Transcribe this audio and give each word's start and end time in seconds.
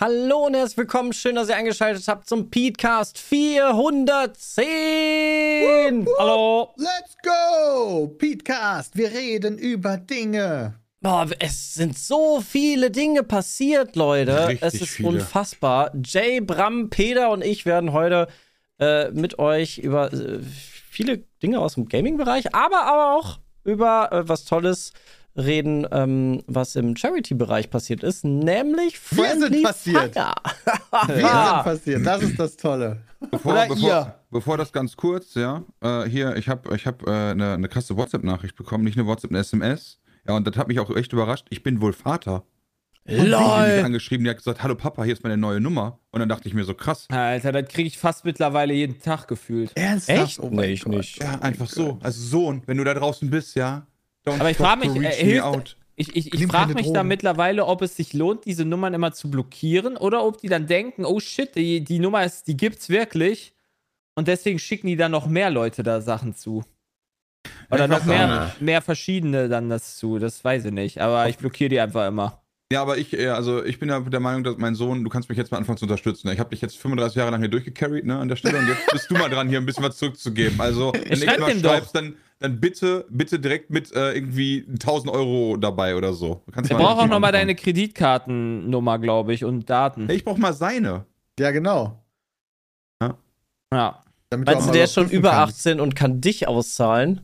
Hallo 0.00 0.46
und 0.46 0.54
herzlich 0.54 0.78
willkommen. 0.78 1.12
Schön, 1.12 1.36
dass 1.36 1.48
ihr 1.48 1.54
eingeschaltet 1.54 2.08
habt 2.08 2.28
zum 2.28 2.50
Petecast 2.50 3.16
410. 3.16 6.08
Hallo. 6.18 6.74
Let's 6.76 7.14
go! 7.22 8.08
Petecast, 8.18 8.96
wir 8.96 9.12
reden 9.12 9.56
über 9.56 9.96
Dinge. 9.96 10.80
Boah, 11.00 11.28
es 11.38 11.74
sind 11.74 11.96
so 11.96 12.40
viele 12.40 12.90
Dinge 12.90 13.22
passiert, 13.22 13.94
Leute. 13.94 14.48
Richtig 14.48 14.62
es 14.64 14.74
ist 14.74 14.90
viele. 14.90 15.10
unfassbar. 15.10 15.92
Jay, 16.04 16.40
Bram, 16.40 16.90
Peter 16.90 17.30
und 17.30 17.44
ich 17.44 17.64
werden 17.64 17.92
heute 17.92 18.26
äh, 18.80 19.12
mit 19.12 19.38
euch 19.38 19.78
über 19.78 20.12
äh, 20.12 20.40
viele 20.90 21.18
Dinge 21.40 21.60
aus 21.60 21.74
dem 21.74 21.86
Gaming-Bereich, 21.86 22.52
aber, 22.52 22.82
aber 22.82 23.14
auch 23.14 23.38
über 23.62 24.10
äh, 24.10 24.28
was 24.28 24.44
Tolles 24.44 24.92
reden, 25.36 25.86
ähm, 25.90 26.42
was 26.46 26.76
im 26.76 26.96
Charity-Bereich 26.96 27.70
passiert 27.70 28.02
ist, 28.02 28.24
nämlich 28.24 28.98
Wir 29.10 29.30
sind 29.30 29.40
Friendly 29.40 29.62
passiert. 29.62 30.14
Fire. 30.14 30.34
Wir 31.08 31.18
Ja. 31.20 31.54
sind 31.64 31.64
passiert, 31.64 32.06
das 32.06 32.22
ist 32.22 32.38
das 32.38 32.56
Tolle. 32.56 33.02
Bevor, 33.30 33.52
Oder 33.52 33.66
bevor, 33.68 33.88
ihr. 33.88 34.14
bevor 34.30 34.56
das 34.58 34.72
ganz 34.72 34.96
kurz, 34.96 35.34
ja, 35.34 35.62
äh, 35.80 36.04
hier, 36.04 36.36
ich 36.36 36.48
habe 36.48 36.74
ich 36.76 36.86
hab, 36.86 37.06
äh, 37.06 37.10
eine, 37.10 37.54
eine 37.54 37.68
krasse 37.68 37.96
WhatsApp-Nachricht 37.96 38.54
bekommen, 38.56 38.84
nicht 38.84 38.98
eine 38.98 39.06
WhatsApp, 39.06 39.30
eine 39.30 39.40
SMS. 39.40 39.98
Ja, 40.28 40.34
und 40.36 40.46
das 40.46 40.56
hat 40.56 40.68
mich 40.68 40.78
auch 40.78 40.94
echt 40.94 41.12
überrascht. 41.12 41.46
Ich 41.50 41.62
bin 41.62 41.80
wohl 41.80 41.92
Vater. 41.92 42.44
Und 43.06 43.16
sie 43.16 43.20
hat 43.20 43.66
mich 43.66 43.76
LOL. 43.76 43.84
angeschrieben, 43.84 44.24
die 44.24 44.30
hat 44.30 44.38
gesagt, 44.38 44.62
hallo 44.62 44.74
Papa, 44.76 45.04
hier 45.04 45.12
ist 45.12 45.22
meine 45.22 45.36
neue 45.36 45.60
Nummer. 45.60 45.98
Und 46.10 46.20
dann 46.20 46.28
dachte 46.28 46.48
ich 46.48 46.54
mir 46.54 46.64
so, 46.64 46.72
krass. 46.74 47.06
Alter, 47.10 47.52
das 47.52 47.68
kriege 47.68 47.86
ich 47.86 47.98
fast 47.98 48.24
mittlerweile 48.24 48.72
jeden 48.72 49.00
Tag 49.02 49.26
gefühlt. 49.28 49.72
Ernsthaft? 49.74 50.18
Echt? 50.18 50.40
Oh 50.40 50.48
nee, 50.50 50.66
ich 50.72 50.84
Gott. 50.84 50.94
nicht. 50.94 51.22
Ja, 51.22 51.38
einfach 51.40 51.68
so. 51.68 51.98
Also 52.02 52.20
Sohn, 52.22 52.62
wenn 52.66 52.78
du 52.78 52.84
da 52.84 52.94
draußen 52.94 53.28
bist, 53.28 53.56
ja. 53.56 53.86
Don't 54.26 54.40
Aber 54.40 54.50
ich 54.50 54.56
frage 54.56 54.88
mich, 54.88 55.02
äh, 55.02 55.24
hilft-. 55.24 55.76
Ich, 55.96 56.16
ich, 56.16 56.34
ich 56.34 56.46
frage 56.48 56.74
mich 56.74 56.92
da 56.92 57.04
mittlerweile, 57.04 57.66
ob 57.66 57.80
es 57.82 57.94
sich 57.94 58.14
lohnt, 58.14 58.46
diese 58.46 58.64
Nummern 58.64 58.94
immer 58.94 59.12
zu 59.12 59.30
blockieren 59.30 59.96
oder 59.96 60.24
ob 60.24 60.38
die 60.38 60.48
dann 60.48 60.66
denken, 60.66 61.04
oh 61.04 61.20
shit, 61.20 61.54
die, 61.54 61.84
die 61.84 62.00
Nummer 62.00 62.24
ist, 62.24 62.48
die 62.48 62.56
gibt's 62.56 62.88
wirklich. 62.88 63.54
Und 64.16 64.26
deswegen 64.26 64.58
schicken 64.58 64.88
die 64.88 64.96
dann 64.96 65.12
noch 65.12 65.26
mehr 65.26 65.50
Leute 65.50 65.82
da 65.82 66.00
Sachen 66.00 66.34
zu. 66.34 66.64
Oder 67.70 67.84
ich 67.84 67.90
noch 67.90 68.04
mehr, 68.04 68.54
mehr 68.58 68.82
verschiedene 68.82 69.48
dann 69.48 69.68
das 69.68 69.96
zu. 69.96 70.18
Das 70.18 70.44
weiß 70.44 70.66
ich 70.66 70.72
nicht. 70.72 71.00
Aber 71.00 71.28
ich 71.28 71.38
blockiere 71.38 71.68
die 71.68 71.80
einfach 71.80 72.08
immer. 72.08 72.43
Ja, 72.72 72.82
aber 72.82 72.98
ich, 72.98 73.12
äh, 73.12 73.28
also 73.28 73.62
ich 73.64 73.78
bin 73.78 73.88
ja 73.88 74.00
der 74.00 74.20
Meinung, 74.20 74.42
dass 74.42 74.56
mein 74.56 74.74
Sohn, 74.74 75.04
du 75.04 75.10
kannst 75.10 75.28
mich 75.28 75.38
jetzt 75.38 75.50
mal 75.52 75.58
anfangen 75.58 75.78
zu 75.78 75.84
unterstützen. 75.84 76.28
Ich 76.30 76.38
habe 76.40 76.50
dich 76.50 76.60
jetzt 76.60 76.78
35 76.78 77.16
Jahre 77.16 77.30
lang 77.30 77.40
hier 77.40 77.50
durchgecarried, 77.50 78.04
ne, 78.04 78.18
an 78.18 78.28
der 78.28 78.36
Stelle. 78.36 78.58
Und 78.58 78.68
jetzt 78.68 78.90
bist 78.90 79.10
du 79.10 79.14
mal 79.14 79.28
dran, 79.28 79.48
hier 79.48 79.58
ein 79.58 79.66
bisschen 79.66 79.84
was 79.84 79.96
zurückzugeben. 79.96 80.60
Also, 80.60 80.92
wenn 81.08 81.16
schreib 81.16 81.40
mal 81.40 81.54
doch. 81.54 81.70
schreibst, 81.70 81.94
dann, 81.94 82.16
dann 82.40 82.60
bitte, 82.60 83.06
bitte 83.10 83.38
direkt 83.38 83.70
mit 83.70 83.92
äh, 83.92 84.14
irgendwie 84.14 84.66
1000 84.68 85.12
Euro 85.12 85.56
dabei 85.56 85.94
oder 85.94 86.14
so. 86.14 86.42
Du 86.46 86.52
kannst 86.52 86.70
Ich 86.70 86.76
mal 86.76 86.82
brauche 86.82 87.02
auch 87.02 87.06
nochmal 87.06 87.32
deine 87.32 87.54
Kreditkartennummer, 87.54 88.98
glaube 88.98 89.34
ich, 89.34 89.44
und 89.44 89.68
Daten. 89.68 90.06
Hey, 90.06 90.16
ich 90.16 90.24
brauch 90.24 90.38
mal 90.38 90.54
seine. 90.54 91.04
Ja, 91.38 91.50
genau. 91.50 92.04
Ja. 93.74 94.02
Damit 94.30 94.46
Meinst 94.46 94.68
du, 94.68 94.72
der 94.72 94.84
ist 94.84 94.94
schon 94.94 95.10
über 95.10 95.30
kannst. 95.30 95.58
18 95.66 95.80
und 95.80 95.94
kann 95.96 96.20
dich 96.20 96.48
auszahlen? 96.48 97.20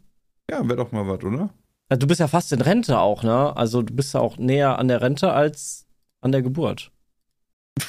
Ja, 0.50 0.64
wäre 0.64 0.76
doch 0.76 0.92
mal 0.92 1.06
was, 1.06 1.22
oder? 1.24 1.50
Ja, 1.90 1.96
Du 1.96 2.06
bist 2.06 2.20
ja 2.20 2.28
fast 2.28 2.52
in 2.52 2.60
Rente 2.60 2.98
auch, 2.98 3.22
ne? 3.22 3.56
Also 3.56 3.82
du 3.82 3.92
bist 3.94 4.14
ja 4.14 4.20
auch 4.20 4.36
näher 4.38 4.78
an 4.78 4.88
der 4.88 5.02
Rente 5.02 5.32
als 5.32 5.86
an 6.20 6.32
der 6.32 6.42
Geburt. 6.42 6.90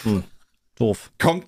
Hm. 0.03 0.23
Doof. 0.75 1.12
Kommt, 1.19 1.45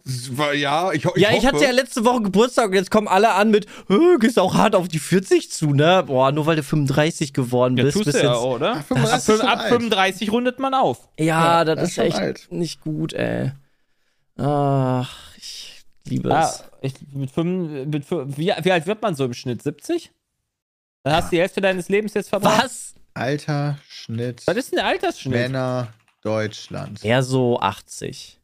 ja, 0.54 0.92
ich, 0.92 1.06
ich 1.06 1.12
ja, 1.16 1.32
ich 1.32 1.46
hatte 1.48 1.64
ja 1.64 1.72
letzte 1.72 2.06
Woche 2.06 2.22
Geburtstag 2.22 2.68
und 2.68 2.74
jetzt 2.76 2.92
kommen 2.92 3.08
alle 3.08 3.32
an 3.32 3.50
mit, 3.50 3.66
"Hö, 3.88 4.20
gehst 4.20 4.38
auch 4.38 4.54
hart 4.54 4.76
auf 4.76 4.88
die 4.90 5.00
40 5.00 5.50
zu, 5.50 5.74
ne? 5.74 6.04
Boah, 6.06 6.32
nur 6.32 6.46
weil 6.46 6.58
du 6.58 6.62
35 6.64 7.34
geworden 7.34 7.76
Ja, 7.78 7.86
bist. 7.86 7.94
tust 7.96 8.06
bist 8.06 8.20
du 8.20 8.24
ja, 8.26 8.34
jetzt, 8.34 8.44
oder? 8.44 8.72
Ab, 8.76 8.86
35 8.86 9.18
ist 9.18 9.30
fün- 9.30 9.38
schon 9.40 9.48
ab 9.48 9.60
alt. 9.60 9.70
35 9.70 10.32
rundet 10.32 10.60
man 10.60 10.74
auf. 10.76 11.10
ja, 11.18 11.26
Ja, 11.26 11.66
das 11.66 11.80
das 11.80 11.90
ist 11.92 11.98
echt 11.98 12.18
alt. 12.18 12.48
nicht 12.52 12.82
gut, 12.82 13.14
ey. 13.14 13.54
Ach, 14.38 15.10
ich 15.38 15.82
liebe 16.06 16.30
Ja, 16.30 16.44
es. 16.50 16.64
ich, 16.82 16.94
mit 17.14 17.32
fünf, 17.32 17.88
mit 17.88 18.06
fünf, 18.06 18.38
wie, 18.38 18.52
wie 18.62 18.72
alt 18.72 18.86
wird 18.86 19.02
man 19.02 19.16
so 19.16 19.26
im 19.26 19.34
Schnitt? 19.34 19.64
70? 19.64 20.12
Dann 21.04 21.14
hast 21.16 21.26
du 21.32 21.36
die 21.36 21.42
Hälfte 21.42 21.62
deines 21.62 21.90
Lebens 21.90 22.14
jetzt 22.14 22.30
verbracht. 22.30 22.64
Was? 22.64 22.94
Alter, 23.14 23.78
Schnitt, 23.88 24.42
Was 24.48 24.56
ist 24.58 24.72
denn 24.72 24.78
der 24.78 24.88
Altersschnitt? 24.88 25.34
Männer, 25.34 25.90
Deutschland. 26.22 27.04
Eher 27.06 27.22
so 27.22 27.60
80. 27.60 28.40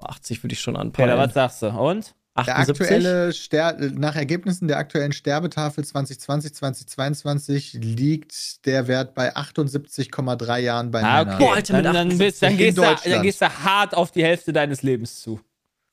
80 0.00 0.44
würde 0.44 0.52
ich 0.52 0.60
schon 0.60 0.76
anpeilen. 0.76 1.10
Peter, 1.10 1.18
was 1.20 1.34
sagst 1.34 1.62
du? 1.62 1.66
Und? 1.68 2.14
Der 2.36 2.56
78? 2.56 2.80
aktuelle 2.82 3.32
Ster 3.32 3.72
nach 3.94 4.14
Ergebnissen 4.14 4.68
der 4.68 4.76
aktuellen 4.76 5.10
Sterbetafel 5.10 5.84
2020, 5.84 6.54
2022 6.54 7.72
liegt 7.72 8.64
der 8.64 8.86
Wert 8.86 9.14
bei 9.16 9.34
78,3 9.34 10.58
Jahren 10.58 10.92
bei 10.92 11.02
Ah, 11.02 11.24
Männern. 11.24 11.34
okay. 11.34 11.44
Boah, 11.44 11.54
Alter, 11.56 11.72
dann, 11.82 11.82
dann, 11.94 11.96
78 12.12 12.18
bist, 12.18 12.42
dann, 12.42 12.56
gehst 12.56 12.78
du, 12.78 12.82
dann 13.10 13.22
gehst 13.22 13.40
du 13.40 13.48
hart 13.64 13.94
auf 13.96 14.12
die 14.12 14.22
Hälfte 14.22 14.52
deines 14.52 14.82
Lebens 14.82 15.20
zu. 15.20 15.40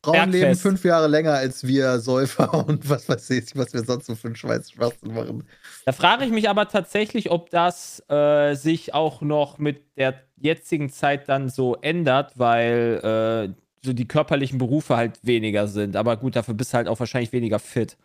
Frauen 0.06 0.32
leben 0.32 0.42
Bergfest. 0.42 0.62
fünf 0.62 0.84
Jahre 0.86 1.08
länger 1.08 1.34
als 1.34 1.66
wir 1.66 2.00
Säufer 2.00 2.54
und 2.68 2.90
was 2.90 3.08
weiß 3.10 3.30
ich, 3.32 3.56
was 3.56 3.74
wir 3.74 3.84
sonst 3.84 4.06
so 4.08 4.16
für 4.16 4.28
einen 4.28 4.36
Schweiß 4.36 4.72
Schwachsinn 4.72 5.14
machen. 5.14 5.44
Da 5.86 5.92
frage 5.92 6.26
ich 6.26 6.32
mich 6.32 6.50
aber 6.50 6.68
tatsächlich, 6.68 7.32
ob 7.32 7.50
das 7.50 8.04
äh, 8.10 8.56
sich 8.56 8.94
auch 8.94 9.22
noch 9.22 9.58
mit 9.58 9.82
der 9.98 10.16
jetzigen 10.38 10.90
Zeit 10.90 11.30
dann 11.30 11.50
so 11.50 11.76
ändert, 11.76 12.34
weil 12.38 13.54
äh, 13.54 13.62
so 13.86 13.94
die 13.94 14.08
körperlichen 14.08 14.58
Berufe 14.58 14.96
halt 14.98 15.20
weniger 15.24 15.68
sind. 15.68 15.96
Aber 15.96 16.18
gut, 16.18 16.36
dafür 16.36 16.54
bist 16.56 16.74
du 16.74 16.78
halt 16.78 16.88
auch 16.88 17.00
wahrscheinlich 17.00 17.32
weniger 17.32 17.60
fit. 17.60 17.98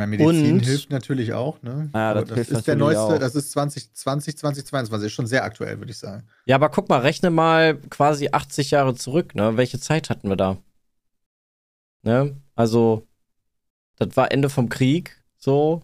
Ja, 0.00 0.06
Medizin 0.06 0.54
Und- 0.54 0.60
hilft 0.66 0.90
natürlich 0.90 1.32
auch, 1.32 1.62
ne? 1.62 1.88
Ja, 1.94 2.14
das 2.14 2.24
das, 2.24 2.34
hilft 2.34 2.50
ist 2.50 2.66
der 2.66 2.74
natürlich 2.76 2.96
neueste, 2.98 3.14
auch. 3.14 3.18
das 3.20 3.34
ist 3.36 3.52
2020, 3.52 4.36
2022, 4.36 5.06
ist 5.06 5.12
schon 5.12 5.26
sehr 5.28 5.44
aktuell, 5.44 5.78
würde 5.78 5.92
ich 5.92 5.98
sagen. 5.98 6.24
Ja, 6.46 6.56
aber 6.56 6.68
guck 6.68 6.88
mal, 6.88 6.98
rechne 7.00 7.30
mal 7.30 7.76
quasi 7.90 8.28
80 8.32 8.72
Jahre 8.72 8.94
zurück, 8.96 9.34
ne? 9.36 9.56
Welche 9.56 9.78
Zeit 9.78 10.10
hatten 10.10 10.28
wir 10.28 10.36
da? 10.36 10.56
Ne? 12.04 12.36
Also, 12.54 13.06
das 13.98 14.16
war 14.16 14.30
Ende 14.30 14.48
vom 14.48 14.68
Krieg, 14.68 15.16
so. 15.38 15.82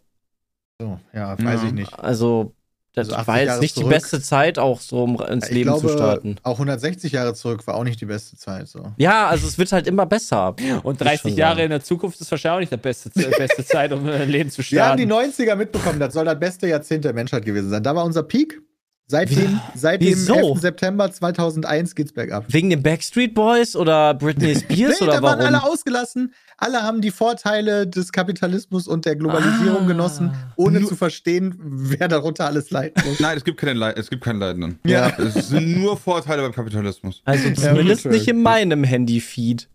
So, 0.81 0.99
ja, 1.13 1.37
weiß 1.39 1.63
Ja. 1.63 1.67
ich 1.69 1.73
nicht. 1.73 1.99
Also, 1.99 2.55
das 2.95 3.09
Also 3.09 3.17
80 3.17 3.29
war 3.29 3.39
jetzt 3.39 3.47
Jahre 3.49 3.61
nicht 3.61 3.77
die 3.77 3.81
zurück. 3.81 3.93
beste 3.95 4.21
Zeit, 4.23 4.59
auch 4.59 4.81
so, 4.81 5.05
um 5.05 5.21
ins 5.23 5.47
Ich 5.49 5.53
Leben 5.55 5.71
glaube, 5.71 5.87
zu 5.87 5.93
starten. 5.93 6.37
auch 6.43 6.55
160 6.59 7.13
Jahre 7.13 7.35
zurück 7.35 7.65
war 7.67 7.75
auch 7.77 7.85
nicht 7.85 8.01
die 8.01 8.07
beste 8.07 8.37
Zeit. 8.37 8.67
So. 8.69 8.93
Ja, 8.97 9.29
also 9.29 9.47
es 9.47 9.59
wird 9.59 9.71
halt 9.73 9.87
immer 9.87 10.07
besser. 10.07 10.57
Und 10.59 10.85
Muss 10.85 10.95
ich 10.95 10.99
30 10.99 11.21
schon 11.21 11.33
Jahre 11.37 11.55
sagen. 11.57 11.65
in 11.67 11.71
der 11.71 11.83
Zukunft 11.85 12.21
ist 12.21 12.31
wahrscheinlich 12.31 12.57
auch 12.57 12.61
nicht 12.61 12.73
die 12.73 12.77
beste, 12.89 13.11
beste 13.39 13.65
Zeit, 13.65 13.93
um 13.93 14.07
ein 14.09 14.29
Leben 14.29 14.51
zu 14.51 14.63
Wir 14.69 14.85
haben 14.87 14.97
die 14.97 15.05
starten. 15.05 15.31
90er 15.33 15.55
mitbekommen, 15.55 16.01
das 16.01 16.15
soll 16.15 16.25
das 16.25 16.39
beste 16.41 16.67
Jahrzehnt 16.67 17.05
der 17.05 17.13
Menschheit 17.13 17.45
gewesen 17.45 17.71
sein. 17.71 17.83
Da 17.83 17.95
war 17.95 18.05
unser 18.05 18.23
Peak. 18.25 18.61
Seitdem, 19.11 19.61
seit 19.75 20.01
dem 20.03 20.09
Wieso? 20.11 20.35
11. 20.35 20.61
September 20.61 21.11
2001 21.11 21.97
geht's 21.97 22.13
bergab. 22.13 22.45
Wegen 22.49 22.71
den 22.71 22.81
Backstreet 22.83 23.35
Boys 23.35 23.75
oder 23.75 24.15
Britney 24.15 24.55
Spears 24.61 25.01
Nee, 25.01 25.05
oder 25.07 25.17
da 25.17 25.23
waren 25.23 25.39
warum? 25.41 25.55
alle 25.55 25.65
ausgelassen. 25.65 26.33
Alle 26.57 26.83
haben 26.83 27.01
die 27.01 27.11
Vorteile 27.11 27.89
des 27.89 28.13
Kapitalismus 28.13 28.87
und 28.87 29.07
der 29.07 29.17
Globalisierung 29.17 29.83
Ah. 29.85 29.87
genossen, 29.87 30.31
ohne 30.57 30.85
zu 30.85 30.95
verstehen, 30.95 31.57
wer 31.59 32.07
darunter 32.07 32.47
alles 32.47 32.71
leiden 32.71 33.03
muss. 33.05 33.19
Nein, 33.19 33.37
es 33.37 33.43
gibt 33.45 33.59
keine 33.59 33.73
Leid, 33.73 33.99
es 33.99 34.09
gibt 34.11 34.23
keinen 34.23 34.39
Leidenden. 34.39 34.79
Ja. 34.87 35.11
Es 35.19 35.49
sind 35.49 35.77
nur 35.81 35.97
Vorteile 35.97 36.43
beim 36.43 36.53
Kapitalismus. 36.53 37.23
Also 37.25 37.51
zumindest 37.53 38.05
wirklich. 38.05 38.23
nicht 38.23 38.29
in 38.31 38.43
meinem 38.43 38.85
Handy-Feed. 38.85 39.69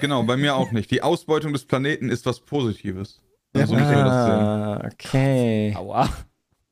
Genau, 0.00 0.24
bei 0.24 0.36
mir 0.36 0.56
auch 0.56 0.72
nicht. 0.72 0.90
Die 0.90 1.02
Ausbeutung 1.02 1.52
des 1.52 1.64
Planeten 1.64 2.10
ist 2.10 2.26
was 2.26 2.40
Positives. 2.40 3.20
Also 3.54 3.74
sehen. 3.76 3.84
Ah, 3.84 4.82
okay. 4.92 5.74
Aua. 5.76 6.08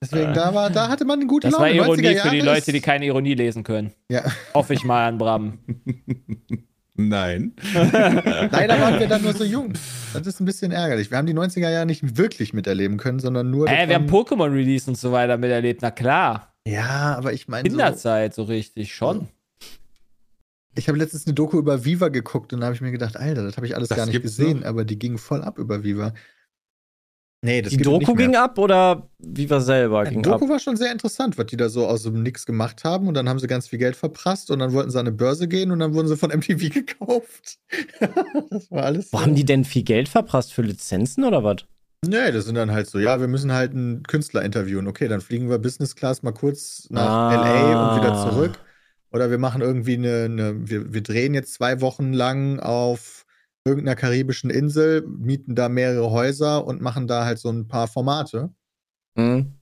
Deswegen, 0.02 0.34
da, 0.34 0.52
war, 0.54 0.68
da 0.70 0.88
hatte 0.88 1.04
man 1.04 1.20
eine 1.20 1.26
gute 1.26 1.48
Das 1.48 1.58
war 1.58 1.70
Laune. 1.70 1.80
90er 1.80 2.10
Ironie 2.10 2.18
für 2.20 2.30
die 2.30 2.40
Leute, 2.40 2.72
die 2.72 2.80
keine 2.80 3.06
Ironie 3.06 3.34
lesen 3.34 3.64
können. 3.64 3.92
Ja. 4.10 4.24
Hoffe 4.54 4.74
ich 4.74 4.84
mal 4.84 5.08
an 5.08 5.18
Bram. 5.18 5.58
Nein. 6.98 7.52
Leider 7.74 8.80
waren 8.80 8.98
wir 8.98 9.06
dann 9.06 9.22
nur 9.22 9.32
so 9.34 9.44
jung. 9.44 9.72
Das 10.14 10.26
ist 10.26 10.40
ein 10.40 10.46
bisschen 10.46 10.72
ärgerlich. 10.72 11.10
Wir 11.10 11.18
haben 11.18 11.26
die 11.26 11.34
90er 11.34 11.68
Jahre 11.70 11.86
nicht 11.86 12.16
wirklich 12.16 12.52
miterleben 12.54 12.96
können, 12.96 13.18
sondern 13.20 13.50
nur. 13.50 13.68
Hä, 13.68 13.88
wir 13.88 13.96
haben 13.96 14.06
Pokémon-Release 14.06 14.88
und 14.90 14.96
so 14.96 15.12
weiter 15.12 15.36
miterlebt. 15.36 15.82
Na 15.82 15.90
klar. 15.90 16.54
Ja, 16.66 17.14
aber 17.16 17.32
ich 17.32 17.48
meine. 17.48 17.68
So, 17.68 17.76
Kinderzeit, 17.76 18.34
so 18.34 18.44
richtig, 18.44 18.94
schon. 18.94 19.28
ich 20.74 20.88
habe 20.88 20.98
letztens 20.98 21.26
eine 21.26 21.34
Doku 21.34 21.58
über 21.58 21.84
Viva 21.84 22.08
geguckt 22.08 22.52
und 22.52 22.60
da 22.60 22.66
habe 22.66 22.74
ich 22.74 22.80
mir 22.80 22.92
gedacht, 22.92 23.16
Alter, 23.16 23.44
das 23.44 23.56
habe 23.56 23.66
ich 23.66 23.76
alles 23.76 23.88
Das 23.88 23.96
gar 23.98 24.06
nicht 24.06 24.22
gesehen, 24.22 24.60
noch? 24.60 24.66
aber 24.66 24.84
die 24.84 24.98
ging 24.98 25.18
voll 25.18 25.42
ab 25.42 25.58
über 25.58 25.84
Viva. 25.84 26.12
Nee, 27.42 27.62
das 27.62 27.72
Die 27.72 27.76
Doku 27.78 27.98
nicht 27.98 28.14
mehr. 28.14 28.26
ging 28.28 28.36
ab 28.36 28.58
oder 28.58 29.08
Viva 29.18 29.60
selber 29.60 30.04
Die 30.04 30.10
ging 30.10 30.22
Doku 30.22 30.44
ab? 30.46 30.50
war 30.50 30.58
schon 30.58 30.76
sehr 30.76 30.90
interessant, 30.90 31.38
was 31.38 31.46
die 31.46 31.56
da 31.56 31.68
so 31.68 31.86
aus 31.86 32.02
dem 32.02 32.22
Nix 32.22 32.46
gemacht 32.46 32.82
haben. 32.84 33.06
Und 33.08 33.14
dann 33.14 33.28
haben 33.28 33.38
sie 33.38 33.46
ganz 33.46 33.68
viel 33.68 33.78
Geld 33.78 33.94
verprasst 33.94 34.50
und 34.50 34.58
dann 34.58 34.72
wollten 34.72 34.90
sie 34.90 34.98
an 34.98 35.06
eine 35.06 35.14
Börse 35.14 35.46
gehen 35.46 35.70
und 35.70 35.78
dann 35.78 35.94
wurden 35.94 36.08
sie 36.08 36.16
von 36.16 36.30
MTV 36.30 36.70
gekauft. 36.72 37.58
das 38.50 38.70
war 38.70 38.84
alles. 38.84 39.12
Wo 39.12 39.20
haben 39.20 39.34
die 39.34 39.44
denn 39.44 39.64
viel 39.64 39.82
Geld 39.84 40.08
verprasst 40.08 40.52
für 40.52 40.62
Lizenzen 40.62 41.24
oder 41.24 41.44
was? 41.44 41.56
Nee, 42.06 42.30
das 42.32 42.44
sind 42.44 42.54
dann 42.56 42.70
halt 42.72 42.88
so, 42.88 42.98
ja, 42.98 43.20
wir 43.20 43.28
müssen 43.28 43.52
halt 43.52 43.72
einen 43.72 44.02
Künstler 44.02 44.42
interviewen. 44.42 44.86
Okay, 44.86 45.08
dann 45.08 45.20
fliegen 45.20 45.48
wir 45.48 45.58
Business 45.58 45.94
Class 45.96 46.22
mal 46.22 46.32
kurz 46.32 46.86
nach 46.90 47.08
Ah. 47.08 47.34
LA 47.34 47.90
und 47.94 48.00
wieder 48.02 48.14
zurück. 48.30 48.58
Oder 49.12 49.30
wir 49.30 49.38
machen 49.38 49.62
irgendwie 49.62 49.94
eine, 49.94 50.24
eine 50.24 50.68
wir, 50.68 50.92
wir 50.92 51.02
drehen 51.02 51.32
jetzt 51.32 51.54
zwei 51.54 51.80
Wochen 51.80 52.12
lang 52.12 52.60
auf 52.60 53.15
irgendeiner 53.66 53.96
karibischen 53.96 54.48
Insel, 54.50 55.02
mieten 55.06 55.54
da 55.54 55.68
mehrere 55.68 56.10
Häuser 56.10 56.64
und 56.64 56.80
machen 56.80 57.06
da 57.06 57.24
halt 57.24 57.38
so 57.38 57.50
ein 57.50 57.68
paar 57.68 57.88
Formate. 57.88 58.50
Hm. 59.18 59.52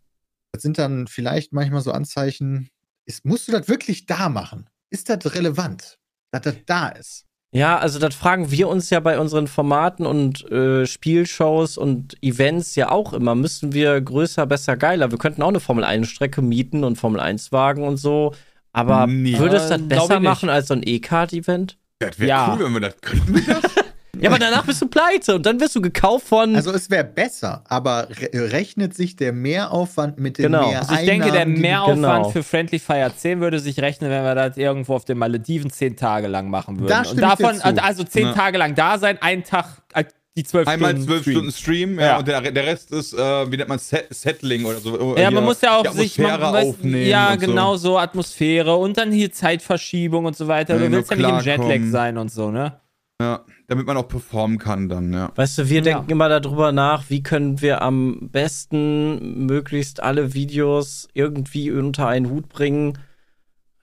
Das 0.52 0.62
sind 0.62 0.78
dann 0.78 1.06
vielleicht 1.08 1.52
manchmal 1.52 1.80
so 1.80 1.90
Anzeichen, 1.92 2.68
ist, 3.06 3.24
musst 3.24 3.48
du 3.48 3.52
das 3.52 3.68
wirklich 3.68 4.06
da 4.06 4.28
machen? 4.28 4.68
Ist 4.90 5.08
das 5.08 5.34
relevant, 5.34 5.98
dass 6.30 6.42
das 6.42 6.54
da 6.66 6.88
ist? 6.90 7.24
Ja, 7.52 7.78
also 7.78 8.00
das 8.00 8.16
fragen 8.16 8.50
wir 8.50 8.68
uns 8.68 8.90
ja 8.90 8.98
bei 8.98 9.18
unseren 9.18 9.46
Formaten 9.46 10.06
und 10.06 10.50
äh, 10.50 10.86
Spielshows 10.86 11.78
und 11.78 12.20
Events 12.20 12.74
ja 12.74 12.90
auch 12.90 13.12
immer. 13.12 13.36
Müssen 13.36 13.72
wir 13.72 14.00
größer, 14.00 14.44
besser, 14.46 14.76
geiler? 14.76 15.12
Wir 15.12 15.18
könnten 15.18 15.40
auch 15.42 15.48
eine 15.48 15.60
Formel-1-Strecke 15.60 16.42
mieten 16.42 16.82
und 16.82 16.96
Formel-1-Wagen 16.96 17.84
und 17.84 17.96
so. 17.96 18.34
Aber 18.72 19.06
Nee. 19.06 19.38
würde 19.38 19.56
es 19.56 19.68
das 19.68 19.80
besser 19.86 20.18
machen 20.18 20.48
als 20.48 20.66
so 20.66 20.74
ein 20.74 20.82
E-Card-Event? 20.84 21.78
Das 22.00 22.18
wäre 22.18 22.28
Ja. 22.28 22.52
cool, 22.56 22.64
wenn 22.64 22.72
wir 22.72 22.80
das 22.80 22.96
könnten. 23.00 23.34
Ja, 24.24 24.30
aber 24.30 24.38
danach 24.38 24.64
bist 24.66 24.80
du 24.82 24.88
pleite 24.88 25.34
und 25.34 25.46
dann 25.46 25.60
wirst 25.60 25.76
du 25.76 25.80
gekauft 25.80 26.26
von. 26.28 26.56
Also 26.56 26.72
es 26.72 26.90
wäre 26.90 27.04
besser, 27.04 27.62
aber 27.68 28.08
re 28.10 28.52
rechnet 28.52 28.94
sich 28.94 29.16
der 29.16 29.32
Mehraufwand 29.32 30.18
mit 30.18 30.38
den 30.38 30.44
Genau. 30.46 30.60
Mehreinnahmen? 30.68 30.88
Also 30.88 31.00
ich 31.02 31.06
denke, 31.08 31.30
der 31.30 31.46
Mehraufwand 31.46 31.96
genau. 32.02 32.30
für 32.30 32.42
Friendly 32.42 32.78
Fire 32.78 33.12
10 33.16 33.40
würde 33.40 33.58
sich 33.60 33.78
rechnen, 33.80 34.10
wenn 34.10 34.24
wir 34.24 34.34
das 34.34 34.56
irgendwo 34.56 34.94
auf 34.94 35.04
den 35.04 35.18
Malediven 35.18 35.70
zehn 35.70 35.96
Tage 35.96 36.26
lang 36.26 36.50
machen 36.50 36.78
würden. 36.80 36.88
Da 36.88 36.98
Und 37.00 37.06
stimme 37.08 37.22
ich 37.28 37.34
dir 37.36 37.44
davon, 37.44 37.76
zu. 37.76 37.82
also 37.82 38.04
zehn 38.04 38.26
Ja. 38.26 38.32
Tage 38.32 38.58
lang 38.58 38.74
da 38.74 38.98
sein, 38.98 39.18
einen 39.20 39.44
Tag 39.44 39.66
äh, 39.94 40.04
die 40.36 40.42
zwölf 40.42 40.66
Einmal 40.66 40.90
Stunden. 40.90 41.06
zwölf 41.06 41.20
Stream. 41.22 41.34
Stunden 41.36 41.52
Stream, 41.52 41.98
ja, 42.00 42.06
Ja. 42.06 42.18
und 42.18 42.26
der, 42.26 42.40
der 42.40 42.66
Rest 42.66 42.90
ist, 42.90 43.12
äh, 43.12 43.18
wie 43.52 43.56
nennt 43.56 43.68
man 43.68 43.78
Set 43.78 44.06
Settling 44.10 44.64
oder 44.64 44.78
so. 44.78 45.14
Ja, 45.16 45.28
Hier, 45.28 45.30
man 45.30 45.44
muss 45.44 45.60
ja 45.60 45.76
auch 45.76 45.84
sich 45.92 46.18
Atmosphäre 46.18 46.38
man, 46.40 46.54
weiß- 46.54 46.68
aufnehmen. 46.70 47.06
Ja, 47.06 47.32
und 47.34 47.40
so. 47.40 47.46
genau 47.46 47.76
so 47.76 47.98
Atmosphäre 47.98 48.74
und 48.76 48.96
dann 48.96 49.12
hier 49.12 49.30
Zeitverschiebung 49.30 50.24
und 50.24 50.36
so 50.36 50.48
weiter. 50.48 50.74
Ja, 50.74 50.80
du 50.86 50.90
willst 50.90 51.10
ja 51.10 51.16
nicht 51.16 51.28
im 51.28 51.34
Jetlag 51.36 51.54
klarkommen. 51.66 51.90
sein 51.92 52.18
und 52.18 52.32
so, 52.32 52.50
ne? 52.50 52.80
Ja, 53.20 53.44
damit 53.68 53.86
man 53.86 53.96
auch 53.96 54.08
performen 54.08 54.58
kann 54.58 54.88
dann, 54.88 55.12
ja. 55.12 55.30
Weißt 55.36 55.58
du, 55.58 55.68
wir 55.68 55.76
Ja. 55.78 55.82
denken 55.82 56.10
immer 56.10 56.28
darüber 56.28 56.72
nach, 56.72 57.08
wie 57.10 57.22
können 57.22 57.60
wir 57.60 57.80
am 57.80 58.28
besten 58.30 59.46
möglichst 59.46 60.00
alle 60.02 60.34
Videos 60.34 61.08
irgendwie 61.14 61.70
unter 61.70 62.08
einen 62.08 62.28
Hut 62.28 62.48
bringen. 62.48 62.98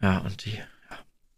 Ja, 0.02 0.20
und 0.20 0.46
die. 0.46 0.60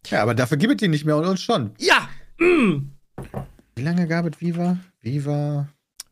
Ja, 0.08 0.22
aber 0.24 0.34
dafür 0.34 0.58
gibt 0.58 0.74
es 0.74 0.78
die 0.78 0.88
nicht 0.88 1.06
mehr 1.06 1.18
und 1.18 1.26
uns 1.26 1.42
schon. 1.42 1.72
Ja! 1.78 2.10
Wie 2.40 3.82
lange 3.82 4.08
gab 4.08 4.26
es 4.26 4.42
Viva? 4.42 4.78
Viva. 5.00 5.68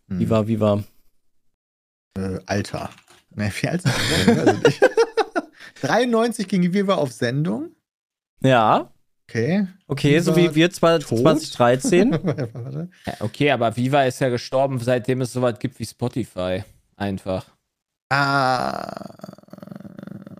Hm, 0.08 0.20
Viva, 0.20 0.48
Viva. 0.48 0.84
Äh, 2.18 2.40
Alter. 2.46 2.90
Ne, 3.36 3.52
wie 3.62 3.68
alt 3.70 3.84
ich 3.86 4.64
nicht. 4.66 4.82
93 5.82 6.48
ging 6.48 6.74
Viva 6.74 6.96
auf 6.96 7.12
Sendung. 7.12 7.72
Ja, 8.44 8.91
Okay. 9.34 9.66
okay, 9.88 10.20
so 10.20 10.36
Viva 10.36 10.52
wie 10.52 10.56
wir 10.56 10.72
zwar 10.72 11.00
tot? 11.00 11.20
2013. 11.20 12.12
Warte. 12.12 12.90
Ja, 13.06 13.14
okay, 13.22 13.52
aber 13.52 13.76
Viva 13.78 14.04
ist 14.04 14.20
ja 14.20 14.28
gestorben, 14.30 14.78
seitdem 14.80 15.22
es 15.22 15.32
sowas 15.32 15.58
gibt 15.60 15.80
wie 15.80 15.86
Spotify. 15.86 16.64
Einfach. 16.98 17.46
ah. 18.10 19.16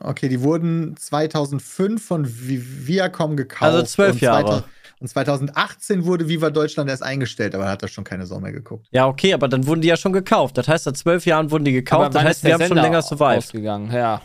Okay, 0.04 0.30
die 0.30 0.42
wurden 0.42 0.98
2005 0.98 2.04
von 2.04 2.26
Vi- 2.26 2.88
Viacom 2.88 3.38
gekauft. 3.38 3.62
Also 3.62 3.84
zwölf 3.84 4.14
und 4.14 4.22
Jahre. 4.22 4.44
2000 4.44 4.66
Und 5.00 5.08
2018 5.08 6.06
wurde 6.06 6.28
Viva 6.28 6.50
Deutschland 6.50 6.90
erst 6.90 7.04
eingestellt, 7.04 7.54
aber 7.56 7.66
da 7.66 7.72
hat 7.72 7.84
das 7.84 7.92
schon 7.92 8.04
keine 8.04 8.26
Sau 8.26 8.40
mehr 8.40 8.52
geguckt. 8.52 8.88
ja, 8.92 9.08
okay, 9.08 9.34
aber 9.34 9.48
dann 9.48 9.66
wurden 9.68 9.82
die 9.82 9.88
ja 9.88 9.98
schon 9.98 10.12
gekauft. 10.12 10.58
Das 10.58 10.68
heißt, 10.68 10.84
seit 10.86 10.98
zwölf 10.98 11.26
Jahren 11.28 11.50
wurden 11.52 11.66
die 11.66 11.72
gekauft. 11.72 12.10
Das 12.10 12.16
wann 12.16 12.24
heißt, 12.28 12.44
wir 12.44 12.54
haben 12.56 12.66
schon 12.66 12.78
länger 12.78 13.02
survived. 13.04 13.38
Ausgegangen. 13.38 13.92
Ja. 13.92 14.22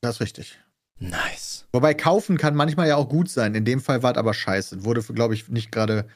Das 0.00 0.16
ist 0.16 0.20
richtig. 0.20 0.58
Nice. 0.98 1.66
Wobei 1.72 1.94
kaufen 1.94 2.38
kann 2.38 2.54
manchmal 2.54 2.88
ja 2.88 2.96
auch 2.96 3.08
gut 3.08 3.28
sein. 3.28 3.54
In 3.54 3.64
dem 3.64 3.80
Fall 3.80 4.02
war 4.02 4.12
es 4.12 4.18
aber 4.18 4.32
scheiße. 4.34 4.84
Wurde, 4.84 5.02
glaube 5.02 5.34
ich, 5.34 5.48
nicht 5.48 5.70
gerade 5.70 6.06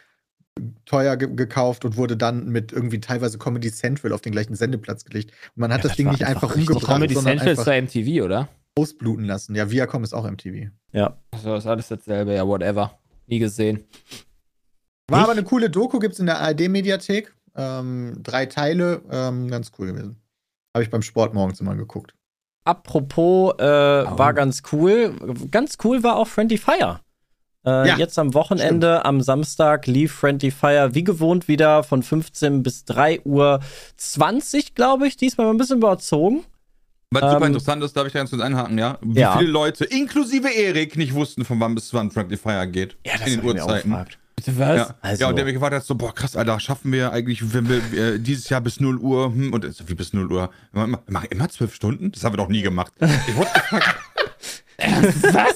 teuer 0.84 1.16
ge 1.16 1.28
gekauft 1.34 1.84
und 1.84 1.96
wurde 1.96 2.16
dann 2.16 2.48
mit 2.48 2.72
irgendwie 2.72 3.00
teilweise 3.00 3.38
Comedy 3.38 3.70
Central 3.72 4.12
auf 4.12 4.20
den 4.20 4.32
gleichen 4.32 4.54
Sendeplatz 4.54 5.04
gelegt. 5.04 5.32
Und 5.54 5.60
man 5.60 5.72
hat 5.72 5.80
Ja, 5.80 5.82
das, 5.82 5.90
das 5.92 5.96
Ding 5.96 6.10
nicht 6.10 6.24
einfach 6.24 6.54
umgebracht, 6.54 6.86
Comedy 6.86 7.14
sondern 7.14 7.38
Central 7.38 7.54
ist 7.54 7.62
zwar 7.64 7.80
MTV, 7.80 8.24
oder? 8.24 8.48
ausbluten 8.78 9.24
lassen. 9.24 9.54
Ja, 9.54 9.70
Viacom 9.70 10.04
ist 10.04 10.14
auch 10.14 10.28
MTV. 10.30 10.70
Ja. 10.92 11.16
Also 11.32 11.54
ist 11.56 11.66
alles 11.66 11.88
dasselbe, 11.88 12.34
ja, 12.34 12.46
whatever. 12.46 12.98
Nie 13.26 13.38
gesehen. 13.38 13.84
War 15.08 15.18
Nicht? 15.18 15.24
aber 15.24 15.32
eine 15.32 15.42
coole 15.44 15.70
Doku, 15.70 15.98
gibt 15.98 16.14
es 16.14 16.20
in 16.20 16.26
der 16.26 16.40
ARD-Mediathek. 16.40 17.34
Ähm, 17.56 18.14
drei 18.22 18.46
Teile, 18.46 19.02
ähm, 19.10 19.48
ganz 19.48 19.72
cool 19.78 19.88
gewesen. 19.88 20.16
Habe 20.74 20.84
ich 20.84 20.90
beim 20.90 21.02
Sport 21.02 21.34
morgens 21.34 21.60
immer 21.60 21.74
geguckt. 21.74 22.14
Apropos, 22.64 23.54
äh, 23.58 23.62
war 23.64 24.32
ganz 24.34 24.62
cool. 24.72 25.14
Ganz 25.50 25.78
cool 25.84 26.02
war 26.02 26.16
auch 26.16 26.28
Friendly 26.28 26.58
Fire. 26.58 27.00
Äh, 27.64 27.88
Ja, 27.88 27.96
jetzt 27.98 28.18
am 28.18 28.32
Wochenende, 28.34 29.04
am 29.04 29.20
Samstag, 29.20 29.86
lief 29.86 30.12
Friendly 30.12 30.50
Fire 30.50 30.94
wie 30.94 31.04
gewohnt 31.04 31.48
wieder 31.48 31.82
von 31.82 32.02
15 32.02 32.62
bis 32.62 32.84
3 32.84 33.20
Uhr 33.24 33.60
20, 33.96 34.74
glaube 34.74 35.06
ich. 35.06 35.16
Diesmal 35.16 35.48
ein 35.48 35.56
bisschen 35.58 35.78
überzogen. 35.78 36.44
Was 37.12 37.22
super 37.22 37.36
Ähm, 37.38 37.42
interessant 37.54 37.82
ist, 37.82 37.96
darf 37.96 38.06
ich 38.06 38.12
da 38.12 38.20
ganz 38.20 38.30
kurz 38.30 38.40
einhaken, 38.42 38.78
ja? 38.78 38.98
Wie 39.02 39.18
Ja. 39.20 39.36
viele 39.36 39.50
Leute, 39.50 39.84
inklusive 39.84 40.48
Erik, 40.48 40.96
nicht 40.96 41.12
wussten, 41.12 41.44
von 41.44 41.58
wann 41.58 41.74
bis 41.74 41.92
wann 41.92 42.10
Friendly 42.10 42.36
Fire 42.36 42.66
geht. 42.68 42.96
in 43.26 43.32
den 43.40 43.44
Uhrzeiten. 43.44 43.90
Bitte 43.90 44.16
was? 44.46 44.76
Ja. 44.76 44.94
Also- 45.00 45.22
ja, 45.22 45.28
und 45.28 45.36
der 45.36 45.44
mich 45.44 45.54
gefragt 45.54 45.74
hat, 45.74 45.84
so, 45.84 45.94
boah, 45.94 46.14
krass, 46.14 46.36
Alter, 46.36 46.58
schaffen 46.60 46.92
wir 46.92 47.12
eigentlich, 47.12 47.52
wenn 47.54 47.68
wir 47.68 48.14
äh, 48.14 48.18
dieses 48.18 48.48
Jahr 48.48 48.60
bis 48.60 48.80
0 48.80 48.98
Uhr, 48.98 49.32
hm, 49.32 49.52
und 49.52 49.74
so, 49.74 49.88
wie 49.88 49.94
bis 49.94 50.12
0 50.12 50.30
Uhr? 50.32 50.50
Wir 50.72 50.86
machen 50.86 51.02
wir 51.06 51.12
machen 51.12 51.28
immer 51.30 51.48
zwölf 51.48 51.74
Stunden? 51.74 52.12
Das 52.12 52.24
haben 52.24 52.32
wir 52.32 52.38
doch 52.38 52.48
nie 52.48 52.62
gemacht. 52.62 52.92
Ich, 53.00 53.06
what 53.36 53.48
the 53.54 53.60
fuck? 53.60 53.84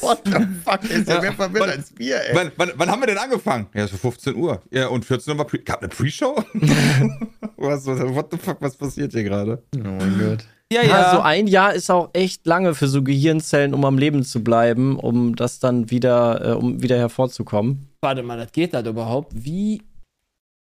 What 0.02 0.20
the 0.26 0.46
fuck? 0.64 0.84
Ist 0.90 1.08
ja, 1.08 1.20
mehr 1.20 1.32
verwirrt 1.32 1.70
als 1.70 1.92
wir, 1.96 2.16
ey. 2.16 2.34
wann, 2.36 2.52
wann, 2.56 2.72
wann 2.76 2.90
haben 2.90 3.00
wir 3.00 3.06
denn 3.06 3.18
angefangen? 3.18 3.66
Ja, 3.74 3.86
so 3.86 3.96
15 3.96 4.34
Uhr. 4.36 4.60
Ja, 4.70 4.88
und 4.88 5.04
14 5.04 5.32
Uhr 5.32 5.38
war 5.38 5.46
Pre 5.46 5.58
Gab 5.60 5.80
eine 5.80 5.88
Pre-Show? 5.88 6.44
was, 7.56 7.86
what 7.86 8.28
the 8.30 8.36
fuck, 8.36 8.58
was 8.60 8.76
passiert 8.76 9.12
hier 9.12 9.24
gerade? 9.24 9.62
Oh 9.76 9.78
mein 9.82 10.18
Gott. 10.18 10.44
Ja, 10.72 10.82
Ja, 10.82 11.12
so 11.14 11.20
ein 11.20 11.46
Jahr 11.46 11.72
ist 11.74 11.90
auch 11.90 12.10
echt 12.14 12.46
lange 12.46 12.74
für 12.74 12.88
so 12.88 13.02
Gehirnzellen, 13.02 13.74
um 13.74 13.84
am 13.84 13.96
Leben 13.96 14.24
zu 14.24 14.42
bleiben, 14.42 14.98
um 14.98 15.36
das 15.36 15.58
dann 15.60 15.90
wieder, 15.90 16.44
äh, 16.44 16.52
um 16.54 16.82
wieder 16.82 16.98
hervorzukommen. 16.98 17.88
Warte 18.04 18.22
mal, 18.22 18.36
das 18.36 18.52
geht 18.52 18.74
das 18.74 18.86
überhaupt? 18.86 19.32
Wie, 19.34 19.82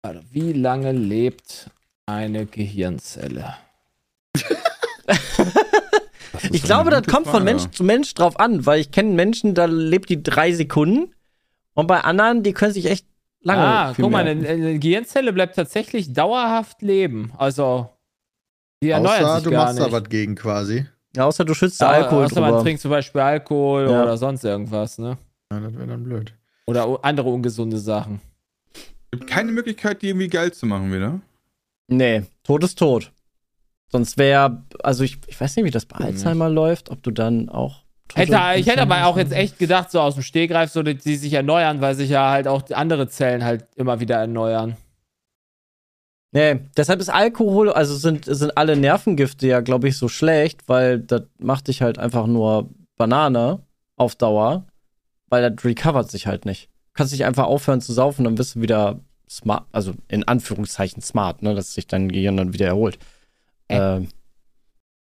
warte, 0.03 0.23
wie 0.31 0.53
lange 0.53 0.91
lebt 0.91 1.71
eine 2.05 2.45
Gehirnzelle? 2.45 3.55
Ich 6.51 6.63
glaube, 6.63 6.89
das 6.91 7.03
kommt 7.07 7.27
von 7.27 7.43
Mensch 7.43 7.65
zu 7.71 7.83
Mensch 7.83 8.13
drauf 8.13 8.39
an, 8.39 8.65
weil 8.65 8.79
ich 8.81 8.91
kenne 8.91 9.11
Menschen, 9.13 9.55
da 9.55 9.65
lebt 9.65 10.09
die 10.09 10.21
drei 10.21 10.51
Sekunden 10.51 11.13
und 11.73 11.87
bei 11.87 12.01
anderen, 12.01 12.43
die 12.43 12.53
können 12.53 12.73
sich 12.73 12.85
echt 12.87 13.07
lange. 13.41 13.61
ah, 13.63 13.93
guck 13.95 14.11
mal, 14.11 14.27
eine, 14.27 14.47
eine 14.47 14.77
Gehirnzelle 14.79 15.31
bleibt 15.33 15.55
tatsächlich 15.55 16.13
dauerhaft 16.13 16.81
leben. 16.81 17.31
Also, 17.37 17.89
die 18.83 18.89
erneuert 18.89 19.21
Außer 19.23 19.35
sich 19.35 19.43
du 19.45 19.51
gar 19.51 19.65
machst 19.65 19.79
da 19.79 19.83
nicht. 19.85 19.93
was 19.93 20.03
gegen 20.09 20.35
quasi. 20.35 20.85
Ja, 21.15 21.25
außer 21.25 21.45
du 21.45 21.53
schützt 21.53 21.81
da 21.81 21.91
Ja, 21.97 22.03
Alkohol 22.03 22.25
außer 22.25 22.41
man 22.41 22.51
drüber. 22.51 22.63
trinkt 22.63 22.81
zum 22.81 22.91
Beispiel 22.91 23.21
Alkohol 23.21 23.89
Ja. 23.89 24.03
oder 24.03 24.17
sonst 24.17 24.43
irgendwas, 24.43 24.97
ne? 24.99 25.17
Ja, 25.51 25.59
das 25.61 25.73
wäre 25.73 25.87
dann 25.87 26.03
blöd. 26.03 26.33
Oder 26.67 26.99
andere 27.03 27.29
ungesunde 27.29 27.77
Sachen. 27.77 28.21
Gibt 29.11 29.27
keine 29.27 29.51
Möglichkeit, 29.51 30.01
die 30.01 30.09
irgendwie 30.09 30.27
geil 30.27 30.51
zu 30.51 30.65
machen 30.65 30.91
wieder. 30.91 31.21
Nee, 31.87 32.23
Tod 32.43 32.63
ist 32.63 32.79
tot. 32.79 33.11
Sonst 33.91 34.17
wäre, 34.17 34.63
also 34.83 35.03
ich, 35.03 35.19
ich 35.27 35.39
weiß 35.39 35.55
nicht, 35.55 35.65
wie 35.65 35.71
das 35.71 35.85
bei. 35.85 35.97
Alzheimer 35.97 36.49
läuft, 36.49 36.89
ob 36.89 37.03
du 37.03 37.11
dann 37.11 37.49
auch. 37.49 37.83
Hätte, 38.13 38.37
ich 38.55 38.67
hätte 38.67 38.81
aber 38.81 39.05
auch 39.05 39.17
jetzt 39.17 39.31
echt 39.31 39.57
gedacht, 39.57 39.91
so 39.91 39.99
aus 39.99 40.15
dem 40.15 40.23
Stegreif, 40.23 40.71
so 40.71 40.83
dass 40.83 41.03
die 41.03 41.15
sich 41.15 41.33
erneuern, 41.33 41.81
weil 41.81 41.95
sich 41.95 42.09
ja 42.09 42.29
halt 42.29 42.47
auch 42.47 42.63
andere 42.71 43.07
Zellen 43.07 43.43
halt 43.43 43.67
immer 43.75 43.99
wieder 43.99 44.17
erneuern. 44.17 44.77
Nee, 46.31 46.59
deshalb 46.75 46.99
ist 46.99 47.09
Alkohol, 47.09 47.71
also 47.71 47.95
sind, 47.95 48.25
sind 48.25 48.57
alle 48.57 48.75
Nervengifte 48.75 49.47
ja, 49.47 49.61
glaube 49.61 49.87
ich, 49.87 49.97
so 49.97 50.09
schlecht, 50.09 50.67
weil 50.67 50.99
das 50.99 51.23
macht 51.39 51.67
dich 51.69 51.81
halt 51.81 51.97
einfach 51.97 52.27
nur 52.27 52.69
Banane 52.97 53.61
auf 53.95 54.15
Dauer, 54.15 54.65
weil 55.29 55.49
das 55.49 55.63
recovert 55.65 56.09
sich 56.11 56.27
halt 56.27 56.45
nicht. 56.45 56.67
Du 56.67 56.99
kannst 56.99 57.13
dich 57.13 57.25
einfach 57.25 57.45
aufhören 57.45 57.81
zu 57.81 57.93
saufen, 57.93 58.23
dann 58.23 58.35
bist 58.35 58.55
du 58.55 58.61
wieder 58.61 58.99
smart, 59.29 59.65
also 59.71 59.93
in 60.07 60.23
Anführungszeichen 60.23 61.01
smart, 61.01 61.41
ne, 61.41 61.55
dass 61.55 61.73
sich 61.73 61.87
dein 61.87 62.09
Gehirn 62.09 62.37
dann 62.37 62.53
wieder 62.53 62.67
erholt. 62.67 62.97
Äh. 63.67 63.77
Ähm, 63.97 64.07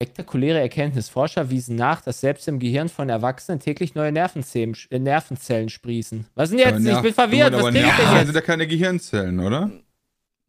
Spektakuläre 0.02 0.58
Erkenntnis. 0.58 1.08
Forscher 1.08 1.48
wiesen 1.50 1.76
nach, 1.76 2.00
dass 2.00 2.20
selbst 2.20 2.48
im 2.48 2.58
Gehirn 2.58 2.88
von 2.88 3.08
Erwachsenen 3.08 3.60
täglich 3.60 3.94
neue 3.94 4.10
Nervenzellen, 4.10 4.76
äh, 4.90 4.98
Nervenzellen 4.98 5.68
sprießen. 5.68 6.26
Was 6.34 6.50
denn 6.50 6.58
jetzt? 6.58 6.74
Aber 6.86 6.96
ich 6.96 7.02
bin 7.02 7.14
verwirrt. 7.14 7.54
aber 7.54 7.62
Was 7.62 7.70
krieg 7.70 7.76
ich 7.76 7.86
Nerven 7.86 8.04
denn 8.06 8.16
sind 8.16 8.26
jetzt? 8.26 8.34
ja 8.34 8.40
keine 8.40 8.66
Gehirnzellen, 8.66 9.38
oder? 9.38 9.70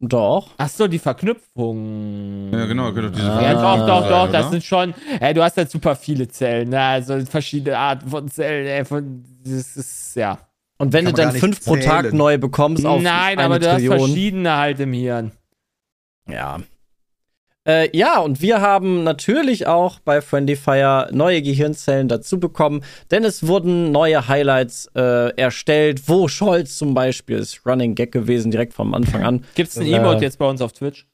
Doch. 0.08 0.50
Ach 0.56 0.68
so, 0.68 0.86
die 0.86 0.98
Verknüpfung. 0.98 2.50
Ja, 2.52 2.66
genau, 2.66 2.92
genau, 2.92 3.08
diese 3.08 3.22
Ja, 3.26 3.38
Verknüpfung 3.38 3.86
doch, 3.86 3.86
doch, 3.86 4.08
doch, 4.08 4.32
das 4.32 4.50
sind 4.50 4.64
schon, 4.64 4.94
ey, 5.20 5.34
du 5.34 5.42
hast 5.42 5.56
halt 5.56 5.70
super 5.70 5.96
viele 5.96 6.28
Zellen, 6.28 6.70
ne? 6.70 6.80
also 6.80 7.18
verschiedene 7.26 7.76
Arten 7.78 8.08
von 8.08 8.28
Zellen, 8.28 8.66
ey, 8.66 8.84
von, 8.84 9.24
das 9.44 9.76
ist, 9.76 10.16
ja. 10.16 10.38
Und 10.78 10.92
wenn 10.92 11.04
Kann 11.04 11.14
du 11.14 11.22
dann 11.22 11.32
fünf 11.36 11.64
pro 11.64 11.76
Tag 11.76 12.02
zählen. 12.02 12.16
neu 12.16 12.36
bekommst 12.38 12.84
auf 12.84 13.00
Nein, 13.00 13.38
eine 13.38 13.44
aber 13.44 13.58
du 13.58 13.66
hast 13.68 13.76
Trillion. 13.76 13.98
verschiedene 13.98 14.56
halt 14.56 14.80
im 14.80 14.92
Hirn. 14.92 15.30
Ja. 16.28 16.58
Äh, 17.66 17.96
ja, 17.96 18.18
und 18.20 18.42
wir 18.42 18.60
haben 18.60 19.04
natürlich 19.04 19.66
auch 19.66 19.98
bei 20.00 20.20
Friendly 20.20 20.54
Fire 20.54 21.08
neue 21.12 21.40
Gehirnzellen 21.40 22.08
dazu 22.08 22.38
bekommen, 22.38 22.84
denn 23.10 23.24
es 23.24 23.46
wurden 23.46 23.90
neue 23.90 24.28
Highlights 24.28 24.90
äh, 24.94 25.34
erstellt, 25.36 26.02
wo 26.06 26.28
Scholz 26.28 26.76
zum 26.76 26.92
Beispiel 26.92 27.38
ist 27.38 27.64
Running 27.64 27.94
Gag 27.94 28.12
gewesen, 28.12 28.50
direkt 28.50 28.74
vom 28.74 28.92
Anfang 28.92 29.22
an. 29.24 29.44
Gibt's 29.54 29.78
ein 29.78 29.86
Äh. 29.86 29.92
Emote 29.96 30.24
jetzt 30.24 30.38
bei 30.38 30.46
uns 30.46 30.60
auf 30.60 30.74
Twitch? 30.74 31.06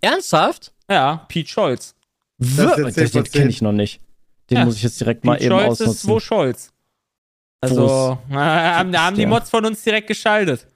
Ernsthaft? 0.00 0.72
Ja, 0.90 1.26
Pete 1.28 1.48
Scholz. 1.50 1.94
Das 2.38 2.78
ist 2.78 2.96
Den, 2.96 3.06
10%. 3.06 3.12
den 3.12 3.24
kenne 3.24 3.50
ich 3.50 3.60
noch 3.60 3.72
nicht. 3.72 4.00
Den 4.48 4.56
Ja. 4.58 4.64
muss 4.64 4.76
ich 4.76 4.82
jetzt 4.82 4.98
direkt 5.00 5.26
mal 5.26 5.34
Pete 5.36 5.44
eben 5.46 5.54
Scholz 5.60 5.80
ist 5.80 5.80
ausnutzen. 5.82 6.10
wo 6.10 6.20
Scholz. 6.20 6.72
Also, 7.60 8.18
äh, 8.30 8.34
haben, 8.34 8.90
da 8.90 9.04
haben 9.04 9.16
die? 9.16 9.26
Mods 9.26 9.50
von 9.50 9.66
uns 9.66 9.82
direkt 9.84 10.06
geschaltet. 10.06 10.66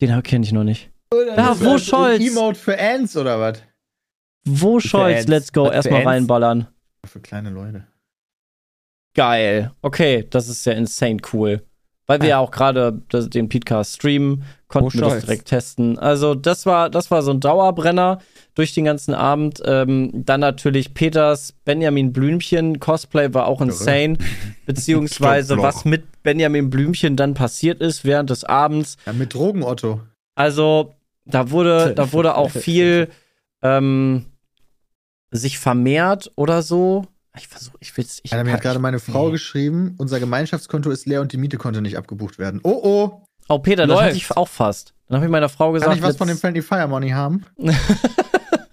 Den 0.00 0.20
kenne 0.24 0.44
ich 0.44 0.50
noch 0.50 0.64
nicht. 0.64 0.90
Ja, 1.14 1.36
Das 1.36 1.64
wo 1.64 1.76
ist 1.76 1.86
Scholz? 1.86 2.20
Emote 2.20 2.58
für 2.58 2.76
Ants 2.76 3.16
oder 3.16 3.38
was? 3.38 3.62
Wo 4.44 4.80
Scholz? 4.80 5.18
Fans. 5.18 5.28
Let's 5.28 5.52
go. 5.52 5.66
Was 5.66 5.74
Erstmal 5.74 6.02
reinballern. 6.02 6.66
Für 7.04 7.20
kleine 7.20 7.50
Leute. 7.50 7.86
Geil. 9.14 9.72
Okay, 9.82 10.26
das 10.30 10.48
ist 10.48 10.64
ja 10.66 10.72
insane 10.72 11.18
cool. 11.32 11.62
Weil 12.06 12.22
wir 12.22 12.28
ja 12.30 12.38
auch 12.38 12.50
gerade 12.50 13.02
den 13.08 13.48
Podcast 13.48 13.94
streamen, 13.94 14.42
konnten 14.66 14.94
wir 14.94 15.10
das 15.10 15.20
direkt 15.20 15.46
testen. 15.46 15.96
Also, 15.96 16.34
das 16.34 16.66
war, 16.66 16.90
das 16.90 17.08
war 17.12 17.22
so 17.22 17.30
ein 17.30 17.38
Dauerbrenner 17.38 18.18
durch 18.56 18.74
den 18.74 18.84
ganzen 18.84 19.14
Abend. 19.14 19.62
Ähm, 19.64 20.10
dann 20.12 20.40
natürlich 20.40 20.92
Peters 20.92 21.52
Benjamin 21.64 22.12
Blümchen 22.12 22.80
Cosplay 22.80 23.32
war 23.32 23.46
auch 23.46 23.60
insane. 23.60 24.18
Beziehungsweise, 24.66 25.58
was 25.58 25.84
mit 25.84 26.22
Benjamin 26.24 26.68
Blümchen 26.68 27.14
dann 27.14 27.34
passiert 27.34 27.80
ist 27.80 28.04
während 28.04 28.30
des 28.30 28.42
Abends. 28.42 28.96
Ja, 29.06 29.12
mit 29.12 29.32
Drogen, 29.32 29.62
Otto. 29.62 30.00
Also, 30.34 30.94
da 31.26 31.52
wurde, 31.52 31.92
da 31.96 32.12
wurde 32.12 32.34
auch 32.36 32.50
viel 32.50 33.08
ähm, 33.62 34.26
sich 35.30 35.58
vermehrt 35.58 36.32
oder 36.36 36.62
so. 36.62 37.04
Ich 37.36 37.46
versuche, 37.48 37.76
ich 37.80 37.96
will's. 37.96 38.20
Ich 38.22 38.32
Ja, 38.32 38.42
mir 38.42 38.52
hat 38.52 38.62
gerade 38.62 38.80
meine 38.80 38.98
Frau 38.98 39.26
nee. 39.26 39.32
geschrieben, 39.32 39.94
unser 39.98 40.18
Gemeinschaftskonto 40.18 40.90
ist 40.90 41.06
leer 41.06 41.20
und 41.20 41.32
die 41.32 41.36
Miete 41.36 41.58
konnte 41.58 41.80
nicht 41.80 41.96
abgebucht 41.96 42.38
werden. 42.38 42.60
Oh 42.64 42.80
oh, 42.82 43.22
Oh, 43.48 43.58
Peter, 43.58 43.86
das 43.88 43.96
Läuft. 43.96 44.06
hatte 44.06 44.16
ich 44.16 44.36
auch 44.36 44.46
fast. 44.48 44.94
Dann 45.08 45.16
habe 45.16 45.26
ich 45.26 45.30
meiner 45.32 45.48
Frau 45.48 45.72
gesagt, 45.72 45.88
kann 45.90 45.98
ich 45.98 46.04
was 46.04 46.16
von 46.16 46.28
dem 46.28 46.38
Friendly 46.38 46.62
Fire 46.62 46.86
Money 46.86 47.10
haben? 47.10 47.44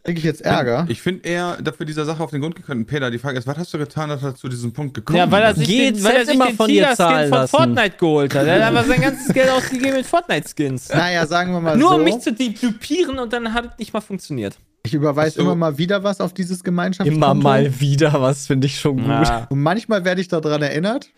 Krieg 0.07 0.19
ich 0.19 0.23
jetzt 0.23 0.41
Ärger? 0.41 0.85
Ich 0.87 1.01
finde 1.01 1.27
eher 1.27 1.57
dafür 1.61 1.85
dieser 1.85 2.05
Sache 2.05 2.23
auf 2.23 2.31
den 2.31 2.39
Grund 2.39 2.55
gekommen. 2.55 2.85
Peter, 2.85 3.11
die 3.11 3.17
Frage 3.19 3.37
ist, 3.39 3.45
was 3.45 3.57
hast 3.57 3.73
du 3.73 3.77
getan, 3.77 4.07
dass 4.07 4.23
er 4.23 4.35
zu 4.35 4.47
diesem 4.47 4.71
Punkt 4.71 4.93
gekommen 4.93 5.17
Ja, 5.17 5.29
weil 5.29 5.43
er 5.43 5.51
ist? 5.51 5.57
sich 5.57 5.67
den, 5.67 6.01
weil 6.01 6.15
er 6.15 6.25
sich 6.25 6.35
immer 6.35 6.47
den 6.47 6.55
von 6.55 6.67
dir 6.69 6.93
zahlen 6.95 7.27
von. 7.29 7.45
Fortnite 7.49 7.97
geholt 7.99 8.33
hat. 8.33 8.47
Er 8.47 8.55
hat 8.55 8.61
einfach 8.73 8.85
sein 8.85 9.01
ganzes 9.01 9.33
Geld 9.33 9.49
ausgegeben 9.49 9.97
mit 9.97 10.05
Fortnite-Skins. 10.05 10.89
naja, 10.89 11.27
sagen 11.27 11.51
wir 11.51 11.59
mal 11.59 11.75
Nur 11.77 11.89
so. 11.89 11.95
um 11.97 12.03
mich 12.05 12.19
zu 12.19 12.31
dupieren 12.31 13.19
und 13.19 13.33
dann 13.33 13.53
hat 13.53 13.65
es 13.73 13.79
nicht 13.79 13.93
mal 13.93 13.99
funktioniert. 13.99 14.55
ich 14.85 14.93
überweise 14.93 15.35
So. 15.35 15.41
immer 15.41 15.55
mal 15.55 15.77
wieder 15.77 16.01
was 16.05 16.21
auf 16.21 16.33
dieses 16.33 16.63
Gemeinschaftskonto. 16.63 17.25
Immer 17.25 17.33
mal 17.33 17.77
wieder 17.81 18.13
was, 18.21 18.47
finde 18.47 18.67
ich 18.67 18.79
schon 18.79 18.97
gut. 18.97 19.07
Ja. 19.09 19.45
Und 19.49 19.61
manchmal 19.61 20.05
werde 20.05 20.21
ich 20.21 20.29
daran 20.29 20.61
erinnert. 20.61 21.09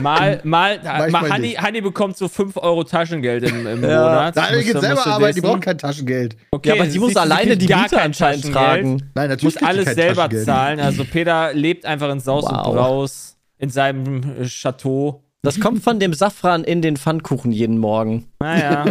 Mal, 0.00 0.40
mal, 0.44 0.78
mal 1.10 1.30
Hanni. 1.30 1.52
Hanni 1.54 1.80
bekommt 1.80 2.16
so 2.16 2.28
5 2.28 2.56
Euro 2.58 2.84
Taschengeld 2.84 3.44
im, 3.44 3.66
im 3.66 3.82
Ja. 3.82 4.00
Monat. 4.02 4.36
Da 4.36 4.42
Musst 4.52 4.64
geht 4.64 4.80
selber 4.80 5.06
arbeiten, 5.06 5.34
die 5.34 5.40
braucht 5.40 5.60
kein 5.62 5.78
Taschengeld. 5.78 6.36
Okay, 6.50 6.68
Ja, 6.68 6.74
aber 6.74 6.90
sie 6.90 6.98
muss 6.98 7.14
du, 7.14 7.20
alleine 7.20 7.56
die 7.56 7.66
Miete 7.72 8.00
anscheinend 8.00 8.52
tragen. 8.52 9.02
Nein, 9.14 9.28
natürlich 9.28 9.44
Muss 9.44 9.54
die 9.54 9.64
alles 9.64 9.84
kein 9.86 9.94
selber 9.94 10.30
zahlen. 10.30 10.80
Also 10.80 11.04
Peter 11.04 11.52
lebt 11.54 11.86
einfach 11.86 12.10
in 12.10 12.20
Saus 12.20 12.44
Wow. 12.44 12.66
und 12.66 12.74
Braus 12.74 13.36
in 13.58 13.70
seinem 13.70 14.22
äh, 14.40 14.44
Chateau. 14.46 15.22
Das 15.42 15.60
kommt 15.60 15.82
von 15.84 16.00
dem 16.00 16.12
Safran 16.12 16.64
in 16.64 16.82
den 16.82 16.96
Pfannkuchen 16.96 17.52
jeden 17.52 17.78
Morgen. 17.78 18.26
Naja. 18.40 18.84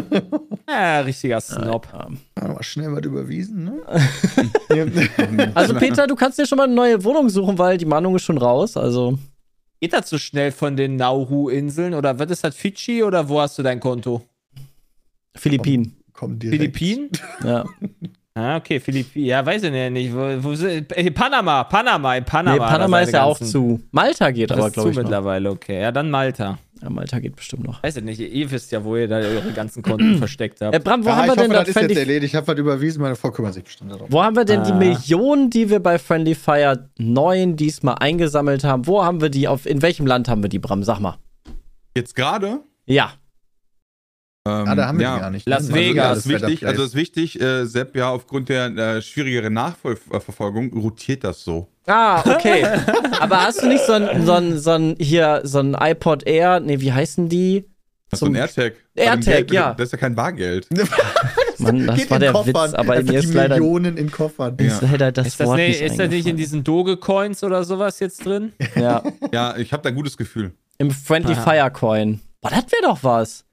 ja, 0.69 0.99
richtiger 1.05 1.41
Snob. 1.41 1.87
Mal 2.41 2.63
schnell 2.63 2.93
was 2.93 3.03
überwiesen, 3.03 3.65
ne? 3.65 3.81
Also 5.53 5.73
Peter, 5.75 6.07
du 6.07 6.15
kannst 6.15 6.39
dir 6.39 6.45
schon 6.45 6.57
mal 6.57 6.63
eine 6.65 6.73
neue 6.73 7.03
Wohnung 7.03 7.27
suchen, 7.29 7.57
weil 7.57 7.77
die 7.77 7.85
Mahnung 7.85 8.15
ist 8.15 8.23
schon 8.23 8.37
raus. 8.37 8.77
Also 8.77 9.17
Geht 9.85 9.93
das 9.93 10.09
so 10.09 10.17
schnell 10.17 10.51
von 10.51 10.75
den 10.75 10.95
Nauru-Inseln? 10.95 11.93
Oder 11.93 12.17
was 12.17 12.31
ist 12.31 12.43
das, 12.43 12.55
Fidschi? 12.55 13.03
Oder 13.03 13.29
wo 13.29 13.39
hast 13.39 13.59
du 13.59 13.61
dein 13.61 13.79
Konto? 13.79 14.23
Philippinen. 15.35 15.95
Komm 16.11 16.39
direkt. 16.39 16.57
Philippinen? 16.59 17.09
Ja. 17.43 17.65
Ah, 18.37 18.57
okay, 18.57 18.81
Philippinen. 18.81 19.27
Ja, 19.27 19.45
weiß 19.45 19.63
ich 19.63 19.71
nicht. 19.71 20.13
Wo, 20.13 20.43
wo 20.43 20.55
sind, 20.55 20.89
Panama, 21.13 21.63
Panama, 21.63 22.17
in 22.17 22.25
Panama. 22.25 22.65
Nee, 22.65 22.69
Panama 22.69 22.99
ist 22.99 23.13
ja 23.13 23.23
auch 23.23 23.39
zu. 23.39 23.79
Malta 23.91 24.29
geht 24.31 24.49
Das 24.51 24.57
aber, 24.57 24.67
ist 24.67 24.73
zu 24.73 24.79
glaube 24.81 24.89
ich. 24.89 24.95
Noch. 24.97 25.03
mittlerweile, 25.03 25.49
okay. 25.51 25.81
Ja, 25.81 25.91
dann 25.93 26.11
Malta. 26.11 26.57
Ja, 26.85 26.91
Malta 26.91 27.17
geht 27.19 27.35
bestimmt 27.35 27.63
noch. 27.63 27.81
Weiß 27.81 27.97
ich 27.97 28.03
nicht, 28.03 28.19
ihr 28.19 28.51
wisst 28.51 28.71
ja, 28.71 28.83
wo 28.83 28.95
ihr 28.95 29.07
da 29.07 29.15
eure 29.17 29.51
ganzen 29.53 29.81
Konten 29.81 30.17
versteckt 30.19 30.61
habt. 30.61 30.75
Äh, 30.75 30.79
Bram, 30.79 31.03
wo 31.03 31.09
Ja, 31.09 31.15
haben 31.15 31.25
wir 31.25 31.31
hoffe, 31.31 31.41
denn 31.41 31.49
das 31.49 31.59
das 31.67 31.75
ist 31.75 31.81
jetzt 31.81 31.97
erledigt. 31.97 32.25
Ich 32.33 32.35
habe 32.35 32.47
was 32.47 32.57
überwiesen, 32.59 33.01
meine 33.01 33.15
Frau 33.15 33.31
kümmert 33.31 33.55
sich 33.55 33.63
bestimmt 33.63 33.91
darum. 33.91 34.05
Wo 34.11 34.21
haben 34.21 34.35
wir 34.35 34.45
denn 34.45 34.63
die 34.63 34.71
Ah. 34.71 34.75
Millionen, 34.75 35.49
die 35.49 35.71
wir 35.71 35.79
bei 35.79 35.97
Friendly 35.97 36.35
Fire 36.35 36.87
9 36.99 37.55
diesmal 37.55 37.95
eingesammelt 37.95 38.63
haben? 38.63 38.85
Wo 38.85 39.03
haben 39.03 39.19
wir 39.19 39.29
die 39.29 39.47
auf 39.47 39.65
in 39.65 39.81
welchem 39.81 40.05
Land 40.05 40.27
haben 40.29 40.43
wir 40.43 40.49
die, 40.49 40.59
Bram? 40.59 40.83
Sag 40.83 40.99
mal. 40.99 41.17
Jetzt 41.95 42.15
gerade? 42.15 42.59
Ja. 42.85 43.13
Ah, 44.47 44.59
Ähm, 44.69 44.77
da 44.77 44.87
haben 44.87 44.99
wir 44.99 45.03
ja. 45.07 45.15
die 45.15 45.21
gar 45.21 45.31
nicht. 45.31 45.47
Las 45.49 45.63
Also, 45.63 45.73
Vegas. 45.73 45.95
ja, 45.95 46.09
Das 46.09 46.17
ist 46.19 46.29
wichtig, 46.29 46.67
also 46.67 46.81
das 46.83 46.87
ist 46.91 46.95
wichtig, 46.95 47.41
äh, 47.41 47.65
Sepp, 47.65 47.95
ja, 47.95 48.09
aufgrund 48.11 48.49
der 48.49 48.67
äh, 48.77 49.01
schwierigeren 49.01 49.53
Nachverfolgung 49.53 50.71
rotiert 50.73 51.23
das 51.23 51.43
so. 51.43 51.67
Ah, 51.87 52.19
okay. 52.35 52.65
Aber 53.19 53.43
hast 53.43 53.61
du 53.61 53.67
nicht 53.67 53.85
so 53.85 53.93
ein, 53.93 54.25
so 54.25 54.33
ein, 54.33 54.59
so 54.59 54.71
ein 54.71 54.95
hier, 54.99 55.41
so 55.43 55.59
ein 55.59 55.75
iPod 55.79 56.25
Air? 56.25 56.59
Nee, 56.59 56.79
wie 56.81 56.91
heißen 56.93 57.29
die? 57.29 57.65
Das 58.09 58.17
ist 58.17 58.25
so 58.25 58.25
ein 58.27 58.35
AirTag. 58.35 58.73
AirTag, 58.95 59.23
Geld, 59.25 59.51
ja. 59.51 59.73
Das 59.73 59.87
ist 59.87 59.91
ja 59.93 59.97
kein 59.97 60.15
Bargeld. 60.15 60.67
Mann, 61.59 61.87
das 61.87 61.97
Geht 61.97 62.09
war 62.11 62.17
in 62.17 62.21
der 62.21 62.31
Koffern. 62.33 62.67
Witz, 62.69 62.73
aber 62.73 62.95
mir 62.95 63.03
die 63.03 63.15
ist 63.15 63.33
leider, 63.33 63.55
Millionen 63.55 63.97
in 63.97 64.11
Koffern. 64.11 64.55
ist 64.57 64.81
leider 64.81 65.11
das 65.11 65.27
ist 65.27 65.39
das, 65.39 65.47
Wort 65.47 65.57
nicht, 65.57 65.67
nicht 65.79 65.81
ist 65.91 65.99
das 65.99 66.09
nicht 66.09 66.27
in 66.27 66.37
diesen 66.37 66.63
Dogecoins 66.63 67.43
oder 67.43 67.63
sowas 67.63 67.99
jetzt 67.99 68.25
drin? 68.25 68.53
Ja, 68.75 69.01
Ja, 69.31 69.55
ich 69.57 69.71
habe 69.73 69.81
da 69.83 69.89
ein 69.89 69.95
gutes 69.95 70.17
Gefühl. 70.17 70.51
im 70.77 70.91
Friendly 70.91 71.33
Aha. 71.33 71.41
Fire 71.41 71.71
Coin. 71.71 72.19
Boah, 72.41 72.49
das 72.49 72.65
wäre 72.71 72.83
doch 72.83 73.03
was. 73.03 73.45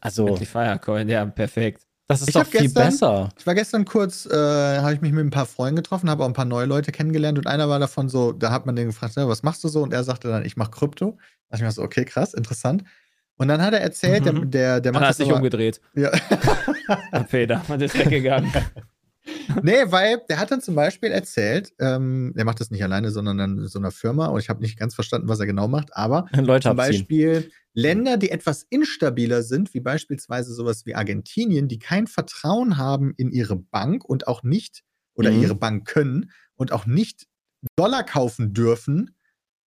Also, 0.00 0.36
Die 0.36 0.44
Firecoin, 0.46 1.08
ja, 1.08 1.24
perfekt. 1.24 1.83
Das 2.06 2.20
ist 2.22 2.28
Ich 2.28 2.34
doch 2.34 2.46
viel 2.46 2.60
gestern- 2.62 2.84
besser. 2.86 3.28
Ich 3.38 3.46
war 3.46 3.54
gestern 3.54 3.84
kurz, 3.84 4.26
äh, 4.26 4.78
habe 4.78 4.94
ich 4.94 5.00
mich 5.00 5.12
mit 5.12 5.24
ein 5.24 5.30
paar 5.30 5.46
Freunden 5.46 5.76
getroffen, 5.76 6.10
habe 6.10 6.22
auch 6.24 6.28
ein 6.28 6.32
paar 6.34 6.44
neue 6.44 6.66
Leute 6.66 6.92
kennengelernt 6.92 7.38
und 7.38 7.46
einer 7.46 7.68
war 7.68 7.78
davon 7.78 8.08
so, 8.08 8.32
da 8.32 8.50
hat 8.50 8.66
man 8.66 8.76
den 8.76 8.86
gefragt, 8.88 9.16
was 9.16 9.42
machst 9.42 9.64
du 9.64 9.68
so? 9.68 9.82
Und 9.82 9.92
er 9.92 10.04
sagte 10.04 10.28
dann, 10.28 10.44
ich 10.44 10.56
mache 10.56 10.70
Krypto. 10.70 11.16
Da 11.48 11.56
dachte 11.56 11.56
ich 11.56 11.62
mir 11.62 11.72
so, 11.72 11.82
okay, 11.82 12.04
krass, 12.04 12.34
interessant. 12.34 12.84
Und 13.36 13.48
dann 13.48 13.60
hat 13.62 13.72
er 13.74 13.80
erzählt, 13.80 14.24
der, 14.26 14.32
Mhm. 14.32 14.50
der, 14.50 14.80
der 14.80 14.92
Dann 14.92 15.00
macht 15.00 15.08
hast 15.08 15.18
das 15.20 15.24
dich 15.26 15.28
aber- 15.28 15.38
umgedreht. 15.38 15.80
ja. 15.94 16.10
Peter, 17.30 17.62
und 17.68 17.82
ist 17.82 17.98
weggegangen. 17.98 18.52
Nee, 19.62 19.84
weil 19.86 20.20
der 20.28 20.38
hat 20.38 20.50
dann 20.50 20.60
zum 20.60 20.74
Beispiel 20.74 21.10
erzählt, 21.10 21.72
ähm, 21.78 22.34
der 22.36 22.44
macht 22.44 22.60
das 22.60 22.70
nicht 22.70 22.82
alleine, 22.84 23.10
sondern 23.10 23.38
in 23.58 23.66
so 23.68 23.78
einer 23.78 23.90
Firma 23.90 24.26
und 24.26 24.38
ich 24.38 24.50
habe 24.50 24.60
nicht 24.60 24.78
ganz 24.78 24.94
verstanden, 24.94 25.28
was 25.28 25.40
er 25.40 25.46
genau 25.46 25.66
macht, 25.66 25.96
aber 25.96 26.26
Leute 26.32 26.68
zum 26.68 26.78
abziehen. 26.78 26.98
Beispiel 27.00 27.50
Länder, 27.74 28.16
die 28.16 28.30
etwas 28.30 28.64
instabiler 28.70 29.42
sind, 29.42 29.74
wie 29.74 29.80
beispielsweise 29.80 30.54
sowas 30.54 30.86
wie 30.86 30.94
Argentinien, 30.94 31.68
die 31.68 31.78
kein 31.80 32.06
Vertrauen 32.06 32.76
haben 32.78 33.14
in 33.16 33.30
ihre 33.32 33.56
Bank 33.56 34.04
und 34.04 34.26
auch 34.28 34.42
nicht, 34.44 34.82
oder 35.14 35.32
Mhm. 35.32 35.42
ihre 35.42 35.54
Bank 35.56 35.86
können 35.86 36.30
und 36.56 36.72
auch 36.72 36.86
nicht 36.86 37.26
Dollar 37.76 38.04
kaufen 38.04 38.52
dürfen 38.54 39.16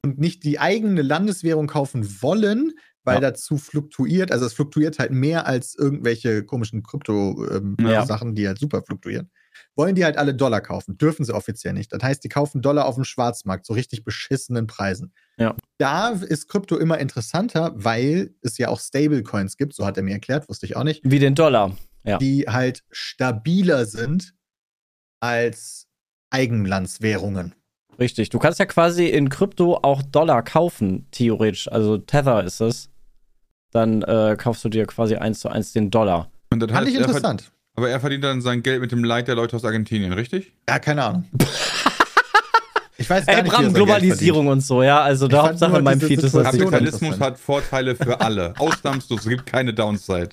und 0.04 0.18
nicht 0.18 0.44
die 0.44 0.58
eigene 0.60 1.02
Landeswährung 1.02 1.66
kaufen 1.68 2.22
wollen, 2.22 2.72
weil 3.04 3.16
Ja. 3.16 3.20
dazu 3.22 3.58
fluktuiert, 3.58 4.32
also 4.32 4.46
es 4.46 4.54
fluktuiert 4.54 4.98
halt 4.98 5.12
mehr 5.12 5.46
als 5.46 5.74
irgendwelche 5.76 6.44
komischen 6.44 6.82
Krypto-Sachen, 6.82 8.28
ähm, 8.30 8.34
Ja. 8.34 8.34
Die 8.34 8.46
halt 8.48 8.58
super 8.58 8.82
fluktuieren. 8.82 9.30
Wollen 9.74 9.94
die 9.94 10.04
halt 10.04 10.16
alle 10.16 10.34
Dollar 10.34 10.60
kaufen, 10.60 10.98
dürfen 10.98 11.24
sie 11.24 11.34
offiziell 11.34 11.72
nicht. 11.72 11.92
Das 11.92 12.02
heißt, 12.02 12.24
die 12.24 12.28
kaufen 12.28 12.62
Dollar 12.62 12.86
auf 12.86 12.94
dem 12.94 13.04
Schwarzmarkt 13.04 13.66
zu 13.66 13.72
richtig 13.72 14.04
beschissenen 14.04 14.66
Preisen. 14.66 15.12
Ja. 15.38 15.54
Da 15.78 16.10
ist 16.10 16.48
Krypto 16.48 16.76
immer 16.76 16.98
interessanter, 16.98 17.72
weil 17.74 18.34
es 18.42 18.58
ja 18.58 18.68
auch 18.68 18.80
Stablecoins 18.80 19.56
gibt, 19.56 19.74
so 19.74 19.84
hat 19.84 19.96
er 19.96 20.02
mir 20.02 20.12
erklärt, 20.12 20.48
wusste 20.48 20.66
ich 20.66 20.76
auch 20.76 20.84
nicht, 20.84 21.02
Wie 21.04 21.18
den 21.18 21.34
Dollar. 21.34 21.76
Ja. 22.04 22.18
die 22.18 22.44
halt 22.48 22.84
stabiler 22.90 23.84
sind 23.84 24.32
als 25.20 25.88
Eigenlandswährungen. 26.30 27.54
Richtig. 27.98 28.28
Du 28.28 28.38
kannst 28.38 28.58
ja 28.58 28.66
quasi 28.66 29.06
in 29.06 29.28
Krypto 29.28 29.78
auch 29.82 30.02
Dollar 30.02 30.42
kaufen, 30.42 31.06
theoretisch. 31.10 31.70
Also 31.70 31.98
Tether 31.98 32.44
ist 32.44 32.60
es. 32.60 32.90
Dann 33.72 34.02
äh, 34.02 34.36
kaufst 34.38 34.64
du 34.64 34.68
dir 34.68 34.86
quasi 34.86 35.16
eins 35.16 35.40
zu 35.40 35.48
eins 35.48 35.72
den 35.72 35.90
Dollar. 35.90 36.30
Und 36.50 36.60
das 36.60 36.70
Fand 36.70 36.88
ich 36.88 36.94
er 36.94 37.02
interessant. 37.02 37.50
Aber 37.76 37.88
er 37.90 38.00
verdient 38.00 38.24
dann 38.24 38.40
sein 38.42 38.62
Geld 38.62 38.80
mit 38.80 38.90
dem 38.92 39.04
Leid 39.04 39.28
der 39.28 39.34
Leute 39.34 39.54
aus 39.56 39.64
Argentinien, 39.64 40.12
richtig? 40.12 40.52
Ja, 40.68 40.78
keine 40.78 41.04
Ahnung. 41.04 41.24
Ich 42.98 43.10
weiß 43.10 43.26
gar 43.26 43.36
Ey, 43.36 43.42
nicht, 43.42 43.52
wie 43.52 43.56
er 43.56 43.62
Bram, 43.62 43.74
Globalisierung 43.74 44.46
und 44.46 44.60
so, 44.62 44.82
ja. 44.82 45.02
Also 45.02 45.28
der 45.28 45.40
fand 45.40 45.48
Hauptsache 45.50 45.70
nur 45.70 45.78
in 45.80 45.84
meinem 45.84 46.00
Feed 46.00 46.22
ist 46.22 46.34
das. 46.34 46.44
Kapitalismus 46.44 47.20
hat 47.20 47.38
Vorteile 47.38 47.94
für 47.94 48.20
alle. 48.20 48.54
Ausnahmslos, 48.58 49.20
es 49.20 49.28
gibt 49.28 49.44
keine 49.46 49.74
Downside. 49.74 50.30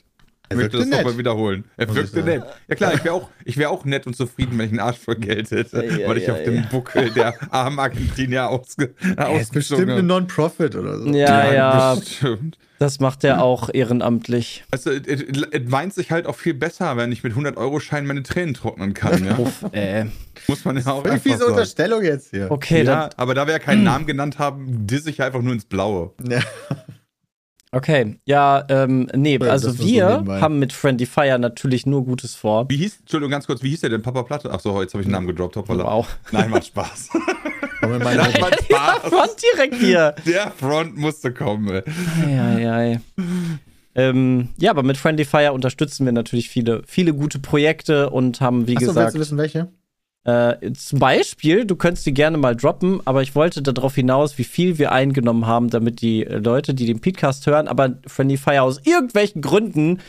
Ich 0.50 0.57
möchte 0.57 0.77
das 0.77 0.88
nochmal 0.88 1.05
nett. 1.05 1.17
wiederholen. 1.17 1.63
Er 1.77 1.93
wirkte 1.93 2.21
nett. 2.21 2.43
Ja 2.67 2.75
klar, 2.75 2.93
ich 2.93 3.03
wäre 3.03 3.15
auch, 3.15 3.29
ich 3.43 3.57
wär 3.57 3.71
auch 3.71 3.85
nett 3.85 4.07
und 4.07 4.15
zufrieden, 4.15 4.57
wenn 4.57 4.67
ich 4.67 4.71
einen 4.71 4.79
Arsch 4.79 5.00
voll 5.00 5.15
Geld 5.15 5.50
hätte, 5.51 5.83
Ja, 5.83 6.07
weil 6.07 6.17
ich 6.17 6.27
ja, 6.27 6.33
auf 6.33 6.39
ja. 6.39 6.45
dem 6.45 6.67
Buckel 6.69 7.09
der 7.12 7.33
armen 7.51 7.79
Argentinier 7.79 8.47
ausge, 8.50 8.93
Er 9.17 9.39
ist 9.41 9.51
bestimmt 9.51 9.89
eine 9.89 10.03
Non-Profit 10.03 10.75
oder 10.75 11.00
so. 11.00 11.09
Ja, 11.09 11.51
ja, 11.51 11.95
bestimmt. 11.95 12.57
Das 12.83 12.99
macht 12.99 13.23
er 13.23 13.41
auch 13.41 13.69
ehrenamtlich. 13.73 14.65
Also, 14.69 14.91
es, 14.91 15.23
weint 15.71 15.93
sich 15.93 16.11
halt 16.11 16.27
auch 16.27 16.35
viel 16.35 16.53
besser, 16.53 16.97
wenn 16.97 17.13
ich 17.13 17.23
mit 17.23 17.31
100-Euro-Schein 17.33 18.05
meine 18.05 18.23
Tränen 18.23 18.53
trocknen 18.53 18.93
kann, 18.93 19.23
ja. 19.23 19.37
Uff, 19.37 19.63
äh. 19.71 20.07
Muss 20.49 20.65
man 20.65 20.75
ja 20.75 20.85
auch 20.87 21.05
einfach 21.05 21.21
fiese 21.21 21.37
sagen. 21.37 21.51
Unterstellung 21.51 22.03
jetzt 22.03 22.31
hier. 22.31 22.51
Okay, 22.51 22.83
Ja, 22.83 23.07
dann, 23.07 23.09
aber 23.15 23.35
da 23.35 23.47
wir 23.47 23.53
ja 23.53 23.59
keinen 23.59 23.83
Namen 23.85 24.05
genannt 24.05 24.37
haben, 24.37 24.85
diss 24.85 25.05
ich 25.05 25.21
einfach 25.21 25.41
nur 25.41 25.53
ins 25.53 25.63
Blaue. 25.63 26.11
Ja. 26.27 26.41
okay. 27.71 28.19
Ja, 28.25 28.65
ähm, 28.67 29.09
nee, 29.15 29.39
Ja, 29.41 29.49
also 29.49 29.71
so 29.71 29.85
wir 29.85 30.09
nebenbei. 30.09 30.41
haben 30.41 30.59
mit 30.59 30.73
Friendly 30.73 31.05
Fire 31.05 31.39
natürlich 31.39 31.85
nur 31.85 32.03
Gutes 32.03 32.35
vor. 32.35 32.69
Wie 32.69 32.75
hieß, 32.75 32.99
Entschuldigung, 32.99 33.31
ganz 33.31 33.47
kurz, 33.47 33.63
wie 33.63 33.69
hieß 33.69 33.79
der 33.79 33.91
denn? 33.91 34.01
Papa 34.01 34.23
Platte? 34.23 34.49
Ach 34.51 34.59
so, 34.59 34.81
jetzt 34.81 34.93
habe 34.93 35.03
ich 35.03 35.07
den 35.07 35.13
Namen 35.13 35.27
gedroppt. 35.27 35.55
Hoppala. 35.55 35.85
Wow. 35.85 36.17
Nein, 36.33 36.49
macht 36.49 36.65
Spaß. 36.65 37.11
Wir 37.91 37.99
mal 37.99 38.15
Nein, 38.15 38.31
Spaß. 38.63 38.99
Front 39.09 39.35
direkt 39.55 39.75
hier. 39.75 40.15
Der 40.25 40.51
Front 40.51 40.97
musste 40.97 41.31
kommen. 41.33 41.69
ey. 41.69 41.83
Ei, 42.25 42.69
ei, 42.69 42.71
ei. 42.71 42.99
Ähm, 43.95 44.49
ja, 44.57 44.71
aber 44.71 44.81
mit 44.83 44.97
Friendly 44.97 45.25
Fire 45.25 45.53
unterstützen 45.53 46.05
wir 46.05 46.11
natürlich 46.13 46.49
viele, 46.49 46.81
viele 46.87 47.13
gute 47.13 47.39
Projekte 47.39 48.09
und 48.09 48.41
haben, 48.41 48.67
wie 48.67 48.75
Achso, 48.75 48.87
willst 48.87 48.95
gesagt, 48.95 49.15
du 49.15 49.19
wissen, 49.19 49.37
welche? 49.37 49.67
äh, 50.23 50.71
zum 50.73 50.97
Beispiel, 50.99 51.65
du 51.65 51.75
könntest 51.75 52.05
die 52.07 52.13
gerne 52.13 52.37
mal 52.37 52.55
droppen, 52.55 53.01
aber 53.05 53.21
ich 53.21 53.35
wollte 53.35 53.61
darauf 53.61 53.93
hinaus, 53.93 54.37
wie 54.39 54.45
viel 54.45 54.77
wir 54.79 54.91
eingenommen 54.93 55.45
haben, 55.45 55.69
damit 55.69 56.01
die 56.01 56.23
Leute, 56.23 56.73
die 56.73 56.85
den 56.87 57.01
Podcast 57.01 57.45
hören, 57.45 57.67
aber 57.67 57.97
Friendly 58.07 58.37
Fire 58.37 58.63
aus 58.63 58.79
irgendwelchen 58.83 59.41
Gründen, 59.43 59.99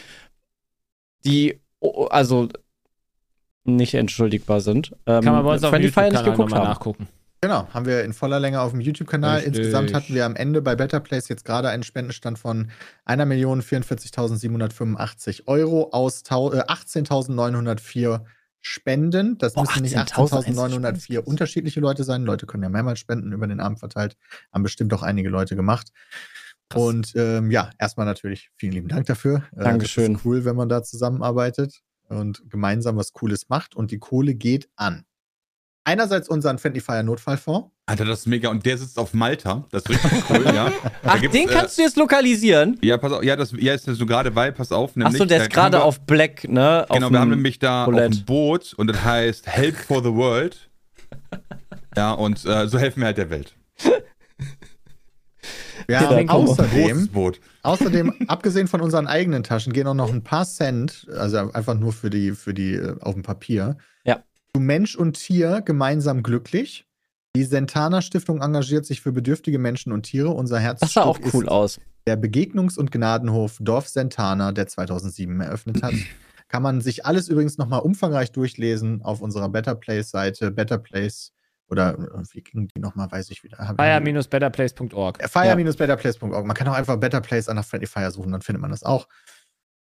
die 1.27 1.61
also 2.11 2.49
nicht 3.65 3.95
entschuldigbar 3.95 4.61
sind, 4.61 4.93
ähm, 5.07 5.23
Kann 5.25 5.35
man 5.35 5.45
bei 5.45 5.53
uns 5.55 5.65
auf 5.65 5.71
dem 5.71 5.73
Friendly 5.73 5.91
Fire 5.93 6.11
nicht 6.11 6.25
geguckt 6.25 6.53
haben. 6.55 6.65
nachgucken. 6.69 7.09
Genau, 7.45 7.69
haben 7.75 7.85
wir 7.85 8.03
in 8.05 8.15
voller 8.15 8.41
Länge 8.41 8.63
auf 8.63 8.71
dem 8.71 8.81
YouTube-Kanal. 8.81 9.43
Insgesamt 9.43 9.93
hatten 9.93 10.15
wir 10.15 10.25
am 10.25 10.35
Ende 10.35 10.63
bei 10.63 10.77
Better 10.77 10.99
Place 10.99 11.29
jetzt 11.29 11.45
gerade 11.45 11.69
einen 11.69 11.83
Spendenstand 11.83 12.39
von 12.39 12.71
1.044.785 13.05 15.47
Euro 15.47 15.91
aus 15.93 16.23
tau- 16.23 16.55
äh, 16.55 16.61
18.904 16.61 18.25
Spenden. 18.63 19.37
Das 19.37 19.59
Oh, 19.59 19.61
müssen 19.61 19.83
nicht 19.83 19.99
18.000 19.99 20.57
18.904 20.57 21.19
unterschiedliche 21.19 21.81
Leute 21.81 22.03
sein. 22.03 22.25
Leute 22.25 22.47
können 22.47 22.63
ja 22.63 22.71
mehrmals 22.71 22.99
spenden 22.99 23.31
über 23.33 23.47
den 23.47 23.61
Abend 23.61 23.79
verteilt. 23.79 24.17
Haben 24.51 24.63
bestimmt 24.63 24.95
auch 24.95 25.03
einige 25.03 25.29
Leute 25.29 25.55
gemacht. 25.55 25.89
Krass. 26.71 26.83
Und 26.83 27.13
ähm, 27.15 27.51
ja, 27.51 27.69
erstmal 27.79 28.07
natürlich 28.07 28.49
vielen 28.57 28.73
lieben 28.73 28.89
Dank 28.89 29.05
dafür. 29.05 29.43
Äh, 29.55 29.65
Dankeschön. 29.65 30.15
Ist 30.15 30.25
cool, 30.25 30.47
wenn 30.47 30.57
man 30.57 30.71
da 30.71 30.83
zusammenarbeitet 30.83 31.83
und 32.09 32.43
gemeinsam 32.49 32.97
was 32.97 33.13
Cooles 33.13 33.51
macht. 33.51 33.77
Und 33.77 33.91
die 33.91 33.99
Kohle 33.99 34.35
geht 34.35 34.71
an. 34.77 35.05
Einerseits 35.85 36.29
unseren 36.29 36.59
Friendly 36.59 36.81
Fire 36.81 37.05
Notfallfonds. 37.05 37.71
Alter, 37.87 38.07
das 38.07 38.21
ist 38.21 38.27
mega. 38.27 38.49
Und 38.49 38.65
der 38.65 38.79
sitzt 38.79 38.99
auf 38.99 39.13
Malta. 39.13 39.65
Das 39.71 39.83
ist 39.83 39.91
richtig 39.91 40.23
cool, 40.31 40.45
ja. 40.55 40.73
Ach, 41.05 41.21
den 41.21 41.35
äh, 41.35 41.45
kannst 41.47 41.77
du 41.77 41.83
jetzt 41.83 41.97
lokalisieren? 41.97 42.79
Ja, 42.83 42.97
pass 42.97 43.13
auf. 43.13 43.23
Ja, 43.23 43.37
das 43.37 43.53
ja, 43.59 43.75
ist 43.75 43.87
ja 43.87 43.93
so 43.93 44.07
gerade, 44.07 44.35
weil, 44.35 44.53
pass 44.53 44.73
auf. 44.73 44.97
Nämlich, 44.97 45.15
Achso, 45.15 45.27
der 45.27 45.39
ist 45.43 45.47
äh, 45.47 45.51
gerade 45.51 45.83
auf 45.83 46.01
Black, 46.01 46.49
ne? 46.49 46.87
Genau, 46.91 47.11
wir 47.11 47.21
haben 47.21 47.31
nämlich 47.31 47.59
da 47.59 47.85
Roulette. 47.85 48.07
auf 48.07 48.15
dem 48.15 48.25
Boot 48.25 48.75
und 48.79 48.87
das 48.87 49.05
heißt 49.05 49.47
Help 49.47 49.77
for 49.77 50.03
the 50.03 50.13
World. 50.13 50.71
Ja, 51.97 52.11
und 52.13 52.45
äh, 52.45 52.67
so 52.67 52.77
helfen 52.77 53.01
wir 53.01 53.07
halt 53.07 53.19
der 53.19 53.31
Welt. 53.31 53.55
Wir 55.87 56.01
Ja, 56.01 56.11
haben 56.11 56.29
außerdem, 56.29 57.09
außerdem, 57.63 58.15
abgesehen 58.27 58.69
von 58.69 58.81
unseren 58.81 59.07
eigenen 59.07 59.43
Taschen, 59.43 59.73
gehen 59.73 59.87
auch 59.87 59.95
noch 59.95 60.13
ein 60.13 60.25
paar 60.25 60.47
Cent, 60.47 61.07
also 61.17 61.53
einfach 61.53 61.75
nur 61.75 61.93
für 61.93 62.11
die, 62.11 62.33
für 62.33 62.55
die 62.55 62.75
äh, 62.75 62.97
auf 63.01 63.15
dem 63.15 63.23
Papier. 63.23 63.77
Zu 64.57 64.61
Mensch 64.61 64.95
und 64.95 65.15
Tier 65.15 65.63
gemeinsam 65.63 66.23
glücklich. 66.23 66.87
Die 67.35 67.43
Sentana 67.43 68.01
Stiftung 68.03 68.41
engagiert 68.41 68.87
sich 68.87 69.01
für 69.01 69.11
bedürftige 69.11 69.59
Menschen 69.59 69.93
und 69.93 70.05
Tiere. 70.05 70.31
Unser 70.31 70.61
Herz 70.61 70.79
Das 70.79 70.93
sah 70.93 71.03
auch 71.03 71.19
cool 71.33 71.45
ist 71.47 71.51
aus. 71.51 71.81
der 72.07 72.17
Begegnungs- 72.17 72.79
und 72.79 72.93
Gnadenhof 72.93 73.57
Dorf 73.61 73.89
Sentana, 73.89 74.53
der 74.53 74.69
2007 74.69 75.41
eröffnet 75.41 75.83
hat. 75.83 75.95
Kann 76.49 76.63
man 76.63 76.81
sich 76.81 77.05
alles 77.05 77.29
übrigens 77.29 77.59
nochmal 77.59 77.81
umfangreich 77.81 78.31
durchlesen 78.31 79.03
auf 79.03 79.21
unserer 79.23 79.49
Better 79.49 79.75
Place 79.75 80.11
Seite. 80.11 80.53
Better 80.53 80.79
Place 80.79 81.33
oder 81.69 81.99
äh, 81.99 82.23
wie 82.33 82.43
ging 82.43 82.69
die 82.69 82.81
nochmal, 82.81 83.11
weiß 83.11 83.31
ich 83.31 83.43
wieder. 83.43 83.57
Fire-betterplace.org. 83.57 85.29
Fire-betterplace.org. 85.29 86.47
Man 86.47 86.57
kann 86.57 86.69
auch 86.69 86.75
einfach 86.75 86.97
Better 86.97 87.21
Place 87.21 87.49
nach 87.49 87.65
Friendly 87.65 87.89
Fire 87.89 88.13
suchen, 88.13 88.31
dann 88.31 88.43
findet 88.43 88.61
man 88.63 88.71
das 88.71 88.85
auch. 88.85 89.09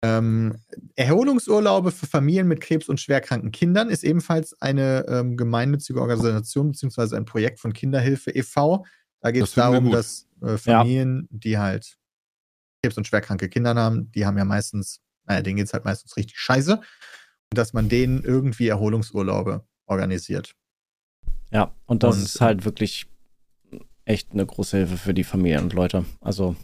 Ähm, 0.06 0.56
Erholungsurlaube 0.96 1.92
für 1.92 2.06
Familien 2.06 2.48
mit 2.48 2.62
Krebs 2.62 2.90
und 2.90 3.00
schwerkranken 3.00 3.52
Kindern 3.52 3.90
ist 3.90 4.04
ebenfalls 4.04 4.60
eine 4.62 5.06
ähm, 5.08 5.36
gemeinnützige 5.36 6.00
Organisation 6.00 6.72
beziehungsweise 6.72 7.18
ein 7.18 7.26
Projekt 7.26 7.60
von 7.60 7.74
Kinderhilfe 7.74 8.30
e.V. 8.32 8.86
Da 9.22 9.32
geht 9.32 9.42
Das 9.42 9.50
es 9.50 9.56
wir 9.56 9.64
darum, 9.64 9.90
dass 9.92 10.28
äh, 10.42 10.58
Familien, 10.58 11.28
die 11.32 11.58
halt 11.58 11.98
Krebs 12.84 12.98
und 12.98 13.08
schwerkranke 13.08 13.50
Kinder 13.50 13.74
haben, 13.74 14.12
die 14.12 14.26
haben 14.28 14.38
ja 14.38 14.46
meistens, 14.46 15.02
naja, 15.26 15.42
denen 15.42 15.58
geht 15.58 15.68
es 15.68 15.74
halt 15.74 15.86
meistens 15.86 16.16
richtig 16.18 16.38
scheiße. 16.38 16.76
Und 16.76 17.58
dass 17.58 17.74
man 17.74 17.90
denen 17.90 18.24
irgendwie 18.24 18.68
Erholungsurlaube 18.68 19.66
organisiert. 19.88 20.54
Ja, 21.52 21.74
und 21.86 22.04
das 22.04 22.18
Und, 22.18 22.24
ist 22.24 22.42
halt 22.42 22.66
wirklich 22.66 23.08
echt 24.04 24.34
eine 24.34 24.46
große 24.46 24.78
Hilfe 24.78 24.98
für 24.98 25.14
die 25.16 25.24
Familien 25.24 25.64
und 25.64 25.74
Leute. 25.74 26.06
Also, 26.22 26.56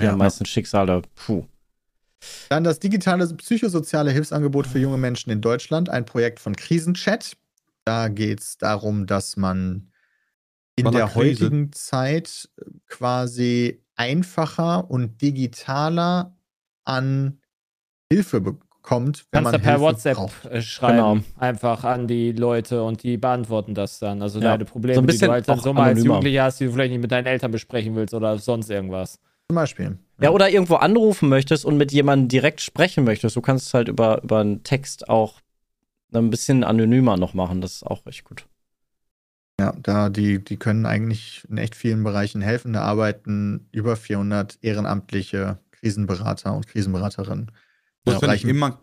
die 0.00 0.04
Ja. 0.04 0.10
haben 0.12 0.18
meistens 0.18 0.48
Schicksale, 0.48 1.02
puh. 1.14 1.44
Dann 2.48 2.64
das 2.64 2.78
digitale 2.80 3.26
psychosoziale 3.34 4.10
Hilfsangebot 4.10 4.66
für 4.66 4.78
junge 4.78 4.96
Menschen 4.98 5.30
in 5.30 5.40
Deutschland, 5.40 5.88
ein 5.88 6.04
Projekt 6.06 6.40
von 6.40 6.56
Krisenchat. 6.56 7.36
Da 7.84 8.08
geht 8.08 8.40
es 8.40 8.58
darum, 8.58 9.06
dass 9.06 9.36
man 9.36 9.90
in 10.76 10.90
der 10.90 11.06
Krise. 11.06 11.44
heutigen 11.44 11.72
Zeit 11.72 12.48
äh, 12.58 12.64
quasi 12.86 13.82
einfacher 13.96 14.90
und 14.90 15.20
digitaler 15.20 16.36
an 16.84 17.40
Hilfe 18.12 18.40
bekommt, 18.40 19.24
wenn 19.32 19.42
Kannst 19.42 19.52
man 19.52 19.54
du 19.54 19.58
per 19.60 19.70
Hilfe 19.72 19.82
WhatsApp 19.84 20.16
braucht. 20.16 20.44
äh, 20.46 20.62
schreiben, 20.62 20.96
Genau. 20.96 21.24
einfach 21.36 21.84
an 21.84 22.06
die 22.06 22.32
Leute 22.32 22.82
und 22.82 23.02
die 23.02 23.16
beantworten 23.18 23.74
das 23.74 23.98
dann. 23.98 24.22
Also 24.22 24.40
Ja. 24.40 24.52
deine 24.52 24.64
Probleme, 24.64 24.94
So 24.96 25.00
ein 25.02 25.06
die 25.06 25.18
du 25.18 25.30
halt 25.30 25.48
dann 25.48 25.58
so 25.60 25.72
mal 25.72 25.88
als. 25.88 26.04
Jugendlicher 26.04 26.44
hast, 26.44 26.60
die 26.60 26.66
du 26.66 26.72
vielleicht 26.72 26.92
nicht 26.92 27.02
mit 27.02 27.10
deinen 27.12 27.26
Eltern 27.26 27.50
besprechen 27.50 27.94
willst 27.96 28.14
oder 28.14 28.38
sonst 28.38 28.70
irgendwas. 28.70 29.18
Zum 29.50 29.54
Beispiel. 29.54 29.98
Ja, 30.20 30.30
oder 30.30 30.50
irgendwo 30.50 30.76
anrufen 30.76 31.28
möchtest 31.28 31.64
und 31.64 31.76
mit 31.76 31.92
jemandem 31.92 32.28
direkt 32.28 32.60
sprechen 32.60 33.04
möchtest. 33.04 33.36
Du 33.36 33.40
kannst 33.40 33.68
es 33.68 33.74
halt 33.74 33.88
über, 33.88 34.22
über 34.22 34.40
einen 34.40 34.62
Text 34.62 35.08
auch 35.08 35.40
ein 36.12 36.30
bisschen 36.30 36.64
anonymer 36.64 37.16
noch 37.16 37.34
machen. 37.34 37.60
Das 37.60 37.74
ist 37.74 37.86
auch 37.86 38.04
echt 38.06 38.24
gut. 38.24 38.46
Ja, 39.60 39.74
da 39.80 40.08
die, 40.08 40.42
die 40.42 40.56
können 40.56 40.86
eigentlich 40.86 41.46
in 41.48 41.58
echt 41.58 41.74
vielen 41.74 42.04
Bereichen 42.04 42.40
helfen. 42.40 42.72
Da 42.72 42.82
arbeiten 42.82 43.68
über 43.72 43.96
400 43.96 44.58
ehrenamtliche 44.60 45.58
Krisenberater 45.72 46.54
und 46.54 46.66
Krisenberaterinnen. 46.66 47.50
Das 48.04 48.14
Ja, 48.14 48.20
finde 48.20 48.36
ich 48.36 48.44
immer, 48.44 48.80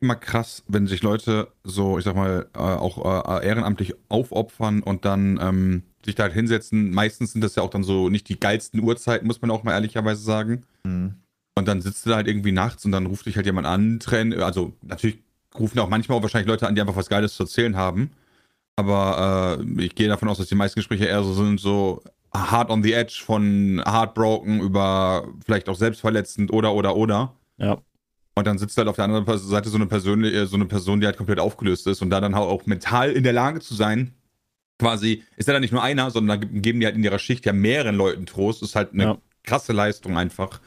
immer 0.00 0.16
krass, 0.16 0.62
wenn 0.68 0.86
sich 0.86 1.02
Leute 1.02 1.48
so, 1.64 1.98
ich 1.98 2.04
sag 2.04 2.14
mal, 2.14 2.46
äh, 2.54 2.58
auch 2.58 3.04
äh, 3.40 3.46
ehrenamtlich 3.46 3.94
aufopfern 4.08 4.82
und 4.82 5.04
dann 5.04 5.38
ähm, 5.42 5.82
sich 6.04 6.14
da 6.14 6.24
halt 6.24 6.34
hinsetzen. 6.34 6.90
Meistens 6.90 7.32
sind 7.32 7.42
das 7.42 7.56
ja 7.56 7.62
auch 7.62 7.70
dann 7.70 7.84
so 7.84 8.08
nicht 8.08 8.28
die 8.28 8.38
geilsten 8.38 8.80
Uhrzeiten, 8.80 9.26
muss 9.26 9.42
man 9.42 9.50
auch 9.50 9.64
mal 9.64 9.72
ehrlicherweise 9.72 10.22
sagen. 10.22 10.64
Hm. 10.84 11.14
Und 11.56 11.66
dann 11.66 11.80
sitzt 11.80 12.06
du 12.06 12.10
da 12.10 12.16
halt 12.16 12.28
irgendwie 12.28 12.52
nachts 12.52 12.84
und 12.84 12.92
dann 12.92 13.06
ruft 13.06 13.26
dich 13.26 13.36
halt 13.36 13.46
jemand 13.46 13.66
an, 13.66 13.98
Tränen, 13.98 14.40
also 14.40 14.74
natürlich 14.82 15.18
rufen 15.58 15.80
auch 15.80 15.88
manchmal 15.88 16.18
auch 16.18 16.22
wahrscheinlich 16.22 16.48
Leute 16.48 16.68
an, 16.68 16.74
die 16.74 16.80
einfach 16.80 16.96
was 16.96 17.08
Geiles 17.08 17.34
zu 17.34 17.42
erzählen 17.42 17.76
haben. 17.76 18.10
Aber 18.76 19.58
äh, 19.60 19.82
ich 19.82 19.96
gehe 19.96 20.06
davon 20.06 20.28
aus, 20.28 20.38
dass 20.38 20.46
die 20.46 20.54
meisten 20.54 20.78
Gespräche 20.78 21.06
eher 21.06 21.24
so 21.24 21.32
sind, 21.32 21.58
so 21.58 22.00
hard 22.32 22.70
on 22.70 22.82
the 22.84 22.92
edge 22.92 23.20
von 23.24 23.82
heartbroken 23.84 24.60
über 24.60 25.26
vielleicht 25.44 25.68
auch 25.68 25.74
selbstverletzend 25.74 26.52
oder 26.52 26.74
oder 26.74 26.94
oder. 26.94 27.34
Ja. 27.56 27.78
Und 28.38 28.46
dann 28.46 28.58
sitzt 28.58 28.76
halt 28.78 28.88
auf 28.88 28.96
der 28.96 29.04
anderen 29.04 29.26
Seite 29.38 29.68
so 29.68 29.76
eine, 29.76 29.86
Person, 29.86 30.24
äh, 30.24 30.46
so 30.46 30.56
eine 30.56 30.64
Person, 30.66 31.00
die 31.00 31.06
halt 31.06 31.16
komplett 31.16 31.38
aufgelöst 31.40 31.86
ist 31.86 32.00
und 32.02 32.10
da 32.10 32.20
dann 32.20 32.34
auch 32.34 32.66
mental 32.66 33.12
in 33.12 33.22
der 33.24 33.32
Lage 33.32 33.60
zu 33.60 33.74
sein, 33.74 34.14
quasi, 34.78 35.22
ist 35.36 35.48
ja 35.48 35.52
dann 35.54 35.62
nicht 35.62 35.72
nur 35.72 35.82
einer, 35.82 36.10
sondern 36.10 36.40
da 36.40 36.46
ge- 36.46 36.60
geben 36.60 36.80
die 36.80 36.86
halt 36.86 36.96
in 36.96 37.02
ihrer 37.04 37.18
Schicht 37.18 37.44
ja 37.46 37.52
mehreren 37.52 37.96
Leuten 37.96 38.26
Trost. 38.26 38.62
ist 38.62 38.74
halt 38.76 38.92
eine 38.92 39.02
Ja. 39.02 39.18
krasse 39.42 39.72
Leistung 39.72 40.16
einfach, 40.16 40.60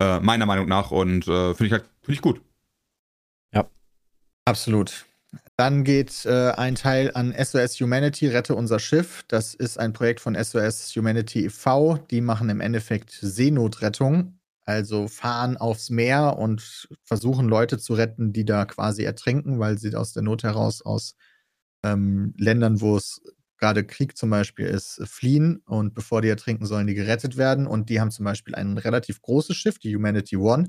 äh, 0.00 0.20
meiner 0.20 0.46
Meinung 0.46 0.66
nach. 0.68 0.90
Und 0.90 1.28
äh, 1.28 1.54
finde 1.54 1.66
ich 1.66 1.72
halt, 1.72 1.84
finde 2.02 2.14
ich 2.14 2.22
gut. 2.22 2.40
Absolut. 4.44 5.04
Dann 5.58 5.84
geht 5.84 6.24
äh, 6.24 6.52
ein 6.52 6.74
Teil 6.74 7.10
an 7.14 7.34
SOS 7.36 7.78
Humanity, 7.80 8.28
Rette 8.28 8.54
unser 8.54 8.78
Schiff. 8.78 9.24
Das 9.28 9.52
ist 9.52 9.78
ein 9.78 9.92
Projekt 9.92 10.20
von 10.20 10.34
SOS 10.42 10.94
Humanity 10.96 11.44
e.V. 11.44 11.98
Die 12.10 12.22
machen 12.22 12.48
im 12.48 12.62
Endeffekt 12.62 13.10
Seenotrettung, 13.20 14.37
also 14.68 15.08
fahren 15.08 15.56
aufs 15.56 15.88
Meer 15.88 16.36
und 16.38 16.88
versuchen 17.02 17.48
Leute 17.48 17.78
zu 17.78 17.94
retten, 17.94 18.34
die 18.34 18.44
da 18.44 18.66
quasi 18.66 19.02
ertrinken, 19.02 19.58
weil 19.58 19.78
sie 19.78 19.94
aus 19.94 20.12
der 20.12 20.22
Not 20.22 20.42
heraus 20.42 20.82
aus 20.82 21.14
ähm, 21.82 22.34
Ländern, 22.36 22.82
wo 22.82 22.96
es 22.96 23.22
gerade 23.56 23.84
Krieg 23.86 24.18
zum 24.18 24.28
Beispiel 24.28 24.66
ist, 24.66 25.00
fliehen 25.06 25.62
und 25.64 25.94
bevor 25.94 26.20
die 26.20 26.28
ertrinken, 26.28 26.66
sollen 26.66 26.86
die 26.86 26.94
gerettet 26.94 27.38
werden. 27.38 27.66
Und 27.66 27.88
die 27.88 27.98
haben 27.98 28.10
zum 28.10 28.26
Beispiel 28.26 28.54
ein 28.54 28.76
relativ 28.76 29.22
großes 29.22 29.56
Schiff, 29.56 29.78
die 29.78 29.96
Humanity 29.96 30.36
One. 30.36 30.68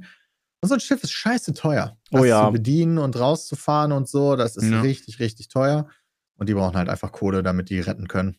Und 0.62 0.70
so 0.70 0.76
ein 0.76 0.80
Schiff 0.80 1.04
ist 1.04 1.12
scheiße 1.12 1.54
teuer. 1.54 1.98
Oh 2.12 2.20
Das 2.20 2.28
ja. 2.28 2.46
zu 2.46 2.54
bedienen 2.54 3.00
und 3.00 3.20
rauszufahren 3.20 3.92
und 3.92 4.08
so, 4.08 4.38
das 4.38 4.56
ist 4.56 4.72
Ja. 4.72 4.80
richtig, 4.80 5.20
richtig 5.20 5.50
teuer. 5.50 5.90
Und 6.38 6.48
die 6.48 6.54
brauchen 6.54 6.78
halt 6.78 6.88
einfach 6.88 7.12
Kohle, 7.12 7.44
damit 7.44 7.70
die 7.70 7.82
retten 7.82 8.08
können. 8.08 8.38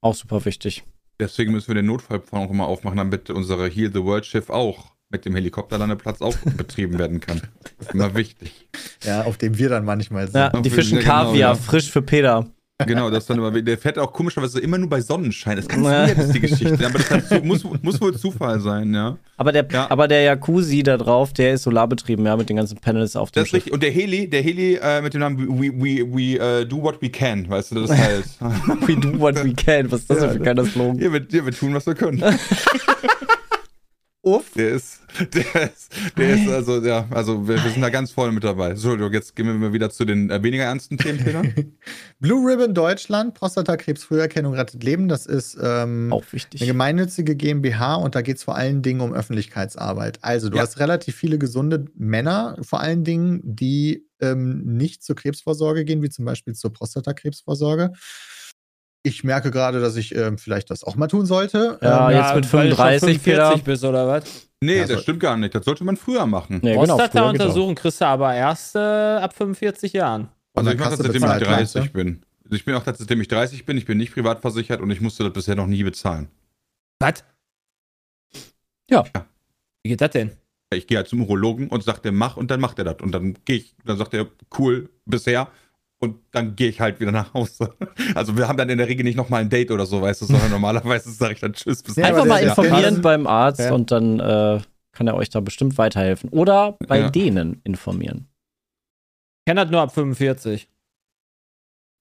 Auch 0.00 0.14
super 0.14 0.44
wichtig. 0.46 0.84
Deswegen 1.22 1.52
müssen 1.52 1.68
wir 1.68 1.76
den 1.76 1.86
Notfallplan 1.86 2.46
auch 2.46 2.50
immer 2.50 2.66
aufmachen, 2.66 2.96
damit 2.96 3.30
unsere 3.30 3.68
Heal 3.68 3.92
the 3.92 4.02
World 4.02 4.26
Schiff 4.26 4.50
auch 4.50 4.92
mit 5.08 5.24
dem 5.24 5.34
Helikopterlandeplatz 5.34 6.20
auch 6.20 6.36
betrieben 6.56 6.98
werden 6.98 7.20
kann. 7.20 7.42
Das 7.78 7.88
ist 7.88 7.94
immer 7.94 8.14
wichtig. 8.16 8.68
Ja, 9.04 9.22
auf 9.22 9.36
dem 9.38 9.56
wir 9.56 9.68
dann 9.68 9.84
manchmal 9.84 10.26
sind. 10.26 10.34
Ja, 10.34 10.48
die 10.48 10.70
fischen 10.70 10.98
genau, 10.98 11.10
Kaviar, 11.10 11.50
ja. 11.50 11.54
frisch 11.54 11.90
für 11.90 12.02
Peter. 12.02 12.50
Genau, 12.86 13.10
das 13.10 13.26
dann 13.26 13.38
immer, 13.38 13.50
der 13.50 13.78
fährt 13.78 13.98
auch 13.98 14.12
komischerweise 14.12 14.60
immer 14.60 14.78
nur 14.78 14.88
bei 14.88 15.00
Sonnenschein. 15.00 15.56
Das 15.56 15.66
Ja. 15.66 15.82
weird, 15.82 16.18
ist 16.18 16.34
die 16.34 16.40
Geschichte. 16.40 16.86
Aber 16.86 16.98
das 16.98 17.10
hat, 17.10 17.44
muss, 17.44 17.64
muss 17.82 18.00
wohl 18.00 18.14
Zufall 18.16 18.60
sein, 18.60 18.92
ja. 18.94 19.16
Aber 19.36 19.52
der, 19.52 19.66
Ja. 19.70 19.90
aber 19.90 20.08
der 20.08 20.22
Jacuzzi 20.22 20.82
da 20.82 20.96
drauf, 20.96 21.32
der 21.32 21.54
ist 21.54 21.62
solarbetrieben, 21.64 22.24
ja, 22.26 22.36
mit 22.36 22.48
den 22.48 22.56
ganzen 22.56 22.78
Panels 22.78 23.16
auf 23.16 23.30
dem 23.30 23.40
Das 23.40 23.48
ist 23.48 23.54
richtig. 23.54 23.72
Und 23.72 23.82
der 23.82 23.90
Heli, 23.90 24.28
der 24.28 24.42
Heli 24.42 24.74
äh, 24.82 25.00
mit 25.02 25.14
dem 25.14 25.20
Namen 25.20 25.38
We, 25.60 25.72
we, 25.74 26.06
we 26.14 26.38
äh, 26.38 26.64
do 26.66 26.80
what 26.82 27.00
we 27.02 27.08
can, 27.08 27.48
weißt 27.48 27.72
du, 27.72 27.74
das 27.86 27.90
ist 27.90 27.98
halt. 27.98 28.24
We 28.88 28.96
do 28.96 29.18
what 29.18 29.42
we 29.44 29.52
can. 29.54 29.90
Was 29.90 30.00
ist 30.00 30.10
das 30.10 30.18
denn 30.20 30.30
für 30.30 30.36
ein 30.36 30.42
geiler 30.42 30.64
Slogan? 30.66 30.98
ja, 30.98 31.12
wir, 31.12 31.22
ja, 31.30 31.44
wir 31.44 31.52
tun, 31.52 31.74
was 31.74 31.86
wir 31.86 31.94
können. 31.94 32.22
Uff. 34.24 34.52
Der 34.54 34.70
ist, 34.70 35.00
der 35.34 35.64
ist, 35.72 35.92
der 36.16 36.34
ist 36.36 36.48
also, 36.48 36.80
ja, 36.80 37.06
also 37.10 37.48
wir, 37.48 37.56
wir 37.62 37.70
sind 37.72 37.82
da 37.82 37.90
ganz 37.90 38.12
voll 38.12 38.30
mit 38.30 38.44
dabei. 38.44 38.68
So, 38.76 38.90
Entschuldigung, 38.90 39.12
jetzt 39.12 39.34
gehen 39.34 39.46
wir 39.46 39.54
mal 39.54 39.72
wieder 39.72 39.90
zu 39.90 40.04
den 40.04 40.30
äh, 40.30 40.40
weniger 40.44 40.62
ernsten 40.62 40.96
Themen, 40.96 41.18
Peter. 41.18 41.42
Blue 42.20 42.48
Ribbon 42.48 42.72
Deutschland, 42.72 43.34
Prostatakrebs 43.34 44.04
Früherkennung 44.04 44.54
rettet 44.54 44.84
Leben. 44.84 45.08
Das 45.08 45.26
ist 45.26 45.58
ähm, 45.60 46.12
Auch 46.12 46.22
eine 46.22 46.32
wichtig. 46.32 46.60
gemeinnützige 46.64 47.34
GmbH 47.34 47.96
und 47.96 48.14
da 48.14 48.22
geht 48.22 48.36
es 48.36 48.44
vor 48.44 48.54
allen 48.54 48.80
Dingen 48.82 49.00
um 49.00 49.12
Öffentlichkeitsarbeit. 49.12 50.20
Also 50.22 50.50
du 50.50 50.56
Ja. 50.56 50.62
hast 50.62 50.78
relativ 50.78 51.16
viele 51.16 51.36
gesunde 51.38 51.86
Männer, 51.96 52.56
vor 52.62 52.80
allen 52.80 53.02
Dingen, 53.02 53.40
die 53.42 54.06
ähm, 54.20 54.62
nicht 54.76 55.02
zur 55.02 55.16
Krebsvorsorge 55.16 55.84
gehen, 55.84 56.00
wie 56.00 56.10
zum 56.10 56.24
Beispiel 56.24 56.54
zur 56.54 56.72
Prostatakrebsvorsorge. 56.72 57.90
Ich 59.04 59.24
merke 59.24 59.50
gerade, 59.50 59.80
dass 59.80 59.96
ich 59.96 60.14
ähm, 60.14 60.38
vielleicht 60.38 60.70
das 60.70 60.84
auch 60.84 60.94
mal 60.94 61.08
tun 61.08 61.26
sollte. 61.26 61.78
Ja, 61.82 62.08
ähm, 62.10 62.16
jetzt 62.16 62.34
mit 62.36 62.44
du 62.44 62.48
schon 62.48 62.60
35, 62.60 63.22
Peter. 63.22 63.36
45 63.48 63.64
bist 63.64 63.84
oder 63.84 64.06
was? 64.06 64.48
Nee, 64.60 64.76
Ja, 64.76 64.82
das 64.82 64.90
so- 64.90 64.98
stimmt 65.02 65.20
gar 65.20 65.36
nicht. 65.36 65.54
Das 65.54 65.64
sollte 65.64 65.82
man 65.82 65.96
früher 65.96 66.24
machen. 66.26 66.60
Nee, 66.62 66.74
genau, 66.74 66.84
früher 66.84 66.86
geht 66.86 66.96
auch. 66.96 66.98
Prostata-Untersuchung 67.12 67.74
kriegst 67.74 68.00
du 68.00 68.06
aber 68.06 68.32
erst 68.34 68.76
äh, 68.76 68.78
ab 68.78 69.34
45 69.34 69.92
Jahren. 69.92 70.28
Also 70.54 70.70
Und 70.70 70.74
ich 70.74 70.78
dann 70.78 70.78
mache 70.78 70.90
das, 70.90 70.98
seitdem 71.06 71.14
ich 71.16 71.20
bezahlt, 71.22 71.46
meinst 71.50 71.74
30 71.74 71.92
bin. 71.92 72.22
Also 72.44 72.56
ich 72.56 72.64
bin 72.64 72.74
auch 72.76 72.84
das, 72.84 72.98
seitdem 72.98 73.20
ich 73.20 73.28
30 73.28 73.64
bin. 73.66 73.76
Ich 73.76 73.84
bin 73.86 73.98
nicht 73.98 74.12
privat 74.14 74.40
versichert 74.40 74.80
und 74.80 74.90
ich 74.92 75.00
musste 75.00 75.24
das 75.24 75.32
bisher 75.32 75.56
noch 75.56 75.66
nie 75.66 75.82
bezahlen. 75.82 76.28
Was? 77.00 77.24
Ja. 78.88 79.02
Wie 79.82 79.88
geht 79.90 80.00
das 80.00 80.10
denn? 80.10 80.30
Ich 80.72 80.86
gehe 80.86 80.96
halt 80.98 81.08
zum 81.08 81.22
Urologen 81.22 81.68
und 81.68 81.82
sage, 81.82 82.00
der 82.02 82.12
mach 82.12 82.36
und 82.36 82.50
dann 82.50 82.60
macht 82.60 82.78
er 82.78 82.84
das. 82.84 82.96
Und 83.02 83.12
dann 83.12 83.36
gehe 83.44 83.56
ich, 83.56 83.74
dann 83.84 83.98
sagt 83.98 84.14
er, 84.14 84.26
cool, 84.58 84.90
bisher. 85.06 85.48
Und 86.02 86.16
dann 86.32 86.56
gehe 86.56 86.68
ich 86.68 86.80
halt 86.80 86.98
wieder 86.98 87.12
nach 87.12 87.32
Hause. 87.32 87.74
Also 88.16 88.36
wir 88.36 88.48
haben 88.48 88.56
dann 88.58 88.68
in 88.68 88.78
der 88.78 88.88
Regel 88.88 89.04
nicht 89.04 89.14
nochmal 89.16 89.42
ein 89.42 89.48
Date 89.48 89.70
oder 89.70 89.86
so, 89.86 90.02
weißt 90.02 90.22
du, 90.22 90.26
sondern 90.26 90.50
normalerweise 90.50 91.10
sage 91.12 91.34
ich 91.34 91.40
dann 91.40 91.52
Tschüss, 91.52 91.82
bis 91.82 91.94
Ja, 91.96 92.06
Einfach 92.06 92.24
mal 92.24 92.42
informieren 92.42 92.94
der- 92.96 93.02
beim 93.02 93.26
Arzt 93.28 93.60
Ja. 93.60 93.72
und 93.72 93.90
dann 93.92 94.18
äh, 94.18 94.60
kann 94.92 95.06
er 95.06 95.14
euch 95.14 95.30
da 95.30 95.38
bestimmt 95.40 95.78
weiterhelfen. 95.78 96.28
Oder 96.30 96.76
bei 96.88 97.00
Ja. 97.00 97.10
denen 97.10 97.60
informieren. 97.64 98.28
Ich 99.40 99.44
kenne 99.50 99.62
das 99.62 99.70
nur 99.70 99.80
ab 99.80 99.94
45. 99.94 100.68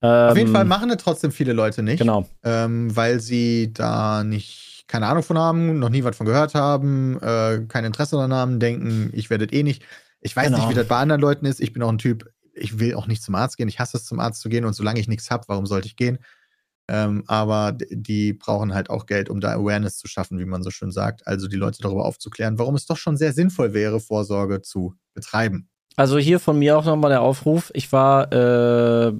Auf 0.03 0.35
jeden 0.35 0.47
Ähm, 0.49 0.53
Fall 0.55 0.65
machen 0.65 0.89
es 0.89 0.97
trotzdem 0.97 1.31
viele 1.31 1.53
Leute 1.53 1.83
nicht, 1.83 1.99
Genau. 1.99 2.27
ähm, 2.43 2.95
weil 2.95 3.19
sie 3.19 3.71
da 3.71 4.23
nicht 4.23 4.85
keine 4.87 5.05
Ahnung 5.07 5.21
von 5.23 5.37
haben, 5.37 5.77
noch 5.79 5.89
nie 5.89 6.03
was 6.03 6.17
von 6.17 6.25
gehört 6.25 6.55
haben, 6.55 7.17
äh, 7.21 7.61
kein 7.67 7.85
Interesse 7.85 8.15
daran 8.17 8.33
haben, 8.33 8.59
denken, 8.59 9.09
ich 9.13 9.29
werde 9.29 9.45
das 9.47 9.55
eh 9.57 9.61
nicht. 9.63 9.83
Ich 10.19 10.35
weiß 10.35 10.47
Genau. 10.47 10.57
nicht, 10.57 10.69
wie 10.69 10.73
das 10.73 10.87
bei 10.87 10.97
anderen 10.97 11.21
Leuten 11.21 11.45
ist. 11.45 11.61
Ich 11.61 11.71
bin 11.71 11.81
auch 11.83 11.89
ein 11.89 11.97
Typ, 11.99 12.29
ich 12.53 12.79
will 12.79 12.95
auch 12.95 13.07
nicht 13.07 13.23
zum 13.23 13.35
Arzt 13.35 13.57
gehen. 13.57 13.67
Ich 13.67 13.79
hasse 13.79 13.97
es, 13.97 14.05
zum 14.05 14.19
Arzt 14.19 14.41
zu 14.41 14.49
gehen 14.49 14.65
und 14.65 14.73
solange 14.73 14.99
ich 14.99 15.07
nichts 15.07 15.31
habe, 15.31 15.45
warum 15.47 15.65
sollte 15.65 15.87
ich 15.87 15.95
gehen? 15.95 16.19
Ähm, 16.87 17.23
aber 17.27 17.71
die 17.71 18.33
brauchen 18.33 18.73
halt 18.73 18.89
auch 18.89 19.05
Geld, 19.05 19.29
um 19.29 19.39
da 19.39 19.53
Awareness 19.53 19.97
zu 19.97 20.07
schaffen, 20.07 20.39
wie 20.39 20.45
man 20.45 20.63
so 20.63 20.71
schön 20.71 20.91
sagt. 20.91 21.25
Also 21.25 21.47
die 21.47 21.55
Leute 21.55 21.81
darüber 21.81 22.05
aufzuklären, 22.05 22.59
warum 22.59 22.75
es 22.75 22.85
doch 22.85 22.97
schon 22.97 23.17
sehr 23.17 23.33
sinnvoll 23.33 23.73
wäre, 23.73 23.99
Vorsorge 23.99 24.61
zu 24.61 24.95
betreiben. 25.13 25.69
Also 25.95 26.17
hier 26.17 26.39
von 26.39 26.57
mir 26.57 26.77
auch 26.77 26.85
nochmal 26.85 27.11
der 27.11 27.21
Aufruf. 27.21 27.71
Ich 27.73 27.91
war 27.91 28.31
äh, 28.31 29.11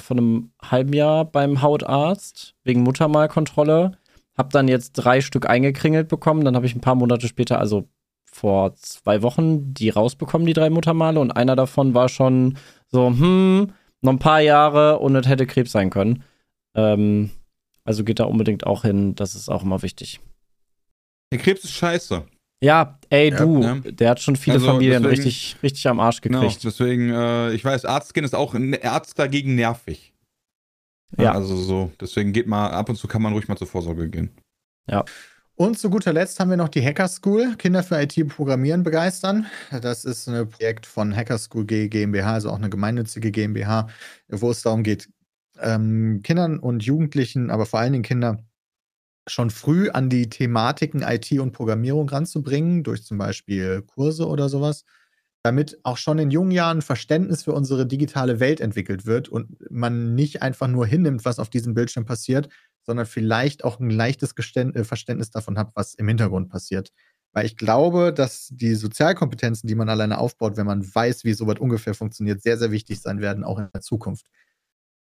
vor 0.00 0.16
einem 0.16 0.50
halben 0.62 0.92
Jahr 0.92 1.24
beim 1.24 1.62
Hautarzt 1.62 2.54
wegen 2.64 2.82
Muttermalkontrolle. 2.82 3.98
Hab 4.36 4.50
dann 4.50 4.68
jetzt 4.68 4.92
drei 4.94 5.20
Stück 5.20 5.48
eingekringelt 5.48 6.08
bekommen. 6.08 6.44
Dann 6.44 6.56
habe 6.56 6.66
ich 6.66 6.74
ein 6.74 6.80
paar 6.80 6.94
Monate 6.94 7.28
später, 7.28 7.58
also 7.58 7.88
vor 8.34 8.74
zwei 8.74 9.22
Wochen, 9.22 9.72
die 9.74 9.90
rausbekommen, 9.90 10.46
die 10.46 10.52
drei 10.54 10.68
Muttermale. 10.68 11.20
Und 11.20 11.30
einer 11.30 11.54
davon 11.54 11.94
war 11.94 12.08
schon 12.08 12.58
so, 12.90 13.06
hm, 13.08 13.72
noch 14.00 14.12
ein 14.12 14.18
paar 14.18 14.40
Jahre 14.40 14.98
und 14.98 15.14
es 15.14 15.28
hätte 15.28 15.46
Krebs 15.46 15.70
sein 15.72 15.90
können. 15.90 16.24
Ähm, 16.74 17.30
also 17.84 18.02
geht 18.02 18.18
da 18.18 18.24
unbedingt 18.24 18.66
auch 18.66 18.82
hin. 18.82 19.14
Das 19.14 19.34
ist 19.36 19.48
auch 19.48 19.62
immer 19.62 19.82
wichtig. 19.82 20.20
Der 21.32 21.38
Krebs 21.38 21.62
ist 21.64 21.72
scheiße. 21.74 22.24
Ja, 22.62 22.98
ey, 23.10 23.30
Ja, 23.30 23.36
du, 23.36 23.58
ne? 23.58 23.80
der 23.82 24.10
hat 24.10 24.20
schon 24.20 24.36
viele 24.36 24.54
Also, 24.56 24.66
Familien 24.66 25.02
deswegen- 25.02 25.22
richtig, 25.22 25.56
richtig 25.62 25.86
am 25.86 26.00
Arsch 26.00 26.20
Genau, 26.20 26.40
gekriegt. 26.40 26.64
deswegen, 26.64 27.10
äh, 27.10 27.52
ich 27.52 27.64
weiß, 27.64 27.84
Arzt 27.84 28.14
gehen 28.14 28.24
ist 28.24 28.34
auch 28.34 28.54
ein 28.54 28.76
Arzt 28.82 29.18
dagegen 29.18 29.54
nervig. 29.54 30.12
Ja. 31.18 31.32
Also 31.32 31.56
so, 31.56 31.92
deswegen 32.00 32.32
geht 32.32 32.46
mal, 32.46 32.70
ab 32.70 32.88
und 32.88 32.96
zu 32.96 33.06
kann 33.06 33.22
man 33.22 33.32
ruhig 33.32 33.46
mal 33.48 33.56
zur 33.56 33.66
Vorsorge 33.68 34.08
gehen. 34.08 34.30
Und 35.56 35.78
zu 35.78 35.88
guter 35.88 36.12
Letzt 36.12 36.40
haben 36.40 36.50
wir 36.50 36.56
noch 36.56 36.68
die 36.68 36.84
Hacker 36.84 37.06
School, 37.06 37.54
Kinder 37.56 37.84
für 37.84 38.00
IT 38.02 38.26
Programmieren 38.28 38.82
begeistern. 38.82 39.46
Das 39.82 40.04
ist 40.04 40.28
ein 40.28 40.48
Projekt 40.48 40.84
von 40.84 41.14
Hacker 41.14 41.38
School 41.38 41.64
GmbH, 41.64 42.32
also 42.32 42.50
auch 42.50 42.56
eine 42.56 42.70
gemeinnützige 42.70 43.30
GmbH, 43.30 43.88
wo 44.28 44.50
es 44.50 44.62
darum 44.62 44.82
geht, 44.82 45.08
ähm, 45.60 46.22
Kindern 46.24 46.58
und 46.58 46.82
Jugendlichen, 46.82 47.50
aber 47.50 47.66
vor 47.66 47.78
allen 47.78 47.92
Dingen 47.92 48.02
Kindern, 48.02 48.48
schon 49.26 49.50
früh 49.50 49.88
an 49.90 50.10
die 50.10 50.28
Thematiken 50.28 51.02
IT 51.02 51.32
und 51.38 51.52
Programmierung 51.52 52.08
ranzubringen, 52.08 52.82
durch 52.82 53.04
zum 53.04 53.16
Beispiel 53.18 53.82
Kurse 53.82 54.26
oder 54.28 54.48
sowas, 54.48 54.84
damit 55.44 55.78
auch 55.82 55.98
schon 55.98 56.18
in 56.18 56.30
jungen 56.30 56.50
Jahren 56.50 56.80
Verständnis 56.80 57.44
für 57.44 57.52
unsere 57.52 57.86
digitale 57.86 58.40
Welt 58.40 58.60
entwickelt 58.60 59.04
wird 59.04 59.28
und 59.28 59.70
man 59.70 60.14
nicht 60.14 60.40
einfach 60.40 60.68
nur 60.68 60.86
hinnimmt, 60.86 61.26
was 61.26 61.38
auf 61.38 61.50
diesem 61.50 61.74
Bildschirm 61.74 62.06
passiert, 62.06 62.48
sondern 62.82 63.04
vielleicht 63.04 63.62
auch 63.62 63.78
ein 63.78 63.90
leichtes 63.90 64.34
äh, 64.36 64.84
Verständnis 64.84 65.30
davon 65.30 65.58
hat, 65.58 65.70
was 65.74 65.94
im 65.94 66.08
Hintergrund 66.08 66.48
passiert. 66.48 66.92
Weil 67.34 67.44
ich 67.44 67.58
glaube, 67.58 68.14
dass 68.14 68.48
die 68.52 68.74
Sozialkompetenzen, 68.74 69.66
die 69.66 69.74
man 69.74 69.90
alleine 69.90 70.16
aufbaut, 70.18 70.56
wenn 70.56 70.66
man 70.66 70.82
weiß, 70.82 71.24
wie 71.24 71.34
sowas 71.34 71.58
ungefähr 71.58 71.92
funktioniert, 71.94 72.40
sehr, 72.40 72.56
sehr 72.56 72.70
wichtig 72.70 73.00
sein 73.00 73.20
werden, 73.20 73.44
auch 73.44 73.58
in 73.58 73.68
der 73.74 73.82
Zukunft. 73.82 74.26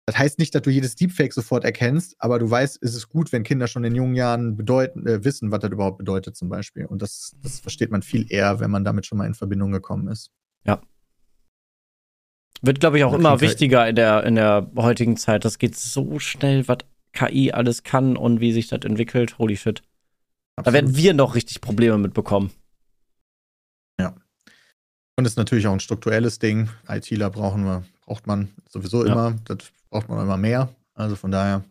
Das 0.06 0.16
heißt 0.18 0.38
nicht, 0.38 0.54
dass 0.54 0.62
du 0.62 0.70
jedes 0.70 0.94
Deepfake 0.94 1.32
sofort 1.32 1.64
erkennst, 1.64 2.14
aber 2.20 2.38
du 2.38 2.48
weißt, 2.48 2.78
es 2.80 2.94
ist 2.94 3.08
gut, 3.08 3.32
wenn 3.32 3.42
Kinder 3.42 3.66
schon 3.66 3.82
in 3.82 3.94
jungen 3.96 4.14
Jahren 4.14 4.56
bedeuten, 4.56 5.04
äh, 5.06 5.24
wissen, 5.24 5.50
was 5.50 5.58
das 5.60 5.70
überhaupt 5.72 5.98
bedeutet, 5.98 6.36
zum 6.36 6.48
Beispiel. 6.48 6.86
Und 6.86 7.02
das, 7.02 7.34
das 7.42 7.58
versteht 7.58 7.90
man 7.90 8.02
viel 8.02 8.24
eher, 8.32 8.60
wenn 8.60 8.70
man 8.70 8.84
damit 8.84 9.04
schon 9.06 9.18
mal 9.18 9.26
in 9.26 9.34
Verbindung 9.34 9.72
gekommen 9.72 10.08
ist. 10.08 10.30
Wird, 12.62 12.80
glaube 12.80 12.96
ich, 12.96 13.04
auch 13.04 13.12
Da 13.12 13.18
immer 13.18 13.30
er- 13.32 13.40
wichtiger 13.42 13.86
in 13.86 13.96
der, 13.96 14.24
in 14.24 14.34
der 14.36 14.70
heutigen 14.76 15.18
Zeit. 15.18 15.44
Das 15.44 15.58
geht 15.58 15.76
so 15.76 16.18
schnell, 16.18 16.66
was 16.68 16.78
KI 17.12 17.52
alles 17.52 17.82
kann 17.82 18.16
und 18.16 18.40
wie 18.40 18.50
sich 18.52 18.68
das 18.68 18.80
entwickelt. 18.82 19.38
Holy 19.38 19.56
shit. 19.58 19.82
Da 20.62 20.72
werden 20.72 20.96
wir 20.96 21.12
noch 21.12 21.34
richtig 21.34 21.60
Probleme 21.60 21.98
mitbekommen. 21.98 22.50
Und 25.18 25.24
ist 25.24 25.38
natürlich 25.38 25.66
auch 25.66 25.72
ein 25.72 25.80
strukturelles 25.80 26.38
Ding. 26.40 26.68
ITler 26.88 27.30
brauchen 27.30 27.64
wir, 27.64 27.84
braucht 28.04 28.26
man 28.26 28.48
sowieso 28.68 29.06
Ja. 29.06 29.12
immer. 29.12 29.38
Das 29.46 29.58
braucht 29.90 30.08
man 30.08 30.20
immer 30.22 30.36
mehr. 30.36 30.74
Also 30.94 31.16
von 31.16 31.30
daher. 31.30 31.64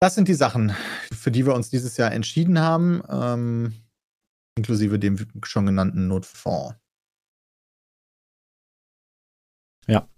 Das 0.00 0.14
sind 0.14 0.28
die 0.28 0.34
Sachen, 0.34 0.72
für 1.12 1.30
die 1.30 1.44
wir 1.44 1.54
uns 1.54 1.70
dieses 1.70 1.96
Jahr 1.96 2.12
entschieden 2.12 2.60
haben, 2.60 3.02
ähm, 3.08 3.74
inklusive 4.56 4.98
dem 4.98 5.18
schon 5.44 5.66
genannten 5.66 6.06
Notfonds. 6.06 6.76
Ja. 9.86 10.08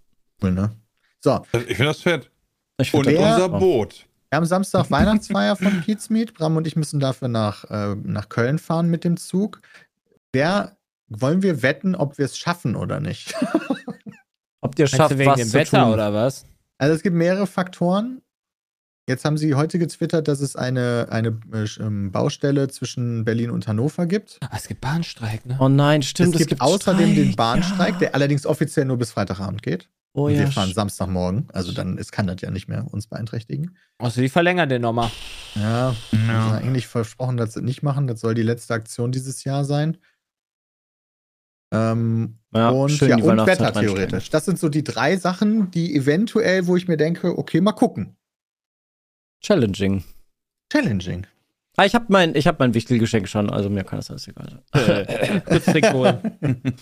Cool, 0.43 0.53
ne? 0.53 0.77
So, 1.21 1.43
Ich 1.53 1.77
finde 1.77 1.85
das 1.85 2.03
fett. 2.03 2.31
Ich 2.79 2.93
Und 2.95 3.05
find 3.05 3.17
das 3.19 3.37
der- 3.37 3.45
unser 3.47 3.59
Boot. 3.59 4.07
wir 4.31 4.37
haben 4.37 4.47
Samstag 4.47 4.91
Weihnachtsfeier 4.91 5.57
von 5.57 5.83
Pete's 5.83 6.11
Meet. 6.11 6.35
Bram 6.35 6.57
und 6.57 6.67
ich 6.67 6.77
müssen 6.77 7.01
dafür 7.01 7.29
nach, 7.29 7.65
äh, 7.71 7.95
nach 7.95 8.29
Köln 8.29 8.59
fahren 8.59 8.89
mit 8.89 9.05
dem 9.05 9.17
Zug. 9.17 9.61
Wer 10.33 10.77
wollen 11.09 11.43
wir 11.43 11.63
wetten, 11.63 11.95
ob 11.95 12.19
wir 12.19 12.25
es 12.27 12.37
schaffen 12.39 12.77
oder 12.77 13.01
nicht? 13.01 13.35
Ob 14.61 14.79
ihr 14.79 14.87
schafft, 14.87 15.17
wegen 15.19 15.31
was 15.31 15.39
dem 15.39 15.49
zu 15.49 15.55
Wetter 15.55 15.85
tun. 15.85 15.93
oder 15.93 16.13
was? 16.13 16.45
Also 16.79 16.95
es 16.95 17.03
gibt 17.03 17.17
mehrere 17.17 17.47
Faktoren. 17.47 18.23
Jetzt 19.09 19.25
haben 19.25 19.37
sie 19.37 19.55
heute 19.55 19.79
getwittert, 19.79 20.29
dass 20.29 20.41
es 20.41 20.55
eine, 20.55 21.09
eine 21.11 21.41
äh, 21.53 21.67
ähm, 21.81 22.13
Baustelle 22.13 22.69
zwischen 22.69 23.25
Berlin 23.25 23.51
und 23.51 23.67
Hannover 23.67 24.07
gibt. 24.07 24.39
Ah, 24.41 24.51
es 24.55 24.69
gibt 24.69 24.81
Bahnstreik, 24.81 25.47
ne? 25.47 25.57
Oh 25.59 25.69
nein, 25.69 26.03
stimmt. 26.03 26.39
es 26.39 26.47
gibt 26.47 26.61
außerdem 26.61 27.15
den 27.15 27.25
Streik, 27.33 27.37
Bahnstreik, 27.37 27.93
ja. 27.95 27.99
der 27.99 28.15
allerdings 28.15 28.47
offiziell 28.47 28.85
nur 28.85 28.99
bis 28.99 29.11
Freitagabend 29.11 29.63
geht. 29.63 29.89
Oh 30.13 30.27
und 30.27 30.35
ja. 30.35 30.41
wir 30.41 30.49
fahren 30.53 30.73
Samstagmorgen. 30.73 31.49
Also 31.53 31.73
dann 31.73 31.99
ist, 31.99 32.13
kann 32.13 32.27
das 32.27 32.41
ja 32.41 32.51
nicht 32.51 32.69
mehr 32.69 32.87
uns 32.93 33.07
beeinträchtigen. 33.07 33.77
Also 33.99 34.21
die 34.21 34.29
verlängern 34.29 34.69
den 34.69 34.83
nochmal. 34.83 35.11
Ja, 35.55 35.95
Ja. 36.13 36.53
eigentlich 36.53 36.87
versprochen, 36.87 37.37
dass 37.37 37.55
sie 37.55 37.61
das 37.61 37.67
nicht 37.67 37.83
machen. 37.83 38.07
Das 38.07 38.21
soll 38.21 38.35
die 38.35 38.43
letzte 38.43 38.75
Aktion 38.75 39.13
dieses 39.13 39.45
Jahr 39.45 39.65
sein. 39.65 39.99
Ähm, 41.73 42.39
Ja, 42.55 42.71
und 42.71 42.91
schön 42.91 43.09
ja, 43.09 43.17
und 43.17 43.47
Wetter 43.47 43.73
theoretisch. 43.73 44.31
Das 44.31 44.45
sind 44.45 44.59
so 44.59 44.69
die 44.69 44.85
drei 44.85 45.17
Sachen, 45.17 45.71
die 45.71 45.95
eventuell, 45.95 46.67
wo 46.67 46.77
ich 46.77 46.89
mir 46.89 46.97
denke, 46.97 47.39
okay, 47.39 47.61
mal 47.61 47.73
gucken. 47.73 48.17
Challenging. 49.41 50.05
Challenging. 50.73 51.27
Ah, 51.77 51.85
ich 51.85 51.95
habe 51.95 52.07
mein, 52.09 52.35
ich 52.35 52.47
hab 52.47 52.59
mein 52.59 52.75
Wichtelgeschenk 52.75 53.29
schon, 53.29 53.49
also 53.51 53.71
mir 53.71 53.85
kann 53.85 53.99
das 53.99 54.11
alles 54.11 54.29
egal 54.29 54.61
sein. 54.73 55.43
Kurz 55.47 55.65
trinken 55.65 55.93
holen. 55.95 56.21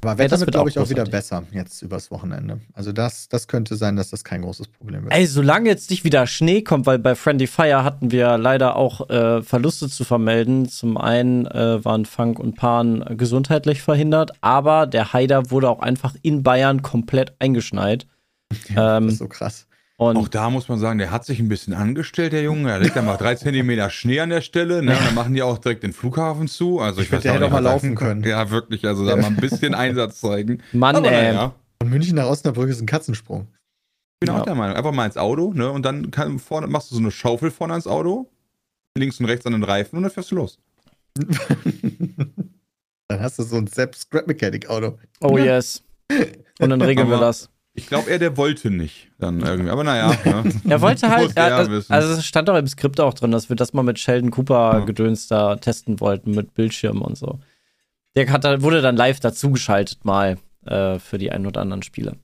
Aber 0.00 0.12
Ja, 0.12 0.18
Wetter 0.18 0.28
das 0.30 0.40
wird, 0.40 0.52
glaube 0.52 0.70
ich, 0.70 0.78
auch 0.78 0.88
wieder 0.88 1.04
besser 1.04 1.44
jetzt 1.52 1.82
übers 1.82 2.10
Wochenende. 2.10 2.60
Also 2.72 2.92
das, 2.92 3.28
das 3.28 3.48
könnte 3.48 3.76
sein, 3.76 3.96
dass 3.96 4.10
das 4.10 4.24
kein 4.24 4.42
großes 4.42 4.68
Problem 4.68 5.04
wird. 5.04 5.14
Ey, 5.14 5.26
solange 5.26 5.68
jetzt 5.68 5.90
nicht 5.90 6.04
wieder 6.04 6.26
Schnee 6.26 6.62
kommt, 6.62 6.86
weil 6.86 6.98
bei 6.98 7.14
Friendly 7.14 7.46
Fire 7.46 7.84
hatten 7.84 8.10
wir 8.10 8.38
leider 8.38 8.76
auch 8.76 9.08
äh, 9.10 9.42
Verluste 9.42 9.88
zu 9.88 10.04
vermelden. 10.04 10.68
Zum 10.68 10.96
einen 10.96 11.46
äh, 11.46 11.84
waren 11.84 12.04
Funk 12.04 12.38
und 12.38 12.56
Pan 12.56 13.04
gesundheitlich 13.16 13.82
verhindert, 13.82 14.32
aber 14.40 14.86
der 14.86 15.12
Haider 15.12 15.50
wurde 15.50 15.68
auch 15.68 15.80
einfach 15.80 16.14
in 16.22 16.42
Bayern 16.42 16.82
komplett 16.82 17.34
eingeschneit. 17.38 18.06
Ja, 18.74 18.96
ähm, 18.96 19.04
das 19.04 19.14
ist 19.14 19.18
so 19.18 19.28
krass. 19.28 19.67
Und 20.00 20.16
Auch 20.16 20.28
da 20.28 20.48
muss 20.48 20.68
man 20.68 20.78
sagen, 20.78 20.98
der 21.00 21.10
hat 21.10 21.24
sich 21.24 21.40
ein 21.40 21.48
bisschen 21.48 21.74
angestellt, 21.74 22.32
der 22.32 22.42
Junge. 22.44 22.70
Er 22.70 22.78
legt 22.78 22.94
da 22.94 23.02
mal 23.02 23.16
drei 23.16 23.34
Zentimeter 23.36 23.90
Schnee 23.90 24.20
an 24.20 24.30
der 24.30 24.42
Stelle. 24.42 24.80
Ne? 24.80 24.92
Und 24.96 25.04
dann 25.06 25.14
machen 25.16 25.34
die 25.34 25.42
auch 25.42 25.58
direkt 25.58 25.82
den 25.82 25.92
Flughafen 25.92 26.46
zu. 26.46 26.78
Also 26.78 27.00
ich, 27.00 27.08
Ich 27.08 27.12
weiß 27.12 27.22
der 27.22 27.32
hätte 27.34 27.46
auch 27.46 27.50
mal 27.50 27.58
laufen 27.58 27.96
können. 27.96 28.22
Ja, 28.22 28.48
wirklich. 28.50 28.84
Also 28.86 29.04
da 29.04 29.16
mal 29.16 29.26
ein 29.26 29.36
bisschen 29.36 29.74
Einsatz 29.74 30.20
zeigen. 30.20 30.62
Mann, 30.72 30.94
Aber 30.94 31.10
ey. 31.10 31.32
naja, 31.32 31.52
Von 31.82 31.90
München 31.90 32.14
nach 32.14 32.26
Osnabrück 32.26 32.68
ist 32.68 32.80
ein 32.80 32.86
Katzensprung. 32.86 33.48
ich 34.14 34.20
bin 34.28 34.28
Ja. 34.34 34.40
auch 34.40 34.44
der 34.44 34.54
Meinung. 34.54 34.76
Einfach 34.76 34.92
mal 34.92 35.04
ins 35.06 35.16
Auto, 35.16 35.52
ne? 35.52 35.68
Und 35.68 35.82
dann 35.84 36.12
kann, 36.12 36.38
vorne, 36.38 36.68
machst 36.68 36.92
du 36.92 36.94
so 36.94 37.00
eine 37.00 37.10
Schaufel 37.10 37.50
vorne 37.50 37.72
ans 37.72 37.88
Auto, 37.88 38.30
links 38.96 39.18
und 39.18 39.26
rechts 39.26 39.46
an 39.46 39.52
den 39.52 39.64
Reifen 39.64 39.96
und 39.96 40.04
dann 40.04 40.12
fährst 40.12 40.30
du 40.30 40.36
los. 40.36 40.60
Dann 43.10 43.20
hast 43.20 43.38
du 43.38 43.42
so 43.42 43.56
ein 43.56 43.66
Sepp 43.66 43.94
Scrap 43.96 44.26
Mechanic 44.26 44.68
Auto. 44.68 44.98
Oh 45.20 45.38
yes. 45.38 45.82
Und 46.60 46.70
dann 46.70 46.82
regeln 46.82 47.08
wir 47.08 47.18
das. 47.18 47.48
Ich 47.78 47.86
glaube, 47.88 48.10
er, 48.10 48.18
der 48.18 48.36
wollte 48.36 48.70
nicht 48.70 49.08
dann 49.18 49.40
irgendwie. 49.40 49.70
Aber 49.70 49.84
naja. 49.84 50.14
Ne? 50.24 50.52
Er 50.68 50.80
wollte 50.80 51.08
halt, 51.10 51.36
er 51.36 51.56
also, 51.56 51.82
also 51.92 52.12
es 52.14 52.26
stand 52.26 52.48
doch 52.48 52.56
im 52.56 52.66
Skript 52.66 53.00
auch 53.00 53.14
drin, 53.14 53.30
dass 53.30 53.48
wir 53.48 53.56
das 53.56 53.72
mal 53.72 53.82
mit 53.82 53.98
Sheldon 53.98 54.30
Cooper 54.30 54.78
Ja. 54.78 54.84
Gedöns 54.84 55.28
da 55.28 55.56
testen 55.56 56.00
wollten, 56.00 56.32
mit 56.32 56.54
Bildschirm 56.54 57.02
und 57.02 57.16
so. 57.16 57.38
Der 58.16 58.30
hat, 58.30 58.44
wurde 58.62 58.82
dann 58.82 58.96
live 58.96 59.20
dazugeschaltet 59.20 60.04
mal 60.04 60.38
äh, 60.66 60.98
für 60.98 61.18
die 61.18 61.30
ein 61.30 61.46
oder 61.46 61.60
anderen 61.60 61.82
Spiele. 61.82 62.16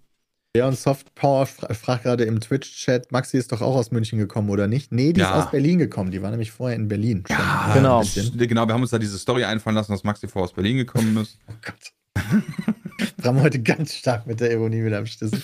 Leon 0.56 0.74
Soft 0.74 1.14
Power 1.16 1.46
fra 1.46 1.74
fragt 1.74 2.04
gerade 2.04 2.22
im 2.24 2.38
Twitch-Chat, 2.40 3.10
Maxi 3.10 3.38
ist 3.38 3.50
doch 3.50 3.60
auch 3.60 3.74
aus 3.74 3.90
München 3.90 4.20
gekommen, 4.20 4.50
oder 4.50 4.68
nicht? 4.68 4.92
Nee, 4.92 5.12
die 5.12 5.20
Ja. 5.20 5.30
ist 5.30 5.44
aus 5.46 5.50
Berlin 5.50 5.80
gekommen. 5.80 6.12
Die 6.12 6.22
war 6.22 6.30
nämlich 6.30 6.52
vorher 6.52 6.76
in 6.76 6.86
Berlin. 6.86 7.24
Ja, 7.28 7.72
Genau. 7.74 8.02
Genau, 8.36 8.66
wir 8.68 8.72
haben 8.74 8.82
uns 8.82 8.90
da 8.92 8.98
diese 9.00 9.18
Story 9.18 9.42
einfallen 9.44 9.74
lassen, 9.74 9.90
dass 9.90 10.04
Maxi 10.04 10.28
vor 10.28 10.42
aus 10.42 10.52
Berlin 10.52 10.76
gekommen 10.76 11.16
ist. 11.16 11.38
Oh 11.48 11.54
Gott. 11.60 11.92
Wir 13.16 13.24
haben 13.24 13.40
heute 13.40 13.60
ganz 13.60 13.94
stark 13.94 14.26
mit 14.26 14.40
der 14.40 14.52
Ironie 14.52 14.84
wieder 14.84 14.98
am 14.98 15.06
Stissen. 15.06 15.42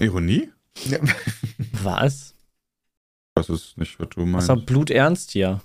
Ironie? 0.00 0.50
Ja. 0.84 0.98
Was? 1.82 2.34
Das 3.34 3.48
ist 3.48 3.76
nicht, 3.78 3.98
was 4.00 4.08
du 4.10 4.20
meinst. 4.26 4.48
Das 4.48 4.56
war 4.56 4.64
bluternst 4.64 5.30
hier. 5.32 5.60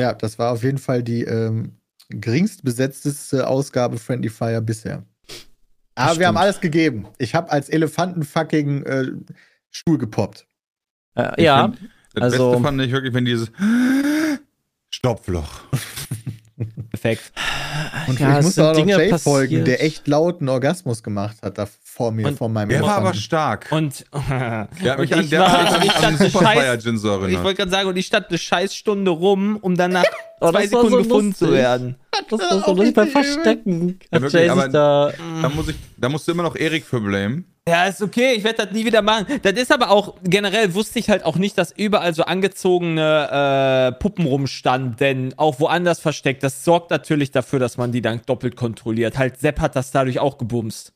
ja, 0.00 0.12
das 0.14 0.38
war 0.38 0.52
auf 0.52 0.62
jeden 0.62 0.78
Fall 0.78 1.02
die 1.02 1.22
ähm, 1.22 1.76
geringst 2.10 2.62
besetzteste 2.64 3.46
Ausgabe 3.46 3.98
Friendly 3.98 4.28
Fire 4.28 4.60
bisher. 4.60 5.04
Aber 5.94 6.10
Das 6.10 6.18
wir 6.18 6.26
haben 6.26 6.34
stimmt. 6.34 6.38
alles 6.44 6.60
gegeben. 6.60 7.06
Ich 7.18 7.34
habe 7.34 7.50
als 7.50 7.68
Elefanten 7.68 8.22
fucking 8.24 8.82
äh, 8.84 9.06
Stuhl 9.70 9.96
gepoppt. 9.98 10.46
Äh, 11.14 11.32
Ich 11.36 11.44
ja, 11.44 11.68
find, 11.68 11.90
das 12.14 12.22
also- 12.34 12.50
Beste 12.50 12.62
fand 12.64 12.80
ich 12.82 12.90
wirklich, 12.92 13.14
wenn 13.14 13.24
dieses 13.24 13.50
Stopfloch. 14.90 15.60
Perfekt. 16.94 17.32
Und 18.06 18.20
ja, 18.20 18.38
ich 18.38 18.44
musste 18.44 18.62
sind 18.62 18.64
auch 18.64 18.78
noch 18.78 18.86
Jay 18.86 19.18
folgen, 19.18 19.64
der 19.64 19.82
echt 19.82 20.06
lauten 20.06 20.48
Orgasmus 20.48 21.02
gemacht 21.02 21.36
hat 21.42 21.58
da 21.58 21.66
vor 21.94 22.10
mir, 22.12 22.26
Und 22.26 22.36
vor 22.38 22.48
meinem 22.48 22.68
Der 22.70 22.82
war 22.82 22.96
aber 22.96 23.14
stark. 23.14 23.68
Und, 23.70 24.04
Der 24.12 24.68
hat 24.92 24.98
und 24.98 25.00
mich 25.00 25.14
an, 25.14 25.20
ich 25.20 25.30
der 25.30 25.40
war, 25.40 25.78
mich 25.78 25.84
ich 25.86 25.96
an, 25.96 26.16
Superfire 26.18 26.54
Scheiß, 26.62 26.82
Gin 26.84 26.98
so 26.98 27.14
ich 27.16 27.22
erinnert. 27.22 27.44
wollte 27.44 27.56
gerade 27.58 27.70
sagen, 27.70 27.88
und 27.88 27.96
ich 27.96 28.06
stand 28.06 28.28
eine 28.30 28.38
Scheißstunde 28.38 29.10
rum, 29.10 29.56
um 29.60 29.76
dann 29.76 29.92
nach 29.92 30.04
Oh, 30.40 30.50
zwei 30.50 30.66
Sekunden 30.66 30.90
so 30.90 30.96
gefunden 30.98 31.28
lustig. 31.28 31.46
zu 31.48 31.52
werden. 31.54 31.96
das 32.28 32.40
war 32.40 32.48
so 32.50 32.64
auch 32.64 32.76
lustig 32.76 32.94
beim. 32.96 33.08
Verstecken. 33.08 33.98
Ja, 34.12 34.20
wirklich, 34.20 34.42
Jay 34.42 34.48
aber- 34.50 34.68
da. 34.68 35.12
Da, 35.40 35.48
muss 35.48 35.68
ich, 35.68 35.76
da 35.96 36.08
musst 36.08 36.26
du 36.28 36.32
immer 36.32 36.42
noch 36.42 36.56
Erik 36.56 36.84
für 36.84 37.00
blamen. 37.00 37.46
Ja, 37.66 37.86
ist 37.86 38.02
okay, 38.02 38.32
ich 38.36 38.44
werde 38.44 38.64
das 38.66 38.72
nie 38.74 38.84
wieder 38.84 39.00
machen. 39.00 39.24
Das 39.42 39.52
ist 39.54 39.72
aber 39.72 39.90
auch, 39.90 40.16
generell 40.22 40.74
wusste 40.74 40.98
ich 40.98 41.08
halt 41.08 41.24
auch 41.24 41.36
nicht, 41.36 41.56
dass 41.56 41.72
überall 41.72 42.12
so 42.12 42.24
angezogene 42.24 43.92
äh, 43.94 43.98
Puppen 44.00 44.26
rumstanden, 44.26 44.96
denn 44.96 45.34
auch 45.38 45.60
woanders 45.60 46.00
versteckt. 46.00 46.42
Das 46.42 46.64
sorgt 46.64 46.90
natürlich 46.90 47.30
dafür, 47.30 47.58
dass 47.58 47.78
man 47.78 47.92
die 47.92 48.02
dann 48.02 48.20
doppelt 48.26 48.56
kontrolliert. 48.56 49.16
Halt, 49.16 49.38
Sepp 49.40 49.60
hat 49.60 49.76
das 49.76 49.92
dadurch 49.92 50.18
auch 50.18 50.36
gebumst. 50.36 50.92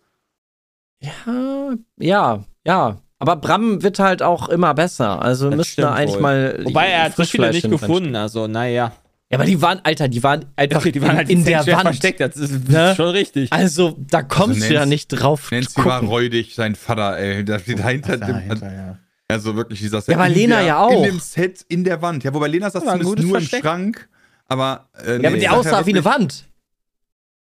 Ja, 1.00 1.74
ja, 1.98 2.44
ja. 2.64 2.98
Aber 3.20 3.36
Bram 3.36 3.82
wird 3.82 3.98
halt 3.98 4.22
auch 4.22 4.48
immer 4.48 4.74
besser. 4.74 5.20
Also 5.20 5.48
Das 5.50 5.56
müssten 5.56 5.82
da 5.82 5.94
eigentlich 5.94 6.14
wohl. 6.14 6.20
mal. 6.22 6.60
Wobei 6.64 6.86
er 6.88 7.04
hat 7.04 7.16
so 7.16 7.24
viele 7.24 7.50
nicht 7.50 7.68
gefunden, 7.68 8.14
also 8.14 8.46
naja. 8.46 8.92
Ja, 9.30 9.36
aber 9.38 9.44
die 9.44 9.60
waren, 9.60 9.80
Alter, 9.82 10.08
die 10.08 10.22
waren 10.22 10.46
einfach 10.56 10.82
Die 10.90 11.02
waren 11.02 11.16
halt 11.16 11.28
in, 11.28 11.40
in 11.40 11.44
der 11.44 11.66
Wand. 11.66 11.82
versteckt, 11.82 12.20
das 12.20 12.36
ist 12.36 12.68
Ne? 12.68 12.94
schon 12.96 13.08
richtig. 13.10 13.52
Also, 13.52 13.96
da 13.98 14.22
kommst 14.22 14.56
Also 14.62 14.68
du 14.68 14.74
ja 14.74 14.80
Nancy- 14.80 14.88
nicht 14.88 15.08
drauf. 15.08 15.50
Nancy 15.50 15.74
gucken. 15.74 15.90
war 15.90 16.02
räudig, 16.02 16.54
sein 16.54 16.74
Vater, 16.76 17.18
ey. 17.18 17.44
Der 17.44 17.58
steht 17.58 17.78
dahinter. 17.80 18.14
Ach, 18.22 18.26
dem, 18.26 18.34
dahinter, 18.36 18.72
ja. 18.72 18.98
also 19.28 19.54
wirklich 19.54 19.80
dieser 19.80 20.02
Ja, 20.06 20.16
aber 20.16 20.28
Lena 20.30 20.56
der, 20.58 20.64
ja 20.64 20.78
auch. 20.80 20.90
In 20.92 21.02
dem 21.02 21.18
Set, 21.20 21.62
in 21.68 21.84
der 21.84 22.00
Wand. 22.00 22.24
Ja, 22.24 22.32
wobei 22.32 22.48
Lena 22.48 22.70
saß 22.70 22.84
Ja, 22.84 22.92
zumindest 22.92 23.18
nur 23.26 23.32
Versteck. 23.38 23.58
im 23.60 23.66
Schrank. 23.68 24.08
Aber, 24.46 24.88
äh, 25.04 25.08
ja, 25.08 25.14
aber 25.16 25.22
Nancy 25.22 25.38
die 25.40 25.48
aussah 25.50 25.84
wie 25.86 25.90
eine 25.90 26.04
Wand. 26.06 26.44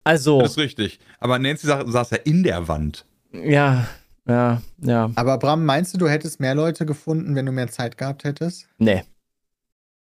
Also, 0.03 0.41
Das 0.41 0.53
ist 0.53 0.59
richtig. 0.59 0.99
Aber 1.21 1.39
Nancy 1.39 1.67
saß, 1.69 1.85
saß 1.87 2.11
ja 2.11 2.17
in 2.25 2.43
der 2.43 2.67
Wand. 2.67 3.05
Ja, 3.45 3.87
ja, 4.29 4.61
ja. 4.79 5.11
Aber 5.15 5.39
Bram, 5.39 5.65
meinst 5.65 5.95
du, 5.95 5.99
du 5.99 6.09
hättest 6.09 6.41
mehr 6.41 6.55
Leute 6.55 6.87
gefunden, 6.87 7.35
wenn 7.35 7.47
du 7.47 7.53
mehr 7.53 7.69
Zeit 7.69 7.97
gehabt 7.99 8.25
hättest? 8.25 8.67
Nee, 8.79 9.05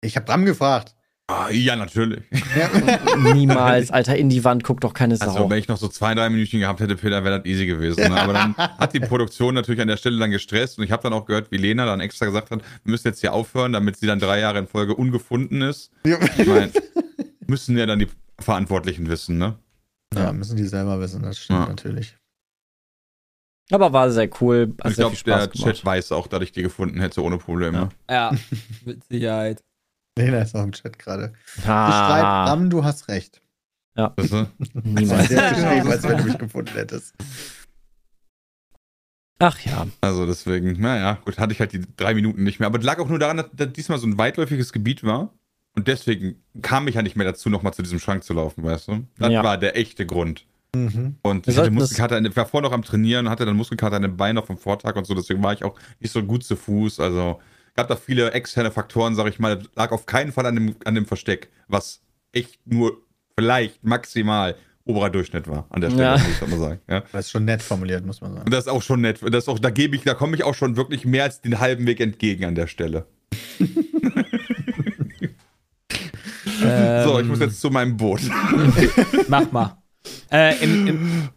Ich 0.02 0.16
habe 0.16 0.26
Bram 0.26 0.46
gefragt. 0.46 0.94
Ah, 1.30 1.50
ja, 1.50 1.76
natürlich. 1.76 2.24
niemals, 3.34 3.92
Alter, 3.92 4.16
in 4.16 4.30
die 4.30 4.46
Wand 4.46 4.64
guckt 4.64 4.86
doch 4.86 4.94
keine 4.94 5.18
Sau. 5.18 5.26
Also, 5.26 5.50
wenn 5.50 5.60
ich 5.60 5.68
noch 5.68 5.76
so 5.76 5.90
zwei, 5.90 6.16
drei 6.16 6.30
Minuten 6.30 6.60
gehabt 6.60 6.80
hätte, 6.80 6.96
Peter, 6.96 7.22
wäre 7.26 7.40
das 7.40 7.46
easy 7.46 7.66
gewesen. 7.66 8.10
Ne? 8.10 8.16
Aber 8.22 8.32
dann 8.32 8.56
hat 8.58 8.94
die 8.94 9.02
Produktion 9.02 9.54
natürlich 9.54 9.82
an 9.82 9.90
der 9.90 9.98
Stelle 9.98 10.18
dann 10.20 10.32
gestresst 10.32 10.78
und 10.78 10.86
ich 10.86 10.92
habe 10.92 11.04
dann 11.04 11.12
auch 11.12 11.26
gehört, 11.26 11.52
wie 11.52 11.58
Lena 11.58 11.86
dann 11.86 12.00
extra 12.00 12.26
gesagt 12.28 12.50
hat, 12.52 12.62
wir 12.62 12.92
müssen 12.92 13.08
jetzt 13.10 13.20
hier 13.20 13.34
aufhören, 13.34 13.74
damit 13.74 13.98
sie 13.98 14.08
dann 14.08 14.20
drei 14.20 14.40
Jahre 14.40 14.60
in 14.60 14.68
Folge 14.68 14.96
ungefunden 14.96 15.62
ist. 15.62 15.92
Ich 16.04 16.48
meine, 16.48 16.72
müssen 17.46 17.78
ja 17.78 17.86
dann 17.86 18.00
die 18.00 18.08
Verantwortlichen 18.40 19.10
wissen, 19.10 19.38
ne? 19.38 19.56
Ja, 20.16 20.32
müssen 20.32 20.56
die 20.56 20.64
selber 20.66 20.98
wissen, 21.02 21.24
das 21.24 21.38
stimmt 21.38 21.60
Ja. 21.60 21.68
natürlich. 21.68 22.16
Aber 23.72 23.92
war 23.94 24.10
sehr 24.12 24.30
cool. 24.42 24.74
Ich 24.86 24.96
glaube, 24.96 25.16
der 25.26 25.48
gemacht. 25.48 25.54
Chat 25.54 25.86
weiß 25.86 26.12
auch, 26.12 26.28
dass 26.28 26.42
ich 26.44 26.52
die 26.52 26.62
gefunden 26.64 27.00
hätte 27.00 27.22
ohne 27.24 27.38
Probleme. 27.38 27.90
Ja. 28.10 28.32
Ja, 28.32 28.38
mit 28.86 29.04
Sicherheit. 29.06 29.64
Lena 30.18 30.40
ist 30.40 30.56
auch 30.56 30.64
im 30.64 30.72
Chat 30.72 30.98
gerade. 30.98 31.34
Schreibt, 31.62 31.68
Ah, 31.68 32.46
Bram, 32.46 32.70
du 32.70 32.84
hast 32.84 33.08
recht. 33.08 33.42
Weißt 33.96 34.32
du? 34.32 34.48
niemals. 34.84 35.28
Geschrieben, 35.30 35.92
als 35.92 36.04
wenn 36.04 36.18
du 36.18 36.24
mich 36.24 36.38
gefunden 36.38 36.74
hättest. 36.74 37.14
Ach 39.40 39.60
ja. 39.60 39.86
Also 40.02 40.26
deswegen, 40.26 40.80
naja, 40.82 41.20
gut, 41.24 41.38
hatte 41.38 41.54
ich 41.54 41.60
halt 41.60 41.72
die 41.74 41.82
drei 41.96 42.14
Minuten 42.16 42.44
nicht 42.44 42.60
mehr. 42.60 42.68
Aber 42.68 42.80
das 42.80 42.86
lag 42.86 42.98
auch 43.00 43.08
nur 43.10 43.20
daran, 43.20 43.38
dass, 43.38 43.48
dass 43.54 43.72
diesmal 43.74 44.00
so 44.00 44.08
ein 44.08 44.18
weitläufiges 44.18 44.74
Gebiet 44.74 45.04
war. 45.04 45.32
Und 45.76 45.88
deswegen 45.88 46.44
kam 46.64 46.88
ich 46.88 46.96
ja 46.96 47.04
nicht 47.04 47.16
mehr 47.16 47.28
dazu, 47.28 47.50
nochmal 47.52 47.74
zu 47.74 47.84
diesem 47.84 48.00
Schrank 48.00 48.24
zu 48.24 48.34
laufen, 48.34 48.64
weißt 48.64 48.88
du? 48.88 49.06
Das 49.20 49.32
Ja. 49.32 49.44
war 49.44 49.60
der 49.60 49.78
echte 49.78 50.08
Grund. 50.08 50.48
Mhm. 50.86 51.16
Und 51.22 51.48
ich 51.48 51.58
hatte 51.58 51.70
das- 51.70 51.74
Muskelkater, 51.80 52.36
war 52.36 52.46
vorher 52.46 52.70
noch 52.70 52.74
am 52.76 52.84
Trainieren, 52.84 53.30
hatte 53.30 53.46
dann 53.46 53.56
Muskelkater 53.56 53.98
in 53.98 54.04
den 54.04 54.18
Beinen 54.18 54.36
noch 54.36 54.46
vom 54.46 54.58
Vortag 54.58 54.96
und 54.96 55.06
so, 55.06 55.14
deswegen 55.14 55.42
war 55.44 55.54
ich 55.54 55.64
auch 55.64 55.76
nicht 56.00 56.12
so 56.12 56.24
gut 56.24 56.44
zu 56.44 56.56
Fuß. 56.56 57.00
Also 57.00 57.40
gab 57.76 57.88
da 57.88 57.96
viele 57.96 58.32
externe 58.32 58.72
Faktoren, 58.72 59.16
sag 59.16 59.28
ich 59.28 59.40
mal. 59.40 59.62
Lag 59.76 59.92
auf 59.92 60.06
keinen 60.06 60.32
Fall 60.32 60.46
an 60.46 60.56
dem, 60.56 60.76
an 60.86 60.96
dem 60.96 61.06
Versteck, 61.06 61.50
was 61.68 62.02
echt 62.32 62.60
nur 62.66 62.98
vielleicht 63.38 63.84
maximal 63.84 64.56
oberer 64.86 65.10
Durchschnitt 65.10 65.48
war 65.50 65.66
an 65.70 65.82
der 65.82 65.90
Stelle, 65.90 66.04
Ja. 66.04 66.18
muss 66.18 66.28
ich 66.42 66.48
mal 66.48 66.60
sagen. 66.60 66.80
Ja. 66.90 67.04
Das 67.12 67.26
ist 67.26 67.32
schon 67.32 67.44
nett 67.46 67.62
formuliert, 67.62 68.06
muss 68.06 68.22
man 68.22 68.32
sagen. 68.34 68.46
Und 68.46 68.54
das 68.54 68.66
ist 68.68 68.72
auch 68.72 68.82
schon 68.82 69.02
nett. 69.02 69.20
Das 69.22 69.44
ist 69.44 69.50
auch, 69.50 69.60
da 69.60 69.70
gebe 69.70 69.96
ich, 69.98 70.04
da 70.04 70.14
komme 70.14 70.36
ich 70.38 70.44
auch 70.46 70.56
schon 70.56 70.78
wirklich 70.78 71.04
mehr 71.06 71.24
als 71.24 71.42
den 71.42 71.60
halben 71.60 71.86
Weg 71.86 72.00
entgegen 72.00 72.46
an 72.46 72.56
der 72.56 72.68
Stelle. 72.68 73.06
So, 76.60 77.20
ich 77.20 77.20
Ähm, 77.20 77.28
muss 77.28 77.40
jetzt 77.40 77.62
zu 77.62 77.70
meinem 77.70 77.96
Boot. 77.98 78.22
Mach 79.28 79.52
mal. 79.52 79.78
Äh, 80.32 80.64
im, 80.64 80.88
im, 80.88 81.30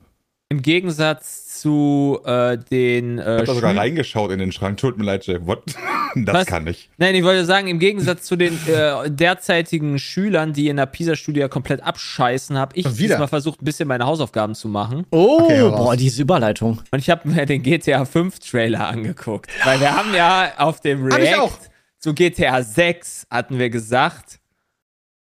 Im 0.48 0.62
Gegensatz 0.62 1.60
zu 1.60 2.20
äh, 2.24 2.58
den. 2.58 3.18
Ich 3.18 3.24
Äh, 3.24 3.38
hab 3.38 3.44
da 3.46 3.54
sogar 3.54 3.76
reingeschaut 3.76 4.30
in 4.32 4.38
den 4.40 4.50
Schrank. 4.50 4.78
Tut 4.78 4.98
mir 4.98 5.04
leid, 5.04 5.26
Jay. 5.26 5.38
What? 5.46 5.62
Das 6.16 6.34
Was? 6.34 6.46
kann 6.46 6.66
ich. 6.66 6.90
Nein, 6.98 7.14
ich 7.14 7.22
wollte 7.22 7.44
sagen, 7.44 7.68
im 7.68 7.78
Gegensatz 7.78 8.24
zu 8.24 8.34
den 8.34 8.58
äh, 8.66 9.08
derzeitigen 9.08 9.96
Schülern, 10.00 10.52
die 10.52 10.66
in 10.66 10.76
der 10.76 10.86
PISA-Studie 10.86 11.46
komplett 11.48 11.84
abscheißen, 11.84 12.58
habe 12.58 12.76
ich 12.76 12.84
diesmal 12.84 13.28
versucht, 13.28 13.62
ein 13.62 13.64
bisschen 13.64 13.86
meine 13.86 14.06
Hausaufgaben 14.06 14.56
zu 14.56 14.66
machen. 14.66 15.06
Oh, 15.12 15.42
Okay, 15.44 15.60
boah, 15.70 15.94
diese 15.96 16.22
Überleitung. 16.22 16.82
Und 16.90 16.98
ich 16.98 17.08
habe 17.10 17.28
mir 17.28 17.46
den 17.46 17.62
GTA 17.62 18.04
5 18.04 18.40
Trailer 18.40 18.88
angeguckt. 18.88 19.52
Weil 19.64 19.78
wir 19.78 19.96
haben 19.96 20.12
ja 20.12 20.50
auf 20.56 20.80
dem 20.80 21.04
Hab 21.12 21.20
ich 21.20 21.26
React 21.28 21.38
auch. 21.42 21.52
zu 22.00 22.12
GTA 22.12 22.60
6 22.64 23.28
hatten 23.30 23.60
wir 23.60 23.70
gesagt, 23.70 24.40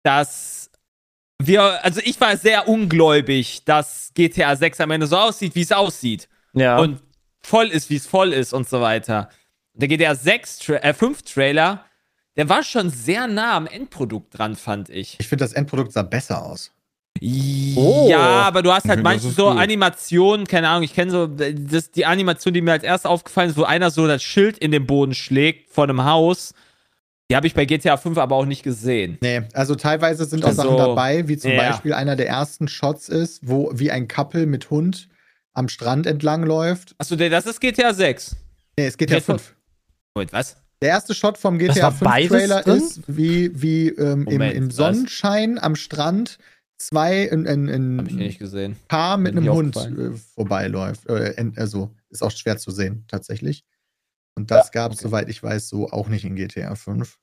dass 0.05 0.68
wir, 1.41 1.85
also 1.85 2.01
ich 2.05 2.21
war 2.21 2.37
sehr 2.37 2.69
ungläubig, 2.69 3.65
dass 3.65 4.11
GTA 4.15 4.57
6 4.57 4.81
am 4.81 4.91
Ende 4.91 5.07
so 5.07 5.17
aussieht, 5.17 5.55
wie 5.55 5.63
es 5.63 5.73
aussieht. 5.73 6.29
Ja. 6.53 6.79
Und 6.79 7.01
voll 7.41 7.67
ist, 7.69 7.91
wie 7.91 7.97
es 7.97 8.07
voll 8.07 8.33
ist 8.33 8.53
und 8.53 8.69
so 8.69 8.81
weiter. 8.81 9.31
Der 9.75 9.89
GTA 9.89 10.15
6, 10.15 10.59
Tra 10.59 10.75
äh, 10.77 10.93
5 10.93 11.23
Trailer, 11.23 11.85
der 12.37 12.49
war 12.49 12.63
schon 12.63 12.91
sehr 12.91 13.27
nah 13.27 13.57
am 13.57 13.67
Endprodukt 13.67 14.37
dran, 14.37 14.57
fand 14.57 14.91
ich. 14.91 15.17
Ich 15.19 15.29
finde, 15.29 15.45
das 15.45 15.53
Endprodukt 15.53 15.93
sah 15.93 16.03
besser 16.03 16.45
aus. 16.45 16.73
Oh. 17.21 18.07
Ja, 18.09 18.43
aber 18.43 18.63
du 18.63 18.73
hast 18.73 18.89
halt 18.89 18.99
Das 18.99 19.05
manchmal 19.05 19.33
so 19.33 19.51
gut. 19.51 19.59
Animationen, 19.59 20.47
keine 20.47 20.69
Ahnung, 20.69 20.85
ich 20.85 20.95
kenne 20.95 21.11
so, 21.11 21.27
das, 21.27 21.91
die 21.91 22.07
Animation, 22.07 22.55
die 22.55 22.61
mir 22.61 22.73
als 22.73 22.85
erst 22.85 23.07
aufgefallen 23.07 23.51
ist, 23.51 23.57
wo 23.57 23.65
einer 23.65 23.91
so 23.91 24.07
das 24.07 24.23
Schild 24.23 24.59
in 24.59 24.71
den 24.71 24.87
Boden 24.87 25.15
schlägt 25.15 25.71
vor 25.71 25.85
einem 25.85 26.05
Haus. 26.05 26.55
Die 27.31 27.37
habe 27.37 27.47
ich 27.47 27.55
bei 27.55 27.67
GTA 27.67 27.99
5 27.99 28.17
aber 28.17 28.37
auch 28.37 28.47
nicht 28.47 28.63
gesehen. 28.63 29.19
Nee, 29.21 29.43
also 29.53 29.75
teilweise 29.75 30.25
sind 30.25 30.45
auch 30.45 30.49
Also, 30.49 30.63
Sachen 30.63 30.77
dabei, 30.79 31.29
wie 31.29 31.37
zum 31.37 31.53
ja. 31.53 31.71
Beispiel 31.71 31.93
einer 31.93 32.17
der 32.17 32.27
ersten 32.27 32.69
Shots 32.69 33.09
ist, 33.09 33.47
wo 33.47 33.71
wie 33.75 33.91
ein 33.91 34.09
Couple 34.09 34.47
mit 34.47 34.71
Hund 34.71 35.09
am 35.53 35.69
Strand 35.69 36.07
entlang 36.07 36.45
läuft. 36.45 36.95
Achso, 36.99 37.17
das 37.17 37.47
ist 37.47 37.61
GTA 37.61 37.93
6. 37.93 38.35
Nee, 38.79 38.87
es 38.87 38.97
geht 38.97 39.11
Bull. 39.11 39.21
5. 39.21 39.55
Moment, 40.15 40.33
was? 40.33 40.57
Der 40.81 40.91
erste 40.91 41.15
Shot 41.15 41.37
vom 41.37 41.59
GTA 41.59 41.83
war 41.83 41.93
5 41.93 42.01
beides 42.01 42.29
Trailer 42.31 42.63
drin? 42.63 42.77
ist, 42.77 43.03
wie, 43.09 43.51
wie 43.61 43.89
ähm, 43.89 44.27
im, 44.27 44.33
Moment, 44.33 44.55
im 44.55 44.69
was? 44.69 44.77
Sonnenschein 44.77 45.59
am 45.59 45.77
Strand 45.77 46.39
zwei, 46.79 47.31
ein 47.31 47.97
nicht 47.97 48.39
gesehen. 48.39 48.77
Paar 48.87 49.19
mit 49.19 49.35
Mir 49.35 49.41
einem 49.41 49.53
Hund 49.53 49.77
äh, 49.77 50.17
vorbeiläuft. 50.35 51.09
Äh, 51.09 51.53
also 51.57 51.91
ist 52.09 52.23
auch 52.23 52.31
schwer 52.31 52.57
zu 52.57 52.71
sehen, 52.71 53.05
tatsächlich. 53.09 53.65
Und 54.39 54.53
das 54.53 54.71
gab 54.71 54.93
es, 54.93 55.01
okay. 55.01 55.09
soweit 55.09 55.29
ich 55.29 55.43
weiß, 55.43 55.69
so 55.69 55.91
auch 55.91 56.09
nicht 56.09 56.25
in 56.25 56.37
GTA 56.37 56.77
5. 56.77 57.19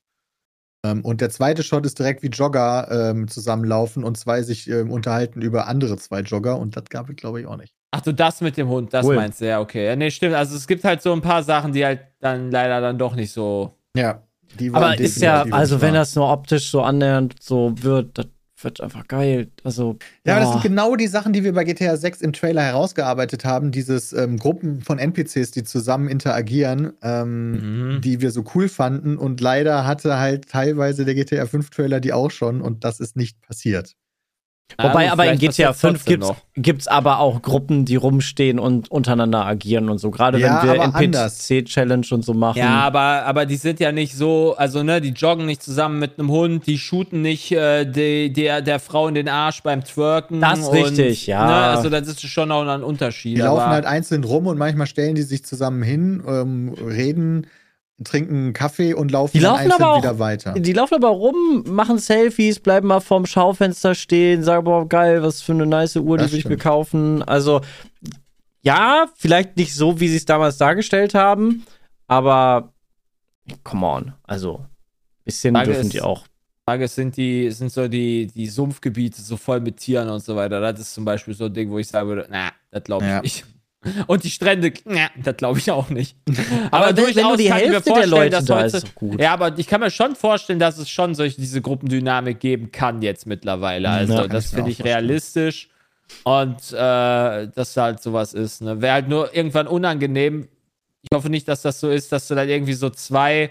Ähm, 0.85 1.01
und 1.05 1.21
der 1.21 1.29
zweite 1.29 1.63
Shot 1.63 1.85
ist 1.85 1.97
direkt 1.97 2.23
wie 2.23 2.27
Jogger 2.27 2.89
ähm, 2.91 3.29
zusammenlaufen 3.29 4.03
und 4.03 4.17
zwei 4.17 4.43
sich 4.43 4.69
ähm, 4.69 4.91
unterhalten 4.91 5.41
über 5.41 5.67
andere 5.67 5.95
zwei 5.95 6.19
Jogger 6.19 6.59
und 6.59 6.75
das 6.75 6.83
gab 6.89 7.09
es, 7.09 7.15
glaube 7.15 7.39
ich, 7.39 7.47
auch 7.47 7.55
nicht. 7.55 7.73
Ach 7.91 8.01
du, 8.01 8.13
das 8.13 8.41
mit 8.41 8.57
dem 8.57 8.67
Hund, 8.67 8.93
das 8.93 9.05
Cool. 9.05 9.15
meinst 9.15 9.39
du, 9.39 9.47
ja, 9.47 9.61
okay. 9.61 9.85
Ja, 9.85 9.95
nee, 9.95 10.11
stimmt. 10.11 10.35
Also 10.35 10.57
es 10.57 10.67
gibt 10.67 10.83
halt 10.83 11.01
so 11.01 11.13
ein 11.13 11.21
paar 11.21 11.41
Sachen, 11.41 11.71
die 11.71 11.85
halt 11.85 12.01
dann 12.19 12.51
leider 12.51 12.81
dann 12.81 12.97
doch 12.97 13.15
nicht 13.15 13.31
so. 13.31 13.77
Ja. 13.95 14.21
Die 14.59 14.71
waren 14.73 14.83
Aber 14.83 14.99
ist 14.99 15.21
ja, 15.21 15.43
also 15.43 15.79
wenn 15.81 15.93
das 15.93 16.15
nur 16.15 16.29
optisch 16.29 16.69
so 16.69 16.81
annähernd 16.81 17.35
so 17.41 17.73
wird, 17.81 18.17
das 18.17 18.27
wird 18.61 18.81
einfach 18.81 19.07
geil. 19.07 19.49
Also. 19.63 19.97
Ja, 20.25 20.35
aber 20.35 20.45
das 20.45 20.53
sind 20.53 20.63
genau 20.63 20.95
die 20.95 21.07
Sachen, 21.07 21.33
die 21.33 21.43
wir 21.43 21.53
bei 21.53 21.63
GTA 21.65 21.97
6 21.97 22.21
im 22.21 22.33
Trailer 22.33 22.61
herausgearbeitet 22.63 23.43
haben. 23.45 23.71
Dieses 23.71 24.13
ähm, 24.13 24.37
Gruppen 24.37 24.81
von 24.81 24.97
NPCs, 24.97 25.51
die 25.51 25.63
zusammen 25.63 26.07
interagieren, 26.07 26.93
ähm, 27.01 27.95
Mhm. 27.95 28.01
die 28.01 28.21
wir 28.21 28.31
so 28.31 28.43
cool 28.55 28.69
fanden. 28.69 29.17
Und 29.17 29.41
leider 29.41 29.85
hatte 29.85 30.17
halt 30.19 30.49
teilweise 30.49 31.05
der 31.05 31.15
GTA 31.15 31.45
5 31.45 31.69
Trailer 31.69 31.99
die 31.99 32.13
auch 32.13 32.31
schon 32.31 32.61
und 32.61 32.83
das 32.83 32.99
ist 32.99 33.15
nicht 33.15 33.41
passiert. 33.41 33.95
Wobei 34.77 35.05
Ja, 35.05 35.13
aber 35.13 35.31
in 35.31 35.37
GTA 35.37 35.67
passiert 35.67 35.75
5 35.75 35.93
trotzdem 35.93 36.11
gibt's, 36.11 36.27
noch. 36.27 36.37
gibt's 36.55 36.87
aber 36.87 37.19
auch 37.19 37.41
Gruppen, 37.41 37.85
die 37.85 37.95
rumstehen 37.95 38.59
und 38.59 38.91
untereinander 38.91 39.45
agieren 39.45 39.89
und 39.89 39.99
so. 39.99 40.11
Gerade 40.11 40.37
Ja, 40.39 40.63
wenn 40.63 41.11
wir. 41.11 41.21
NPC-Challenge 41.21 42.05
und 42.11 42.25
so 42.25 42.33
machen. 42.33 42.57
Ja, 42.57 42.79
aber, 42.81 43.25
aber 43.25 43.45
die 43.45 43.55
sind 43.55 43.79
ja 43.79 43.91
nicht 43.91 44.15
so, 44.15 44.55
also 44.57 44.83
ne, 44.83 44.99
die 44.99 45.09
joggen 45.11 45.45
nicht 45.45 45.63
zusammen 45.63 45.99
mit 45.99 46.19
einem 46.19 46.29
Hund, 46.29 46.67
die 46.67 46.77
shooten 46.77 47.21
nicht 47.21 47.51
äh, 47.51 47.85
die, 47.85 48.33
der, 48.33 48.61
der 48.61 48.79
Frau 48.79 49.07
in 49.07 49.15
den 49.15 49.29
Arsch 49.29 49.63
beim 49.63 49.83
Twerken. 49.83 50.41
Das 50.41 50.59
ist 50.59 50.67
und, 50.67 50.75
richtig, 50.75 51.27
ja. 51.27 51.45
Ne, 51.45 51.53
also 51.53 51.89
das 51.89 52.07
ist 52.07 52.21
schon 52.27 52.51
auch 52.51 52.67
ein 52.67 52.83
Unterschied. 52.83 53.37
Die 53.37 53.43
aber, 53.43 53.59
laufen 53.59 53.69
halt 53.69 53.85
einzeln 53.85 54.23
rum 54.23 54.47
und 54.47 54.57
manchmal 54.57 54.87
stellen 54.87 55.15
die 55.15 55.21
sich 55.21 55.45
zusammen 55.45 55.83
hin, 55.83 56.21
ähm, 56.27 56.73
reden, 56.85 57.47
trinken 58.03 58.35
einen 58.35 58.53
Kaffee 58.53 58.93
und 58.93 59.11
laufen 59.11 59.37
Die 59.37 59.39
laufen 59.43 59.71
aber 59.71 59.93
auch- 59.93 59.97
wieder 60.01 60.19
weiter. 60.19 60.53
Die 60.53 60.73
laufen 60.73 60.95
aber 60.95 61.07
rum, 61.09 61.63
machen 61.67 61.97
Selfies, 61.97 62.59
bleiben 62.59 62.87
mal 62.87 62.99
vorm 62.99 63.25
Schaufenster 63.25 63.95
stehen, 63.95 64.43
sagen, 64.43 64.65
boah, 64.65 64.87
geil, 64.87 65.23
was 65.23 65.41
für 65.41 65.53
eine 65.53 65.65
nice 65.65 65.95
Uhr, 65.95 66.17
Das 66.17 66.27
die 66.27 66.33
will 66.33 66.39
ich 66.39 66.45
mir 66.49 66.57
kaufen. 66.57 67.23
Also, 67.23 67.61
ja, 68.61 69.07
vielleicht 69.15 69.55
nicht 69.57 69.73
so, 69.73 69.99
wie 69.99 70.07
sie 70.09 70.17
es 70.17 70.25
damals 70.25 70.57
dargestellt 70.57 71.13
haben, 71.13 71.65
aber 72.07 72.73
come 73.63 73.85
on. 73.85 74.13
Also, 74.23 74.65
bisschen 75.23 75.55
Frage 75.55 75.67
dürfen 75.71 75.85
ist- 75.85 75.93
die 75.93 76.01
auch. 76.01 76.25
Frage 76.67 76.85
ist, 76.85 76.95
sind 76.95 77.15
die, 77.15 77.51
sind 77.51 77.71
so 77.71 77.87
die, 77.87 78.25
die 78.27 78.47
Sumpfgebiete 78.47 79.21
so 79.21 79.37
voll 79.37 79.59
mit 79.61 79.77
Tieren 79.77 80.09
und 80.09 80.23
so 80.23 80.35
weiter. 80.35 80.59
Das 80.59 80.79
ist 80.79 80.93
zum 80.95 81.05
Beispiel 81.05 81.35
so 81.35 81.45
ein 81.45 81.53
Ding, 81.53 81.69
wo 81.69 81.77
ich 81.77 81.87
sagen 81.87 82.09
würde, 82.09 82.27
na, 82.29 82.49
das 82.71 82.83
glaube 82.83 83.05
ich 83.05 83.11
Ja. 83.11 83.21
nicht. 83.21 83.45
Und 84.07 84.23
die 84.23 84.29
Strände, 84.29 84.73
na, 84.85 85.09
das 85.21 85.37
glaube 85.37 85.59
ich 85.59 85.69
auch 85.71 85.89
nicht. 85.89 86.15
Aber 86.71 86.87
wenn- 86.89 86.97
wenn 86.97 87.03
durchaus 87.05 87.23
nur 87.23 87.37
die 87.37 87.47
kann 87.47 87.57
ich 87.59 87.65
mir 87.67 87.71
Hälfte 87.73 87.83
der 87.83 87.93
vorstellen, 87.93 88.09
Leute 88.11 88.29
dass 88.31 88.45
da 88.45 88.55
heute- 88.63 88.77
ist 88.77 88.95
gut. 88.95 89.21
Ja, 89.21 89.33
aber 89.33 89.57
ich 89.57 89.67
kann 89.67 89.81
mir 89.81 89.91
schon 89.91 90.15
vorstellen, 90.15 90.59
dass 90.59 90.77
es 90.77 90.89
schon 90.89 91.15
solche 91.15 91.39
diese 91.39 91.61
Gruppendynamik 91.61 92.39
geben 92.39 92.71
kann 92.71 93.01
jetzt 93.01 93.25
mittlerweile. 93.27 93.89
Also 93.89 94.15
kann 94.15 94.29
das 94.29 94.51
finde 94.51 94.71
ich 94.71 94.83
realistisch. 94.83 95.69
Und 96.23 96.71
äh, 96.71 96.75
dass 97.47 97.75
halt 97.77 98.01
sowas 98.01 98.33
ist. 98.33 98.61
Ne? 98.61 98.79
Wäre 98.81 98.93
halt 98.93 99.09
nur 99.09 99.35
irgendwann 99.35 99.67
unangenehm. 99.67 100.47
Ich 101.01 101.09
hoffe 101.15 101.29
nicht, 101.29 101.47
dass 101.47 101.61
das 101.63 101.79
so 101.79 101.89
ist, 101.89 102.11
dass 102.11 102.27
du 102.27 102.35
dann 102.35 102.47
irgendwie 102.49 102.73
so 102.73 102.89
zwei 102.89 103.49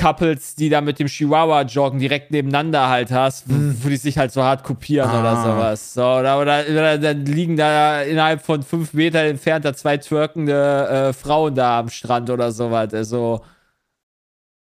Couples, 0.00 0.54
die 0.54 0.68
da 0.70 0.80
mit 0.80 0.98
dem 0.98 1.06
Chihuahua 1.06 1.62
joggen, 1.62 1.98
direkt 2.00 2.30
nebeneinander 2.30 2.88
halt 2.88 3.10
hast, 3.10 3.48
wo, 3.48 3.54
Hm. 3.54 3.76
die 3.84 3.96
sich 3.96 4.16
halt 4.18 4.32
so 4.32 4.42
hart 4.42 4.64
kopieren 4.64 5.10
oder 5.10 5.30
Ah. 5.30 5.44
sowas. 5.44 5.94
So, 5.94 6.02
oder, 6.02 6.40
oder, 6.40 6.64
oder 6.68 6.98
dann 6.98 7.26
liegen 7.26 7.56
da 7.56 8.02
innerhalb 8.02 8.42
von 8.42 8.62
fünf 8.62 8.92
Metern 8.94 9.26
entfernt 9.26 9.64
da 9.64 9.74
zwei 9.74 9.96
twerkende 9.98 11.08
äh, 11.10 11.12
Frauen 11.12 11.54
da 11.54 11.80
am 11.80 11.88
Strand 11.90 12.30
oder 12.30 12.50
sowas. 12.52 12.92
Also, 12.94 13.44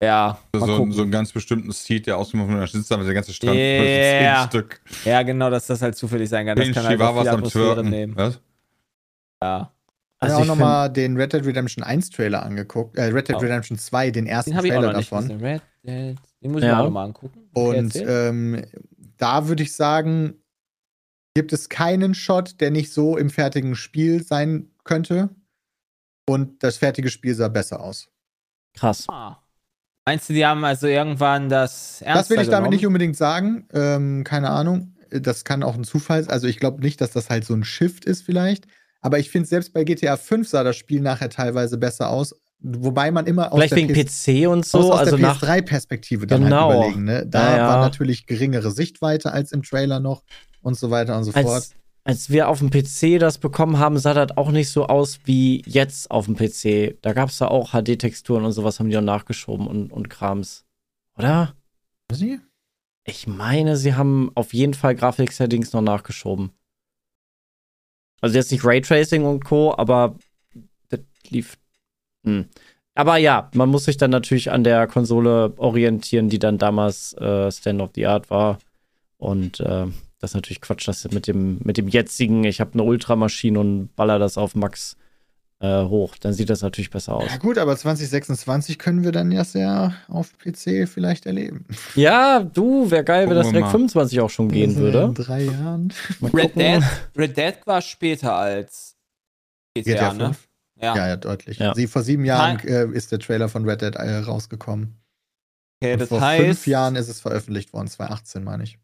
ja. 0.01 0.37
So, 0.55 0.91
so 0.91 1.01
einen 1.01 1.11
ganz 1.11 1.31
bestimmten 1.31 1.71
Seed, 1.71 2.07
der 2.07 2.17
ausgemacht 2.17 2.49
wird, 2.49 2.61
da 2.61 2.67
sitzt 2.67 2.91
aber 2.91 3.03
der 3.03 3.13
ganze 3.13 3.33
Strand 3.33 3.55
Yeah. 3.59 4.47
Stück. 4.47 4.81
Ja, 5.03 5.21
genau, 5.23 5.49
dass 5.49 5.67
das 5.67 5.81
halt 5.81 5.95
zufällig 5.95 6.29
sein 6.29 6.45
kann. 6.45 6.55
Das 6.55 6.65
Zehn 6.65 6.73
kann 6.73 6.85
halt 6.85 6.97
Chihuahuas 6.97 7.23
viel 7.27 7.33
am 7.33 7.43
Twerken. 7.43 7.89
nehmen. 7.89 8.15
Was? 8.15 8.39
Ja. 9.43 9.71
Ich 10.17 10.21
Also 10.23 10.35
habe 10.35 10.45
ich 10.45 10.51
auch 10.51 10.55
nochmal 10.55 10.91
den 10.91 11.17
Red 11.17 11.33
Dead 11.33 11.45
Redemption 11.45 11.83
1 11.83 12.09
Trailer 12.09 12.43
angeguckt, 12.43 12.97
äh, 12.97 13.03
Red 13.05 13.27
Dead 13.27 13.35
Oh. 13.35 13.39
Redemption 13.39 13.77
2, 13.77 14.11
den 14.11 14.27
ersten 14.27 14.51
Den 14.51 14.57
habe 14.57 14.67
ich 14.67 14.73
auch 14.73 14.77
Trailer 14.79 14.93
davon. 14.93 15.27
Dead. 15.27 15.61
Den 15.83 16.51
muss 16.51 16.61
ich 16.61 16.67
Ja. 16.67 16.75
mir 16.75 16.79
auch 16.79 16.85
noch 16.85 16.91
mal 16.91 17.03
angucken. 17.03 17.49
Und 17.53 17.95
ähm, 17.95 18.63
da 19.17 19.47
würde 19.47 19.63
ich 19.63 19.73
sagen, 19.75 20.35
gibt 21.35 21.51
es 21.53 21.67
keinen 21.69 22.15
Shot, 22.15 22.59
der 22.61 22.71
nicht 22.71 22.91
so 22.93 23.17
im 23.17 23.29
fertigen 23.29 23.75
Spiel 23.75 24.23
sein 24.23 24.69
könnte. 24.83 25.29
Und 26.27 26.63
das 26.63 26.77
fertige 26.77 27.09
Spiel 27.09 27.35
sah 27.35 27.49
besser 27.49 27.81
aus. 27.81 28.07
Krass. 28.75 29.05
Ah. 29.09 29.41
Meinst 30.07 30.29
du, 30.29 30.33
die 30.33 30.45
haben 30.45 30.63
also 30.63 30.87
irgendwann 30.87 31.49
das 31.49 32.01
ernster 32.01 32.19
das 32.21 32.29
will 32.29 32.37
ich 32.39 32.43
damit 32.47 32.51
genommen? 32.65 32.73
nicht 32.75 32.85
unbedingt 32.87 33.17
sagen. 33.17 33.67
Ähm, 33.73 34.23
keine 34.23 34.49
Ahnung. 34.49 34.95
Das 35.11 35.43
kann 35.45 35.61
auch 35.61 35.75
ein 35.75 35.83
Zufall 35.83 36.23
sein. 36.23 36.31
Also 36.33 36.47
ich 36.47 36.57
glaube 36.57 36.81
nicht, 36.81 36.99
dass 37.01 37.11
das 37.11 37.29
halt 37.29 37.43
so 37.45 37.53
ein 37.53 37.63
Shift 37.63 38.05
ist 38.05 38.23
vielleicht. 38.23 38.65
Aber 39.05 39.19
ich 39.19 39.29
finde, 39.29 39.47
selbst 39.47 39.71
bei 39.71 39.83
GTA 39.83 40.17
5 40.17 40.47
sah 40.49 40.63
das 40.63 40.77
Spiel 40.77 40.99
nachher 40.99 41.29
teilweise 41.29 41.77
besser 41.77 42.09
aus. 42.09 42.33
Wobei 42.59 43.11
man 43.11 43.27
immer 43.27 43.51
aus 43.53 43.59
Vielleicht 43.59 43.75
wegen 43.75 43.93
PS 43.93 44.25
PC 44.25 44.47
und 44.49 44.61
aus, 44.61 44.71
so, 44.71 44.91
aus 44.93 44.99
also 45.01 45.17
der 45.17 45.27
nach. 45.27 45.43
PS3-Perspektive 45.43 46.25
dann 46.25 46.45
Genau. 46.45 46.69
halt 46.69 46.77
überlegen. 46.79 47.03
Ne? 47.03 47.27
Da 47.27 47.51
Ja, 47.51 47.57
ja. 47.57 47.67
war 47.67 47.77
natürlich 47.81 48.25
geringere 48.25 48.71
Sichtweite 48.71 49.31
als 49.31 49.51
im 49.51 49.61
Trailer 49.61 49.99
noch 49.99 50.23
und 50.63 50.75
so 50.75 50.89
weiter 50.89 51.15
und 51.17 51.23
so 51.23 51.33
fort. 51.33 51.45
Als, 51.45 51.75
als 52.03 52.29
wir 52.31 52.49
auf 52.49 52.57
dem 52.57 52.71
PC 52.71 53.19
das 53.19 53.37
bekommen 53.37 53.77
haben, 53.77 53.99
sah 53.99 54.15
das 54.15 54.35
auch 54.37 54.49
nicht 54.49 54.71
so 54.71 54.87
aus 54.87 55.19
wie 55.25 55.61
jetzt 55.67 56.09
auf 56.09 56.25
dem 56.25 56.35
PC. 56.35 56.97
Da 57.03 57.13
gab 57.13 57.29
es 57.29 57.37
da 57.37 57.49
auch 57.49 57.73
HD-Texturen 57.73 58.43
und 58.43 58.53
sowas, 58.53 58.79
haben 58.79 58.89
die 58.89 58.97
auch 58.97 59.01
nachgeschoben 59.01 59.67
und, 59.67 59.91
und 59.93 60.09
Krams. 60.09 60.65
Oder? 61.15 61.53
Sie? 62.11 62.39
Ich 63.03 63.27
meine, 63.27 63.77
sie 63.77 63.93
haben 63.93 64.31
auf 64.33 64.51
jeden 64.55 64.73
Fall 64.73 64.95
Grafik-Settings 64.95 65.73
noch 65.73 65.81
nachgeschoben. 65.81 66.49
Also 68.25 68.39
jetzt 68.39 68.51
nicht 68.51 68.65
Raytracing 68.65 69.23
und 69.23 69.45
Co., 69.45 69.75
aber 69.77 70.15
das 70.89 71.01
lief. 71.29 71.59
Hm. 72.23 72.45
Aber 72.95 73.17
ja, 73.17 73.51
man 73.53 73.69
muss 73.69 73.85
sich 73.85 73.97
dann 73.97 74.09
natürlich 74.09 74.49
an 74.49 74.63
der 74.63 74.87
Konsole 74.87 75.53
orientieren, 75.57 76.27
die 76.29 76.39
dann 76.39 76.57
damals 76.57 77.13
äh, 77.19 77.51
Stand 77.51 77.81
of 77.81 77.91
the 77.93 78.07
Art 78.07 78.31
war. 78.31 78.57
Und 79.17 79.59
äh, 79.59 79.85
das 80.19 80.31
ist 80.31 80.33
natürlich 80.33 80.61
Quatsch, 80.61 80.87
dass 80.87 81.07
mit 81.11 81.27
dem, 81.27 81.59
mit 81.63 81.77
dem 81.77 81.87
jetzigen, 81.87 82.45
ich 82.45 82.61
habe 82.61 82.73
eine 82.73 82.81
Ultramaschine 82.81 83.59
und 83.59 83.95
baller 83.95 84.17
das 84.17 84.39
auf 84.39 84.55
Max 84.55 84.97
äh, 85.59 85.83
hoch. 85.83 86.15
Dann 86.19 86.33
sieht 86.33 86.49
das 86.49 86.61
natürlich 86.61 86.89
besser 86.89 87.15
aus. 87.15 87.31
Ja 87.31 87.37
gut, 87.37 87.57
aber 87.57 87.75
2026 87.75 88.77
können 88.77 89.03
wir 89.03 89.11
dann 89.11 89.31
ja 89.31 89.43
sehr 89.43 89.93
auf 90.07 90.37
PC 90.37 90.87
vielleicht 90.87 91.25
erleben. 91.25 91.65
Ja, 91.95 92.39
du, 92.41 92.89
wäre 92.91 93.03
geil, 93.03 93.29
wenn 93.29 93.35
das 93.35 93.47
direkt 93.47 93.65
mal. 93.65 93.71
25 93.71 94.19
auch 94.21 94.29
schon 94.29 94.49
gehen 94.49 94.75
würde. 94.75 95.03
In 95.03 95.13
drei 95.13 95.43
Jahren. 95.43 95.93
Red. 96.33 96.55
Dead, 96.55 96.83
Red 97.17 97.37
Dead 97.37 97.55
war 97.65 97.81
später 97.81 98.35
als 98.35 98.95
GTA, 99.75 99.93
GTA 99.93 100.13
ne? 100.13 100.25
5? 100.25 100.47
Ja. 100.81 100.95
Ja, 100.95 101.07
ja, 101.07 101.15
deutlich. 101.15 101.59
Ja. 101.59 101.73
Sie, 101.73 101.87
vor 101.87 102.03
sieben 102.03 102.25
Jahren 102.25 102.59
äh, 102.59 102.85
ist 102.87 103.11
der 103.11 103.19
Trailer 103.19 103.47
von 103.47 103.67
Red 103.67 103.81
Dead 103.81 103.95
äh, 103.95 104.17
rausgekommen. 104.17 104.97
Okay, 105.81 105.97
das 105.97 106.09
vor 106.09 106.21
heißt, 106.21 106.43
fünf 106.43 106.67
Jahren 106.67 106.95
ist 106.95 107.09
es 107.09 107.21
veröffentlicht 107.21 107.73
worden, 107.73 107.87
2018 107.87 108.43
meine 108.43 108.63
ich. 108.63 108.77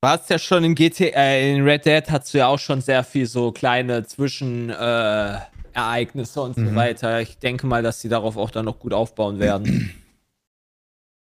du 0.00 0.08
hast 0.08 0.30
ja 0.30 0.38
schon 0.38 0.64
in 0.64 0.74
GTA, 0.74 1.06
äh, 1.18 1.54
in 1.54 1.64
Red 1.64 1.86
Dead 1.86 2.04
hast 2.10 2.32
du 2.34 2.38
ja 2.38 2.46
auch 2.46 2.58
schon 2.58 2.80
sehr 2.80 3.02
viel 3.02 3.26
so 3.26 3.52
kleine 3.52 4.04
Zwischenereignisse 4.06 5.42
äh, 5.42 5.57
Ereignisse 5.78 6.40
und 6.42 6.54
so 6.54 6.62
Mhm. 6.62 6.74
weiter. 6.74 7.20
Ich 7.20 7.38
denke 7.38 7.66
mal, 7.66 7.82
dass 7.82 8.00
die 8.00 8.08
darauf 8.08 8.36
auch 8.36 8.50
dann 8.50 8.64
noch 8.64 8.78
gut 8.78 8.92
aufbauen 8.92 9.38
werden. 9.38 9.94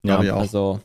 Ja, 0.05 0.21
auch. 0.21 0.41
Also, 0.41 0.81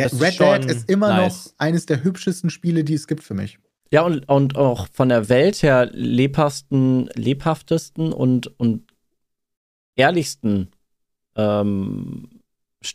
Ja, 0.00 0.06
Red 0.06 0.40
Dead 0.40 0.64
ist 0.64 0.88
immer 0.88 1.10
nice. 1.10 1.46
noch 1.46 1.52
eines 1.58 1.84
der 1.86 2.02
hübschesten 2.02 2.48
Spiele, 2.48 2.84
die 2.84 2.94
es 2.94 3.06
gibt 3.06 3.22
für 3.22 3.34
mich. 3.34 3.58
Ja, 3.92 4.02
und, 4.02 4.28
und 4.28 4.56
auch 4.56 4.88
von 4.92 5.08
der 5.10 5.28
Welt 5.28 5.62
her 5.62 5.90
lebhaftesten, 5.92 7.10
lebhaftesten 7.14 8.12
und, 8.12 8.58
und 8.58 8.92
ehrlichsten 9.94 10.70
ähm, 11.36 12.40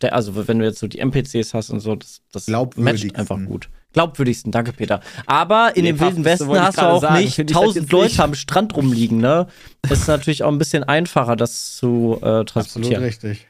also 0.01 0.47
wenn 0.47 0.59
du 0.59 0.65
jetzt 0.65 0.79
so 0.79 0.87
die 0.87 0.99
NPCs 0.99 1.53
hast 1.53 1.69
und 1.69 1.79
so, 1.79 1.95
das, 1.95 2.21
das 2.31 2.47
matcht 2.47 3.15
einfach 3.15 3.37
gut. 3.45 3.69
Glaubwürdigsten, 3.95 4.51
danke 4.51 4.73
Peter. 4.73 4.99
Aber 5.25 5.71
in 5.75 5.85
dem 5.85 5.95
Lebhafteste 5.95 6.17
Wilden 6.17 6.25
Westen 6.25 6.61
hast 6.61 6.77
du 6.77 6.81
auch 6.81 7.01
sagen. 7.01 7.23
nicht 7.23 7.39
das 7.39 7.47
tausend 7.47 7.91
Leute 7.93 8.07
nicht. 8.07 8.19
am 8.19 8.35
Strand 8.35 8.75
rumliegen, 8.75 9.19
ne? 9.19 9.47
ist 9.89 10.07
natürlich 10.09 10.43
auch 10.43 10.51
ein 10.51 10.57
bisschen 10.57 10.83
einfacher, 10.83 11.37
das 11.37 11.77
zu 11.77 12.19
äh, 12.21 12.25
Absolut 12.25 12.47
transportieren. 12.49 13.03
richtig. 13.03 13.47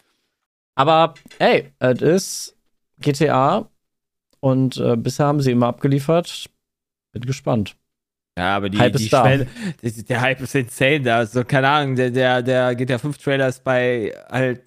Aber 0.76 1.16
ey, 1.40 1.72
es 1.80 2.02
ist 2.02 2.58
GTA 3.00 3.68
und 4.40 4.78
äh, 4.78 4.96
bisher 4.96 5.26
haben 5.26 5.42
sie 5.42 5.52
immer 5.52 5.66
abgeliefert. 5.68 6.46
Bin 7.12 7.24
gespannt. 7.26 7.76
Ja, 8.38 8.58
aber 8.58 8.70
die, 8.70 8.78
Hype 8.78 8.94
ist 8.94 9.06
die. 9.06 9.10
Schwelle, 9.10 9.48
der, 9.82 9.92
der 9.92 10.22
Hype 10.22 10.42
ist 10.42 10.54
insane 10.54 11.02
da. 11.02 11.18
Also, 11.18 11.44
keine 11.44 11.70
Ahnung, 11.70 11.96
der, 11.96 12.12
der, 12.12 12.44
der 12.44 12.76
GTA 12.76 13.00
5 13.00 13.18
Trailer 13.18 13.48
ist 13.48 13.64
bei 13.64 14.14
halt 14.30 14.62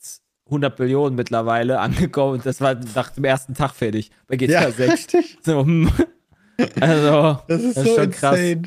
100 0.48 0.78
Millionen 0.78 1.16
mittlerweile 1.16 1.78
angekommen 1.80 2.34
und 2.34 2.46
das 2.46 2.60
war 2.60 2.76
nach 2.94 3.10
dem 3.10 3.24
ersten 3.24 3.54
Tag 3.54 3.72
fertig. 3.74 4.10
Bei 4.26 4.36
GTA 4.36 4.62
Ja, 4.62 4.70
6. 4.72 4.92
richtig. 4.92 5.38
So, 5.44 5.62
hm. 5.64 5.90
also, 6.80 7.38
Das 7.48 7.62
ist 7.62 7.76
Das 7.76 7.84
ist 7.84 7.90
so 7.90 7.96
schon 8.00 8.10
krass. 8.10 8.38
insane. 8.38 8.62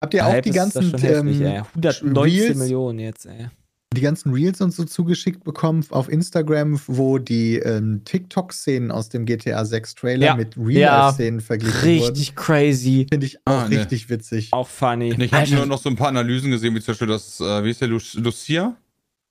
Habt 0.00 0.14
ihr 0.14 0.26
auch 0.26 0.32
Hype 0.32 0.42
die 0.42 0.50
ganzen, 0.50 0.82
schon 0.90 1.00
heftig, 1.00 1.40
ey. 1.40 1.56
ähm, 1.58 1.64
119 1.74 2.16
Reels? 2.18 2.56
Millionen 2.58 2.98
jetzt, 2.98 3.26
ey. 3.26 3.48
die 3.94 4.00
ganzen 4.00 4.32
Reels 4.32 4.60
und 4.60 4.72
so 4.72 4.84
zugeschickt 4.84 5.44
bekommen 5.44 5.84
auf 5.90 6.08
Instagram, 6.08 6.80
wo 6.88 7.18
die 7.18 7.58
ähm, 7.58 8.00
TikTok-Szenen 8.04 8.90
aus 8.90 9.10
dem 9.10 9.26
GTA 9.26 9.64
6 9.64 9.94
Trailer 9.94 10.26
Ja. 10.26 10.34
mit 10.34 10.56
Ja. 10.56 10.62
Real-Szenen 10.64 11.40
verglichen 11.40 11.78
wurden? 12.00 12.08
Richtig 12.08 12.34
crazy. 12.34 13.06
Finde 13.12 13.26
ich 13.26 13.38
auch 13.44 13.52
Ah, 13.64 13.68
ne. 13.68 13.78
richtig 13.78 14.08
witzig. 14.08 14.48
Auch 14.52 14.66
funny. 14.66 15.10
Ich 15.22 15.32
habe 15.32 15.42
Alter. 15.42 15.56
nur 15.56 15.66
noch 15.66 15.78
so 15.78 15.88
ein 15.90 15.94
paar 15.96 16.08
Analysen 16.08 16.50
gesehen, 16.50 16.74
wie 16.74 16.80
zum 16.80 16.92
Beispiel 16.92 17.06
das, 17.08 17.38
äh, 17.38 17.62
wie 17.62 17.70
ist 17.70 17.80
der, 17.82 17.88
Lu 17.88 18.00
Lucia? 18.14 18.74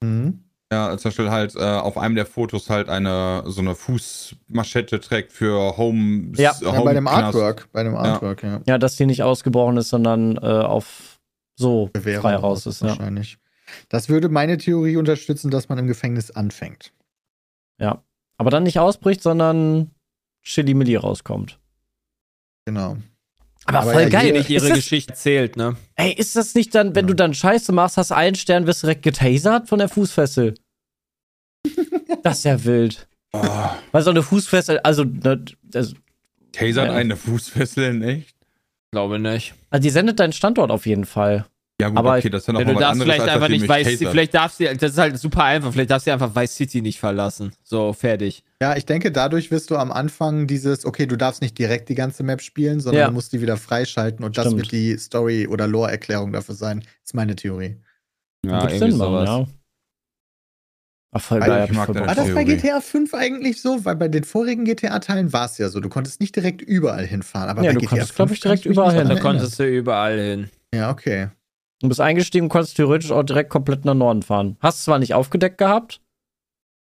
Mhm. 0.00 0.38
Ja, 0.72 0.96
zum 0.96 1.10
Beispiel 1.10 1.30
halt 1.30 1.54
äh, 1.54 1.58
auf 1.60 1.98
einem 1.98 2.14
der 2.14 2.24
Fotos 2.26 2.70
halt 2.70 2.88
eine 2.88 3.42
so 3.46 3.60
eine 3.60 3.74
Fußmaschette 3.74 5.00
trägt 5.00 5.30
für 5.32 5.76
Home. 5.76 6.32
Ja. 6.36 6.54
Ja, 6.60 6.80
bei 6.80 6.94
dem 6.94 7.06
Artwork, 7.06 7.68
bei 7.72 7.82
dem 7.84 7.92
Ja. 7.92 8.00
Artwork, 8.00 8.42
ja. 8.42 8.60
Ja, 8.66 8.78
dass 8.78 8.96
die 8.96 9.04
nicht 9.06 9.22
ausgebrochen 9.22 9.76
ist, 9.76 9.90
sondern 9.90 10.36
äh, 10.38 10.40
auf 10.40 11.20
so 11.56 11.90
Bewährung 11.92 12.22
frei 12.22 12.36
raus 12.36 12.64
ist. 12.66 12.80
Ja. 12.80 12.88
wahrscheinlich. 12.88 13.36
Das 13.90 14.08
würde 14.08 14.28
meine 14.30 14.56
Theorie 14.56 14.96
unterstützen, 14.96 15.50
dass 15.50 15.68
man 15.68 15.76
im 15.78 15.86
Gefängnis 15.86 16.30
anfängt. 16.30 16.92
ja. 17.78 18.02
Aber 18.38 18.50
dann 18.50 18.62
nicht 18.64 18.78
ausbricht, 18.80 19.22
sondern 19.22 19.90
Chili 20.42 20.74
Milli 20.74 20.96
rauskommt. 20.96 21.60
Genau. 22.64 22.96
Aber, 23.66 23.78
Aber 23.80 23.92
voll 23.92 24.02
ja, 24.02 24.08
geil. 24.08 24.32
nicht 24.32 24.50
ihre 24.50 24.68
das, 24.68 24.76
Geschichte 24.78 25.12
erzählt, 25.12 25.56
ne? 25.56 25.76
ey, 25.94 26.12
ist 26.12 26.34
das 26.34 26.54
nicht 26.56 26.74
dann, 26.74 26.94
wenn 26.96 27.04
Ja. 27.04 27.08
du 27.08 27.14
dann 27.14 27.34
Scheiße 27.34 27.70
machst, 27.72 27.96
hast 27.98 28.10
einen 28.10 28.34
Stern, 28.34 28.66
wirst 28.66 28.82
direkt 28.82 29.02
getasert 29.02 29.68
von 29.68 29.78
der 29.78 29.88
Fußfessel? 29.88 30.54
Das 32.22 32.38
ist 32.38 32.44
ja 32.44 32.64
wild. 32.64 33.06
Oh, 33.32 33.40
Weil 33.92 34.02
so 34.02 34.10
eine 34.10 34.22
Fußfessel, 34.22 34.78
also, 34.80 35.04
ne, 35.04 35.44
das, 35.62 35.94
tasert 36.52 36.88
Ja. 36.88 36.92
eine 36.92 37.16
Fußfessel 37.16 37.84
in 37.84 38.02
echt? 38.02 38.34
Glaube 38.92 39.18
nicht. 39.18 39.54
also 39.70 39.82
die 39.82 39.90
sendet 39.90 40.20
deinen 40.20 40.34
Standort 40.34 40.70
auf 40.70 40.84
jeden 40.86 41.06
Fall. 41.06 41.46
Ja, 41.80 41.88
gut, 41.88 41.96
Aber 41.98 42.16
okay, 42.18 42.28
das 42.28 42.42
ist 42.42 42.46
ja 42.48 42.52
noch 42.52 42.60
du 42.60 42.66
was 42.74 42.74
darfst 42.78 42.92
anderes, 43.00 43.14
vielleicht 43.14 43.28
einfach 43.34 43.48
nicht 43.48 43.66
Weiß 43.66 43.86
tasert. 43.86 44.10
vielleicht 44.10 44.34
darfst 44.34 44.60
du, 44.60 44.76
das 44.76 44.92
ist 44.92 44.98
halt 44.98 45.18
super 45.18 45.44
einfach, 45.44 45.72
vielleicht 45.72 45.90
darfst 45.90 46.06
du 46.06 46.12
einfach 46.12 46.36
Vice 46.36 46.54
City 46.54 46.82
nicht 46.82 47.00
verlassen. 47.00 47.52
So, 47.64 47.94
fertig. 47.94 48.44
Ja, 48.60 48.76
ich 48.76 48.84
denke, 48.84 49.10
dadurch 49.10 49.50
wirst 49.50 49.70
du 49.70 49.76
am 49.76 49.90
Anfang 49.90 50.46
dieses, 50.46 50.84
okay, 50.84 51.06
du 51.06 51.16
darfst 51.16 51.40
nicht 51.40 51.58
direkt 51.58 51.88
die 51.88 51.94
ganze 51.94 52.22
Map 52.22 52.42
spielen, 52.42 52.80
sondern 52.80 53.00
Ja. 53.00 53.06
du 53.08 53.14
musst 53.14 53.32
die 53.32 53.40
wieder 53.40 53.56
freischalten 53.56 54.24
und 54.24 54.36
das 54.36 54.44
Stimmt. 54.44 54.58
wird 54.60 54.72
die 54.72 54.96
Story- 54.98 55.46
oder 55.48 55.66
Lore-Erklärung 55.66 56.32
dafür 56.32 56.54
sein. 56.54 56.84
ist 57.02 57.14
meine 57.14 57.34
Theorie. 57.34 57.78
Ja, 58.44 58.60
irgendwie 58.68 58.78
Sinn 58.78 58.90
sowas. 58.92 59.28
ja. 59.28 59.46
Ach, 61.14 61.20
voll 61.20 61.40
geil. 61.40 61.68
War 61.76 62.14
das 62.14 62.34
bei. 62.34 62.44
GTA 62.44 62.80
5 62.80 63.12
eigentlich 63.12 63.60
so? 63.60 63.84
Weil 63.84 63.96
bei 63.96 64.08
den 64.08 64.24
vorigen 64.24 64.64
GTA-Teilen 64.64 65.32
war 65.32 65.44
es 65.44 65.58
ja 65.58 65.68
so. 65.68 65.80
Du 65.80 65.90
konntest 65.90 66.20
nicht 66.20 66.34
direkt 66.34 66.62
überall 66.62 67.06
hinfahren. 67.06 67.50
Aber 67.50 67.62
Ja, 67.62 67.70
bei 67.70 67.74
du 67.74 67.80
GTA 67.80 67.90
konntest, 67.90 68.12
5 68.12 68.16
glaub 68.16 68.30
ich, 68.30 68.40
direkt 68.40 68.64
überall 68.64 68.94
hin. 68.94 69.08
Da 69.08 69.20
konntest 69.20 69.58
du 69.58 69.68
überall 69.68 70.18
hin. 70.18 70.50
Ja, 70.74 70.90
okay. 70.90 71.28
Du 71.80 71.88
bist 71.88 72.00
eingestiegen 72.00 72.44
und 72.44 72.48
konntest 72.48 72.76
theoretisch 72.76 73.10
auch 73.10 73.24
direkt 73.24 73.50
komplett 73.50 73.84
nach 73.84 73.94
Norden 73.94 74.22
fahren. 74.22 74.56
Hast 74.60 74.84
zwar 74.84 74.98
nicht 74.98 75.12
aufgedeckt 75.12 75.58
gehabt, 75.58 76.00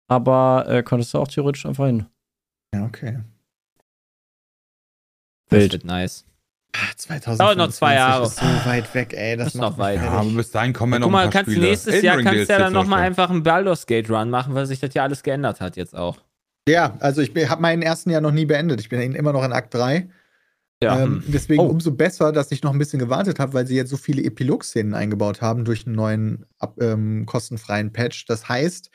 aber 0.08 0.66
äh, 0.68 0.82
konntest 0.82 1.14
du 1.14 1.18
auch 1.18 1.28
theoretisch 1.28 1.64
einfach 1.66 1.86
hin. 1.86 2.06
Ja, 2.74 2.84
okay. 2.84 3.18
Das 5.50 5.60
Wild. 5.60 5.72
wird 5.72 5.84
nice. 5.84 6.24
Ah, 6.74 6.94
2025 6.96 7.38
Dauert 7.38 7.56
noch 7.58 7.70
zwei 7.70 7.94
Jahre. 7.94 8.26
ist 8.26 8.36
so 8.36 8.44
weit 8.44 8.94
weg, 8.94 9.14
ey. 9.16 9.36
Das 9.36 9.48
Ist 9.48 9.54
noch 9.54 9.78
weit. 9.78 9.96
Ja, 10.02 10.10
aber 10.10 10.30
bis 10.30 10.50
dahin 10.50 10.72
kommen 10.72 10.92
ja 10.92 10.98
noch 10.98 11.06
Guck 11.06 11.12
mal, 11.12 11.18
ein 11.20 11.30
paar 11.30 11.42
kannst 11.42 11.50
Spiele. 11.50 11.66
nächstes 11.66 11.94
Elden 11.94 12.06
Jahr 12.06 12.16
Ring 12.18 12.24
kannst 12.24 12.48
du 12.48 12.52
ja 12.52 12.58
dann 12.58 12.72
nochmal 12.72 13.02
einfach 13.02 13.30
einen 13.30 13.42
Baldur's 13.42 13.86
Gate 13.86 14.10
Run 14.10 14.30
machen, 14.30 14.54
weil 14.54 14.66
sich 14.66 14.78
das 14.80 14.92
ja 14.94 15.02
alles 15.02 15.22
geändert 15.22 15.60
hat 15.60 15.76
jetzt 15.76 15.96
auch. 15.96 16.18
Ja, 16.68 16.96
also 17.00 17.22
ich 17.22 17.32
habe 17.48 17.62
meinen 17.62 17.82
ersten 17.82 18.10
Jahr 18.10 18.20
noch 18.20 18.32
nie 18.32 18.44
beendet. 18.44 18.80
Ich 18.80 18.90
bin 18.90 19.14
immer 19.14 19.32
noch 19.32 19.44
in 19.44 19.52
Akt 19.52 19.72
3. 19.74 20.08
Ja. 20.82 21.00
Ähm, 21.00 21.22
hm. 21.24 21.24
deswegen 21.28 21.62
Oh. 21.62 21.66
umso 21.66 21.92
besser, 21.92 22.30
dass 22.30 22.52
ich 22.52 22.62
noch 22.62 22.72
ein 22.72 22.78
bisschen 22.78 22.98
gewartet 23.00 23.38
habe, 23.40 23.52
weil 23.54 23.66
sie 23.66 23.74
jetzt 23.74 23.90
so 23.90 23.96
viele 23.96 24.22
Epilog-Szenen 24.22 24.94
eingebaut 24.94 25.40
haben 25.40 25.64
durch 25.64 25.86
einen 25.86 25.96
neuen 25.96 26.46
ab, 26.58 26.76
ähm, 26.80 27.26
kostenfreien 27.26 27.92
Patch. 27.92 28.26
Das 28.26 28.48
heißt, 28.48 28.90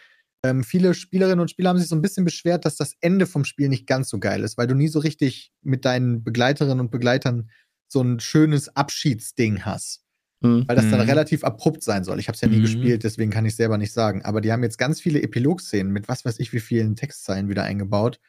ähm, 0.46 0.64
viele 0.64 0.94
Spielerinnen 0.94 1.40
und 1.40 1.50
Spieler 1.50 1.70
haben 1.70 1.80
sich 1.80 1.88
so 1.90 1.96
ein 1.96 2.02
bisschen 2.02 2.26
beschwert, 2.26 2.66
dass 2.66 2.76
das 2.78 2.96
Ende 3.02 3.26
vom 3.26 3.44
Spiel 3.44 3.70
nicht 3.70 3.88
ganz 3.88 4.10
so 4.10 4.20
geil 4.20 4.44
ist, 4.44 4.58
weil 4.58 4.68
du 4.68 4.76
nie 4.76 4.88
so 4.88 5.00
richtig 5.00 5.52
mit 5.62 5.84
deinen 5.84 6.24
Begleiterinnen 6.24 6.80
und 6.80 6.92
Begleitern 6.92 7.50
so 7.94 8.02
ein 8.02 8.20
schönes 8.20 8.76
Abschiedsding 8.76 9.64
hast. 9.64 10.02
Hm. 10.44 10.66
Weil 10.68 10.76
das 10.76 10.90
dann 10.90 11.00
Mhm. 11.00 11.06
relativ 11.10 11.46
abrupt 11.46 11.82
sein 11.84 12.04
soll. 12.04 12.20
Ich 12.20 12.28
habe 12.28 12.36
es 12.36 12.42
ja 12.42 12.50
nie 12.50 12.58
Mhm. 12.58 12.64
gespielt, 12.64 13.04
deswegen 13.06 13.32
kann 13.32 13.46
ich 13.46 13.56
selber 13.56 13.78
nicht 13.78 13.94
sagen. 13.94 14.22
Aber 14.26 14.42
die 14.42 14.52
haben 14.52 14.62
jetzt 14.64 14.78
ganz 14.78 15.00
viele 15.00 15.22
Epilog-Szenen 15.22 15.94
mit 15.94 16.10
was 16.10 16.26
weiß 16.26 16.40
ich 16.40 16.52
wie 16.52 16.60
vielen 16.60 16.98
Textzeilen 16.98 17.48
wieder 17.48 17.64
eingebaut. 17.64 18.20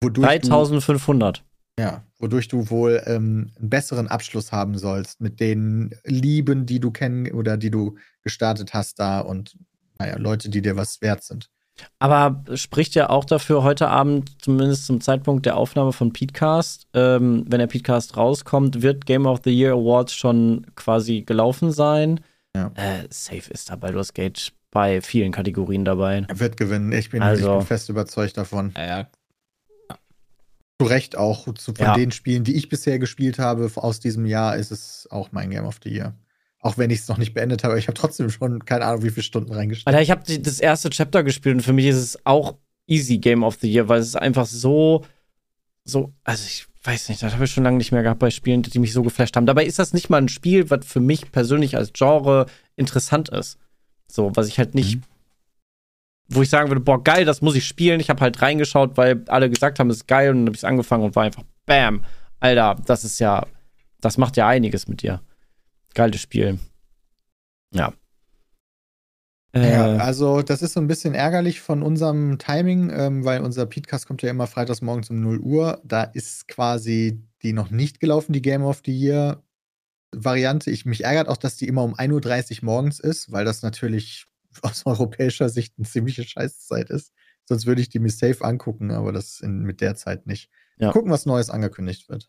Wodurch 0.00 0.40
du 0.42 0.48
3500. 0.48 1.44
ja, 1.78 2.04
wodurch 2.18 2.46
du 2.48 2.70
wohl 2.70 3.02
ähm, 3.06 3.50
einen 3.58 3.68
besseren 3.70 4.06
Abschluss 4.08 4.52
haben 4.52 4.78
sollst 4.78 5.20
mit 5.20 5.40
den 5.40 5.94
Lieben, 6.04 6.66
die 6.66 6.78
du 6.78 6.90
kennen 6.92 7.30
oder 7.32 7.56
die 7.56 7.70
du 7.70 7.96
gestartet 8.22 8.72
hast 8.74 8.98
da 9.00 9.20
und 9.20 9.56
naja, 9.98 10.16
Leute, 10.18 10.48
die 10.50 10.62
dir 10.62 10.76
was 10.76 11.00
wert 11.02 11.24
sind. 11.24 11.50
Aber 11.98 12.42
spricht 12.54 12.94
ja 12.94 13.10
auch 13.10 13.24
dafür 13.24 13.62
heute 13.62 13.88
Abend, 13.88 14.42
zumindest 14.42 14.86
zum 14.86 15.00
Zeitpunkt 15.00 15.46
der 15.46 15.56
Aufnahme 15.56 15.92
von 15.92 16.12
Petecast, 16.12 16.86
ähm, 16.94 17.44
wenn 17.48 17.58
der 17.58 17.66
Petecast 17.66 18.16
rauskommt, 18.16 18.82
wird 18.82 19.06
Game 19.06 19.26
of 19.26 19.40
the 19.44 19.50
Year 19.50 19.72
Awards 19.74 20.14
schon 20.14 20.66
quasi 20.76 21.22
gelaufen 21.22 21.72
sein. 21.72 22.20
Ja. 22.56 22.70
Äh, 22.74 23.06
safe 23.10 23.50
ist 23.50 23.70
da 23.70 23.76
Baldur's 23.76 24.12
Gate 24.14 24.52
bei 24.72 25.00
vielen 25.00 25.32
Kategorien 25.32 25.84
dabei. 25.84 26.24
Er 26.28 26.38
wird 26.40 26.56
gewinnen. 26.56 26.92
Ich 26.92 27.10
bin, 27.10 27.22
Also- 27.22 27.52
ich 27.52 27.58
bin 27.58 27.66
fest 27.66 27.88
überzeugt 27.88 28.36
davon. 28.36 28.72
Ja, 28.76 28.86
ja. 28.86 29.08
Zu 30.80 30.86
Recht 30.86 31.16
auch. 31.16 31.52
Zu, 31.54 31.74
von 31.74 31.84
Ja. 31.84 31.94
den 31.94 32.10
Spielen, 32.10 32.42
die 32.44 32.56
ich 32.56 32.68
bisher 32.68 32.98
gespielt 32.98 33.38
habe 33.38 33.70
aus 33.76 34.00
diesem 34.00 34.24
Jahr, 34.24 34.56
ist 34.56 34.70
es 34.70 35.06
auch 35.10 35.30
mein 35.32 35.50
Game 35.50 35.66
of 35.66 35.78
the 35.84 35.90
Year. 35.90 36.14
Auch 36.62 36.76
wenn 36.76 36.90
ich 36.90 37.00
es 37.00 37.08
noch 37.08 37.16
nicht 37.16 37.32
beendet 37.32 37.64
habe, 37.64 37.78
ich 37.78 37.86
habe 37.88 37.94
trotzdem 37.94 38.28
schon 38.28 38.64
keine 38.66 38.84
Ahnung, 38.84 39.02
wie 39.02 39.10
viele 39.10 39.22
Stunden 39.24 39.52
reingesteckt. 39.52 39.86
Alter, 39.88 40.02
ich 40.02 40.10
habe 40.10 40.22
das 40.40 40.60
erste 40.60 40.90
Chapter 40.90 41.22
gespielt 41.24 41.54
und 41.56 41.62
für 41.62 41.72
mich 41.72 41.86
ist 41.86 41.96
es 41.96 42.26
auch 42.26 42.56
easy 42.86 43.18
Game 43.18 43.42
of 43.42 43.56
the 43.60 43.72
Year, 43.72 43.88
weil 43.88 44.00
es 44.00 44.08
ist 44.08 44.16
einfach 44.16 44.44
so, 44.46 45.04
so, 45.84 46.12
also 46.22 46.44
ich 46.46 46.66
weiß 46.84 47.08
nicht, 47.08 47.22
das 47.22 47.32
habe 47.34 47.44
ich 47.44 47.50
schon 47.50 47.64
lange 47.64 47.78
nicht 47.78 47.92
mehr 47.92 48.02
gehabt 48.02 48.20
bei 48.20 48.30
Spielen, 48.30 48.62
die 48.62 48.78
mich 48.78 48.92
so 48.92 49.02
geflasht 49.02 49.36
haben. 49.36 49.46
Dabei 49.46 49.64
ist 49.64 49.78
das 49.78 49.92
nicht 49.94 50.10
mal 50.10 50.18
ein 50.18 50.28
Spiel, 50.28 50.68
was 50.70 50.84
für 50.86 51.00
mich 51.00 51.32
persönlich 51.32 51.76
als 51.76 51.92
Genre 51.94 52.46
interessant 52.76 53.30
ist. 53.30 53.58
So, 54.10 54.30
was 54.34 54.48
ich 54.48 54.58
halt 54.58 54.74
nicht, 54.74 54.96
Mhm. 54.96 55.02
wo 56.28 56.42
ich 56.42 56.50
sagen 56.50 56.68
würde, 56.68 56.80
boah, 56.80 57.02
geil, 57.02 57.24
das 57.24 57.40
muss 57.42 57.54
ich 57.54 57.66
spielen. 57.66 58.00
Ich 58.00 58.10
habe 58.10 58.20
halt 58.20 58.40
reingeschaut, 58.42 58.96
weil 58.96 59.24
alle 59.28 59.48
gesagt 59.50 59.78
haben, 59.78 59.88
es 59.90 59.98
ist 59.98 60.08
geil 60.08 60.30
und 60.30 60.36
dann 60.38 60.46
habe 60.46 60.56
ich 60.56 60.60
es 60.60 60.64
angefangen 60.64 61.04
und 61.04 61.16
war 61.16 61.24
einfach, 61.24 61.44
bam, 61.66 62.04
Alter, 62.38 62.76
das 62.86 63.04
ist 63.04 63.18
ja, 63.18 63.46
das 64.00 64.18
macht 64.18 64.36
ja 64.36 64.46
einiges 64.46 64.88
mit 64.88 65.02
dir. 65.02 65.20
Geiles 65.94 66.20
Spiel. 66.20 66.58
Ja. 67.72 67.92
Ja, 69.54 69.96
Äh, 69.96 69.98
also 69.98 70.42
das 70.42 70.62
ist 70.62 70.74
so 70.74 70.80
ein 70.80 70.86
bisschen 70.86 71.14
ärgerlich 71.14 71.60
von 71.60 71.82
unserem 71.82 72.38
Timing, 72.38 72.90
ähm, 72.90 73.24
weil 73.24 73.40
unser 73.42 73.66
Podcast 73.66 74.06
kommt 74.06 74.22
ja 74.22 74.30
immer 74.30 74.46
freitags 74.46 74.80
morgens 74.80 75.10
um 75.10 75.20
0 75.20 75.40
Uhr. 75.40 75.80
Da 75.84 76.04
ist 76.04 76.46
quasi 76.46 77.20
die 77.42 77.52
noch 77.52 77.70
nicht 77.70 77.98
gelaufen, 77.98 78.32
die 78.32 78.42
Game 78.42 78.62
of 78.62 78.82
the 78.84 78.96
Year 78.96 79.42
Variante. 80.12 80.70
Ich, 80.70 80.84
mich 80.84 81.04
ärgert 81.04 81.28
auch, 81.28 81.36
dass 81.36 81.56
die 81.56 81.66
immer 81.66 81.82
um 81.82 81.94
1.30 81.94 82.58
Uhr 82.58 82.64
morgens 82.64 83.00
ist, 83.00 83.32
weil 83.32 83.44
das 83.44 83.62
natürlich 83.62 84.26
aus 84.62 84.86
europäischer 84.86 85.48
Sicht 85.48 85.74
eine 85.78 85.86
ziemliche 85.86 86.22
Scheißzeit 86.22 86.90
ist. 86.90 87.12
Sonst 87.44 87.66
würde 87.66 87.80
ich 87.80 87.88
die 87.88 87.98
mir 87.98 88.10
safe 88.10 88.44
angucken, 88.44 88.92
aber 88.92 89.12
das 89.12 89.40
in, 89.40 89.62
mit 89.62 89.80
der 89.80 89.96
Zeit 89.96 90.26
nicht. 90.26 90.50
Ja. 90.78 90.92
Gucken, 90.92 91.10
was 91.10 91.26
Neues 91.26 91.50
angekündigt 91.50 92.08
wird. 92.08 92.28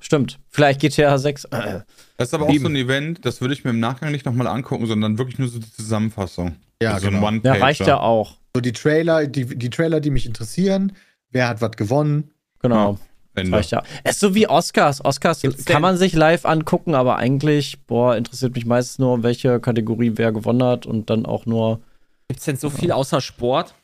Stimmt. 0.00 0.38
Vielleicht 0.50 0.80
GTA 0.80 1.16
6. 1.16 1.44
Äh, 1.46 1.80
Das 2.16 2.28
ist 2.28 2.34
aber 2.34 2.44
auch 2.46 2.50
Sieben. 2.50 2.64
so 2.64 2.68
ein 2.70 2.76
Event, 2.76 3.24
das 3.24 3.40
würde 3.40 3.54
ich 3.54 3.64
mir 3.64 3.70
im 3.70 3.80
Nachgang 3.80 4.12
nicht 4.12 4.26
nochmal 4.26 4.46
angucken, 4.46 4.86
sondern 4.86 5.18
wirklich 5.18 5.38
nur 5.38 5.48
so 5.48 5.58
die 5.58 5.72
Zusammenfassung. 5.72 6.56
Ja, 6.82 6.98
so 7.00 7.06
ein 7.06 7.14
genau. 7.14 7.26
one 7.26 7.40
ja, 7.42 7.54
reicht 7.54 7.86
ja 7.86 7.98
auch. 8.00 8.36
So 8.54 8.60
die 8.60 8.72
Trailer, 8.72 9.26
die, 9.26 9.46
die 9.46 9.70
Trailer, 9.70 10.00
die 10.00 10.10
mich 10.10 10.26
interessieren, 10.26 10.92
wer 11.30 11.48
hat 11.48 11.60
was 11.60 11.72
gewonnen. 11.72 12.30
Genau. 12.60 12.98
Ende. 13.36 13.56
Reicht 13.56 13.72
ja. 13.72 13.82
Es 14.04 14.12
ist 14.12 14.20
so 14.20 14.34
wie 14.36 14.46
Oscars. 14.48 15.04
Oscars 15.04 15.40
Gibt's 15.40 15.64
kann 15.64 15.76
denn- 15.76 15.82
man 15.82 15.96
sich 15.96 16.12
live 16.12 16.44
angucken, 16.44 16.94
aber 16.94 17.16
eigentlich, 17.16 17.80
boah, 17.86 18.14
interessiert 18.16 18.54
mich 18.54 18.64
meistens 18.64 18.98
nur, 19.00 19.22
welche 19.24 19.58
Kategorie 19.58 20.12
wer 20.14 20.30
gewonnen 20.30 20.62
hat 20.62 20.86
und 20.86 21.10
dann 21.10 21.26
auch 21.26 21.44
nur. 21.46 21.80
Gibt 22.28 22.38
es 22.40 22.46
denn 22.46 22.56
so 22.56 22.70
viel 22.70 22.92
außer 22.92 23.20
Sport, 23.20 23.74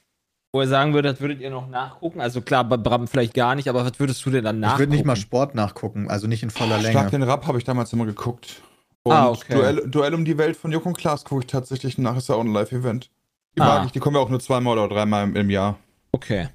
wo 0.53 0.61
ihr 0.63 0.69
sagen 0.69 0.95
würdet, 0.95 1.21
würdet 1.21 1.41
ihr 1.41 1.51
noch 1.51 1.69
nachgucken? 1.69 2.21
Also 2.21 2.41
klar, 2.41 2.65
bei 2.65 2.77
Bram 2.77 3.07
vielleicht 3.09 3.35
gar 3.35 3.55
nicht, 3.55 3.69
aber 3.69 3.85
was 3.85 3.99
würdest 4.01 4.25
du 4.27 4.31
denn 4.31 4.45
dann 4.45 4.57
Ich 4.57 4.61
nachgucken? 4.63 4.81
würde 4.81 4.93
nicht 4.93 5.05
mal 5.05 5.17
Sport 5.17 5.55
nachgucken, 5.55 6.11
also 6.11 6.27
nicht 6.27 6.43
in 6.43 6.51
voller 6.51 6.81
Schlag 6.81 6.95
Länge. 6.95 7.11
den 7.11 7.23
Rapp 7.23 7.47
habe 7.47 7.59
ich 7.59 7.65
damals 7.65 7.93
immer 7.93 8.07
geguckt. 8.07 8.63
Und 9.03 9.13
Ah, 9.13 9.29
okay. 9.31 9.55
Duell, 9.55 9.89
Duell 9.89 10.15
um 10.15 10.25
die 10.25 10.37
Welt 10.39 10.57
von 10.57 10.73
Joko 10.73 10.89
und 10.91 10.99
Klaas 10.99 11.25
gucke 11.25 11.43
ich 11.43 11.47
tatsächlich 11.47 11.97
nach, 11.99 12.17
ist 12.17 12.29
ja 12.29 12.35
auch 12.35 12.41
ein 12.41 12.53
Live-Event. 12.53 13.11
Die 13.57 13.61
Ah. 13.63 13.67
mag 13.79 13.87
ich, 13.87 13.93
die 13.93 13.99
kommen 14.01 14.17
ja 14.17 14.23
auch 14.23 14.29
nur 14.29 14.41
zweimal 14.41 14.79
oder 14.79 14.93
dreimal 14.95 15.25
im, 15.25 15.37
im 15.37 15.51
Jahr. 15.51 15.79
Okay. 16.13 16.49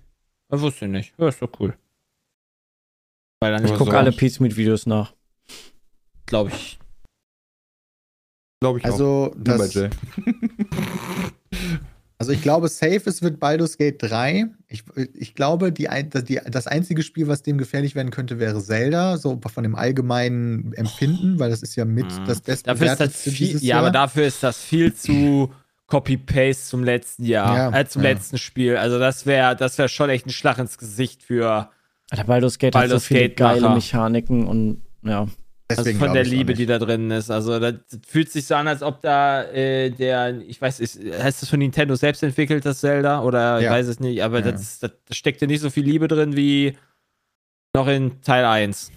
Das 0.50 0.62
wusste 0.62 0.86
ich 0.86 0.92
nicht. 0.92 1.14
Ja, 1.18 1.28
ist 1.28 1.42
doch 1.42 1.50
cool. 1.60 1.76
Weil 3.42 3.52
dann 3.54 3.66
Ich 3.66 3.72
Ich 3.72 3.78
gucke 3.78 3.92
so- 3.92 3.98
alle 3.98 4.12
Peace 4.12 4.40
Meet 4.40 4.56
Videos 4.58 4.86
nach. 4.86 5.14
glaube 6.26 6.52
ich. 6.52 6.78
Glaube 8.62 8.80
ich 8.80 8.86
auch. 8.86 8.90
Also, 8.92 9.32
Nur 9.36 9.58
bei 9.58 9.68
das. 9.68 9.74
also 12.26 12.34
ich 12.34 12.42
glaube, 12.42 12.68
safe 12.70 13.02
es 13.06 13.22
wird 13.22 13.40
Baldur's 13.40 13.78
Gate 13.78 14.02
3. 14.02 14.46
Ich, 14.68 14.84
ich 15.14 15.36
glaube, 15.36 15.72
die, 15.72 15.88
die, 16.28 16.40
das 16.50 16.66
einzige 16.66 17.04
Spiel, 17.04 17.28
was 17.28 17.44
dem 17.44 17.60
gefährlich 17.60 17.94
werden 17.94 18.10
könnte, 18.10 18.40
wäre 18.40 18.60
Zelda, 18.62 19.18
so 19.18 19.40
von 19.54 19.64
dem 19.64 19.76
allgemeinen 19.76 20.74
Empfinden, 20.74 21.38
weil 21.40 21.52
das 21.52 21.62
ist 21.62 21.76
ja 21.76 21.86
mit 21.86 22.06
Mhm. 22.06 22.26
das 22.26 22.42
beste 22.42 22.66
Dafür 22.72 22.92
ist 22.92 23.00
das 23.00 23.22
viel, 23.22 23.64
ja, 23.64 23.78
aber 23.78 23.92
dafür 23.92 24.26
ist 24.26 24.42
das 24.42 24.58
viel 24.58 24.94
zu 24.96 25.54
Copy-Paste 25.86 26.64
zum 26.66 26.84
letzten 26.84 27.26
Jahr, 27.26 27.72
Ja, 27.72 27.80
äh, 27.80 27.86
zum 27.86 28.02
ja. 28.02 28.10
letzten 28.10 28.40
Spiel. 28.40 28.78
Also 28.78 28.98
das 28.98 29.28
wäre 29.28 29.56
das 29.56 29.78
wär 29.78 29.88
schon 29.88 30.10
echt 30.10 30.26
ein 30.26 30.32
Schlag 30.32 30.58
ins 30.58 30.80
Gesicht 30.80 31.22
für 31.22 31.70
Baldur's 32.26 32.58
Gate 32.58 32.74
Baldur's 32.74 32.96
hat 32.96 33.02
so 33.02 33.08
viele 33.08 33.20
Gate 33.30 33.38
geile 33.38 33.62
Macher. 33.62 33.76
Mechaniken 33.76 34.48
und 34.48 34.82
ja. 35.04 35.28
Also 35.68 35.82
Deswegen 35.84 35.98
von 36.00 36.06
glaub 36.08 36.14
der 36.14 36.24
Liebe, 36.26 36.54
die 36.54 36.66
da 36.68 36.78
drin 36.78 37.10
ist. 37.10 37.32
Also 37.32 37.60
das 37.60 37.76
fühlt 38.08 38.32
sich 38.32 38.46
so 38.46 38.54
an, 38.56 38.68
als 38.68 38.84
ob 38.84 39.02
da 39.02 39.44
äh, 39.46 39.90
der, 39.90 40.40
ich 40.42 40.62
weiß, 40.62 40.80
ist, 40.80 41.00
heißt 41.00 41.42
das 41.42 41.50
von 41.50 41.58
Nintendo 41.60 41.96
selbst 41.96 42.22
entwickelt, 42.22 42.66
das 42.66 42.82
Zelda? 42.82 43.22
Oder 43.24 43.58
ich 43.60 43.64
Ja. 43.66 43.72
weiß 43.72 43.88
es 43.88 44.00
nicht, 44.00 44.22
aber 44.24 44.40
Ja. 44.46 44.52
das, 44.52 44.80
das, 44.80 44.92
da 45.08 45.14
steckt 45.14 45.42
ja 45.42 45.48
nicht 45.48 45.62
so 45.62 45.70
viel 45.72 45.84
Liebe 45.84 46.08
drin 46.08 46.36
wie 46.36 46.78
noch 47.76 47.88
in 47.88 48.22
Teil 48.22 48.46
1. 48.46 48.92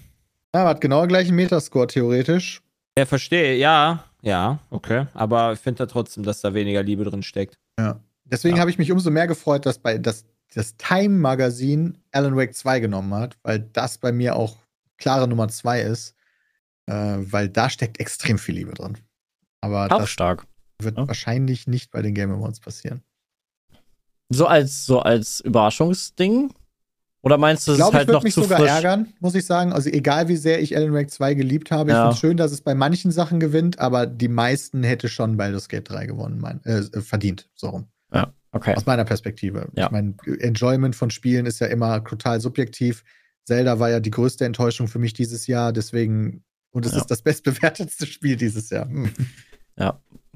Ja, 0.55 0.65
hat 0.67 0.79
genau 0.81 1.05
gleichen 1.07 1.35
Metascore 1.35 1.87
theoretisch. 1.87 2.61
Ja, 2.97 3.05
verstehe, 3.05 3.55
ja, 3.57 4.03
ja, 4.21 4.59
okay. 4.69 5.07
Aber 5.13 5.53
ich 5.53 5.59
finde 5.59 5.79
da 5.79 5.85
trotzdem, 5.87 6.23
dass 6.23 6.41
da 6.41 6.53
weniger 6.53 6.83
Liebe 6.83 7.03
drin 7.03 7.23
steckt. 7.23 7.57
Deswegen 8.25 8.55
Ja. 8.57 8.61
habe 8.61 8.69
ich 8.69 8.77
mich 8.77 8.91
umso 8.91 9.09
mehr 9.09 9.25
gefreut, 9.27 9.65
dass 9.65 9.79
bei 9.79 9.97
das, 9.97 10.25
das 10.53 10.77
Time-Magazin 10.77 11.97
Alan 12.11 12.35
Wake 12.35 12.53
2 12.53 12.79
genommen 12.79 13.13
hat, 13.15 13.37
weil 13.41 13.59
das 13.73 13.97
bei 13.97 14.11
mir 14.11 14.35
auch 14.35 14.57
klare 14.97 15.27
Nummer 15.27 15.47
2 15.47 15.81
ist, 15.81 16.15
weil 16.91 17.49
da 17.49 17.69
steckt 17.69 17.99
extrem 17.99 18.37
viel 18.37 18.55
Liebe 18.55 18.73
drin. 18.73 18.97
Aber 19.61 19.85
Auch 19.85 19.99
das 19.99 20.09
stark. 20.09 20.45
wird 20.81 20.97
ja. 20.97 21.07
wahrscheinlich 21.07 21.67
nicht 21.67 21.91
bei 21.91 22.01
den 22.01 22.13
Game 22.13 22.31
Awards 22.31 22.59
passieren. 22.59 23.01
So 24.29 24.45
als, 24.47 24.85
so 24.85 24.99
als 24.99 25.39
Überraschungsding? 25.41 26.53
Oder 27.21 27.37
meinst 27.37 27.67
du, 27.67 27.73
Ich 27.73 27.79
es 27.79 27.79
ist 27.79 27.83
glaube, 27.83 27.91
ich 27.91 27.97
halt 27.97 28.07
würde 28.07 28.17
noch 28.17 28.23
mich 28.23 28.33
zu 28.33 28.43
sogar 28.43 28.65
ärgern, 28.65 29.13
muss 29.19 29.35
ich 29.35 29.45
sagen. 29.45 29.73
Also 29.73 29.89
egal 29.89 30.29
wie 30.29 30.37
sehr 30.37 30.61
ich 30.61 30.77
Alan 30.77 30.93
Wake 30.93 31.09
2 31.11 31.33
geliebt 31.33 31.69
habe, 31.71 31.89
ich 31.89 31.95
Ja. 31.95 32.03
finde 32.03 32.13
es 32.13 32.19
schön, 32.19 32.37
dass 32.37 32.51
es 32.53 32.61
bei 32.61 32.75
manchen 32.75 33.11
Sachen 33.11 33.39
gewinnt, 33.41 33.79
aber 33.79 34.05
die 34.05 34.29
meisten 34.29 34.83
hätte 34.83 35.09
schon 35.09 35.35
Baldur's 35.35 35.67
Gate 35.67 35.89
3 35.89 36.05
gewonnen, 36.05 36.39
mein, 36.39 36.63
äh, 36.63 36.77
äh, 36.79 37.01
verdient, 37.01 37.49
so 37.55 37.69
rum. 37.69 37.87
Ja, 38.13 38.31
okay. 38.53 38.73
Aus 38.75 38.85
meiner 38.85 39.03
Perspektive. 39.03 39.67
Ja. 39.75 39.87
Ich 39.87 39.91
meine, 39.91 40.13
Enjoyment 40.39 40.95
von 40.95 41.09
Spielen 41.09 41.45
ist 41.45 41.59
ja 41.59 41.67
immer 41.67 42.03
total 42.05 42.39
subjektiv. 42.39 43.03
Zelda 43.43 43.79
war 43.79 43.89
ja 43.89 43.99
die 43.99 44.11
größte 44.11 44.45
Enttäuschung 44.45 44.87
für 44.87 44.99
mich 44.99 45.13
dieses 45.13 45.47
Jahr, 45.47 45.73
deswegen, 45.73 46.43
und 46.71 46.85
es 46.85 46.93
Ja. 46.93 46.99
ist 46.99 47.07
das 47.07 47.21
bestbewertetste 47.21 48.05
Spiel 48.05 48.35
dieses 48.35 48.69
Jahr. 48.69 48.85
Hm. 48.85 49.09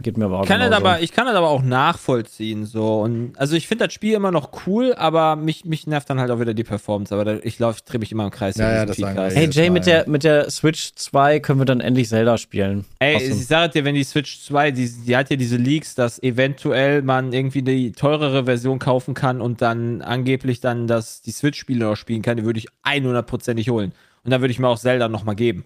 Geht 0.01 0.17
mir 0.17 0.25
aber 0.25 0.39
auch 0.39 0.43
Ich 0.43 0.49
kann, 0.49 0.59
das 0.59 0.71
aber, 0.71 1.01
ich 1.01 1.11
kann 1.11 1.27
das 1.27 1.35
aber 1.35 1.49
auch 1.49 1.61
nachvollziehen. 1.61 2.65
So. 2.65 3.01
Und, 3.01 3.37
also 3.37 3.55
ich 3.55 3.67
finde 3.67 3.85
das 3.85 3.93
Spiel 3.93 4.15
immer 4.15 4.31
noch 4.31 4.65
cool, 4.65 4.95
aber 4.95 5.35
mich, 5.35 5.65
mich 5.65 5.85
nervt 5.85 6.09
dann 6.09 6.19
halt 6.19 6.31
auch 6.31 6.39
wieder 6.39 6.55
die 6.55 6.63
Performance. 6.63 7.13
Aber 7.13 7.23
da, 7.23 7.37
ich 7.43 7.59
laufe, 7.59 7.81
drehe 7.85 7.99
mich 7.99 8.11
immer 8.11 8.23
im 8.23 8.31
Kreis. 8.31 8.57
Ja, 8.57 8.69
in 8.69 8.75
ja, 8.75 8.85
das 8.87 8.97
Hey 8.97 9.49
Jay, 9.51 9.69
mit 9.69 9.85
ja. 9.85 10.01
der, 10.01 10.09
mit 10.09 10.23
der 10.23 10.49
Switch 10.49 10.95
2 10.95 11.39
können 11.41 11.59
wir 11.59 11.65
dann 11.65 11.79
endlich 11.79 12.09
Zelda 12.09 12.39
spielen. 12.39 12.85
Ey, 12.97 13.15
Awesome. 13.17 13.33
ich 13.35 13.45
sage 13.47 13.73
dir, 13.73 13.85
wenn 13.85 13.93
die 13.93 14.03
Switch 14.03 14.41
2, 14.41 14.71
die, 14.71 14.89
die 14.89 15.15
hat 15.15 15.29
ja 15.29 15.35
diese 15.35 15.57
Leaks, 15.57 15.93
dass 15.93 16.21
eventuell 16.23 17.03
man 17.03 17.31
irgendwie 17.31 17.61
die 17.61 17.91
teurere 17.91 18.45
Version 18.45 18.79
kaufen 18.79 19.13
kann 19.13 19.41
und 19.41 19.61
dann 19.61 20.01
angeblich 20.01 20.59
dann 20.59 20.87
das, 20.87 21.21
die 21.21 21.31
Switch-Spiele 21.31 21.85
noch 21.85 21.97
spielen 21.97 22.23
kann, 22.23 22.37
die 22.37 22.45
würde 22.45 22.57
ich 22.57 22.67
100%ig 22.83 23.69
holen. 23.69 23.93
Und 24.23 24.31
dann 24.31 24.41
würde 24.41 24.51
ich 24.51 24.57
mir 24.59 24.69
auch 24.69 24.79
Zelda 24.79 25.07
nochmal 25.07 25.35
geben. 25.35 25.65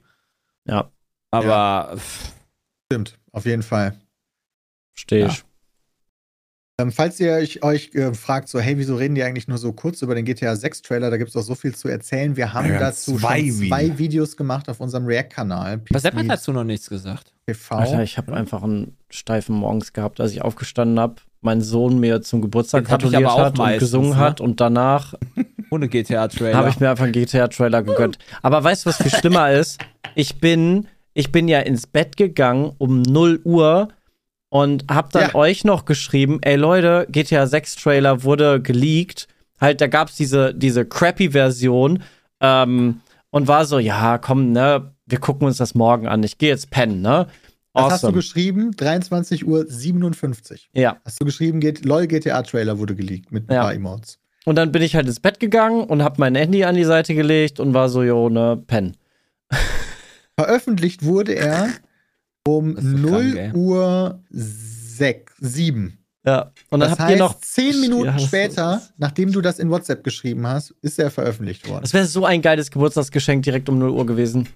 Ja, 0.68 0.92
Aber 1.32 1.94
pff, 1.98 2.32
Stimmt, 2.92 3.18
auf 3.32 3.46
jeden 3.46 3.64
Fall. 3.64 4.00
stehe 4.94 5.26
Ja. 5.26 5.28
ich. 5.28 5.44
Ähm, 6.80 6.92
falls 6.92 7.20
ihr 7.20 7.32
euch, 7.34 7.64
euch 7.64 7.90
äh, 7.96 8.14
fragt, 8.14 8.50
so, 8.50 8.60
hey, 8.60 8.78
wieso 8.78 8.96
reden 8.98 9.16
die 9.16 9.24
eigentlich 9.24 9.48
nur 9.48 9.58
so 9.58 9.74
kurz 9.74 10.04
über 10.04 10.14
den 10.14 10.26
GTA 10.26 10.56
6 10.56 10.84
Trailer? 10.84 11.10
Da 11.10 11.18
gibt 11.18 11.32
es 11.32 11.36
auch 11.36 11.42
so 11.42 11.56
viel 11.56 11.74
zu 11.74 11.88
erzählen. 11.88 12.36
Wir 12.38 12.54
haben 12.54 12.70
Ja, 12.70 12.78
dazu 12.80 13.18
zwei 13.18 13.48
schon 13.48 13.68
zwei 13.68 13.98
Videos 13.98 14.38
gemacht 14.38 14.70
auf 14.70 14.80
unserem 14.80 15.08
React-Kanal. 15.08 15.82
was 15.90 16.04
hat 16.04 16.14
man 16.14 16.28
dazu 16.30 16.54
noch 16.54 16.64
nichts 16.64 16.88
gesagt? 16.88 17.34
TV. 17.48 17.76
Alter, 17.78 18.04
ich 18.04 18.20
habe 18.20 18.32
einfach 18.36 18.62
einen 18.62 18.96
steifen 19.10 19.56
Morgens 19.56 19.92
gehabt, 19.92 20.22
als 20.22 20.32
ich 20.34 20.44
aufgestanden 20.44 21.00
habe, 21.00 21.16
mein 21.42 21.62
Sohn 21.62 22.00
mir 22.00 22.22
zum 22.22 22.42
Geburtstag 22.44 22.86
gratuliert 22.86 23.24
aber 23.24 23.34
auch 23.34 23.40
hat 23.40 23.54
und 23.54 23.58
meistens, 23.58 23.80
gesungen 23.90 24.12
ne? 24.12 24.18
hat 24.18 24.40
und 24.40 24.62
danach 24.62 25.16
Ohne 25.70 25.88
GTA-Trailer. 25.90 26.58
habe 26.58 26.70
ich 26.70 26.80
mir 26.80 26.90
einfach 26.90 27.04
einen 27.04 27.14
GTA-Trailer 27.14 27.84
gegönnt. 27.84 28.18
Aber 28.42 28.64
weißt 28.64 28.86
du, 28.86 28.90
was 28.90 28.98
viel 28.98 29.12
schlimmer 29.12 29.52
ist? 29.52 29.80
Ich 30.16 30.40
bin, 30.40 30.88
ich 31.14 31.32
bin 31.32 31.48
ja 31.48 31.60
ins 31.60 31.88
Bett 31.88 32.18
gegangen 32.18 32.72
um 32.78 33.02
0 33.02 33.42
Uhr 33.44 33.90
und 34.50 34.86
hab 34.90 35.12
dann 35.12 35.30
Ja. 35.30 35.36
euch 35.36 35.64
noch 35.66 35.86
geschrieben, 35.86 36.40
ey 36.42 36.56
Leute, 36.56 37.06
GTA 37.12 37.48
6 37.48 37.76
Trailer 37.76 38.24
wurde 38.24 38.62
geleakt. 38.62 39.28
Halt, 39.60 39.82
da 39.82 39.88
gab's 39.88 40.16
diese, 40.16 40.54
diese 40.54 40.86
crappy 40.86 41.32
Version 41.32 42.04
ähm, 42.40 43.02
und 43.32 43.48
war 43.48 43.66
so, 43.66 43.80
ja, 43.80 44.18
komm, 44.20 44.52
ne, 44.52 44.92
wir 45.06 45.20
gucken 45.20 45.48
uns 45.48 45.58
das 45.58 45.74
morgen 45.76 46.08
an. 46.08 46.24
Ich 46.24 46.38
gehe 46.38 46.50
jetzt 46.50 46.70
pennen, 46.70 47.02
ne? 47.02 47.28
Das 47.74 47.84
hast 47.92 48.04
du 48.04 48.08
Awesome. 48.08 48.14
geschrieben, 48.14 48.72
23 48.76 49.46
Uhr 49.48 49.66
57. 49.68 50.70
Ja. 50.74 50.98
Hast 51.06 51.22
du 51.22 51.26
geschrieben, 51.26 51.60
geht, 51.60 51.86
LOL 51.86 52.08
GTA-Trailer 52.08 52.80
wurde 52.80 52.96
geleakt 52.96 53.32
mit 53.32 53.50
ein 53.50 53.54
Ja. 53.54 53.64
paar 53.64 53.74
Emotes. 53.74 54.18
Und 54.48 54.56
dann 54.56 54.72
bin 54.72 54.82
ich 54.82 54.96
halt 54.96 55.06
ins 55.08 55.20
Bett 55.20 55.42
gegangen 55.42 55.84
und 55.84 56.02
hab 56.02 56.20
mein 56.20 56.34
Handy 56.34 56.64
an 56.64 56.76
die 56.76 56.86
Seite 56.86 57.14
gelegt 57.14 57.60
und 57.60 57.74
war 57.74 57.90
so, 57.90 58.02
jo, 58.02 58.30
ne, 58.30 58.56
pennen. 58.66 58.96
Veröffentlicht 60.40 61.04
wurde 61.04 61.34
er 61.34 61.68
um 62.48 62.76
so 62.80 62.82
0 62.82 63.10
krank, 63.12 63.36
ey. 63.36 63.52
Uhr 63.54 64.24
6, 64.30 65.34
7. 65.42 65.98
Ja. 66.26 66.52
Und 66.70 66.80
dann 66.80 66.90
das 66.90 66.92
habt 66.92 67.02
heißt, 67.02 67.12
ihr 67.12 67.18
noch 67.18 67.40
zehn 67.42 67.82
Minuten 67.82 68.06
Ja, 68.06 68.18
später, 68.20 68.78
ist- 68.78 68.94
nachdem 68.98 69.34
du 69.34 69.42
das 69.42 69.60
in 69.60 69.70
WhatsApp 69.70 70.02
geschrieben 70.06 70.48
hast, 70.48 70.74
ist 70.82 70.98
er 70.98 71.12
veröffentlicht 71.12 71.68
worden. 71.68 71.82
Das 71.82 71.94
wäre 71.94 72.06
so 72.06 72.24
ein 72.24 72.42
geiles 72.42 72.72
Geburtstagsgeschenk 72.72 73.44
direkt 73.44 73.68
um 73.68 73.78
0 73.80 73.90
Uhr 73.90 74.06
gewesen. 74.06 74.48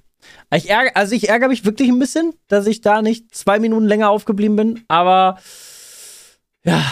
Ich 0.55 0.69
ärger, 0.69 0.91
also 0.95 1.13
ich 1.15 1.27
ärgere 1.27 1.49
mich 1.49 1.65
wirklich 1.65 1.89
ein 1.89 1.99
bisschen, 1.99 2.33
dass 2.47 2.65
ich 2.65 2.79
da 2.79 3.01
nicht 3.01 3.35
zwei 3.35 3.59
Minuten 3.59 3.87
länger 3.87 4.09
aufgeblieben 4.09 4.55
bin, 4.55 4.83
aber 4.87 5.37
ja, 6.63 6.83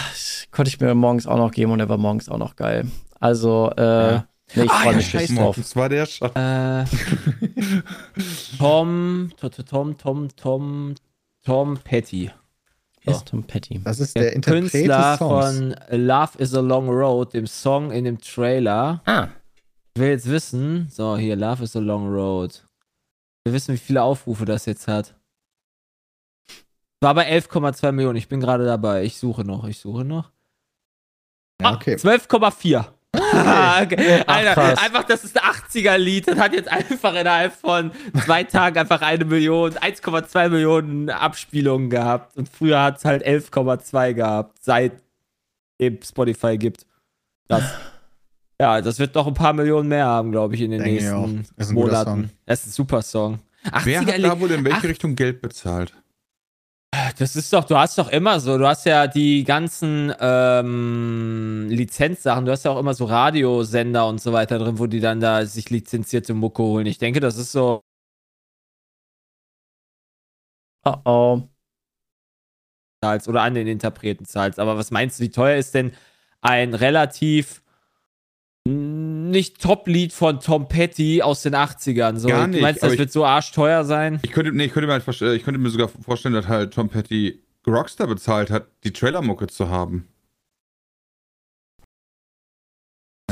konnte 0.50 0.68
ich 0.68 0.80
mir 0.80 0.94
morgens 0.94 1.26
auch 1.26 1.36
noch 1.36 1.50
geben 1.52 1.72
und 1.72 1.80
er 1.80 1.88
war 1.88 1.98
morgens 1.98 2.28
auch 2.28 2.38
noch 2.38 2.56
geil. 2.56 2.86
Also, 3.20 3.70
äh, 3.76 3.82
Ja. 4.14 4.26
nee, 4.54 4.64
ich 4.64 4.70
Ah, 4.70 4.74
freue 4.80 4.90
ja, 4.92 4.96
mich 4.96 5.06
scheiße. 5.06 5.18
richtig 5.22 5.38
drauf. 5.38 5.56
Das 5.56 5.76
war 5.76 5.88
der 5.88 6.06
Schatten. 6.06 6.38
Äh, 6.38 6.84
Tom, 8.58 9.30
Tom, 9.38 9.50
Tom, 9.66 9.96
Tom, 9.98 10.28
Tom, 10.36 10.94
Tom 11.44 11.76
Petty. 11.84 12.30
Hier 13.02 13.12
ist 13.14 13.26
Tom 13.26 13.42
Petty. 13.44 13.80
Das 13.82 13.98
ist 13.98 14.14
Der, 14.14 14.24
der, 14.24 14.32
Interpret 14.34 14.60
Künstler 14.70 15.10
des 15.12 15.18
Songs. 15.18 15.56
von 15.56 15.76
Love 15.98 16.38
is 16.38 16.54
a 16.54 16.60
Long 16.60 16.88
Road, 16.88 17.32
dem 17.32 17.46
Song 17.46 17.90
in 17.92 18.04
dem 18.04 18.20
Trailer. 18.20 19.00
Ah, 19.06 19.28
Ich 19.94 20.00
will 20.00 20.10
jetzt 20.10 20.28
wissen, 20.28 20.88
so 20.90 21.16
hier, 21.16 21.36
Love 21.36 21.64
is 21.64 21.74
a 21.76 21.80
Long 21.80 22.08
Road. 22.08 22.62
Wir 23.44 23.54
wissen, 23.54 23.72
wie 23.74 23.78
viele 23.78 24.02
Aufrufe 24.02 24.44
das 24.44 24.66
jetzt 24.66 24.86
hat. 24.86 25.14
War 27.00 27.14
bei 27.14 27.30
11,2 27.30 27.92
Millionen. 27.92 28.16
Ich 28.16 28.28
bin 28.28 28.40
gerade 28.40 28.64
dabei. 28.64 29.04
Ich 29.04 29.16
suche 29.18 29.42
noch. 29.44 29.64
Ich 29.66 29.78
suche 29.78 30.04
noch. 30.04 30.30
ja, 31.62 31.72
okay. 31.74 31.94
12,4. 31.94 32.84
Ah, 33.12 33.82
okay. 33.82 34.22
Ach, 34.26 34.34
Alter, 34.36 34.54
krass. 34.54 34.78
einfach, 34.84 35.04
das 35.04 35.24
ist 35.24 35.42
ein 35.42 35.50
80er-Lied. 35.50 36.28
Das 36.28 36.38
hat 36.38 36.52
jetzt 36.52 36.68
einfach 36.70 37.14
innerhalb 37.14 37.54
von 37.54 37.90
zwei 38.24 38.44
Tagen 38.44 38.78
einfach 38.78 39.00
eine 39.02 39.24
Million, 39.24 39.72
1,2 39.72 40.48
Millionen 40.50 41.10
Abspielungen 41.10 41.88
gehabt. 41.90 42.36
Und 42.36 42.48
früher 42.48 42.82
hat 42.82 42.98
es 42.98 43.04
halt 43.04 43.26
11,2 43.26 44.12
gehabt, 44.14 44.58
seit 44.62 44.92
eben 45.78 46.02
Spotify 46.02 46.58
gibt. 46.58 46.86
Das. 47.48 47.64
Ja, 48.60 48.82
das 48.82 48.98
wird 48.98 49.14
noch 49.14 49.26
ein 49.26 49.32
paar 49.34 49.54
Millionen 49.54 49.88
mehr 49.88 50.04
haben, 50.04 50.32
glaube 50.32 50.54
ich, 50.54 50.60
in 50.60 50.70
den 50.70 50.82
Denke 50.82 51.02
nächsten 51.02 51.74
Monaten. 51.74 52.30
Das 52.44 52.60
ist 52.60 52.66
ein 52.66 52.72
super 52.72 53.00
Song. 53.00 53.38
Wer 53.84 54.00
hat 54.00 54.08
80er 54.08 54.20
da 54.22 54.38
wohl 54.38 54.50
in 54.50 54.64
welche 54.64 54.78
Ach- 54.78 54.84
Richtung 54.84 55.16
Geld 55.16 55.40
bezahlt? 55.40 55.94
Das 57.18 57.36
ist 57.36 57.52
doch, 57.52 57.64
du 57.64 57.76
hast 57.76 57.98
doch 57.98 58.08
immer 58.08 58.40
so, 58.40 58.58
du 58.58 58.66
hast 58.66 58.84
ja 58.86 59.06
die 59.06 59.44
ganzen 59.44 60.12
ähm, 60.20 61.66
Lizenzsachen, 61.70 62.44
du 62.44 62.52
hast 62.52 62.64
ja 62.64 62.70
auch 62.72 62.78
immer 62.78 62.94
so 62.94 63.04
Radiosender 63.06 64.06
und 64.08 64.20
so 64.20 64.32
weiter 64.32 64.58
drin, 64.58 64.78
wo 64.78 64.86
die 64.86 65.00
dann 65.00 65.20
da 65.20 65.46
sich 65.46 65.70
lizenzierte 65.70 66.34
Mucke 66.34 66.62
holen. 66.62 66.86
Ich 66.86 66.98
denke, 66.98 67.20
das 67.20 67.36
ist 67.38 67.52
so. 67.52 67.82
Oh 70.84 70.96
oh. 71.04 71.48
zahlst 73.02 73.28
oder 73.28 73.42
an 73.42 73.54
den 73.54 73.66
Interpreten 73.66 74.24
zahlst. 74.24 74.58
Aber 74.58 74.76
was 74.76 74.90
meinst 74.90 75.18
du, 75.18 75.24
wie 75.24 75.30
teuer 75.30 75.56
ist 75.56 75.74
denn 75.74 75.92
ein 76.42 76.74
relativ 76.74 77.62
nicht 79.30 79.60
Top-Lied 79.60 80.12
von 80.12 80.40
Tom 80.40 80.68
Petty 80.68 81.22
aus 81.22 81.42
den 81.42 81.54
80ern? 81.54 82.16
So, 82.18 82.28
Gar 82.28 82.46
Du 82.46 82.52
nicht, 82.52 82.60
meinst, 82.62 82.82
aber 82.82 82.88
das 82.88 82.94
ich- 82.94 82.98
wird 83.00 83.12
so 83.12 83.24
arschteuer 83.24 83.84
sein? 83.84 84.20
Ich 84.22 84.32
könnte, 84.32 84.52
nee, 84.52 84.64
ich 84.64 84.72
könnte 84.72 84.86
mir 84.86 84.92
halt, 84.92 85.22
äh, 85.22 85.34
ich 85.34 85.42
könnte 85.44 85.58
mir 85.60 85.70
sogar 85.70 85.88
vorstellen, 85.88 86.34
dass 86.34 86.48
halt 86.48 86.74
Tom 86.74 86.88
Petty 86.88 87.42
Rockstar 87.66 88.06
bezahlt 88.06 88.50
hat, 88.50 88.66
die 88.84 88.92
Trailermucke 88.92 89.46
zu 89.46 89.68
haben. 89.68 90.08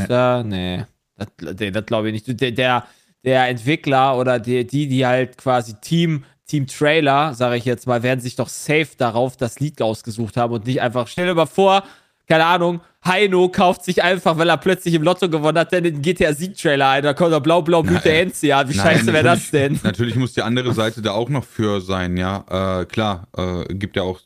Da, 0.09 0.43
nee. 0.45 0.85
Das, 1.17 1.29
nee, 1.59 1.71
das 1.71 1.87
glaube 1.87 2.09
ich 2.11 2.13
nicht. 2.27 2.41
Der, 2.41 2.53
der, 2.53 2.87
der 3.25 3.49
Entwickler 3.49 4.17
oder 4.17 4.39
die, 4.39 4.67
die, 4.67 4.87
die 4.87 5.05
halt 5.05 5.37
quasi 5.39 5.75
Team, 5.81 6.25
Team 6.47 6.67
Trailer, 6.67 7.35
sage 7.35 7.57
ich 7.57 7.65
jetzt 7.65 7.87
mal, 7.87 8.03
werden 8.03 8.21
sich 8.21 8.37
doch 8.37 8.49
safe 8.49 8.91
darauf 8.97 9.37
das 9.37 9.59
Lied 9.59 9.83
ausgesucht 9.83 10.37
haben 10.37 10.53
und 10.55 10.67
nicht 10.67 10.81
einfach, 10.81 11.09
stell 11.09 11.27
dir 11.27 11.35
mal 11.35 11.47
vor, 11.47 11.83
keine 12.29 12.45
Ahnung, 12.45 12.81
Heino 13.05 13.49
kauft 13.49 13.85
sich 13.85 14.03
einfach, 14.03 14.37
weil 14.37 14.49
er 14.51 14.59
plötzlich 14.59 14.95
im 14.95 15.03
Lotto 15.03 15.31
gewonnen 15.31 15.59
hat, 15.59 15.73
den 15.73 16.03
GTA 16.03 16.35
Sieg 16.35 16.57
Trailer 16.57 16.91
ein, 16.91 17.03
da 17.03 17.15
kommt 17.15 17.33
er 17.33 17.41
blau, 17.41 17.63
blau, 17.63 17.83
Blüte 17.83 18.09
Nein. 18.09 18.29
Enzian. 18.29 18.69
Wie 18.69 18.77
Nein, 18.77 18.87
scheiße 18.87 19.13
wäre 19.13 19.25
das 19.25 19.51
denn? 19.51 19.81
Natürlich 19.83 20.17
muss 20.17 20.35
die 20.35 20.43
andere 20.43 20.75
Seite 20.75 21.01
da 21.01 21.13
auch 21.13 21.31
noch 21.31 21.45
für 21.45 21.81
sein, 21.81 22.17
ja. 22.17 22.81
Äh, 22.81 22.85
klar, 22.85 23.29
äh, 23.37 23.75
gibt 23.75 23.97
ja 23.97 24.03
auch 24.03 24.21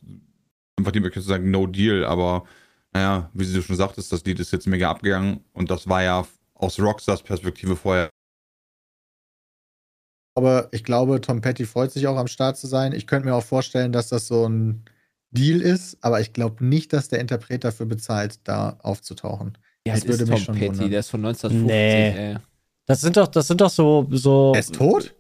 einfach 0.77 0.91
die 0.91 1.01
Möglichkeit 1.01 1.23
zu 1.23 1.29
sagen, 1.29 1.51
no 1.51 1.67
deal, 1.67 2.05
aber 2.05 2.45
naja, 2.93 3.31
wie 3.35 3.51
du 3.51 3.63
schon 3.63 3.77
sagtest, 3.77 4.13
das 4.13 4.25
Lied 4.25 4.41
ist 4.41 4.53
jetzt 4.53 4.67
mega 4.67 4.91
abgegangen 4.91 5.45
und 5.53 5.71
das 5.71 5.89
war 5.89 6.03
ja 6.03 6.27
aus 6.55 6.81
Rockstars 6.81 7.23
Perspektive 7.23 7.77
vorher. 7.77 8.11
Aber 10.35 10.69
ich 10.73 10.83
glaube, 10.83 11.21
Tom 11.21 11.41
Petty 11.41 11.67
freut 11.67 11.93
sich 11.93 12.07
auch 12.07 12.17
am 12.17 12.27
Start 12.27 12.57
zu 12.57 12.67
sein. 12.67 12.93
Ich 12.93 13.07
könnte 13.07 13.29
mir 13.29 13.35
auch 13.35 13.45
vorstellen, 13.45 13.93
dass 13.93 14.09
das 14.09 14.27
so 14.27 14.49
ein 14.49 14.85
Deal 15.33 15.61
ist, 15.61 15.97
aber 16.03 16.21
ich 16.21 16.33
glaube 16.33 16.65
nicht, 16.65 16.93
dass 16.93 17.09
der 17.09 17.21
Interpret 17.21 17.65
dafür 17.65 17.87
bezahlt, 17.87 18.41
da 18.45 18.77
aufzutauchen. 18.83 19.59
Wie 19.85 19.91
Das 19.91 20.07
würde 20.07 20.23
ist 20.25 20.29
mich 20.29 20.45
Tom 20.45 20.45
schon 20.45 20.55
Petty? 20.55 20.69
wundern. 20.69 20.91
Der 20.91 21.01
ist 21.01 21.11
von 21.11 21.21
1950, 21.25 21.67
Nee. 21.67 22.33
ey. 22.33 22.37
Das 22.87 23.01
sind 23.01 23.17
doch, 23.17 23.29
das 23.29 23.47
sind 23.49 23.61
doch 23.61 23.71
so, 23.71 24.07
so. 24.11 24.53
Er 24.55 24.61
ist 24.61 24.75
tot? 24.75 25.15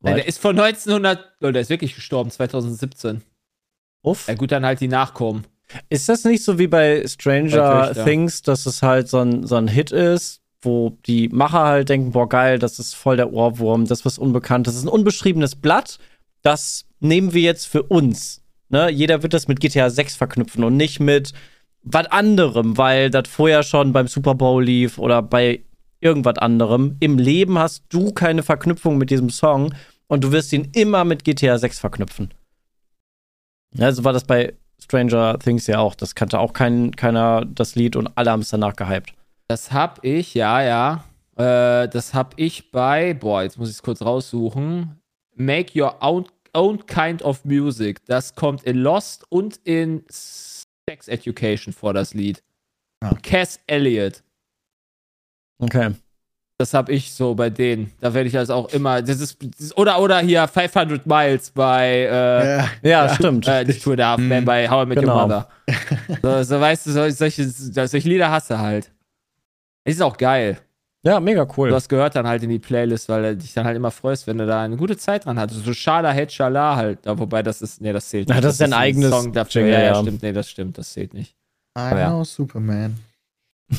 Nein, 0.00 0.16
der 0.16 0.26
ist 0.26 0.38
von 0.40 0.58
1900, 0.58 1.18
oh, 1.42 1.50
der 1.50 1.62
ist 1.62 1.70
wirklich 1.70 1.94
gestorben, 1.94 2.30
2017. 2.30 3.22
Uff. 4.02 4.26
Ja 4.26 4.34
gut, 4.34 4.50
dann 4.50 4.64
halt 4.66 4.80
die 4.80 4.88
Nachkommen. 4.88 5.46
Ist 5.88 6.08
das 6.08 6.24
nicht 6.24 6.42
so 6.44 6.58
wie 6.58 6.66
bei 6.66 7.00
Bei 7.02 7.08
Stranger 7.08 7.86
Töchter. 7.88 8.04
Things, 8.04 8.42
dass 8.42 8.66
es 8.66 8.82
halt 8.82 9.08
so 9.08 9.18
ein, 9.20 9.46
so 9.46 9.54
ein 9.56 9.68
Hit 9.68 9.92
ist, 9.92 10.40
wo 10.60 10.98
die 11.06 11.28
Macher 11.28 11.60
halt 11.64 11.88
denken, 11.88 12.10
boah, 12.12 12.28
geil, 12.28 12.58
das 12.58 12.78
ist 12.78 12.94
voll 12.94 13.16
der 13.16 13.32
Ohrwurm, 13.32 13.86
das 13.86 14.00
ist 14.00 14.04
was 14.04 14.18
Unbekanntes, 14.18 14.74
das 14.74 14.80
ist 14.82 14.86
ein 14.88 14.92
unbeschriebenes 14.92 15.54
Blatt, 15.56 15.98
das 16.42 16.84
nehmen 17.00 17.32
wir 17.32 17.42
jetzt 17.42 17.66
für 17.66 17.84
uns. 17.84 18.41
Ne? 18.72 18.90
Jeder 18.90 19.22
wird 19.22 19.34
das 19.34 19.46
mit 19.46 19.60
GTA 19.60 19.90
6 19.90 20.16
verknüpfen 20.16 20.64
und 20.64 20.76
nicht 20.76 20.98
mit 20.98 21.32
was 21.82 22.06
anderem, 22.06 22.78
weil 22.78 23.10
das 23.10 23.28
vorher 23.28 23.62
schon 23.62 23.92
beim 23.92 24.08
Super 24.08 24.34
Bowl 24.34 24.64
lief 24.64 24.98
oder 24.98 25.22
bei 25.22 25.60
irgendwas 26.00 26.38
anderem. 26.38 26.96
Im 26.98 27.18
Leben 27.18 27.58
hast 27.58 27.84
du 27.90 28.12
keine 28.12 28.42
Verknüpfung 28.42 28.98
mit 28.98 29.10
diesem 29.10 29.30
Song 29.30 29.74
und 30.08 30.24
du 30.24 30.32
wirst 30.32 30.52
ihn 30.52 30.70
immer 30.74 31.04
mit 31.04 31.24
GTA 31.24 31.58
6 31.58 31.78
verknüpfen. 31.78 32.32
Ja, 33.74 33.92
so 33.92 34.04
war 34.04 34.12
das 34.12 34.24
bei 34.24 34.54
Stranger 34.82 35.38
Things 35.38 35.66
ja 35.66 35.78
auch. 35.78 35.94
Das 35.94 36.14
kannte 36.14 36.38
auch 36.38 36.52
kein, 36.52 36.94
keiner 36.96 37.44
das 37.44 37.74
Lied 37.74 37.94
und 37.94 38.10
alle 38.16 38.30
haben 38.30 38.40
es 38.40 38.50
danach 38.50 38.76
gehypt. 38.76 39.14
Das 39.48 39.72
hab 39.72 40.04
ich, 40.04 40.34
ja, 40.34 40.62
ja. 40.62 41.04
Äh, 41.36 41.88
das 41.88 42.14
hab 42.14 42.34
ich 42.36 42.70
bei, 42.70 43.14
boah, 43.14 43.42
jetzt 43.42 43.58
muss 43.58 43.68
ich 43.68 43.76
es 43.76 43.82
kurz 43.82 44.02
raussuchen. 44.02 45.00
Make 45.34 45.80
Your 45.80 45.96
Own, 46.00 46.26
own 46.54 46.84
Kind 46.86 47.22
of 47.22 47.44
Music. 47.44 48.04
Das 48.06 48.34
kommt 48.34 48.62
in 48.64 48.78
Lost 48.78 49.24
und 49.30 49.58
in 49.64 50.04
Sex 50.08 51.08
Education 51.08 51.72
vor, 51.72 51.94
das 51.94 52.14
Lied. 52.14 52.42
Ah. 53.02 53.14
Cass 53.22 53.58
Elliott. 53.66 54.22
Okay. 55.58 55.94
Das 56.58 56.74
hab 56.74 56.88
ich 56.88 57.12
so 57.12 57.34
bei 57.34 57.50
denen. 57.50 57.90
Da 58.00 58.14
werde 58.14 58.28
ich 58.28 58.38
also 58.38 58.54
auch 58.54 58.68
immer. 58.72 59.02
Das 59.02 59.20
ist, 59.20 59.36
das 59.42 59.60
ist, 59.66 59.76
oder, 59.76 60.00
oder 60.00 60.20
hier 60.20 60.46
500 60.46 61.04
Miles 61.06 61.50
bei. 61.50 61.88
Äh, 62.10 62.56
Ja. 62.58 62.68
Ja, 62.82 63.14
stimmt. 63.14 63.48
Äh, 63.48 63.64
nicht 63.64 63.82
Tour 63.82 63.96
Darf, 63.96 64.20
Man 64.20 64.44
bei 64.44 64.68
How 64.68 64.84
I 64.84 64.88
Met 64.88 64.98
Genau. 65.00 65.16
Your 65.16 65.22
Mother. 65.22 65.48
So, 66.22 66.42
so 66.44 66.60
weißt 66.60 66.86
du, 66.86 66.90
so- 66.92 67.10
solche, 67.10 67.48
solche 67.48 68.08
Lieder 68.08 68.30
hasse 68.30 68.58
halt. 68.58 68.92
Ist 69.84 70.00
auch 70.02 70.16
geil. 70.16 70.58
Ja, 71.04 71.18
mega 71.18 71.44
Du 71.44 71.52
cool. 71.56 71.74
hast 71.74 71.88
gehört 71.88 72.14
dann 72.14 72.28
halt 72.28 72.44
in 72.44 72.50
die 72.50 72.60
Playlist, 72.60 73.08
weil 73.08 73.22
du 73.22 73.36
dich 73.36 73.52
dann 73.54 73.64
halt 73.66 73.76
immer 73.76 73.90
freust, 73.90 74.26
wenn 74.28 74.38
du 74.38 74.46
da 74.46 74.62
eine 74.62 74.76
gute 74.76 74.96
Zeit 74.96 75.24
dran 75.24 75.38
hattest. 75.38 75.64
So 75.64 75.72
Schala, 75.72 76.12
Het, 76.12 76.32
Schala 76.32 76.76
halt. 76.76 77.04
Ja, 77.04 77.18
wobei 77.18 77.42
das 77.42 77.60
ist, 77.60 77.80
nee, 77.80 77.92
das 77.92 78.08
zählt 78.08 78.28
Na, 78.28 78.40
das 78.40 78.54
ist 78.54 78.62
ein 78.62 78.72
eigenes 78.72 79.10
dafür. 79.32 79.62
Jingle, 79.62 79.72
ja, 79.72 79.80
ja, 79.80 79.94
ja. 79.94 80.00
stimmt, 80.00 80.22
nee, 80.22 80.32
das 80.32 80.48
stimmt, 80.48 80.78
das 80.78 80.92
zählt 80.92 81.12
nicht. 81.12 81.34
I 81.76 81.80
ja. 81.80 82.08
know 82.10 82.22
Superman. 82.22 82.98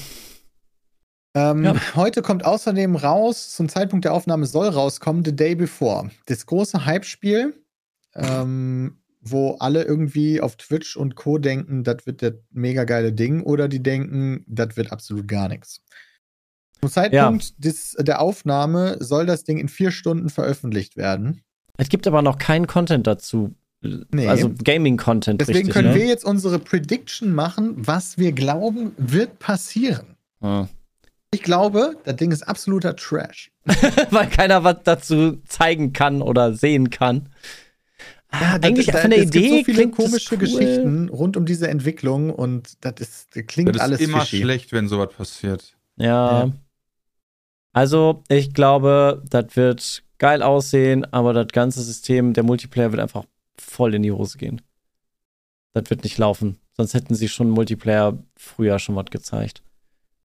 ähm, 1.36 1.64
Ja. 1.64 1.76
Heute 1.96 2.22
kommt 2.22 2.44
außerdem 2.44 2.96
raus, 2.98 3.52
zum 3.56 3.70
Zeitpunkt 3.70 4.04
der 4.04 4.14
Aufnahme 4.14 4.46
soll 4.46 4.68
rauskommen, 4.68 5.24
The 5.24 5.36
Day 5.36 5.56
Before. 5.56 6.10
Das 6.26 6.46
große 6.46 6.86
Hype-Spiel, 6.86 7.54
ähm, 8.16 8.98
wo 9.22 9.56
alle 9.60 9.84
irgendwie 9.84 10.42
auf 10.42 10.58
Twitch 10.58 10.98
und 10.98 11.16
Co. 11.16 11.38
denken, 11.38 11.86
das 11.86 12.06
wird 12.06 12.22
das 12.22 12.34
mega 12.52 12.84
geile 12.84 13.14
Ding, 13.14 13.42
oder 13.44 13.70
die 13.70 13.82
denken, 13.82 14.44
das 14.48 14.76
wird 14.76 14.92
absolut 14.92 15.28
gar 15.30 15.48
nichts. 15.48 15.82
Zum 16.84 16.92
Zeitpunkt 16.92 17.54
des, 17.64 17.96
der 18.00 18.22
Aufnahme 18.22 18.98
soll 19.00 19.26
das 19.26 19.44
Ding 19.44 19.58
in 19.58 19.70
vier 19.70 19.92
Stunden 19.92 20.30
veröffentlicht 20.30 20.98
werden. 20.98 21.42
Es 21.78 21.90
gibt 21.90 22.06
aber 22.08 22.22
noch 22.22 22.38
keinen 22.38 22.68
Content 22.68 23.08
dazu. 23.08 23.54
Nee. 23.82 24.28
Also 24.28 24.52
Gaming-Content, 24.64 25.42
Deswegen 25.42 25.58
richtig. 25.60 25.74
können 25.74 25.90
ne? 25.90 25.96
wir 25.96 26.06
jetzt 26.06 26.24
unsere 26.24 26.58
Prediction 26.60 27.34
machen, 27.34 27.74
was 27.76 28.18
wir 28.18 28.32
glauben, 28.32 28.94
wird 28.98 29.40
passieren. 29.40 30.16
Ja. 30.42 30.70
Ich 31.34 31.42
glaube, 31.44 31.96
das 32.06 32.16
Ding 32.16 32.32
ist 32.32 32.44
absoluter 32.44 32.96
Trash. 32.96 33.52
Weil 34.12 34.28
keiner 34.30 34.64
was 34.64 34.78
dazu 34.84 35.42
zeigen 35.48 35.92
kann 35.92 36.22
oder 36.22 36.54
sehen 36.54 36.92
kann. 36.92 37.30
Ja, 38.32 38.58
das- 38.58 38.70
Eigentlich 38.70 38.86
da- 38.88 39.00
von 39.00 39.10
der 39.10 39.20
es 39.24 39.32
gibt 39.32 39.46
Idee 39.46 39.58
so 39.60 39.64
viele 39.66 39.78
klingt 39.80 39.96
komische 39.96 40.34
cool. 40.36 40.38
Geschichten 40.40 41.10
rund 41.10 41.36
um 41.38 41.46
diese 41.46 41.68
Entwicklung 41.68 42.30
und 42.30 42.74
das, 42.86 42.94
ist, 43.00 43.36
das 43.36 43.46
klingt 43.48 43.70
Das 43.70 43.76
ist 43.78 43.82
alles 43.82 44.00
immer 44.02 44.22
fishy. 44.22 44.38
schlecht, 44.42 44.72
wenn 44.72 44.88
sowas 44.88 45.10
passiert. 45.16 45.76
Ja. 45.98 46.46
Ja. 46.46 46.52
Also, 47.74 48.24
ich 48.30 48.54
glaube, 48.54 49.24
das 49.30 49.56
wird 49.56 50.04
geil 50.20 50.42
aussehen, 50.42 51.06
aber 51.12 51.34
das 51.34 51.48
ganze 51.48 51.82
System, 51.82 52.34
der 52.34 52.44
Multiplayer 52.44 52.92
wird 52.92 53.02
einfach 53.02 53.26
voll 53.58 53.96
in 53.96 54.04
die 54.04 54.12
Hose 54.12 54.38
gehen. 54.38 54.62
Das 55.74 55.90
wird 55.90 56.04
nicht 56.04 56.18
laufen. 56.18 56.58
Sonst 56.78 56.94
hätten 56.94 57.16
sie 57.16 57.28
schon 57.28 57.50
Multiplayer 57.50 58.18
früher 58.36 58.80
schon 58.80 58.96
was 58.96 59.06
gezeigt. 59.06 59.64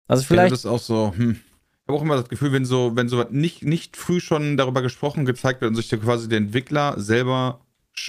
Also 0.07 0.21
Ja, 0.21 0.27
vielleicht. 0.27 0.51
das 0.51 0.59
ist 0.59 0.65
auch 0.65 0.79
so, 0.79 1.13
hm. 1.15 1.31
Ich 1.31 1.89
habe 1.89 1.99
auch 1.99 2.03
immer 2.03 2.17
das 2.17 2.27
Gefühl, 2.27 2.51
wenn 2.51 2.65
so, 2.65 2.97
wenn 2.97 3.07
sowas 3.07 3.27
nicht, 3.31 3.63
nicht 3.63 3.95
früh 3.95 4.19
schon 4.19 4.57
darüber 4.57 4.81
gesprochen, 4.81 5.23
gezeigt 5.23 5.61
wird 5.61 5.69
und 5.69 5.75
sich 5.75 5.89
quasi 5.89 6.27
der 6.27 6.39
Entwickler 6.39 6.99
selber 6.99 7.61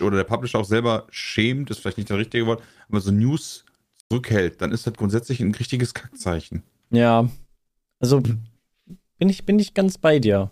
oder 0.02 0.16
der 0.16 0.24
Publisher 0.24 0.58
auch 0.58 0.64
selber 0.64 1.06
schämt, 1.10 1.70
ist 1.70 1.78
vielleicht 1.78 1.96
nicht 1.96 2.10
das 2.10 2.18
richtige 2.18 2.46
Wort, 2.46 2.60
aber 2.88 3.00
so 3.00 3.12
News 3.12 3.64
zurückhält, 4.10 4.60
dann 4.60 4.72
ist 4.72 4.84
das 4.86 4.94
grundsätzlich 4.94 5.40
ein 5.40 5.54
richtiges 5.54 5.94
Kackzeichen. 5.94 6.64
Ja. 6.90 7.28
Also 8.00 8.20
bin 9.18 9.28
ich, 9.28 9.44
bin 9.44 9.58
ich 9.58 9.74
ganz 9.74 9.98
bei 9.98 10.18
dir. 10.18 10.50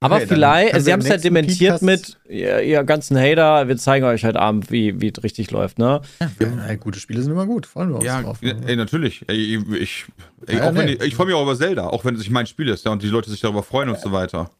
Aber 0.00 0.16
Okay, 0.16 0.26
vielleicht, 0.28 0.72
können 0.72 0.84
sie 0.84 0.92
haben 0.92 1.00
es 1.00 1.08
ja 1.08 1.14
nächsten 1.14 1.28
dementiert 1.28 1.82
mit, 1.82 2.18
ihr, 2.28 2.60
ihr 2.62 2.84
ganzen 2.84 3.16
Hater, 3.18 3.66
wir 3.66 3.76
zeigen 3.78 4.04
euch 4.04 4.24
heute 4.26 4.38
Abend, 4.38 4.70
wie 4.70 5.00
wie 5.00 5.10
es 5.14 5.22
richtig 5.24 5.50
läuft, 5.50 5.78
ne? 5.78 6.02
Ja, 6.38 6.68
ja, 6.68 6.74
gute 6.74 7.00
Spiele 7.00 7.22
sind 7.22 7.32
immer 7.32 7.46
gut. 7.46 7.64
Freuen 7.66 7.88
wir 7.88 7.96
uns 7.96 8.04
Ja, 8.04 8.20
drauf. 8.20 8.38
ey, 8.42 8.76
natürlich. 8.76 9.24
Ey, 9.26 9.58
ich 9.78 10.04
ey, 10.46 10.56
Ja, 10.58 10.64
auch 10.68 10.74
wenn 10.74 10.84
nee. 10.86 10.92
ich, 10.92 11.00
ich 11.02 11.14
freue 11.14 11.26
mich 11.26 11.34
auch 11.34 11.42
über 11.44 11.56
Zelda, 11.56 11.86
auch 11.88 12.04
wenn 12.04 12.14
es 12.14 12.20
nicht 12.20 12.30
mein 12.30 12.46
Spiel 12.46 12.68
ist, 12.68 12.84
ja, 12.84 12.92
und 12.92 13.02
die 13.02 13.08
Leute 13.08 13.30
sich 13.30 13.40
darüber 13.40 13.62
freuen 13.62 13.88
und 13.88 13.98
so 13.98 14.12
weiter. 14.12 14.50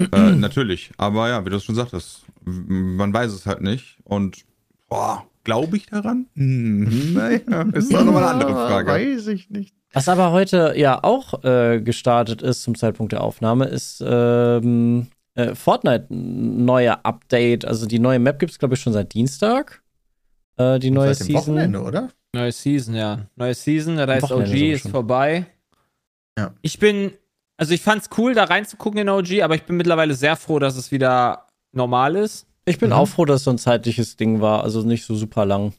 äh, 0.00 0.06
natürlich. 0.34 0.90
Aber 0.96 1.28
ja, 1.28 1.44
wie 1.46 1.50
du 1.50 1.56
es 1.56 1.64
schon 1.64 1.76
sagtest, 1.76 2.24
man 2.44 3.12
weiß 3.14 3.30
es 3.32 3.46
halt 3.46 3.60
nicht. 3.60 3.98
Und 4.02 4.44
boah, 4.88 5.26
glaube 5.44 5.76
ich 5.76 5.86
daran? 5.86 6.26
Hm, 6.34 7.14
naja, 7.14 7.62
ist 7.72 7.94
auch 7.94 8.04
nochmal 8.04 8.24
eine 8.24 8.30
andere 8.32 8.52
Frage. 8.52 8.92
Weiß 8.92 9.26
ich 9.28 9.50
nicht. 9.50 9.74
Was 9.92 10.08
aber 10.08 10.32
heute 10.32 10.74
ja 10.76 11.02
auch 11.02 11.44
äh, 11.44 11.80
gestartet 11.80 12.42
ist 12.42 12.62
zum 12.62 12.74
Zeitpunkt 12.74 13.12
der 13.12 13.22
Aufnahme, 13.22 13.66
ist 13.66 14.02
ähm, 14.04 15.06
äh, 15.34 15.54
Fortnite 15.54 16.08
ein 16.10 16.64
neuer 16.64 17.00
Update. 17.04 17.64
Also 17.64 17.86
die 17.86 18.00
neue 18.00 18.18
Map 18.18 18.38
gibt 18.38 18.52
es, 18.52 18.58
glaube 18.58 18.74
ich, 18.74 18.80
schon 18.80 18.92
seit 18.92 19.14
Dienstag. 19.14 19.82
Äh, 20.56 20.78
die 20.78 20.90
neue 20.90 21.14
Seit 21.14 21.28
dem 21.28 21.36
Season. 21.36 21.54
Wochenende, 21.54 21.80
oder? 21.82 22.08
Neue 22.34 22.52
Season, 22.52 22.94
ja. 22.94 23.26
Neue 23.36 23.54
Season, 23.54 23.96
das 23.96 24.08
heißt 24.08 24.32
OG 24.32 24.52
ist 24.52 24.82
schon. 24.82 24.90
vorbei. 24.90 25.46
Ja. 26.38 26.52
Ich 26.62 26.78
bin, 26.78 27.12
also 27.56 27.72
ich 27.74 27.80
fand's 27.80 28.08
cool, 28.18 28.34
da 28.34 28.44
reinzugucken 28.44 29.00
in 29.00 29.08
OG, 29.08 29.42
aber 29.42 29.54
ich 29.54 29.62
bin 29.62 29.76
mittlerweile 29.76 30.14
sehr 30.14 30.34
froh, 30.36 30.58
dass 30.58 30.76
es 30.76 30.90
wieder 30.90 31.46
normal 31.72 32.16
ist. 32.16 32.46
Ich 32.64 32.78
bin 32.78 32.90
Mhm. 32.90 32.96
auch 32.96 33.06
froh, 33.06 33.24
dass 33.24 33.44
so 33.44 33.50
ein 33.50 33.58
zeitliches 33.58 34.16
Ding 34.16 34.40
war, 34.40 34.62
also 34.64 34.82
nicht 34.82 35.04
so 35.04 35.14
super 35.14 35.44
lang. 35.44 35.72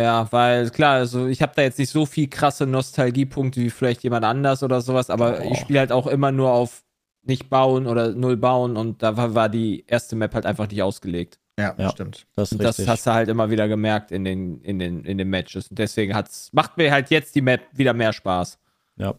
Ja, 0.00 0.30
weil 0.30 0.68
klar, 0.70 0.96
also 0.96 1.26
ich 1.26 1.40
habe 1.40 1.52
da 1.56 1.62
jetzt 1.62 1.78
nicht 1.78 1.88
so 1.90 2.04
viel 2.04 2.28
krasse 2.28 2.66
Nostalgiepunkte 2.66 3.60
wie 3.60 3.70
vielleicht 3.70 4.02
jemand 4.02 4.24
anders 4.26 4.62
oder 4.62 4.82
sowas, 4.82 5.08
aber 5.08 5.40
Oh. 5.40 5.50
ich 5.52 5.58
spiele 5.60 5.78
halt 5.78 5.92
auch 5.92 6.06
immer 6.06 6.32
nur 6.32 6.50
auf 6.52 6.84
nicht 7.22 7.48
bauen 7.48 7.86
oder 7.86 8.12
null 8.12 8.36
bauen 8.36 8.76
und 8.76 9.02
da 9.02 9.16
war, 9.16 9.34
war 9.34 9.48
die 9.48 9.84
erste 9.86 10.14
Map 10.14 10.34
halt 10.34 10.44
einfach 10.46 10.68
nicht 10.68 10.82
ausgelegt. 10.82 11.40
Ja, 11.58 11.74
Ja. 11.78 11.88
stimmt. 11.90 12.26
Das 12.36 12.52
Und 12.52 12.62
das 12.62 12.76
richtig. 12.78 12.88
hast 12.88 13.06
du 13.06 13.12
halt 13.14 13.28
immer 13.30 13.50
wieder 13.50 13.66
gemerkt 13.68 14.12
in 14.12 14.24
den, 14.24 14.60
in 14.60 14.78
den, 14.78 15.02
in 15.04 15.16
den 15.16 15.30
Matches. 15.30 15.68
Und 15.68 15.78
deswegen 15.78 16.14
hat's, 16.14 16.50
macht 16.52 16.76
mir 16.76 16.92
halt 16.92 17.08
jetzt 17.10 17.34
die 17.34 17.40
Map 17.40 17.62
wieder 17.72 17.94
mehr 17.94 18.12
Spaß. 18.12 18.58
Ja, 18.98 19.14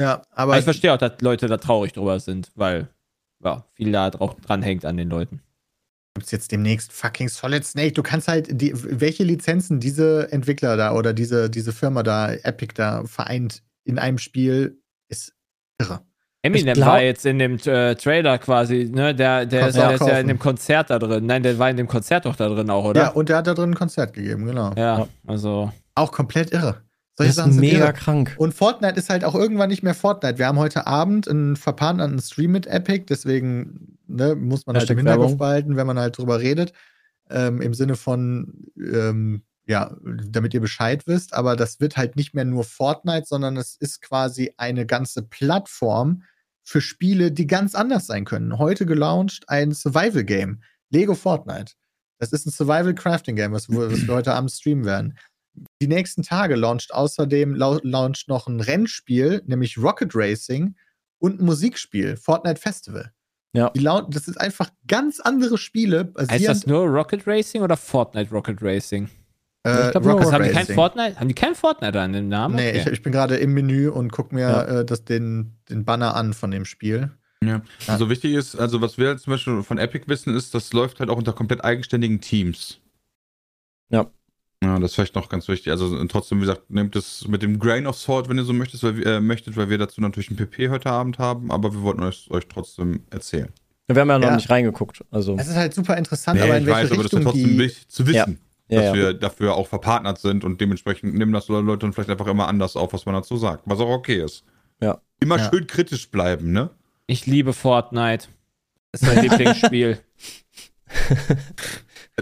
Aber 0.00 0.22
aber 0.30 0.58
ich 0.58 0.64
verstehe 0.64 0.94
auch, 0.94 0.98
dass 0.98 1.20
Leute 1.20 1.48
da 1.48 1.56
traurig 1.58 1.92
drüber 1.92 2.18
sind, 2.20 2.50
weil 2.54 2.88
ja, 3.44 3.64
viel 3.74 3.90
da 3.92 4.10
drauf 4.10 4.36
dran 4.36 4.62
hängt 4.62 4.84
an 4.84 4.96
den 4.96 5.10
Leuten. 5.10 5.42
Gibt's 6.14 6.30
jetzt 6.30 6.52
demnächst 6.52 6.92
fucking 6.92 7.28
Solid 7.28 7.64
Snake. 7.64 7.92
Du 7.92 8.02
kannst 8.02 8.28
halt 8.28 8.48
die, 8.50 8.72
welche 8.74 9.24
Lizenzen 9.24 9.80
diese 9.80 10.30
Entwickler 10.32 10.76
da 10.76 10.94
oder 10.94 11.12
diese, 11.12 11.48
diese 11.48 11.72
Firma 11.72 12.02
da, 12.02 12.32
Epic 12.32 12.74
da 12.74 13.04
vereint 13.04 13.62
in 13.84 13.98
einem 13.98 14.18
Spiel, 14.18 14.80
ist 15.08 15.34
irre. 15.80 16.00
Eminem 16.42 16.74
glaub- 16.74 16.88
war 16.88 17.02
jetzt 17.02 17.26
in 17.26 17.38
dem 17.38 17.58
äh, 17.64 17.94
Trailer 17.96 18.38
quasi, 18.38 18.90
ne? 18.92 19.14
Der, 19.14 19.44
der, 19.44 19.68
ist, 19.68 19.76
ja, 19.76 19.92
ja 19.94 20.18
in 20.20 20.28
dem 20.28 20.38
Konzert 20.38 20.90
da 20.90 20.98
drin. 20.98 21.26
Nein, 21.26 21.42
der 21.42 21.58
war 21.58 21.68
in 21.68 21.76
dem 21.76 21.88
Konzert 21.88 22.26
doch 22.26 22.36
da 22.36 22.48
drin 22.48 22.70
auch, 22.70 22.84
oder? 22.84 23.00
Ja, 23.02 23.08
und 23.08 23.28
der 23.28 23.38
hat 23.38 23.46
da 23.46 23.54
drin 23.54 23.70
ein 23.70 23.74
Konzert 23.74 24.12
gegeben, 24.12 24.46
genau. 24.46 24.72
Ja. 24.76 25.08
also. 25.26 25.72
Auch 25.94 26.12
komplett 26.12 26.52
irre. 26.52 26.82
Solche 27.18 27.30
Das 27.30 27.36
Sachen 27.36 27.50
ist 27.50 27.56
sind 27.56 27.62
mega 27.62 27.86
irre. 27.86 27.92
krank. 27.94 28.36
Und 28.38 28.54
Fortnite 28.54 28.96
ist 28.96 29.10
halt 29.10 29.24
auch 29.24 29.34
irgendwann 29.34 29.70
nicht 29.70 29.82
mehr 29.82 29.94
Fortnite. 29.96 30.38
Wir 30.38 30.46
haben 30.46 30.58
heute 30.60 30.86
Abend 30.86 31.26
einen 31.26 31.56
verpartnerten 31.56 32.20
Stream 32.20 32.52
mit 32.52 32.68
Epic, 32.68 33.06
deswegen 33.08 33.98
ne, 34.06 34.36
muss 34.36 34.66
man 34.66 34.76
halt 34.76 34.82
Hashtag 34.84 34.98
im 35.00 35.06
Hinterkopf 35.06 35.36
behalten, 35.36 35.74
wenn 35.74 35.86
man 35.88 35.98
halt 35.98 36.16
drüber 36.16 36.38
redet. 36.38 36.72
Ähm, 37.28 37.60
Im 37.60 37.74
Sinne 37.74 37.96
von, 37.96 38.66
ähm, 38.76 39.42
ja, 39.66 39.96
damit 40.30 40.54
ihr 40.54 40.60
Bescheid 40.60 41.08
wisst. 41.08 41.34
Aber 41.34 41.56
das 41.56 41.80
wird 41.80 41.96
halt 41.96 42.14
nicht 42.14 42.34
mehr 42.34 42.44
nur 42.44 42.62
Fortnite, 42.62 43.26
sondern 43.26 43.56
es 43.56 43.74
ist 43.74 44.00
quasi 44.00 44.54
eine 44.56 44.86
ganze 44.86 45.22
Plattform 45.22 46.22
für 46.62 46.80
Spiele, 46.80 47.32
die 47.32 47.48
ganz 47.48 47.74
anders 47.74 48.06
sein 48.06 48.26
können. 48.26 48.58
Heute 48.58 48.86
gelauncht 48.86 49.48
ein 49.48 49.72
Survival-Game, 49.72 50.62
Lego 50.90 51.14
Fortnite. 51.16 51.72
Das 52.20 52.32
ist 52.32 52.46
ein 52.46 52.52
Survival-Crafting-Game, 52.52 53.50
was, 53.50 53.68
was 53.68 54.06
wir 54.06 54.14
heute 54.14 54.34
Abend 54.34 54.52
streamen 54.52 54.84
werden 54.84 55.18
die 55.82 55.88
nächsten 55.88 56.22
Tage 56.22 56.54
launcht 56.56 56.92
außerdem 56.92 57.54
lau 57.54 57.78
launcht 57.82 58.28
noch 58.28 58.46
ein 58.46 58.60
Rennspiel, 58.60 59.42
nämlich 59.46 59.78
Rocket 59.78 60.12
Racing 60.14 60.74
und 61.18 61.40
ein 61.40 61.44
Musikspiel, 61.44 62.16
Fortnite 62.16 62.60
Festival. 62.60 63.12
Ja. 63.54 63.70
Die 63.70 63.82
das 63.82 64.28
ist 64.28 64.40
einfach 64.40 64.70
ganz 64.86 65.20
andere 65.20 65.58
Spiele, 65.58 66.12
Heißt 66.18 66.28
basierend 66.30 66.48
das 66.48 66.66
nur 66.66 66.84
Rocket 66.86 67.26
Racing 67.26 67.62
oder 67.62 67.76
Fortnite 67.76 68.30
Rocket 68.30 68.58
Racing? 68.62 69.08
äh, 69.66 69.86
Ich 69.86 69.90
glaub 69.92 70.04
nur 70.04 70.12
Rocket 70.12 70.26
Also 70.26 70.32
haben 70.34 70.44
die 70.44 70.50
kein 70.50 70.58
Racing. 70.60 70.74
Fortnite? 70.74 71.20
Haben 71.20 71.28
die 71.28 71.34
kein 71.34 71.54
Fortnite 71.54 72.00
an 72.00 72.12
dem 72.12 72.28
Namen? 72.28 72.56
Nee, 72.56 72.68
Okay. 72.70 72.80
ich, 72.80 72.86
ich 72.86 73.02
bin 73.02 73.12
gerade 73.12 73.36
im 73.38 73.54
Menü 73.54 73.88
und 73.88 74.12
guck 74.12 74.32
mir 74.32 74.40
Ja. 74.42 74.62
äh, 74.80 74.84
das, 74.84 75.04
den, 75.04 75.56
den 75.70 75.84
Banner 75.84 76.14
an 76.14 76.34
von 76.34 76.50
dem 76.50 76.64
Spiel. 76.64 77.10
Ja. 77.42 77.48
Ja. 77.48 77.62
Also 77.86 78.10
wichtig 78.10 78.34
ist, 78.34 78.56
also 78.56 78.80
was 78.80 78.98
wir 78.98 79.16
zum 79.16 79.30
Beispiel 79.32 79.62
von 79.62 79.78
Epic 79.78 80.04
wissen, 80.08 80.34
ist, 80.34 80.54
das 80.54 80.72
läuft 80.72 80.98
halt 81.00 81.08
auch 81.08 81.16
unter 81.16 81.32
komplett 81.32 81.64
eigenständigen 81.64 82.20
Teams. 82.20 82.80
Ja. 83.90 84.10
Ja, 84.62 84.78
das 84.78 84.90
ist 84.90 84.94
vielleicht 84.96 85.14
noch 85.14 85.28
ganz 85.28 85.46
wichtig. 85.48 85.70
Also 85.70 86.04
trotzdem, 86.06 86.38
wie 86.38 86.42
gesagt, 86.42 86.68
nehmt 86.70 86.96
es 86.96 87.26
mit 87.28 87.42
dem 87.42 87.58
Grain 87.60 87.86
of 87.86 87.96
Salt, 87.96 88.28
wenn 88.28 88.38
ihr 88.38 88.44
so 88.44 88.52
möchtet, 88.52 88.82
weil 88.82 88.96
wir, 88.96 89.06
äh, 89.06 89.20
möchtet, 89.20 89.56
weil 89.56 89.70
wir 89.70 89.78
dazu 89.78 90.00
natürlich 90.00 90.30
ein 90.30 90.36
PP 90.36 90.68
heute 90.70 90.90
Abend 90.90 91.18
haben, 91.18 91.50
aber 91.52 91.72
wir 91.72 91.82
wollten 91.82 92.02
euch, 92.02 92.28
euch 92.30 92.46
trotzdem 92.48 93.00
erzählen. 93.10 93.52
Wir 93.86 94.00
haben 94.00 94.08
ja 94.10 94.18
noch 94.18 94.28
Ja. 94.28 94.34
nicht 94.36 94.50
reingeguckt. 94.50 95.04
Also, 95.10 95.36
Es 95.38 95.46
ist 95.48 95.54
halt 95.56 95.72
super 95.74 95.96
interessant, 95.96 96.38
Nee, 96.40 96.44
aber 96.46 96.56
in 96.56 96.62
ich 96.64 96.66
welche 96.68 96.90
weiß, 96.90 96.92
aber 96.92 97.02
das 97.04 97.06
ist 97.06 97.12
ja 97.12 97.18
Richtung 97.18 97.32
trotzdem 97.32 97.50
die. 97.52 97.58
wichtig 97.58 97.88
zu 97.88 98.06
wissen, 98.06 98.38
Ja, 98.68 98.76
dass 98.80 98.84
ja. 98.86 98.94
wir 98.94 99.14
dafür 99.14 99.54
auch 99.54 99.68
verpartnert 99.68 100.18
sind 100.18 100.42
und 100.44 100.60
dementsprechend 100.60 101.14
nehmen 101.14 101.32
das 101.32 101.46
Leute 101.48 101.78
dann 101.78 101.92
vielleicht 101.92 102.10
einfach 102.10 102.26
immer 102.26 102.48
anders 102.48 102.74
auf, 102.76 102.92
was 102.92 103.06
man 103.06 103.14
dazu 103.14 103.36
sagt, 103.36 103.62
was 103.64 103.78
auch 103.78 103.88
okay 103.88 104.22
ist. 104.22 104.44
Ja. 104.82 105.00
Immer 105.20 105.38
Ja. 105.38 105.48
schön 105.50 105.66
kritisch 105.68 106.10
bleiben, 106.10 106.50
ne? 106.52 106.70
Ich 107.06 107.26
liebe 107.26 107.52
Fortnite. 107.52 108.26
Das 108.92 109.02
ist 109.02 109.06
mein 109.14 109.22
Lieblingsspiel. 109.22 109.98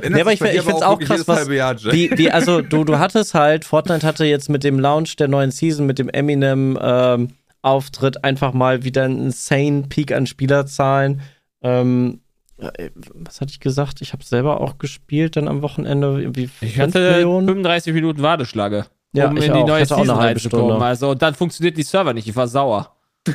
Nee, 0.09 0.21
aber 0.21 0.33
ich- 0.33 0.41
ich 0.41 0.63
find's 0.63 0.83
auch 0.83 0.99
wirklich 1.01 1.09
krass, 1.09 1.29
was- 1.29 1.49
wie, 1.49 2.11
wie, 2.17 2.31
also 2.31 2.61
du, 2.61 2.85
du 2.85 2.99
hattest 2.99 3.35
halt, 3.35 3.65
Fortnite 3.65 4.07
hatte 4.07 4.25
jetzt 4.25 4.49
mit 4.49 4.63
dem 4.65 4.79
Launch 4.79 5.17
der 5.17 5.29
neuen 5.29 5.51
Season, 5.51 5.87
mit 5.87 5.99
dem 5.99 6.09
Eminem 6.09 6.79
ähm, 6.81 7.29
Auftritt 7.63 8.23
einfach 8.25 8.53
mal 8.53 8.85
wieder 8.85 9.05
einen 9.05 9.27
insane 9.27 9.85
Peak 9.89 10.13
an 10.13 10.27
Spielerzahlen. 10.27 11.23
Ähm, 11.63 12.21
äh, 12.59 12.91
was 13.15 13.41
hatte 13.41 13.51
ich 13.51 13.61
gesagt? 13.61 14.01
Ich 14.03 14.13
habe 14.13 14.23
selber 14.25 14.61
auch 14.61 14.79
gespielt 14.79 15.37
dann 15.37 15.49
am 15.49 15.63
Wochenende. 15.63 16.23
Ich 16.37 16.51
5 16.75 16.79
hatte 16.79 17.13
Millionen. 17.13 17.47
35 17.49 17.93
Minuten 17.95 18.23
Warteschlange, 18.23 18.87
Ja, 19.13 19.29
um 19.29 19.37
ich 19.37 19.47
in 19.47 19.53
die 19.55 19.59
auch. 19.61 19.67
neue 19.67 19.83
Ich 19.83 19.91
hatte 19.91 19.95
auch 19.95 19.99
eine 19.99 20.07
Season 20.07 20.21
halbe 20.23 20.41
reinzukommen. 20.41 20.67
Stunde. 20.71 20.85
Also, 20.85 21.11
und 21.11 21.23
dann 21.23 21.35
funktioniert 21.35 21.77
die 21.77 21.83
Server 21.83 22.13
nicht. 22.15 22.29
Ich 22.29 22.37
war 22.37 22.47
sauer. 22.49 22.93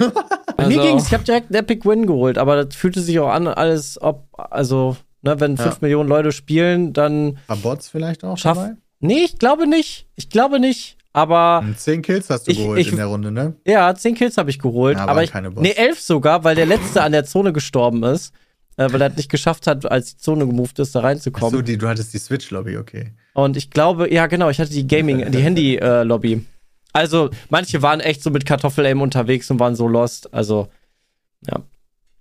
Bei 0.57 0.67
mir 0.67 0.77
Also- 0.77 0.81
ging's, 0.81 1.07
ich 1.07 1.13
habe 1.13 1.23
direkt 1.23 1.47
einen 1.53 1.55
Epic 1.63 1.87
Win 1.87 2.05
geholt, 2.07 2.37
aber 2.37 2.63
das 2.63 2.75
fühlte 2.75 3.01
sich 3.01 3.19
auch 3.19 3.29
an, 3.29 3.47
alles 3.47 4.01
ob, 4.01 4.27
also, 4.37 4.95
ne, 5.21 5.39
wenn 5.39 5.55
Ja. 5.55 5.63
5 5.63 5.81
Millionen 5.81 6.09
Leute 6.09 6.31
spielen, 6.31 6.93
dann 6.93 7.37
War 7.47 7.57
Bots 7.57 7.89
vielleicht 7.89 8.23
auch 8.23 8.37
Schaff- 8.37 8.57
dabei? 8.57 8.73
Nee, 8.99 9.23
ich 9.25 9.37
glaube 9.39 9.67
nicht. 9.67 10.07
Ich 10.15 10.29
glaube 10.29 10.59
nicht. 10.59 10.97
Aber 11.13 11.61
Hm, 11.65 11.75
Zehn 11.77 12.01
Kills 12.01 12.29
hast 12.29 12.47
du 12.47 12.51
Ich- 12.51 12.57
geholt 12.59 12.79
ich- 12.79 12.89
in 12.89 12.95
der 12.95 13.07
Runde, 13.07 13.31
ne? 13.31 13.55
ja, 13.65 13.93
10 13.93 14.15
Kills 14.15 14.37
habe 14.37 14.49
ich 14.49 14.59
geholt. 14.59 14.97
Ja, 14.97 15.05
aber 15.07 15.23
ich, 15.23 15.31
keine 15.31 15.51
Bots. 15.51 15.61
nee, 15.61 15.73
11 15.75 15.99
sogar, 15.99 16.43
weil 16.45 16.55
der 16.55 16.65
letzte 16.65 17.01
an 17.03 17.11
der 17.11 17.25
Zone 17.25 17.51
gestorben 17.51 18.03
ist. 18.03 18.33
Äh, 18.77 18.87
weil 18.93 19.01
er 19.01 19.09
es 19.09 19.17
nicht 19.17 19.29
geschafft 19.29 19.67
hat, 19.67 19.85
als 19.91 20.15
die 20.15 20.17
Zone 20.21 20.47
gemoved 20.47 20.79
ist, 20.79 20.95
da 20.95 21.01
reinzukommen. 21.01 21.53
Achso, 21.53 21.61
die, 21.61 21.77
du 21.77 21.89
hattest 21.89 22.13
die 22.13 22.17
Switch-Lobby, 22.19 22.77
okay. 22.77 23.11
Und 23.33 23.57
ich 23.57 23.69
glaube, 23.69 24.11
ja, 24.13 24.27
genau, 24.27 24.49
ich 24.49 24.59
hatte 24.61 24.71
die 24.71 24.87
Gaming, 24.87 25.29
die 25.29 25.39
Handy-Lobby. 25.41 26.45
also, 26.93 27.29
manche 27.49 27.81
waren 27.81 27.99
echt 27.99 28.23
so 28.23 28.29
mit 28.29 28.45
Kartoffel-Aim 28.45 29.01
unterwegs 29.01 29.51
und 29.51 29.59
waren 29.59 29.75
so 29.75 29.89
lost. 29.89 30.33
Also, 30.33 30.69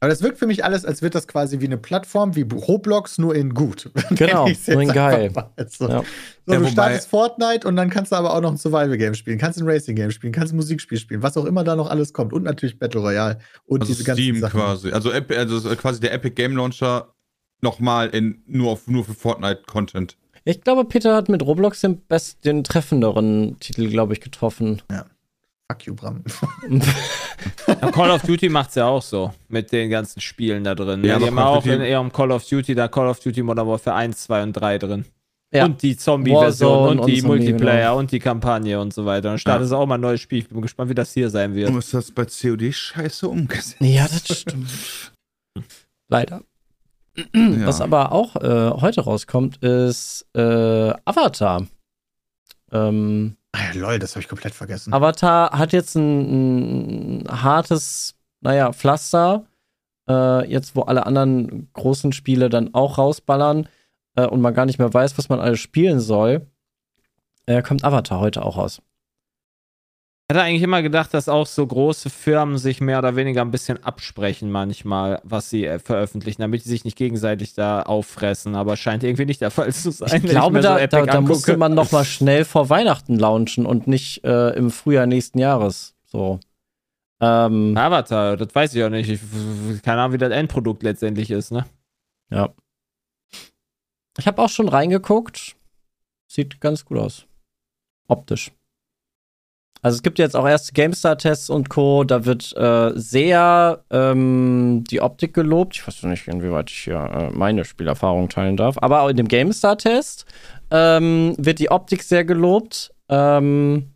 Aber 0.02 0.08
das 0.08 0.22
wirkt 0.22 0.38
für 0.38 0.46
mich 0.46 0.64
alles, 0.64 0.86
als 0.86 1.02
wird 1.02 1.14
das 1.14 1.28
quasi 1.28 1.60
wie 1.60 1.66
eine 1.66 1.76
Plattform, 1.76 2.34
wie 2.34 2.42
Roblox, 2.50 3.18
nur 3.18 3.34
in 3.34 3.52
gut. 3.52 3.90
Genau, 4.10 4.48
nur 4.68 4.80
in 4.82 4.88
geil. 4.92 5.30
So, 5.68 5.88
Ja. 5.88 6.02
so 6.46 6.52
Ja, 6.52 6.58
du 6.58 6.60
wobei- 6.60 6.70
startest 6.70 7.08
Fortnite 7.08 7.68
und 7.68 7.76
dann 7.76 7.90
kannst 7.90 8.10
du 8.12 8.16
aber 8.16 8.34
auch 8.34 8.40
noch 8.40 8.50
ein 8.50 8.56
Survival-Game 8.56 9.12
spielen, 9.14 9.36
kannst 9.38 9.60
ein 9.60 9.66
Racing-Game 9.68 10.10
spielen, 10.10 10.32
kannst 10.32 10.54
ein 10.54 10.56
Musikspiel 10.56 10.96
spielen, 10.98 11.22
was 11.22 11.36
auch 11.36 11.44
immer 11.44 11.64
da 11.64 11.76
noch 11.76 11.90
alles 11.90 12.14
kommt. 12.14 12.32
Und 12.32 12.44
natürlich 12.44 12.78
Battle 12.78 13.00
Royale 13.02 13.38
und 13.66 13.82
Also 13.82 13.92
diese 13.92 14.04
ganzen 14.04 14.22
Steam 14.22 14.40
Sachen. 14.40 14.58
quasi. 14.58 14.90
Also, 14.90 15.10
also 15.12 15.76
quasi 15.76 16.00
der 16.00 16.14
Epic 16.14 16.34
Game 16.34 16.56
Launcher 16.56 17.12
nochmal 17.60 18.08
in 18.08 18.42
nur 18.46 18.70
auf 18.72 18.88
nur 18.88 19.04
für 19.04 19.12
Fortnite-Content. 19.12 20.16
ich 20.44 20.62
glaube, 20.62 20.86
Peter 20.86 21.14
hat 21.14 21.28
mit 21.28 21.42
Roblox 21.42 21.82
den 21.82 22.00
best, 22.00 22.42
den 22.46 22.64
treffenderen 22.64 23.60
Titel, 23.60 23.90
glaube 23.90 24.14
ich, 24.14 24.22
getroffen. 24.22 24.80
Fuck 25.70 25.86
you, 25.86 25.94
Bram. 25.94 26.24
Ja, 27.66 27.90
Call 27.92 28.10
of 28.10 28.22
Duty 28.22 28.48
macht's 28.48 28.74
ja 28.74 28.86
auch 28.86 29.02
so 29.02 29.32
mit 29.48 29.70
den 29.70 29.88
ganzen 29.88 30.20
Spielen 30.20 30.64
da 30.64 30.74
drin. 30.74 31.04
Ja, 31.04 31.12
Ja, 31.12 31.18
die 31.20 31.26
haben 31.26 31.38
auch 31.38 31.64
in 31.64 31.80
ihrem 31.80 32.12
Call 32.12 32.32
of 32.32 32.44
Duty 32.46 32.74
da 32.74 32.88
Call 32.88 33.06
of 33.08 33.20
Duty 33.20 33.42
Modern 33.42 33.68
Warfare 33.68 33.96
1, 33.96 34.24
2 34.24 34.42
und 34.42 34.52
3 34.54 34.78
drin. 34.78 35.04
Ja. 35.52 35.64
Und 35.64 35.82
die 35.82 35.96
Zombie-Version 35.96 36.70
Warzone 36.70 37.00
und 37.00 37.06
die 37.08 37.14
und 37.14 37.20
Zombie, 37.20 37.38
Multiplayer 37.44 37.94
und 37.96 38.10
die 38.10 38.18
Kampagne 38.18 38.80
und 38.80 38.92
so 38.92 39.04
weiter. 39.06 39.28
Dann 39.28 39.38
startet 39.38 39.66
es 39.66 39.72
auch 39.72 39.86
mal 39.86 39.94
ein 39.96 40.00
neues 40.00 40.20
Spiel. 40.20 40.38
Ich 40.40 40.48
bin 40.48 40.60
gespannt, 40.60 40.90
wie 40.90 40.94
das 40.94 41.12
hier 41.12 41.30
sein 41.30 41.54
wird. 41.54 41.70
ist 41.74 41.94
das 41.94 42.10
bei 42.10 42.24
COD 42.24 42.72
scheiße 42.72 43.28
umgesetzt? 43.28 43.76
Ja, 43.80 44.08
das 44.08 44.38
stimmt. 44.38 44.70
Leider. 46.08 46.42
Ja. 47.16 47.66
Was 47.66 47.80
aber 47.80 48.12
auch 48.12 48.36
äh, 48.36 48.70
heute 48.80 49.02
rauskommt, 49.02 49.56
ist 49.58 50.26
äh, 50.34 50.92
Avatar. 51.04 51.66
Ähm, 52.72 53.36
Ah, 53.52 53.72
lol, 53.74 53.98
das 53.98 54.12
habe 54.12 54.22
ich 54.22 54.28
komplett 54.28 54.54
vergessen. 54.54 54.92
Avatar 54.92 55.58
hat 55.58 55.72
jetzt 55.72 55.96
ein, 55.96 57.22
ein 57.22 57.42
hartes, 57.42 58.14
naja, 58.40 58.72
Pflaster. 58.72 59.46
Äh, 60.08 60.50
jetzt, 60.50 60.76
wo 60.76 60.82
alle 60.82 61.06
anderen 61.06 61.70
großen 61.72 62.12
Spiele 62.12 62.48
dann 62.48 62.74
auch 62.74 62.98
rausballern 62.98 63.68
äh, 64.16 64.26
und 64.26 64.40
man 64.40 64.54
gar 64.54 64.66
nicht 64.66 64.78
mehr 64.78 64.92
weiß, 64.92 65.18
was 65.18 65.28
man 65.28 65.40
alles 65.40 65.60
spielen 65.60 66.00
soll, 66.00 66.46
äh, 67.46 67.62
kommt 67.62 67.84
Avatar 67.84 68.20
heute 68.20 68.44
auch 68.44 68.56
raus. 68.56 68.82
Ich 70.30 70.36
hatte 70.36 70.44
eigentlich 70.44 70.62
immer 70.62 70.80
gedacht, 70.80 71.12
dass 71.12 71.28
auch 71.28 71.48
so 71.48 71.66
große 71.66 72.08
Firmen 72.08 72.56
sich 72.56 72.80
mehr 72.80 73.00
oder 73.00 73.16
weniger 73.16 73.40
ein 73.40 73.50
bisschen 73.50 73.82
absprechen 73.82 74.48
manchmal, 74.48 75.20
was 75.24 75.50
sie 75.50 75.64
äh, 75.64 75.80
veröffentlichen, 75.80 76.40
damit 76.40 76.62
sie 76.62 76.68
sich 76.68 76.84
nicht 76.84 76.96
gegenseitig 76.96 77.54
da 77.54 77.82
auffressen. 77.82 78.54
Aber 78.54 78.76
scheint 78.76 79.02
irgendwie 79.02 79.24
nicht 79.24 79.40
der 79.40 79.50
Fall 79.50 79.74
zu 79.74 79.90
sein. 79.90 80.22
Ich 80.22 80.30
glaube, 80.30 80.62
so 80.62 80.68
da, 80.68 80.78
Epic 80.78 81.06
da, 81.06 81.14
da 81.14 81.20
musste 81.20 81.56
man 81.56 81.74
noch 81.74 81.90
mal 81.90 82.04
schnell 82.04 82.44
vor 82.44 82.70
Weihnachten 82.70 83.18
launchen 83.18 83.66
und 83.66 83.88
nicht 83.88 84.22
äh, 84.22 84.50
im 84.50 84.70
Frühjahr 84.70 85.06
nächsten 85.06 85.40
Jahres. 85.40 85.96
So. 86.06 86.38
Ähm, 87.20 87.76
Avatar, 87.76 88.36
das 88.36 88.54
weiß 88.54 88.72
ich 88.76 88.84
auch 88.84 88.88
nicht. 88.88 89.10
Ich, 89.10 89.82
keine 89.82 90.02
Ahnung, 90.02 90.12
wie 90.12 90.18
das 90.18 90.30
Endprodukt 90.30 90.84
letztendlich 90.84 91.32
ist, 91.32 91.50
ne? 91.50 91.66
ja. 92.30 92.54
Ich 94.16 94.28
habe 94.28 94.40
auch 94.40 94.48
schon 94.48 94.68
reingeguckt. 94.68 95.56
Sieht 96.28 96.60
ganz 96.60 96.84
gut 96.84 96.98
aus. 96.98 97.26
Optisch. 98.06 98.52
Also 99.82 99.96
es 99.96 100.02
gibt 100.02 100.18
jetzt 100.18 100.36
auch 100.36 100.46
erste 100.46 100.72
GameStar-Tests 100.72 101.48
und 101.48 101.70
Co. 101.70 102.04
Da 102.04 102.26
wird 102.26 102.54
äh, 102.56 102.92
sehr 102.94 103.82
ähm, 103.90 104.84
die 104.90 105.00
Optik 105.00 105.32
gelobt. 105.32 105.76
Ich 105.76 105.86
weiß 105.86 106.02
nicht, 106.02 106.28
inwieweit 106.28 106.70
ich 106.70 106.80
hier 106.80 106.96
äh, 106.96 107.30
meine 107.30 107.64
Spielerfahrung 107.64 108.28
teilen 108.28 108.56
darf. 108.58 108.76
Aber 108.80 109.00
auch 109.02 109.08
in 109.08 109.16
dem 109.16 109.28
GameStar-Test 109.28 110.26
ähm, 110.70 111.34
wird 111.38 111.58
die 111.60 111.70
Optik 111.70 112.02
sehr 112.02 112.24
gelobt. 112.24 112.92
Ähm, 113.08 113.94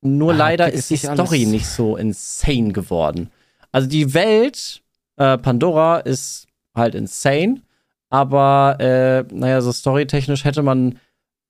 nur 0.00 0.32
Ah, 0.32 0.36
leider 0.36 0.72
ist 0.72 0.90
die 0.90 0.94
nicht 0.94 1.08
alles. 1.08 1.20
Story 1.20 1.46
nicht 1.46 1.66
so 1.66 1.96
insane 1.96 2.72
geworden. 2.72 3.30
Also 3.70 3.88
die 3.88 4.14
Welt, 4.14 4.82
äh, 5.16 5.38
Pandora, 5.38 5.98
ist 5.98 6.48
halt 6.74 6.96
insane. 6.96 7.62
Aber, 8.10 8.76
äh, 8.80 9.22
naja, 9.32 9.60
so 9.62 9.72
storytechnisch 9.72 10.44
hätte 10.44 10.62
man. 10.62 10.98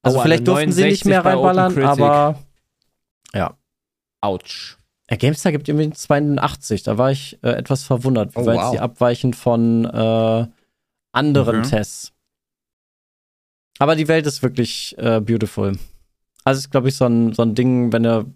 Also 0.02 0.18
Aua, 0.18 0.24
vielleicht 0.24 0.46
durften 0.46 0.72
sie 0.72 0.84
nicht 0.84 1.04
69 1.04 1.04
mehr 1.06 1.24
reinballern, 1.24 1.84
aber. 1.84 2.38
Ja. 3.34 3.54
Autsch. 4.22 4.78
Ja, 5.10 5.16
GameStar 5.16 5.52
gibt 5.52 5.68
irgendwie 5.68 5.90
82. 5.90 6.82
Da 6.84 6.96
war 6.96 7.10
ich 7.10 7.38
äh, 7.42 7.50
etwas 7.50 7.84
verwundert, 7.84 8.32
Oh, 8.34 8.46
weil 8.46 8.56
wow. 8.56 8.70
sie 8.72 8.78
abweichen 8.78 9.34
von 9.34 9.84
äh, 9.84 10.46
anderen 11.12 11.58
Okay. 11.60 11.68
Tests. 11.68 12.12
Aber 13.78 13.96
die 13.96 14.08
Welt 14.08 14.26
ist 14.26 14.42
wirklich 14.42 14.96
äh, 14.98 15.20
beautiful. 15.20 15.76
Also 16.44 16.58
ist, 16.60 16.70
glaube 16.70 16.88
ich, 16.88 16.96
so 16.96 17.04
ein, 17.06 17.32
so 17.34 17.42
ein 17.42 17.54
Ding, 17.54 17.92
wenn 17.92 18.04
du 18.04 18.32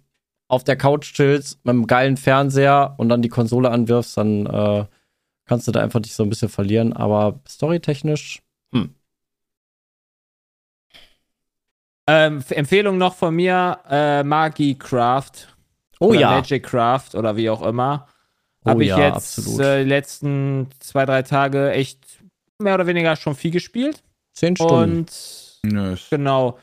auf 0.49 0.65
der 0.65 0.77
Couch 0.77 1.15
chillst 1.15 1.65
mit 1.65 1.71
einem 1.71 1.87
geilen 1.87 2.17
Fernseher 2.17 2.95
und 2.99 3.09
dann 3.09 3.23
die 3.23 3.29
Konsole 3.29 3.71
anwirfst, 3.71 4.17
dann 4.17 4.47
äh, 4.47 4.85
kannst 5.47 5.67
du 5.69 5.73
da 5.73 5.81
einfach 5.81 6.01
dich 6.01 6.15
so 6.15 6.23
ein 6.25 6.29
bisschen 6.31 6.49
verlieren. 6.49 6.93
Aber 6.93 7.41
storytechnisch, 7.49 8.43
Ähm, 12.09 12.39
F- 12.39 12.53
Empfehlung 12.53 12.99
noch 12.99 13.17
von 13.17 13.35
mir: 13.35 13.81
äh, 13.89 14.23
Magicraft. 14.23 15.56
Oh 16.01 16.09
oder 16.09 16.21
ja, 16.21 16.31
Magicraft 16.31 17.15
oder 17.15 17.37
wie 17.37 17.51
auch 17.51 17.63
immer. 17.63 18.07
Oh 18.65 18.71
Habe 18.71 18.83
ich 18.85 18.91
ja, 18.91 19.15
jetzt 19.15 19.39
äh, 19.61 19.83
die 19.85 19.89
letzten 19.89 20.69
zwei, 20.81 21.07
drei 21.07 21.23
Tage 21.23 21.71
echt 21.73 22.01
mehr 22.59 22.75
oder 22.75 22.87
weniger 22.87 23.15
schon 23.17 23.35
viel 23.35 23.51
gespielt. 23.51 24.03
zehn 24.33 24.57
Stunden. 24.57 24.99
Und 24.99 25.11
ist- 25.11 26.11
genau. 26.11 26.59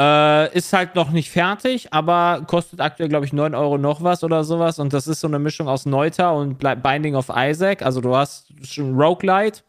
Äh, 0.00 0.56
ist 0.56 0.72
halt 0.72 0.94
noch 0.94 1.10
nicht 1.10 1.30
fertig, 1.30 1.92
aber 1.92 2.44
kostet 2.46 2.80
aktuell, 2.80 3.10
glaube 3.10 3.26
ich, 3.26 3.32
9 3.34 3.54
Euro 3.54 3.76
noch 3.76 4.02
was 4.02 4.24
oder 4.24 4.42
sowas. 4.42 4.78
Und 4.78 4.92
das 4.94 5.06
ist 5.06 5.20
so 5.20 5.28
eine 5.28 5.38
Mischung 5.38 5.68
aus 5.68 5.84
Neuter 5.84 6.34
und 6.34 6.58
Binding 6.58 7.14
of 7.14 7.30
Isaac. 7.34 7.82
Also 7.82 8.00
du 8.00 8.16
hast 8.16 8.46
schon 8.66 8.94
Roguelite. 8.98 9.60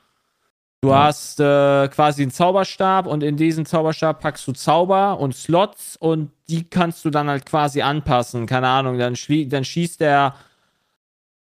Du 0.83 0.89
Ja. 0.89 1.05
hast 1.05 1.39
äh, 1.39 1.87
quasi 1.87 2.23
einen 2.23 2.31
Zauberstab 2.31 3.07
und 3.07 3.23
in 3.23 3.37
diesen 3.37 3.65
Zauberstab 3.65 4.19
packst 4.19 4.45
du 4.45 4.51
Zauber 4.51 5.17
und 5.17 5.33
Slots 5.33 5.95
und 5.95 6.29
die 6.49 6.65
kannst 6.65 7.05
du 7.05 7.09
dann 7.09 7.29
halt 7.29 7.45
quasi 7.45 7.81
anpassen. 7.81 8.47
Keine 8.47 8.67
Ahnung, 8.67 8.97
dann, 8.97 9.15
dann 9.47 9.63
schießt 9.63 10.01
der 10.01 10.35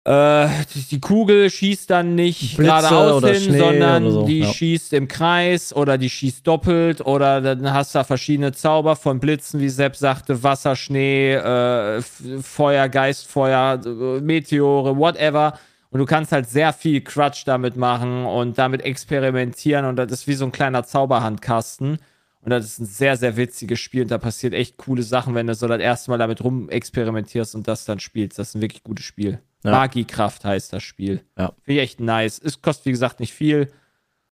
äh, 0.05 0.47
die, 0.93 1.01
Kugel 1.01 1.51
schießt 1.51 1.90
dann 1.90 2.14
nicht 2.14 2.57
Blitze 2.57 2.70
geradeaus 2.70 3.24
hin, 3.24 3.34
Schnee 3.40 3.59
sondern 3.59 4.11
so, 4.12 4.26
die 4.26 4.40
ja. 4.40 4.47
schießt 4.53 4.93
im 4.93 5.09
Kreis 5.09 5.74
oder 5.74 5.99
die 5.99 6.11
schießt 6.11 6.47
doppelt 6.47 7.01
oder 7.01 7.40
dann 7.40 7.72
hast 7.72 7.97
du 7.97 7.99
da 7.99 8.05
verschiedene 8.05 8.53
Zauber 8.53 8.95
von 8.95 9.18
Blitzen, 9.18 9.59
wie 9.59 9.68
Sepp 9.70 9.97
sagte, 9.97 10.45
Wasser, 10.45 10.76
Schnee, 10.76 11.34
äh, 11.34 12.01
Feuer, 12.43 12.88
Geistfeuer, 12.88 13.80
äh, 13.84 14.20
Meteore, 14.20 14.97
whatever. 14.97 15.59
Und 15.93 15.99
du 15.99 16.07
kannst 16.07 16.32
halt 16.32 16.49
sehr 16.49 16.72
viel 16.72 17.03
Quatsch 17.03 17.43
damit 17.47 17.76
machen 17.76 18.24
und 18.24 18.57
damit 18.57 18.80
experimentieren 18.80 19.84
und 19.84 19.97
das 19.97 20.11
ist 20.11 20.26
wie 20.26 20.32
so 20.32 20.47
ein 20.47 20.53
kleiner 20.53 20.84
Zauberhandkasten. 20.84 21.99
Und 22.40 22.51
das 22.51 22.64
ist 22.64 22.78
ein 22.80 22.86
sehr, 22.86 23.18
sehr 23.18 23.36
witziges 23.36 23.78
Spiel 23.78 24.03
und 24.03 24.11
da 24.11 24.16
passiert 24.16 24.55
echt 24.55 24.78
coole 24.78 25.03
Sachen, 25.03 25.34
wenn 25.34 25.47
du 25.47 25.55
so 25.55 25.68
das 25.68 25.80
erste 25.80 26.11
Mal 26.11 26.16
damit 26.16 26.43
rumexperimentierst 26.43 27.55
und 27.55 27.68
das 27.68 27.84
dann 27.84 28.01
spielst. 28.01 28.38
Das 28.38 28.49
ist 28.49 28.55
ein 28.55 28.62
wirklich 28.62 28.82
gutes 28.82 29.05
Spiel. 29.05 29.40
Ja. 29.64 29.70
Magiekraft 29.70 30.47
heißt 30.47 30.72
das 30.72 30.82
Spiel. 30.82 31.20
Ja. 31.38 31.53
Finde 31.62 31.80
ich 31.80 31.84
echt 31.84 32.01
nice. 32.01 32.40
Es 32.43 32.62
kostet, 32.62 32.86
wie 32.86 32.93
gesagt, 32.93 33.20
nicht 33.20 33.34
viel. 33.34 33.70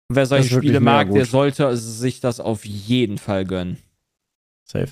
Und 0.09 0.17
wer 0.17 0.25
solche 0.25 0.53
Spiele 0.57 0.81
mag, 0.81 1.09
der 1.11 1.25
sollte 1.25 1.75
sich 1.77 2.19
das 2.19 2.41
auf 2.41 2.65
jeden 2.65 3.17
Fall 3.17 3.45
gönnen. 3.45 3.77
Safe. 4.65 4.91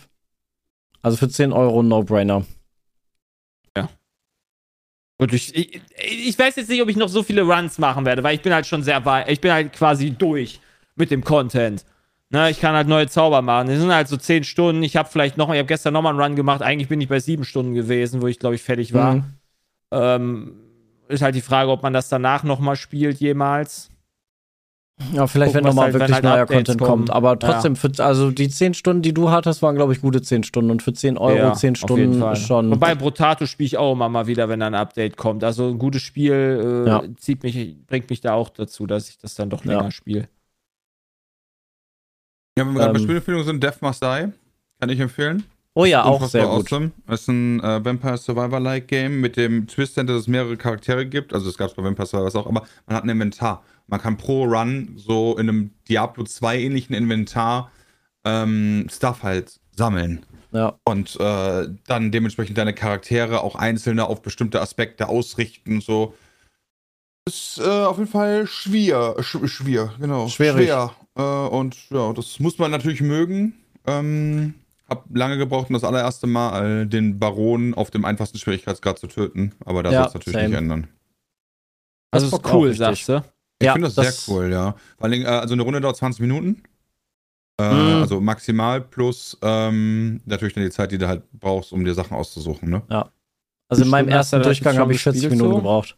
Also 1.02 1.18
für 1.18 1.28
10 1.28 1.52
Euro 1.52 1.84
No-Brainer. 1.84 2.46
Und 5.24 5.34
ich, 5.34 5.56
ich, 5.56 5.82
ich 6.28 6.38
weiß 6.38 6.58
jetzt 6.58 6.70
nicht, 6.70 6.82
ob 6.82 6.90
ich 6.90 6.98
noch 6.98 7.08
so 7.08 7.24
viele 7.24 7.44
Runs 7.44 7.80
machen 7.80 8.06
werde, 8.06 8.24
weil 8.24 8.36
ich 8.36 8.42
bin 8.42 8.54
halt 8.54 8.68
schon 8.68 8.84
sehr 8.84 9.06
weit. 9.06 9.30
Ich 9.30 9.40
bin 9.40 9.54
halt 9.54 9.72
quasi 9.72 10.12
durch 10.12 10.60
mit 10.96 11.12
dem 11.12 11.24
Content. 11.24 11.86
Ne, 12.30 12.50
ich 12.50 12.60
kann 12.60 12.76
halt 12.76 12.90
neue 12.90 13.08
Zauber 13.08 13.42
machen. 13.42 13.68
Das 13.68 13.80
sind 13.80 13.94
halt 13.94 14.10
so 14.10 14.18
10 14.18 14.44
Stunden. 14.44 14.84
Ich 14.84 14.98
habe 14.98 15.08
vielleicht 15.08 15.38
noch, 15.38 15.50
ich 15.54 15.60
habe 15.60 15.68
gestern 15.68 15.94
nochmal 15.94 16.12
einen 16.12 16.22
Run 16.22 16.36
gemacht. 16.36 16.62
Eigentlich 16.62 16.90
bin 16.90 17.00
ich 17.00 17.08
bei 17.08 17.22
7 17.22 17.46
Stunden 17.46 17.74
gewesen, 17.74 18.22
wo 18.22 18.28
ich, 18.28 18.38
glaube 18.38 18.56
ich, 18.56 18.64
fertig 18.64 18.94
war. 18.94 19.16
Mhm. 19.16 19.24
Ähm, 19.92 20.56
ist 21.08 21.22
halt 21.22 21.36
die 21.36 21.42
Frage, 21.42 21.72
ob 21.72 21.84
man 21.84 21.94
das 21.94 22.10
danach 22.10 22.44
nochmal 22.44 22.76
spielt 22.76 23.22
jemals. 23.22 23.92
Ja, 25.12 25.26
vielleicht, 25.28 25.54
Gucken, 25.54 25.64
wenn 25.66 25.70
nochmal 25.70 25.84
halt, 25.86 25.94
wenn 25.96 26.00
wirklich 26.02 26.14
halt 26.16 26.24
neuer 26.24 26.42
Updates 26.44 26.56
Content 26.68 26.80
kommen. 26.82 26.92
kommt. 27.08 27.10
Aber 27.10 27.38
trotzdem, 27.40 27.76
für, 27.76 27.92
also 27.98 28.30
die 28.32 28.48
10 28.48 28.74
Stunden, 28.76 29.02
die 29.02 29.14
du 29.14 29.32
hattest, 29.32 29.62
waren, 29.64 29.76
glaube 29.76 29.92
ich, 29.94 30.02
gute 30.02 30.22
10 30.22 30.44
Stunden. 30.44 30.70
Und 30.70 30.84
für 30.84 30.94
10 30.94 31.18
Euro, 31.18 31.36
Ja, 31.38 31.54
10 31.54 31.76
auf 31.82 31.90
jeden 31.98 32.14
Stunden 32.14 32.36
schon. 32.36 32.72
Wobei 32.72 32.94
Brotato 32.96 33.46
spiele 33.48 33.66
ich 33.66 33.78
auch 33.78 33.94
immer 33.94 34.08
mal 34.08 34.28
wieder, 34.28 34.50
wenn 34.50 34.60
da 34.60 34.68
ein 34.68 34.76
Update 34.76 35.18
kommt. 35.18 35.44
Also 35.44 35.68
ein 35.70 35.80
gutes 35.80 36.04
Spiel 36.04 36.86
äh, 36.86 36.90
Ja. 36.90 37.04
zieht 37.18 37.42
mich, 37.44 37.76
bringt 37.88 38.10
mich 38.10 38.22
da 38.22 38.34
auch 38.34 38.50
dazu, 38.50 38.86
dass 38.86 39.10
ich 39.10 39.18
das 39.18 39.34
dann 39.36 39.50
doch 39.50 39.66
Ja. 39.66 39.72
länger 39.78 39.92
spiele. 39.92 40.30
Ja, 42.58 42.66
wenn 42.68 42.74
wir 42.74 42.80
gerade 42.82 42.94
bei 42.94 43.00
Ähm. 43.00 43.04
Spielempfehlungen 43.04 43.46
sind, 43.48 43.64
Death 43.64 43.82
Must 43.82 44.02
Die. 44.04 44.32
Kann 44.80 44.90
ich 44.90 45.00
empfehlen. 45.00 45.44
Oh 45.76 45.86
ja, 45.86 46.04
auch 46.04 46.26
sehr 46.28 46.46
gut. 46.46 46.72
Awesome. 46.72 46.92
Das 47.08 47.22
ist 47.22 47.28
ein 47.28 47.60
äh, 47.62 47.84
Vampire 47.84 48.18
Survivor-like 48.18 48.88
Game 48.88 49.22
mit 49.22 49.38
dem 49.38 49.68
Twist, 49.68 49.98
dass 49.98 50.10
es 50.10 50.28
mehrere 50.28 50.58
Charaktere 50.58 51.06
gibt. 51.06 51.34
Also 51.34 51.50
es 51.50 51.58
gab 51.58 51.70
es 51.70 51.76
bei 51.76 51.84
Vampire 51.84 52.08
Survivor 52.08 52.42
auch, 52.42 52.48
aber 52.48 52.64
man 52.88 52.96
hat 52.96 53.04
ein 53.04 53.10
Inventar. 53.10 53.64
Man 53.88 54.02
kann 54.02 54.18
pro 54.18 54.46
Run 54.46 54.94
so 54.96 55.34
in 55.38 55.50
einem 55.50 55.72
Diablo 55.90 56.24
2 56.24 56.60
ähnlichen 56.60 56.96
Inventar 56.96 57.72
ähm, 58.24 58.88
Stuff 58.90 59.24
halt 59.24 59.60
sammeln. 59.76 60.26
Ja. 60.52 60.78
Und 60.86 61.20
äh, 61.20 61.68
dann 61.88 62.12
dementsprechend 62.12 62.58
deine 62.58 62.74
Charaktere 62.74 63.42
auch 63.42 63.56
einzelne 63.56 64.06
auf 64.06 64.22
bestimmte 64.22 64.62
Aspekte 64.62 65.10
ausrichten 65.10 65.82
so. 65.82 66.14
Ist 67.28 67.60
äh, 67.60 67.70
auf 67.70 67.98
jeden 67.98 68.10
Fall 68.10 68.46
schwer. 68.48 69.16
Sch 69.22 69.38
schwer, 69.46 69.94
genau. 70.00 70.28
Schwierig. 70.28 70.66
Schwer. 70.66 70.94
Äh, 71.16 71.22
und 71.22 71.76
ja, 71.90 72.14
das 72.14 72.40
muss 72.40 72.58
man 72.60 72.70
natürlich 72.70 73.02
mögen. 73.02 73.54
Ähm, 73.88 74.54
hab 74.96 75.06
lange 75.16 75.38
gebraucht, 75.38 75.70
um 75.70 75.74
das 75.74 75.84
allererste 75.84 76.28
Mal 76.28 76.86
den 76.88 77.20
Baron 77.20 77.74
auf 77.74 77.92
dem 77.92 78.06
einfachsten 78.06 78.38
Schwierigkeitsgrad 78.38 79.00
zu 79.00 79.08
töten. 79.08 79.54
Aber 79.66 79.84
da 79.84 79.92
Ja, 79.92 80.00
soll 80.02 80.08
es 80.08 80.14
natürlich 80.14 80.38
same. 80.38 80.50
nicht 80.50 80.58
ändern. 80.58 80.88
Also 82.12 82.30
Das 82.30 82.40
ist 82.40 82.54
cool, 82.54 82.74
sagst 82.74 83.10
du? 83.10 83.24
Ich 83.60 83.66
Ja, 83.66 83.74
finde 83.74 83.88
das, 83.88 83.96
das- 83.96 84.26
sehr 84.26 84.36
cool, 84.36 84.52
ja. 84.52 84.76
Vor 84.98 85.06
allem, 85.06 85.22
äh, 85.24 85.26
also 85.26 85.54
eine 85.54 85.64
Runde 85.64 85.82
dauert 85.82 85.98
20 85.98 86.22
Minuten. 86.22 86.64
Äh, 87.60 87.64
Mhm. 87.72 88.02
Also 88.02 88.20
maximal 88.20 88.82
plus 88.82 89.38
ähm, 89.42 90.22
natürlich 90.26 90.54
dann 90.54 90.64
die 90.64 90.72
Zeit, 90.72 90.92
die 90.92 90.98
du 90.98 91.08
halt 91.08 91.24
brauchst, 91.34 91.72
um 91.72 91.86
dir 91.86 91.94
Sachen 91.94 92.16
auszusuchen, 92.18 92.70
ne? 92.70 92.82
Also 93.70 93.84
in 93.84 93.90
meinem 93.90 94.10
ersten 94.10 94.38
das 94.38 94.46
Durchgang 94.48 94.78
habe 94.78 94.94
ich 94.94 95.02
40 95.02 95.22
gespielt 95.22 95.38
Minuten 95.40 95.54
so? 95.54 95.58
gebraucht. 95.62 95.98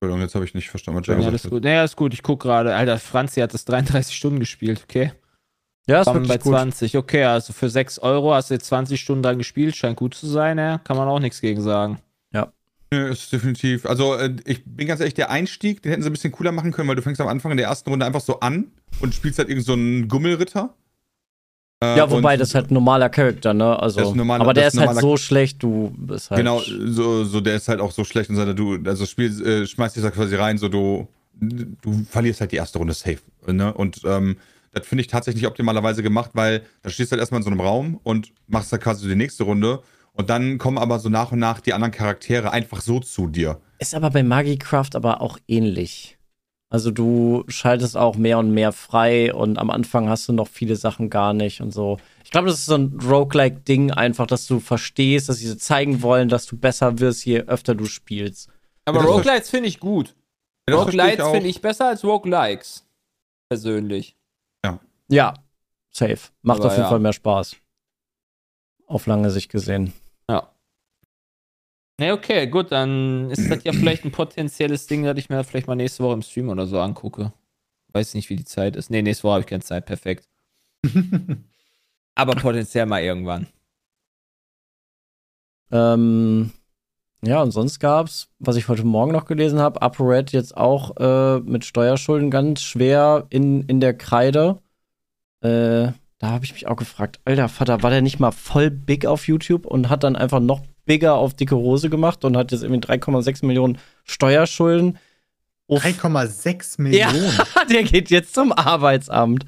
Entschuldigung, 0.00 0.22
jetzt 0.22 0.34
habe 0.34 0.44
ich 0.44 0.54
nicht 0.54 0.68
verstanden, 0.70 1.00
was 1.00 1.06
Jay 1.06 1.14
Ja, 1.14 1.18
gesagt 1.18 1.34
das 1.34 1.40
ist 1.42 1.44
hat. 1.46 1.50
gut. 1.52 1.64
Ja, 1.64 1.84
ist 1.84 1.96
gut. 1.96 2.14
Ich 2.14 2.22
gucke 2.22 2.46
gerade. 2.48 2.74
Alter, 2.74 2.98
Franzi 2.98 3.40
hat 3.40 3.54
das 3.54 3.64
33 3.64 4.14
Stunden 4.16 4.40
gespielt, 4.40 4.82
okay? 4.84 5.12
Ja, 5.86 6.00
ist 6.00 6.06
Waren 6.06 6.22
bei 6.22 6.28
wirklich 6.28 6.40
gut. 6.44 6.52
20. 6.54 6.96
Okay, 6.96 7.24
also 7.24 7.52
für 7.52 7.68
6 7.68 7.98
Euro 7.98 8.32
hast 8.34 8.48
du 8.50 8.54
jetzt 8.54 8.66
20 8.66 9.00
Stunden 9.00 9.22
dran 9.22 9.36
gespielt. 9.38 9.76
Scheint 9.76 9.96
gut 9.96 10.14
zu 10.14 10.26
sein, 10.26 10.56
ja? 10.58 10.78
Kann 10.78 10.96
man 10.96 11.08
auch 11.08 11.20
nichts 11.20 11.40
gegen 11.40 11.60
sagen. 11.60 11.98
Nö, 12.92 13.08
ist 13.08 13.32
definitiv. 13.32 13.86
Also, 13.86 14.14
äh, 14.14 14.36
ich 14.44 14.62
bin 14.64 14.86
ganz 14.86 15.00
ehrlich, 15.00 15.14
der 15.14 15.28
Einstieg, 15.30 15.82
den 15.82 15.90
hätten 15.90 16.02
sie 16.02 16.10
ein 16.10 16.12
bisschen 16.12 16.30
cooler 16.30 16.52
machen 16.52 16.70
können, 16.70 16.86
weil 16.88 16.94
du 16.94 17.02
fängst 17.02 17.20
am 17.20 17.26
Anfang 17.26 17.50
in 17.50 17.56
der 17.56 17.66
ersten 17.66 17.90
Runde 17.90 18.06
einfach 18.06 18.20
so 18.20 18.38
an 18.40 18.66
und 19.00 19.14
spielst 19.14 19.38
halt 19.38 19.48
irgend 19.48 19.64
so 19.64 19.72
einen 19.72 20.06
Gummelritter. 20.06 20.74
Äh, 21.82 21.96
Ja, 21.96 22.08
wobei 22.08 22.34
und- 22.34 22.40
das 22.40 22.50
ist 22.50 22.54
halt 22.54 22.70
ein 22.70 22.74
normaler 22.74 23.08
Charakter, 23.08 23.52
ne? 23.52 23.76
Also, 23.80 23.98
Das 23.98 24.08
ist 24.08 24.14
ein 24.14 24.18
normaler- 24.18 24.42
aber 24.44 24.54
der 24.54 24.64
das 24.66 24.74
ist 24.74 24.80
halt 24.80 25.00
so 25.00 25.16
schlecht, 25.16 25.60
du 25.62 25.92
bist 25.96 26.30
halt. 26.30 26.38
Genau, 26.38 26.60
so, 26.60 27.24
so, 27.24 27.40
der 27.40 27.56
ist 27.56 27.66
halt 27.68 27.80
auch 27.80 27.90
so 27.90 28.04
schlecht 28.04 28.30
und 28.30 28.36
so, 28.36 28.52
du, 28.52 28.78
also 28.84 29.06
Spiel, 29.06 29.44
äh, 29.44 29.66
schmeißt 29.66 29.96
dich 29.96 30.02
da 30.04 30.10
quasi 30.12 30.36
rein, 30.36 30.58
so 30.58 30.68
du, 30.68 31.08
du 31.40 32.04
verlierst 32.08 32.40
halt 32.42 32.52
die 32.52 32.56
erste 32.56 32.78
Runde 32.78 32.92
safe, 32.94 33.18
ne? 33.48 33.72
Und 33.74 34.02
ähm, 34.04 34.36
das 34.74 34.86
finde 34.86 35.02
ich 35.02 35.08
tatsächlich 35.08 35.46
optimalerweise 35.46 36.02
gemacht, 36.02 36.30
weil 36.34 36.62
da 36.82 36.90
stehst 36.90 37.10
du 37.10 37.14
halt 37.14 37.20
erstmal 37.20 37.40
in 37.40 37.44
so 37.44 37.50
einem 37.50 37.60
Raum 37.60 38.00
und 38.02 38.32
machst 38.46 38.72
da 38.72 38.78
quasi 38.78 39.02
so 39.02 39.08
die 39.08 39.14
nächste 39.16 39.44
Runde 39.44 39.82
und 40.12 40.30
dann 40.30 40.58
kommen 40.58 40.78
aber 40.78 40.98
so 40.98 41.08
nach 41.08 41.32
und 41.32 41.38
nach 41.38 41.60
die 41.60 41.72
anderen 41.72 41.92
Charaktere 41.92 42.52
einfach 42.52 42.80
so 42.80 43.00
zu 43.00 43.26
dir. 43.26 43.60
Ist 43.78 43.94
aber 43.94 44.10
bei 44.10 44.22
Magicraft 44.22 44.90
aber 44.94 45.20
auch 45.20 45.38
ähnlich. 45.48 46.18
Also 46.70 46.90
du 46.90 47.44
schaltest 47.46 47.96
auch 47.96 48.16
mehr 48.16 48.38
und 48.38 48.50
mehr 48.50 48.72
frei 48.72 49.32
und 49.32 49.58
am 49.58 49.70
Anfang 49.70 50.08
hast 50.08 50.28
du 50.28 50.32
noch 50.32 50.48
viele 50.48 50.76
Sachen 50.76 51.08
gar 51.08 51.32
nicht 51.32 51.60
und 51.60 51.72
so. 51.72 51.98
Ich 52.24 52.30
glaube, 52.32 52.48
das 52.48 52.58
ist 52.58 52.66
so 52.66 52.74
ein 52.74 52.98
Roguelike-Ding 53.00 53.92
einfach, 53.92 54.26
dass 54.26 54.46
du 54.46 54.58
verstehst, 54.58 55.28
dass 55.28 55.36
sie 55.38 55.46
so 55.46 55.54
zeigen 55.54 56.02
wollen, 56.02 56.28
dass 56.28 56.46
du 56.46 56.56
besser 56.56 56.98
wirst, 56.98 57.24
je 57.26 57.40
öfter 57.42 57.76
du 57.76 57.84
spielst. 57.84 58.48
Aber 58.86 59.00
Ja, 59.00 59.06
Roguelites 59.06 59.50
finde 59.50 59.68
ich 59.68 59.78
gut. 59.78 60.14
Ja, 60.68 60.76
Roguelites 60.76 61.20
auch. 61.20 61.32
finde 61.32 61.48
ich 61.48 61.60
besser 61.60 61.88
als 61.88 62.02
Roguelikes. 62.02 62.84
Persönlich. 63.48 64.16
Ja, 65.08 65.34
safe. 65.90 66.30
Macht 66.42 66.60
Aber 66.60 66.66
auf 66.66 66.72
jeden 66.72 66.84
ja. 66.84 66.88
Fall 66.88 67.00
mehr 67.00 67.12
Spaß. 67.12 67.56
Auf 68.86 69.06
lange 69.06 69.30
Sicht 69.30 69.50
gesehen. 69.50 69.92
Ja. 70.28 70.50
Ne, 71.98 72.12
okay, 72.12 72.46
gut, 72.46 72.72
dann 72.72 73.30
ist 73.30 73.50
das 73.50 73.64
ja 73.64 73.72
vielleicht 73.72 74.04
ein 74.04 74.12
potenzielles 74.12 74.86
Ding, 74.86 75.04
das 75.04 75.16
ich 75.16 75.28
mir 75.28 75.44
vielleicht 75.44 75.68
mal 75.68 75.76
nächste 75.76 76.02
Woche 76.02 76.14
im 76.14 76.22
Stream 76.22 76.48
oder 76.48 76.66
so 76.66 76.80
angucke. 76.80 77.32
Weiß 77.92 78.14
nicht, 78.14 78.28
wie 78.30 78.36
die 78.36 78.44
Zeit 78.44 78.74
ist. 78.76 78.90
Ne, 78.90 79.02
nächste 79.02 79.24
Woche 79.24 79.34
habe 79.34 79.40
ich 79.42 79.46
keine 79.46 79.62
Zeit, 79.62 79.86
perfekt. 79.86 80.28
Aber 82.16 82.34
potenziell 82.34 82.86
mal 82.86 83.02
irgendwann. 83.02 83.46
Ähm, 85.70 86.52
ja, 87.22 87.42
und 87.42 87.52
sonst 87.52 87.78
gab's, 87.78 88.28
was 88.38 88.56
ich 88.56 88.68
heute 88.68 88.84
Morgen 88.84 89.12
noch 89.12 89.24
gelesen 89.24 89.58
habe, 89.60 89.80
ApoRed 89.80 90.32
jetzt 90.32 90.56
auch 90.56 90.96
äh, 90.98 91.40
mit 91.40 91.64
Steuerschulden 91.64 92.30
ganz 92.30 92.62
schwer 92.62 93.26
in, 93.30 93.62
in 93.62 93.80
der 93.80 93.96
Kreide. 93.96 94.60
Äh, 95.44 95.92
da 96.18 96.30
habe 96.30 96.44
ich 96.44 96.54
mich 96.54 96.66
auch 96.66 96.76
gefragt, 96.76 97.20
alter 97.24 97.48
Vater, 97.48 97.82
war 97.82 97.90
der 97.90 98.00
nicht 98.00 98.18
mal 98.18 98.32
voll 98.32 98.70
big 98.70 99.04
auf 99.04 99.28
YouTube 99.28 99.66
und 99.66 99.90
hat 99.90 100.04
dann 100.04 100.16
einfach 100.16 100.40
noch 100.40 100.62
bigger 100.86 101.14
auf 101.14 101.34
dicke 101.34 101.56
Hose 101.56 101.90
gemacht 101.90 102.24
und 102.24 102.36
hat 102.36 102.50
jetzt 102.50 102.62
irgendwie 102.62 102.80
3,6 102.80 103.44
Millionen 103.44 103.78
Steuerschulden. 104.04 104.98
Uff. 105.66 105.82
3,6 105.82 106.80
Millionen. 106.80 107.24
Ja, 107.24 107.64
der 107.70 107.82
geht 107.84 108.10
jetzt 108.10 108.34
zum 108.34 108.52
Arbeitsamt. 108.52 109.46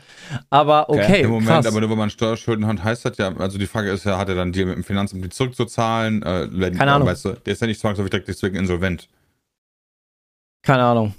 Aber 0.48 0.88
okay, 0.88 1.22
Im 1.22 1.30
Moment, 1.30 1.48
krass. 1.48 1.66
aber 1.66 1.80
nur 1.80 1.90
wenn 1.90 1.98
man 1.98 2.10
Steuerschulden 2.10 2.66
hat, 2.66 2.82
heißt 2.82 3.04
das 3.04 3.18
ja, 3.18 3.34
also 3.36 3.58
die 3.58 3.66
Frage 3.66 3.90
ist 3.90 4.04
ja, 4.04 4.18
hat 4.18 4.28
er 4.28 4.34
dann 4.34 4.52
Deal 4.52 4.66
mit 4.66 4.76
dem 4.76 4.84
Finanzamt, 4.84 5.24
die 5.24 5.28
zurückzuzahlen? 5.28 6.22
Äh, 6.22 6.48
wenn, 6.50 6.76
Keine 6.76 6.92
Ahnung. 6.92 7.08
Weißt 7.08 7.24
du, 7.26 7.32
der 7.34 7.52
ist 7.52 7.60
ja 7.60 7.66
nicht 7.66 7.80
zwangsläufig 7.80 8.10
direkt 8.10 8.28
deswegen 8.28 8.56
insolvent. 8.56 9.08
Keine 10.62 10.84
Ahnung. 10.84 11.14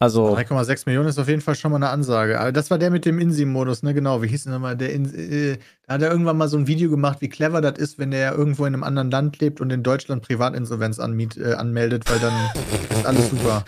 Also, 0.00 0.36
3,6 0.36 0.84
Millionen 0.86 1.08
ist 1.08 1.18
auf 1.18 1.26
jeden 1.26 1.40
Fall 1.40 1.56
schon 1.56 1.72
mal 1.72 1.78
eine 1.78 1.88
Ansage. 1.88 2.40
Aber 2.40 2.52
das 2.52 2.70
war 2.70 2.78
der 2.78 2.90
mit 2.90 3.04
dem 3.04 3.18
INSI-Modus, 3.18 3.82
ne? 3.82 3.94
Genau. 3.94 4.22
Wie 4.22 4.28
hieß 4.28 4.44
denn 4.44 4.52
nochmal? 4.52 4.76
Der 4.76 4.92
In 4.92 5.12
äh, 5.12 5.58
da 5.88 5.94
hat 5.94 6.02
er 6.02 6.10
irgendwann 6.12 6.36
mal 6.36 6.48
so 6.48 6.56
ein 6.56 6.68
Video 6.68 6.88
gemacht, 6.88 7.20
wie 7.20 7.28
clever 7.28 7.60
das 7.60 7.78
ist, 7.78 7.98
wenn 7.98 8.12
der 8.12 8.32
irgendwo 8.32 8.64
in 8.64 8.74
einem 8.74 8.84
anderen 8.84 9.10
Land 9.10 9.40
lebt 9.40 9.60
und 9.60 9.70
in 9.70 9.82
Deutschland 9.82 10.22
Privatinsolvenz 10.22 11.00
anmiet, 11.00 11.36
äh, 11.36 11.54
anmeldet, 11.54 12.08
weil 12.08 12.20
dann 12.20 12.32
ist 12.90 13.06
alles 13.06 13.30
super. 13.30 13.64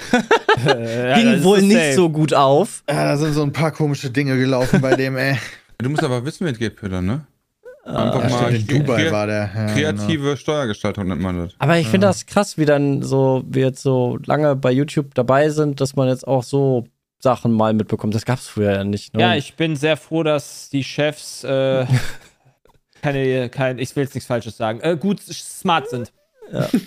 ging 1.17 1.43
wohl 1.43 1.63
nicht 1.63 1.95
so 1.95 2.11
gut 2.11 2.33
auf. 2.33 2.85
Ja, 2.89 3.07
da 3.07 3.17
sind 3.17 3.35
so 3.35 3.43
ein 3.43 3.53
paar 3.53 3.73
komische 3.73 4.11
Dinge 4.11 4.39
gelaufen 4.39 4.81
bei 4.81 4.95
dem, 4.95 5.17
ey. 5.17 5.37
Du 5.79 5.91
musst 5.91 6.05
aber 6.05 6.25
wissen, 6.25 6.47
wie 6.47 6.51
es 6.51 6.59
geht, 6.59 6.77
Peter, 6.77 7.03
ne? 7.03 7.27
Einfach 7.85 8.23
Ja, 8.23 8.29
mal 8.29 8.53
stimmt, 8.53 8.71
in 8.71 8.79
Dubai 8.81 9.11
war 9.11 9.27
der. 9.27 9.51
Ja, 9.55 9.67
kreative 9.67 10.37
Steuergestaltung 10.37 11.09
nennt 11.09 11.23
man 11.23 11.39
das. 11.39 11.55
Aber 11.59 11.79
ich 11.79 11.89
finde 11.89 12.07
das 12.07 12.27
krass, 12.27 12.59
wie 12.59 12.67
dann 12.67 13.03
so, 13.03 13.43
wir 13.47 13.67
jetzt 13.67 13.83
so 13.83 14.19
lange 14.27 14.55
bei 14.55 14.71
YouTube 14.71 15.15
dabei 15.15 15.49
sind, 15.49 15.81
dass 15.81 15.97
man 15.97 16.09
jetzt 16.09 16.27
auch 16.27 16.43
so 16.43 16.87
Sachen 17.19 17.53
mal 17.53 17.73
mitbekommt. 17.73 18.15
Das 18.15 18.25
gab's 18.25 18.49
früher 18.49 18.73
ja 18.73 18.85
nicht. 18.85 19.15
Ne? 19.15 19.23
Ja, 19.23 19.35
ich 19.35 19.55
bin 19.55 19.77
sehr 19.77 19.97
froh, 19.97 20.23
dass 20.23 20.69
die 20.69 20.85
Chefs 20.85 21.45
äh, 21.45 21.87
keine, 23.03 23.49
kein, 23.49 23.79
ich 23.79 23.95
will 23.97 24.05
jetzt 24.05 24.15
nichts 24.15 24.27
Falsches 24.27 24.57
sagen, 24.57 24.81
äh, 24.81 24.97
gut 24.97 25.21
smart 25.21 25.89
sind. 25.89 26.13
Ja. 26.53 26.69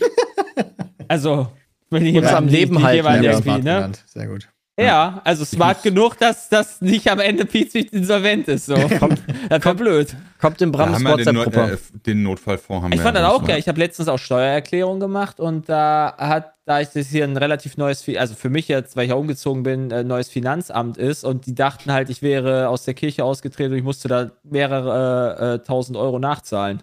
Also, 1.09 1.51
wenn 1.89 2.03
Uns 2.03 2.13
jemand 2.13 2.33
am 2.33 2.47
Leben 2.47 2.75
nicht 2.75 2.83
halten, 2.83 3.23
jemand 3.23 3.45
ja. 3.65 3.87
ne? 3.87 3.91
Sehr 4.05 4.25
gut. 4.27 4.47
Ja, 4.79 5.21
also 5.23 5.45
smart 5.45 5.83
genug, 5.83 6.17
dass 6.17 6.49
das 6.49 6.81
nicht 6.81 7.07
am 7.11 7.19
Ende 7.19 7.45
Pizza 7.45 7.77
insolvent 7.91 8.47
ist. 8.47 8.65
So. 8.65 8.73
Kommt, 8.99 9.21
das 9.47 9.63
war 9.63 9.75
blöd. 9.75 10.15
Kommt 10.41 10.59
in 10.63 10.71
Da 10.71 10.77
Brams 10.85 10.95
haben 10.95 11.03
wir 11.03 11.17
den, 11.23 11.35
No- 11.35 11.41
WhatsApp-Gruppe. 11.45 11.73
äh, 11.95 11.99
den 11.99 12.23
Notfallfonds. 12.23 12.83
Haben 12.83 12.91
Ich 12.93 12.97
wir 12.99 13.03
fand 13.03 13.15
ja 13.17 13.21
das 13.21 13.31
auch 13.33 13.45
geil. 13.45 13.59
Ich 13.59 13.67
habe 13.67 13.77
letztens 13.79 14.07
auch 14.07 14.17
Steuererklärung 14.17 14.99
gemacht 14.99 15.39
und 15.39 15.69
da 15.69 16.15
hat, 16.17 16.55
da 16.65 16.81
ich 16.81 16.89
das 16.89 17.07
hier 17.09 17.23
ein 17.23 17.37
relativ 17.37 17.77
neues, 17.77 18.03
also 18.17 18.33
für 18.33 18.49
mich 18.49 18.67
jetzt, 18.67 18.95
weil 18.95 19.03
ich 19.03 19.09
ja 19.11 19.15
umgezogen 19.15 19.61
bin, 19.61 19.93
ein 19.93 20.07
neues 20.07 20.29
Finanzamt 20.29 20.97
ist 20.97 21.23
und 21.23 21.45
die 21.45 21.53
dachten 21.53 21.91
halt, 21.91 22.09
ich 22.09 22.23
wäre 22.23 22.67
aus 22.69 22.83
der 22.83 22.95
Kirche 22.95 23.23
ausgetreten 23.25 23.73
und 23.73 23.77
ich 23.77 23.83
musste 23.83 24.07
da 24.07 24.31
mehrere 24.43 25.59
äh, 25.61 25.65
tausend 25.67 25.97
Euro 25.97 26.17
nachzahlen. 26.17 26.81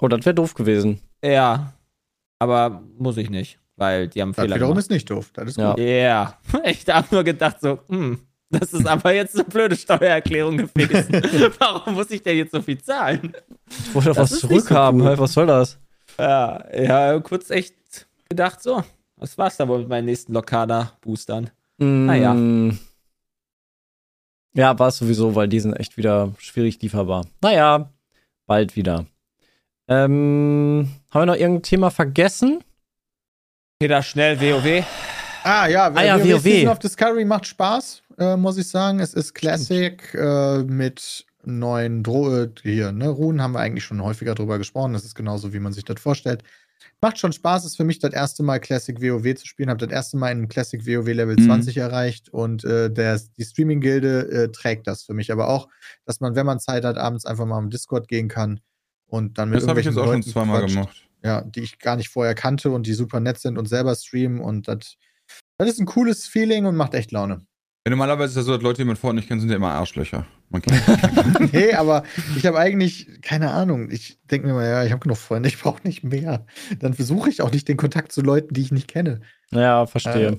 oh, 0.00 0.08
das 0.08 0.24
wäre 0.26 0.34
doof 0.34 0.54
gewesen. 0.54 1.00
Ja, 1.24 1.74
aber 2.40 2.82
muss 2.98 3.16
ich 3.18 3.30
nicht, 3.30 3.58
weil 3.76 4.08
die 4.08 4.20
haben 4.22 4.32
Das 4.32 4.42
Fehler 4.44 4.56
wiederum 4.56 4.72
gemacht. 4.72 4.84
ist 4.84 4.90
nicht 4.90 5.10
doof. 5.10 5.30
Das 5.34 5.48
ist 5.50 5.56
Ja. 5.58 5.70
gut. 5.74 5.80
Ja, 5.80 6.38
ich 6.64 6.86
habe 6.88 7.06
nur 7.10 7.24
gedacht 7.24 7.60
so, 7.60 7.78
hm, 7.88 8.18
das 8.50 8.72
ist 8.72 8.86
aber 8.86 9.12
jetzt 9.14 9.34
eine 9.34 9.44
blöde 9.44 9.76
Steuererklärung 9.76 10.56
gewesen. 10.56 11.12
Warum 11.58 11.94
muss 11.94 12.10
ich 12.10 12.22
denn 12.22 12.36
jetzt 12.38 12.52
so 12.52 12.62
viel 12.62 12.78
zahlen? 12.80 13.32
Ich 13.68 13.94
wollte 13.94 14.10
doch 14.10 14.16
was 14.18 14.30
so 14.30 14.46
zurückhaben. 14.48 15.00
cool. 15.00 15.08
Hey, 15.08 15.18
was 15.18 15.32
soll 15.32 15.46
das? 15.46 15.78
Ja, 16.18 16.64
ja, 16.74 17.18
kurz 17.20 17.50
echt 17.50 17.74
gedacht, 18.28 18.62
so, 18.62 18.82
das 19.18 19.36
war's 19.36 19.56
dann 19.56 19.68
wohl 19.68 19.80
mit 19.80 19.88
meinen 19.88 20.06
nächsten 20.06 20.32
Lokana-Boostern. 20.32 21.50
Naja. 21.78 22.32
Mm. 22.32 22.78
Ja, 24.54 24.78
war 24.78 24.88
es 24.88 24.96
sowieso, 24.96 25.34
weil 25.34 25.48
die 25.48 25.60
sind 25.60 25.74
echt 25.74 25.98
wieder 25.98 26.32
schwierig 26.38 26.80
lieferbar. 26.80 27.26
Naja, 27.42 27.90
bald 28.46 28.74
wieder. 28.76 29.04
Ähm, 29.88 30.88
haben 31.10 31.20
wir 31.22 31.26
noch 31.26 31.34
irgendein 31.36 31.62
Thema 31.62 31.90
vergessen? 31.90 32.64
Peter, 33.78 34.02
schnell, 34.02 34.40
WoW. 34.40 34.84
Ah 35.44 35.66
ja, 35.68 35.92
Ah 35.94 36.02
ja, 36.02 36.18
WoW 36.18 36.32
WoW. 36.36 36.42
Season 36.42 36.68
of 36.68 36.78
Discovery 36.78 37.26
macht 37.26 37.46
Spaß, 37.46 38.02
äh, 38.18 38.34
muss 38.36 38.56
ich 38.56 38.66
sagen. 38.68 39.00
Es 39.00 39.12
ist 39.12 39.34
Classic 39.34 40.02
äh, 40.14 40.62
mit 40.62 41.26
neuen 41.44 42.02
Dro 42.02 42.34
äh, 42.44 42.48
hier, 42.62 42.90
ne? 42.92 43.08
Runen 43.08 43.42
haben 43.42 43.52
wir 43.52 43.60
eigentlich 43.60 43.84
schon 43.84 44.02
häufiger 44.02 44.34
drüber 44.34 44.56
gesprochen. 44.56 44.94
Das 44.94 45.04
ist 45.04 45.14
genauso, 45.14 45.52
wie 45.52 45.60
man 45.60 45.74
sich 45.74 45.84
das 45.84 46.00
vorstellt. 46.00 46.42
Macht 47.02 47.18
schon 47.18 47.34
Spaß, 47.34 47.66
ist 47.66 47.76
für 47.76 47.84
mich 47.84 47.98
das 47.98 48.14
erste 48.14 48.42
Mal 48.42 48.60
Classic 48.60 48.98
WoW 49.00 49.34
zu 49.34 49.46
spielen. 49.46 49.68
Habe 49.68 49.86
das 49.86 49.94
erste 49.94 50.16
Mal 50.16 50.32
in 50.32 50.48
Classic 50.48 50.80
WoW 50.86 51.06
Level 51.12 51.36
Mhm. 51.36 51.44
20 51.44 51.76
erreicht 51.76 52.30
und 52.30 52.64
äh, 52.64 52.90
der, 52.90 53.20
die 53.36 53.44
Streaming-Gilde 53.44 54.20
äh, 54.30 54.48
trägt 54.52 54.86
das 54.86 55.02
für 55.02 55.12
mich. 55.12 55.30
Aber 55.30 55.48
auch, 55.48 55.68
dass 56.06 56.20
man, 56.20 56.34
wenn 56.34 56.46
man 56.46 56.60
Zeit 56.60 56.86
hat, 56.86 56.96
abends 56.96 57.26
einfach 57.26 57.44
mal 57.44 57.58
im 57.58 57.68
Discord 57.68 58.08
gehen 58.08 58.28
kann 58.28 58.60
und 59.06 59.36
dann 59.36 59.50
mit 59.50 59.60
Das 59.60 59.68
habe 59.68 59.80
ich 59.80 59.86
jetzt 59.86 59.98
auch 59.98 60.04
schon 60.06 60.14
Leuten 60.14 60.30
zweimal 60.30 60.60
quatscht 60.60 60.74
gemacht. 60.74 61.02
Ja, 61.26 61.42
die 61.42 61.60
ich 61.60 61.78
gar 61.78 61.96
nicht 61.96 62.08
vorher 62.08 62.34
kannte 62.34 62.70
und 62.70 62.86
die 62.86 62.94
super 62.94 63.20
nett 63.20 63.38
sind 63.38 63.58
und 63.58 63.68
selber 63.68 63.94
streamen 63.94 64.40
und 64.40 64.68
das, 64.68 64.96
das 65.58 65.68
ist 65.68 65.80
ein 65.80 65.86
cooles 65.86 66.26
Feeling 66.26 66.64
und 66.64 66.76
macht 66.76 66.94
echt 66.94 67.12
Laune. 67.12 67.44
Ja, 67.84 67.90
normalerweise 67.90 68.24
ist 68.24 68.30
es 68.30 68.36
ja 68.36 68.42
so, 68.42 68.52
dass 68.54 68.62
Leute, 68.62 68.82
die 68.82 68.84
man 68.84 68.96
vorher 68.96 69.14
nicht 69.14 69.28
kennt, 69.28 69.40
sind 69.40 69.50
ja 69.50 69.56
immer 69.56 69.72
Arschlöcher. 69.72 70.26
Man 70.48 70.62
kennt 70.62 71.52
nee, 71.52 71.72
aber 71.72 72.02
ich 72.36 72.46
habe 72.46 72.58
eigentlich 72.58 73.20
keine 73.22 73.50
Ahnung. 73.52 73.90
Ich 73.90 74.18
denke 74.24 74.48
mir 74.48 74.54
mal, 74.54 74.68
ja, 74.68 74.84
ich 74.84 74.90
habe 74.90 75.00
genug 75.00 75.18
Freunde, 75.18 75.48
ich 75.48 75.60
brauche 75.60 75.82
nicht 75.84 76.02
mehr. 76.02 76.46
Dann 76.80 76.94
versuche 76.94 77.30
ich 77.30 77.42
auch 77.42 77.52
nicht 77.52 77.68
den 77.68 77.76
Kontakt 77.76 78.10
zu 78.12 78.22
Leuten, 78.22 78.54
die 78.54 78.62
ich 78.62 78.72
nicht 78.72 78.88
kenne. 78.88 79.20
Ja, 79.50 79.86
verstehe. 79.86 80.28
Äh, 80.30 80.38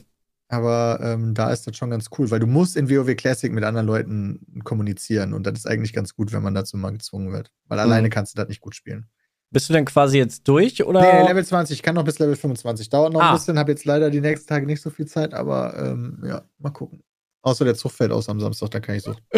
Aber 0.50 1.00
ähm, 1.02 1.34
da 1.34 1.52
ist 1.52 1.68
das 1.68 1.78
schon 1.78 1.90
ganz 1.90 2.08
cool, 2.18 2.32
weil 2.32 2.40
du 2.40 2.48
musst 2.48 2.76
in 2.76 2.90
WoW 2.90 3.16
Classic 3.16 3.52
mit 3.52 3.64
anderen 3.64 3.88
Leuten 3.88 4.62
kommunizieren 4.66 5.34
und 5.34 5.46
das 5.48 5.60
ist 5.60 5.68
eigentlich 5.68 5.94
ganz 5.94 6.16
gut, 6.16 6.34
wenn 6.34 6.44
man 6.44 6.54
dazu 6.54 6.76
mal 6.76 6.92
gezwungen 6.92 7.32
wird. 7.32 7.52
Weil 7.68 7.80
alleine 7.80 8.10
kannst 8.10 8.34
du 8.34 8.42
das 8.42 8.50
nicht 8.50 8.62
gut 8.62 8.76
spielen. 8.76 9.08
Bist 9.50 9.70
du 9.70 9.74
denn 9.74 9.86
quasi 9.86 10.18
jetzt 10.18 10.48
durch 10.48 10.84
oder? 10.84 11.02
Nee, 11.02 11.28
Level 11.28 11.46
20, 11.46 11.78
ich 11.78 11.84
kann 11.84 11.96
noch 11.96 12.04
bis 12.04 12.20
Level 12.20 12.36
25. 12.36 12.90
Dauert 12.90 13.14
noch 13.14 13.22
Ah. 13.22 13.30
ein 13.30 13.36
bisschen, 13.36 13.58
habe 13.58 13.72
jetzt 13.72 13.86
leider 13.86 14.10
die 14.10 14.20
nächsten 14.22 14.48
Tage 14.48 14.66
nicht 14.66 14.82
so 14.82 14.90
viel 14.90 15.06
Zeit, 15.06 15.34
aber 15.34 15.74
ähm, 15.78 16.22
ja, 16.26 16.44
mal 16.60 16.72
gucken. 16.72 17.02
Außer 17.44 17.64
der 17.64 17.76
Zug 17.76 17.92
fällt 17.94 18.12
aus 18.12 18.28
am 18.28 18.40
Samstag, 18.42 18.72
da 18.72 18.80
kann 18.82 18.96
ich 18.96 19.04
so. 19.04 19.16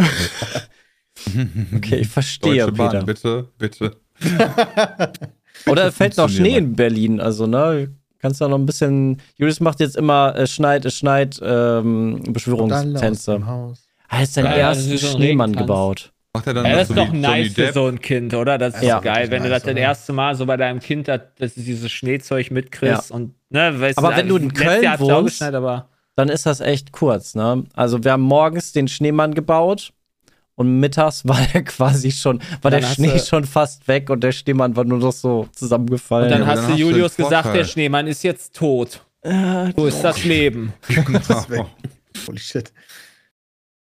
okay, 1.75 1.97
ich 1.97 2.07
verstehe, 2.07 2.65
Deutsche 2.65 2.71
Bahn, 2.71 2.89
Peter. 2.91 3.05
bitte, 3.05 3.47
bitte. 3.57 3.95
Oder 5.67 5.91
fällt 5.91 6.17
noch 6.17 6.29
Schnee 6.29 6.57
in 6.57 6.75
Berlin, 6.75 7.19
also 7.19 7.45
ne, 7.45 7.93
kannst 8.19 8.41
da 8.41 8.47
noch 8.47 8.57
ein 8.57 8.65
bisschen. 8.65 9.21
Julius 9.35 9.59
macht 9.59 9.79
jetzt 9.79 9.95
immer 9.95 10.33
es 10.35 10.51
schneit, 10.51 10.85
es 10.85 10.95
schneit 10.95 11.39
ähm, 11.43 12.23
Beschwörungstänze. 12.27 13.45
Haus. 13.45 13.87
Ah, 14.07 14.23
ist 14.23 14.37
ersten 14.37 14.97
so 14.97 15.07
ein 15.07 15.13
Schneemann 15.17 15.55
gebaut. 15.55 16.13
Macht 16.33 16.45
er 16.45 16.53
dann 16.53 16.65
Ja, 16.65 16.73
das 16.73 16.81
ist 16.83 16.87
so 16.89 16.93
doch 16.93 17.11
wie 17.11 17.17
nice 17.17 17.53
für 17.53 17.73
so 17.73 17.87
ein 17.87 17.99
Kind, 17.99 18.33
oder? 18.35 18.57
Das 18.59 18.75
ist 18.75 18.83
Ja. 18.83 18.99
geil, 18.99 19.31
wenn 19.31 19.41
du 19.43 19.49
das 19.49 19.63
Nice, 19.63 19.63
das 19.63 19.71
oder? 19.71 19.81
erste 19.81 20.13
Mal 20.13 20.35
so 20.35 20.45
bei 20.45 20.57
deinem 20.57 20.79
Kind, 20.79 21.07
das, 21.07 21.21
dass 21.39 21.55
du 21.55 21.61
dieses 21.61 21.91
Schneezeug 21.91 22.51
mitkriegst 22.51 23.09
und, 23.11 23.33
ne, 23.49 23.79
weißt 23.79 23.97
Aber 23.97 24.15
wenn 24.15 24.27
du 24.27 24.37
in 24.37 24.49
letztes 24.49 24.63
Köln 24.63 24.83
ja 24.83 24.99
wohnst- 24.99 25.41
Dann 26.15 26.29
ist 26.29 26.45
das 26.45 26.59
echt 26.59 26.91
kurz, 26.91 27.33
ne? 27.33 27.63
Also 27.73 28.03
wir 28.03 28.11
haben 28.11 28.21
morgens 28.21 28.73
den 28.73 28.87
Schneemann 28.87 29.33
gebaut 29.33 29.91
und 30.53 30.79
mittags 30.79 31.25
war 31.27 31.39
der 31.53 31.63
quasi 31.63 32.11
schon, 32.11 32.39
war 32.61 32.69
Dann 32.69 32.81
der 32.81 32.87
Schnee 32.89 33.13
du- 33.13 33.19
schon 33.19 33.45
fast 33.45 33.87
weg 33.87 34.11
und 34.11 34.23
der 34.23 34.31
Schneemann 34.31 34.75
war 34.75 34.83
nur 34.83 34.99
noch 34.99 35.11
so 35.13 35.47
zusammengefallen. 35.53 36.25
Und 36.25 36.31
dann 36.31 36.41
Ja, 36.41 36.47
hast 36.47 36.57
dann 36.57 36.65
du 36.67 36.71
hast 36.73 36.79
du 36.79 36.85
Julius 36.85 37.15
gesagt, 37.15 37.55
der 37.55 37.63
Schneemann 37.65 38.05
ist 38.05 38.23
jetzt 38.23 38.55
tot. 38.55 39.03
Ja, 39.25 39.71
So 39.75 39.87
ist 39.87 40.01
das 40.03 40.23
Leben. 40.23 40.73
Das 41.27 41.49
weg. 41.49 41.65
Holy 42.27 42.37
shit. 42.37 42.71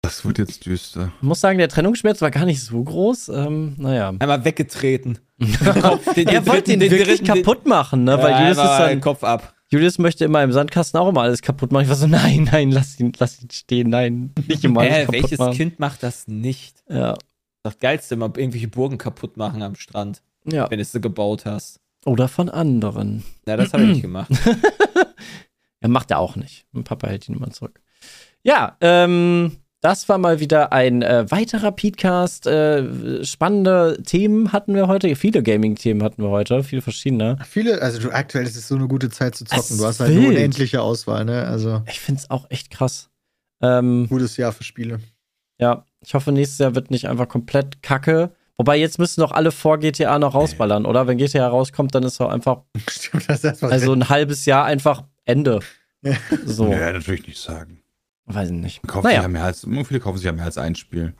Das 0.07 0.25
wird 0.25 0.39
jetzt 0.39 0.65
düster. 0.67 1.11
Ich 1.17 1.23
muss 1.23 1.41
sagen, 1.41 1.59
der 1.59 1.69
Trennungsschmerz 1.69 2.23
war 2.23 2.31
gar 2.31 2.45
nicht 2.45 2.63
so 2.63 2.81
groß. 2.83 3.29
Ähm, 3.31 3.75
naja. 3.77 4.11
Einmal 4.19 4.45
weggetreten. 4.45 5.19
Kopf, 5.83 6.15
den, 6.15 6.29
Er 6.29 6.47
wollte 6.47 6.73
ihn 6.73 6.79
den 6.79 6.93
wirklich 6.93 7.23
dritten- 7.23 7.43
kaputt 7.43 7.67
machen, 7.67 8.05
ne? 8.05 8.13
Ja, 8.13 8.23
Weil 8.23 8.33
Julius, 8.41 8.59
ist 8.59 8.79
dann, 8.79 9.01
Kopf 9.01 9.25
ab. 9.25 9.53
Julius 9.69 9.99
möchte 9.99 10.25
immer 10.25 10.45
im 10.45 10.53
Sandkasten 10.53 11.01
auch 11.01 11.09
immer 11.09 11.23
alles 11.23 11.43
kaputt 11.43 11.73
machen. 11.73 11.83
Ich 11.83 11.89
war 11.89 11.97
so, 11.97 12.07
nein, 12.07 12.49
nein, 12.53 12.71
lass 12.71 13.01
ihn, 13.01 13.13
lass 13.19 13.43
ihn 13.43 13.51
stehen, 13.51 13.91
nein, 13.91 14.33
nicht 14.47 14.63
immer 14.63 14.83
alles 14.83 14.93
Äh, 14.95 15.01
kaputt 15.07 15.23
welches 15.23 15.39
machen. 15.41 15.55
Kind 15.57 15.81
macht 15.81 16.05
das 16.05 16.29
nicht? 16.29 16.85
Ja, 16.89 17.17
Das 17.65 17.79
Geilste 17.81 18.15
immer 18.15 18.27
irgendwelche 18.37 18.69
Burgen 18.69 18.99
kaputt 18.99 19.37
machen 19.37 19.61
am 19.63 19.75
Strand, 19.75 20.23
ja. 20.45 20.71
wenn 20.71 20.79
du 20.79 20.85
sie 20.85 21.01
gebaut 21.01 21.47
hast. 21.47 21.81
Oder 22.05 22.29
von 22.29 22.49
anderen. 22.49 23.25
Ja, 23.49 23.57
das 23.57 23.73
habe 23.73 23.83
ich 23.83 23.89
nicht 23.89 24.03
gemacht. 24.03 24.31
Er 25.81 25.89
macht 25.89 26.13
er 26.13 26.21
auch 26.21 26.37
nicht. 26.37 26.65
Mein 26.71 26.85
Papa 26.85 27.09
hält 27.09 27.29
ihn 27.29 27.35
immer 27.35 27.51
zurück. 27.51 27.81
Ja, 28.45 28.77
ähm, 28.81 29.57
Das 29.87 30.09
war 30.09 30.19
mal 30.19 30.41
wieder 30.41 30.73
ein 30.73 31.03
äh, 31.03 31.31
weiterer 31.31 31.71
Podcast. 31.71 32.49
Äh, 32.49 33.25
spannende 33.25 34.03
Themen 34.05 34.51
hatten 34.53 34.75
wir 34.75 34.89
heute. 34.89 35.15
Viele 35.15 35.45
Gaming-Themen 35.45 36.03
hatten 36.03 36.25
wir 36.25 36.31
heute, 36.31 36.65
viele 36.65 36.83
verschiedene. 36.83 37.39
Viele, 37.49 37.81
also 37.81 38.01
du, 38.01 38.11
aktuell 38.11 38.47
ist 38.47 38.57
es 38.57 38.67
so 38.67 38.75
eine 38.75 38.89
gute 38.89 39.11
Zeit 39.11 39.37
zu 39.37 39.45
zocken. 39.45 39.63
Es 39.63 39.77
Du 39.77 39.87
hast 39.87 40.01
halt 40.01 40.11
eine 40.11 40.27
unendliche 40.27 40.83
Auswahl, 40.83 41.25
ne? 41.25 41.47
Also 41.47 41.85
Ich 41.89 42.01
finde 42.01 42.21
es 42.21 42.31
auch 42.31 42.51
echt 42.51 42.73
krass. 42.73 43.11
Ähm, 43.63 44.09
gutes 44.09 44.37
Jahr 44.37 44.51
für 44.51 44.65
Spiele. 44.65 44.99
ja, 45.61 45.85
ich 46.05 46.15
hoffe, 46.15 46.33
nächstes 46.33 46.59
Jahr 46.59 46.75
wird 46.75 46.91
nicht 46.91 47.09
einfach 47.09 47.29
komplett 47.29 47.81
kacke. 47.81 48.33
Wobei 48.57 48.77
jetzt 48.79 48.99
müssen 48.99 49.21
doch 49.21 49.31
alle 49.31 49.53
vor 49.53 49.79
GTA 49.79 50.19
noch 50.19 50.35
rausballern, 50.35 50.85
oder? 50.85 51.07
Wenn 51.07 51.17
GTA 51.17 51.47
rauskommt, 51.47 51.95
dann 51.95 52.03
ist 52.03 52.19
doch 52.19 52.31
einfach, 52.31 52.63
Stimmt, 52.91 53.29
das 53.29 53.45
ist 53.45 53.63
also 53.63 53.93
ein 53.93 54.09
halbes 54.09 54.47
Jahr 54.47 54.65
einfach 54.65 55.05
Ende. 55.25 55.61
Ja. 56.03 56.17
So, 56.45 56.73
Ja, 56.73 56.91
natürlich 56.91 57.29
nicht 57.29 57.41
sagen. 57.41 57.85
Weiß 58.27 58.51
ich 58.51 58.57
nicht. 58.57 58.83
Sich 58.83 59.03
Naja. 59.03 59.23
ja 59.23 59.29
mehr 59.29 59.45
als, 59.45 59.67
viele 59.85 60.01
kaufen 60.01 60.19
sich 60.19 60.27
ja 60.27 60.33
mehr 60.33 60.45
als 60.45 60.59
ein 60.59 60.75
Spiel. 60.75 61.15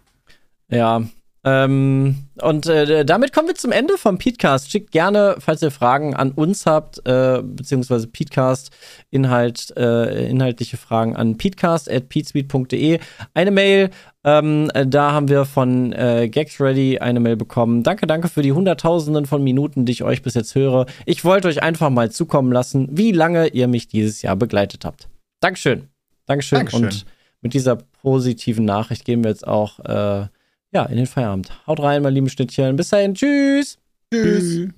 Ja. 0.69 1.03
Ähm, 1.45 2.27
und 2.43 2.67
äh, 2.67 3.05
damit 3.05 3.33
kommen 3.33 3.47
wir 3.47 3.55
zum 3.55 3.71
Ende 3.71 3.97
vom 3.99 4.19
Podcast. 4.19 4.69
Schickt 4.69 4.91
gerne, 4.91 5.37
falls 5.39 5.63
ihr 5.63 5.71
Fragen 5.71 6.17
an 6.17 6.33
uns 6.33 6.67
habt, 6.67 7.07
äh, 7.07 7.41
beziehungsweise 7.41 8.09
Podcast, 8.09 8.73
Inhalt, 9.11 9.73
äh, 9.77 10.29
inhaltliche 10.29 10.77
Fragen 10.77 11.15
an 11.15 11.39
peatcast.peatspeed.de. 11.39 12.99
Eine 13.33 13.51
Mail, 13.53 13.91
ähm, 14.25 14.73
äh, 14.75 14.89
da 14.89 15.13
haben 15.13 15.29
wir 15.29 15.45
von 15.45 15.93
äh, 15.93 16.29
Gags 16.29 16.61
Ready 16.61 16.99
eine 16.99 17.21
Mail 17.21 17.37
bekommen. 17.37 17.85
Danke, 17.85 18.09
danke 18.09 18.27
für 18.27 18.43
die 18.43 18.53
Hunderttausenden 18.53 19.27
von 19.27 19.45
Minuten, 19.45 19.85
die 19.85 19.93
ich 19.93 20.03
euch 20.03 20.23
bis 20.23 20.35
jetzt 20.35 20.57
höre. 20.57 20.87
Ich 21.05 21.25
wollte 21.25 21.47
euch 21.47 21.63
einfach 21.63 21.91
mal 21.91 22.11
zukommen 22.11 22.51
lassen, 22.51 22.89
wie 22.91 23.13
lange 23.13 23.47
ihr 23.47 23.69
mich 23.69 23.87
dieses 23.87 24.21
Jahr 24.21 24.35
begleitet 24.35 24.85
habt. 24.85 25.09
Dankeschön. 25.39 25.96
Dankeschön. 26.27 26.59
Dankeschön. 26.59 26.85
Und 26.85 27.07
mit 27.41 27.55
dieser 27.55 27.77
positiven 27.77 28.65
Nachricht 28.65 29.05
gehen 29.05 29.23
wir 29.25 29.31
jetzt 29.31 29.47
auch 29.47 29.79
äh, 29.81 30.27
ja, 30.73 30.85
in 30.87 30.97
den 30.97 31.07
Feierabend. 31.07 31.51
Haut 31.67 31.81
rein, 31.81 32.03
meine 32.03 32.15
lieben 32.15 32.29
Schnittchen. 32.29 32.77
Bis 32.77 32.91
dahin. 32.91 33.15
Tschüss. 33.15 33.79
Tschüss. 34.13 34.69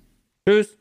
Tschüss. 0.47 0.79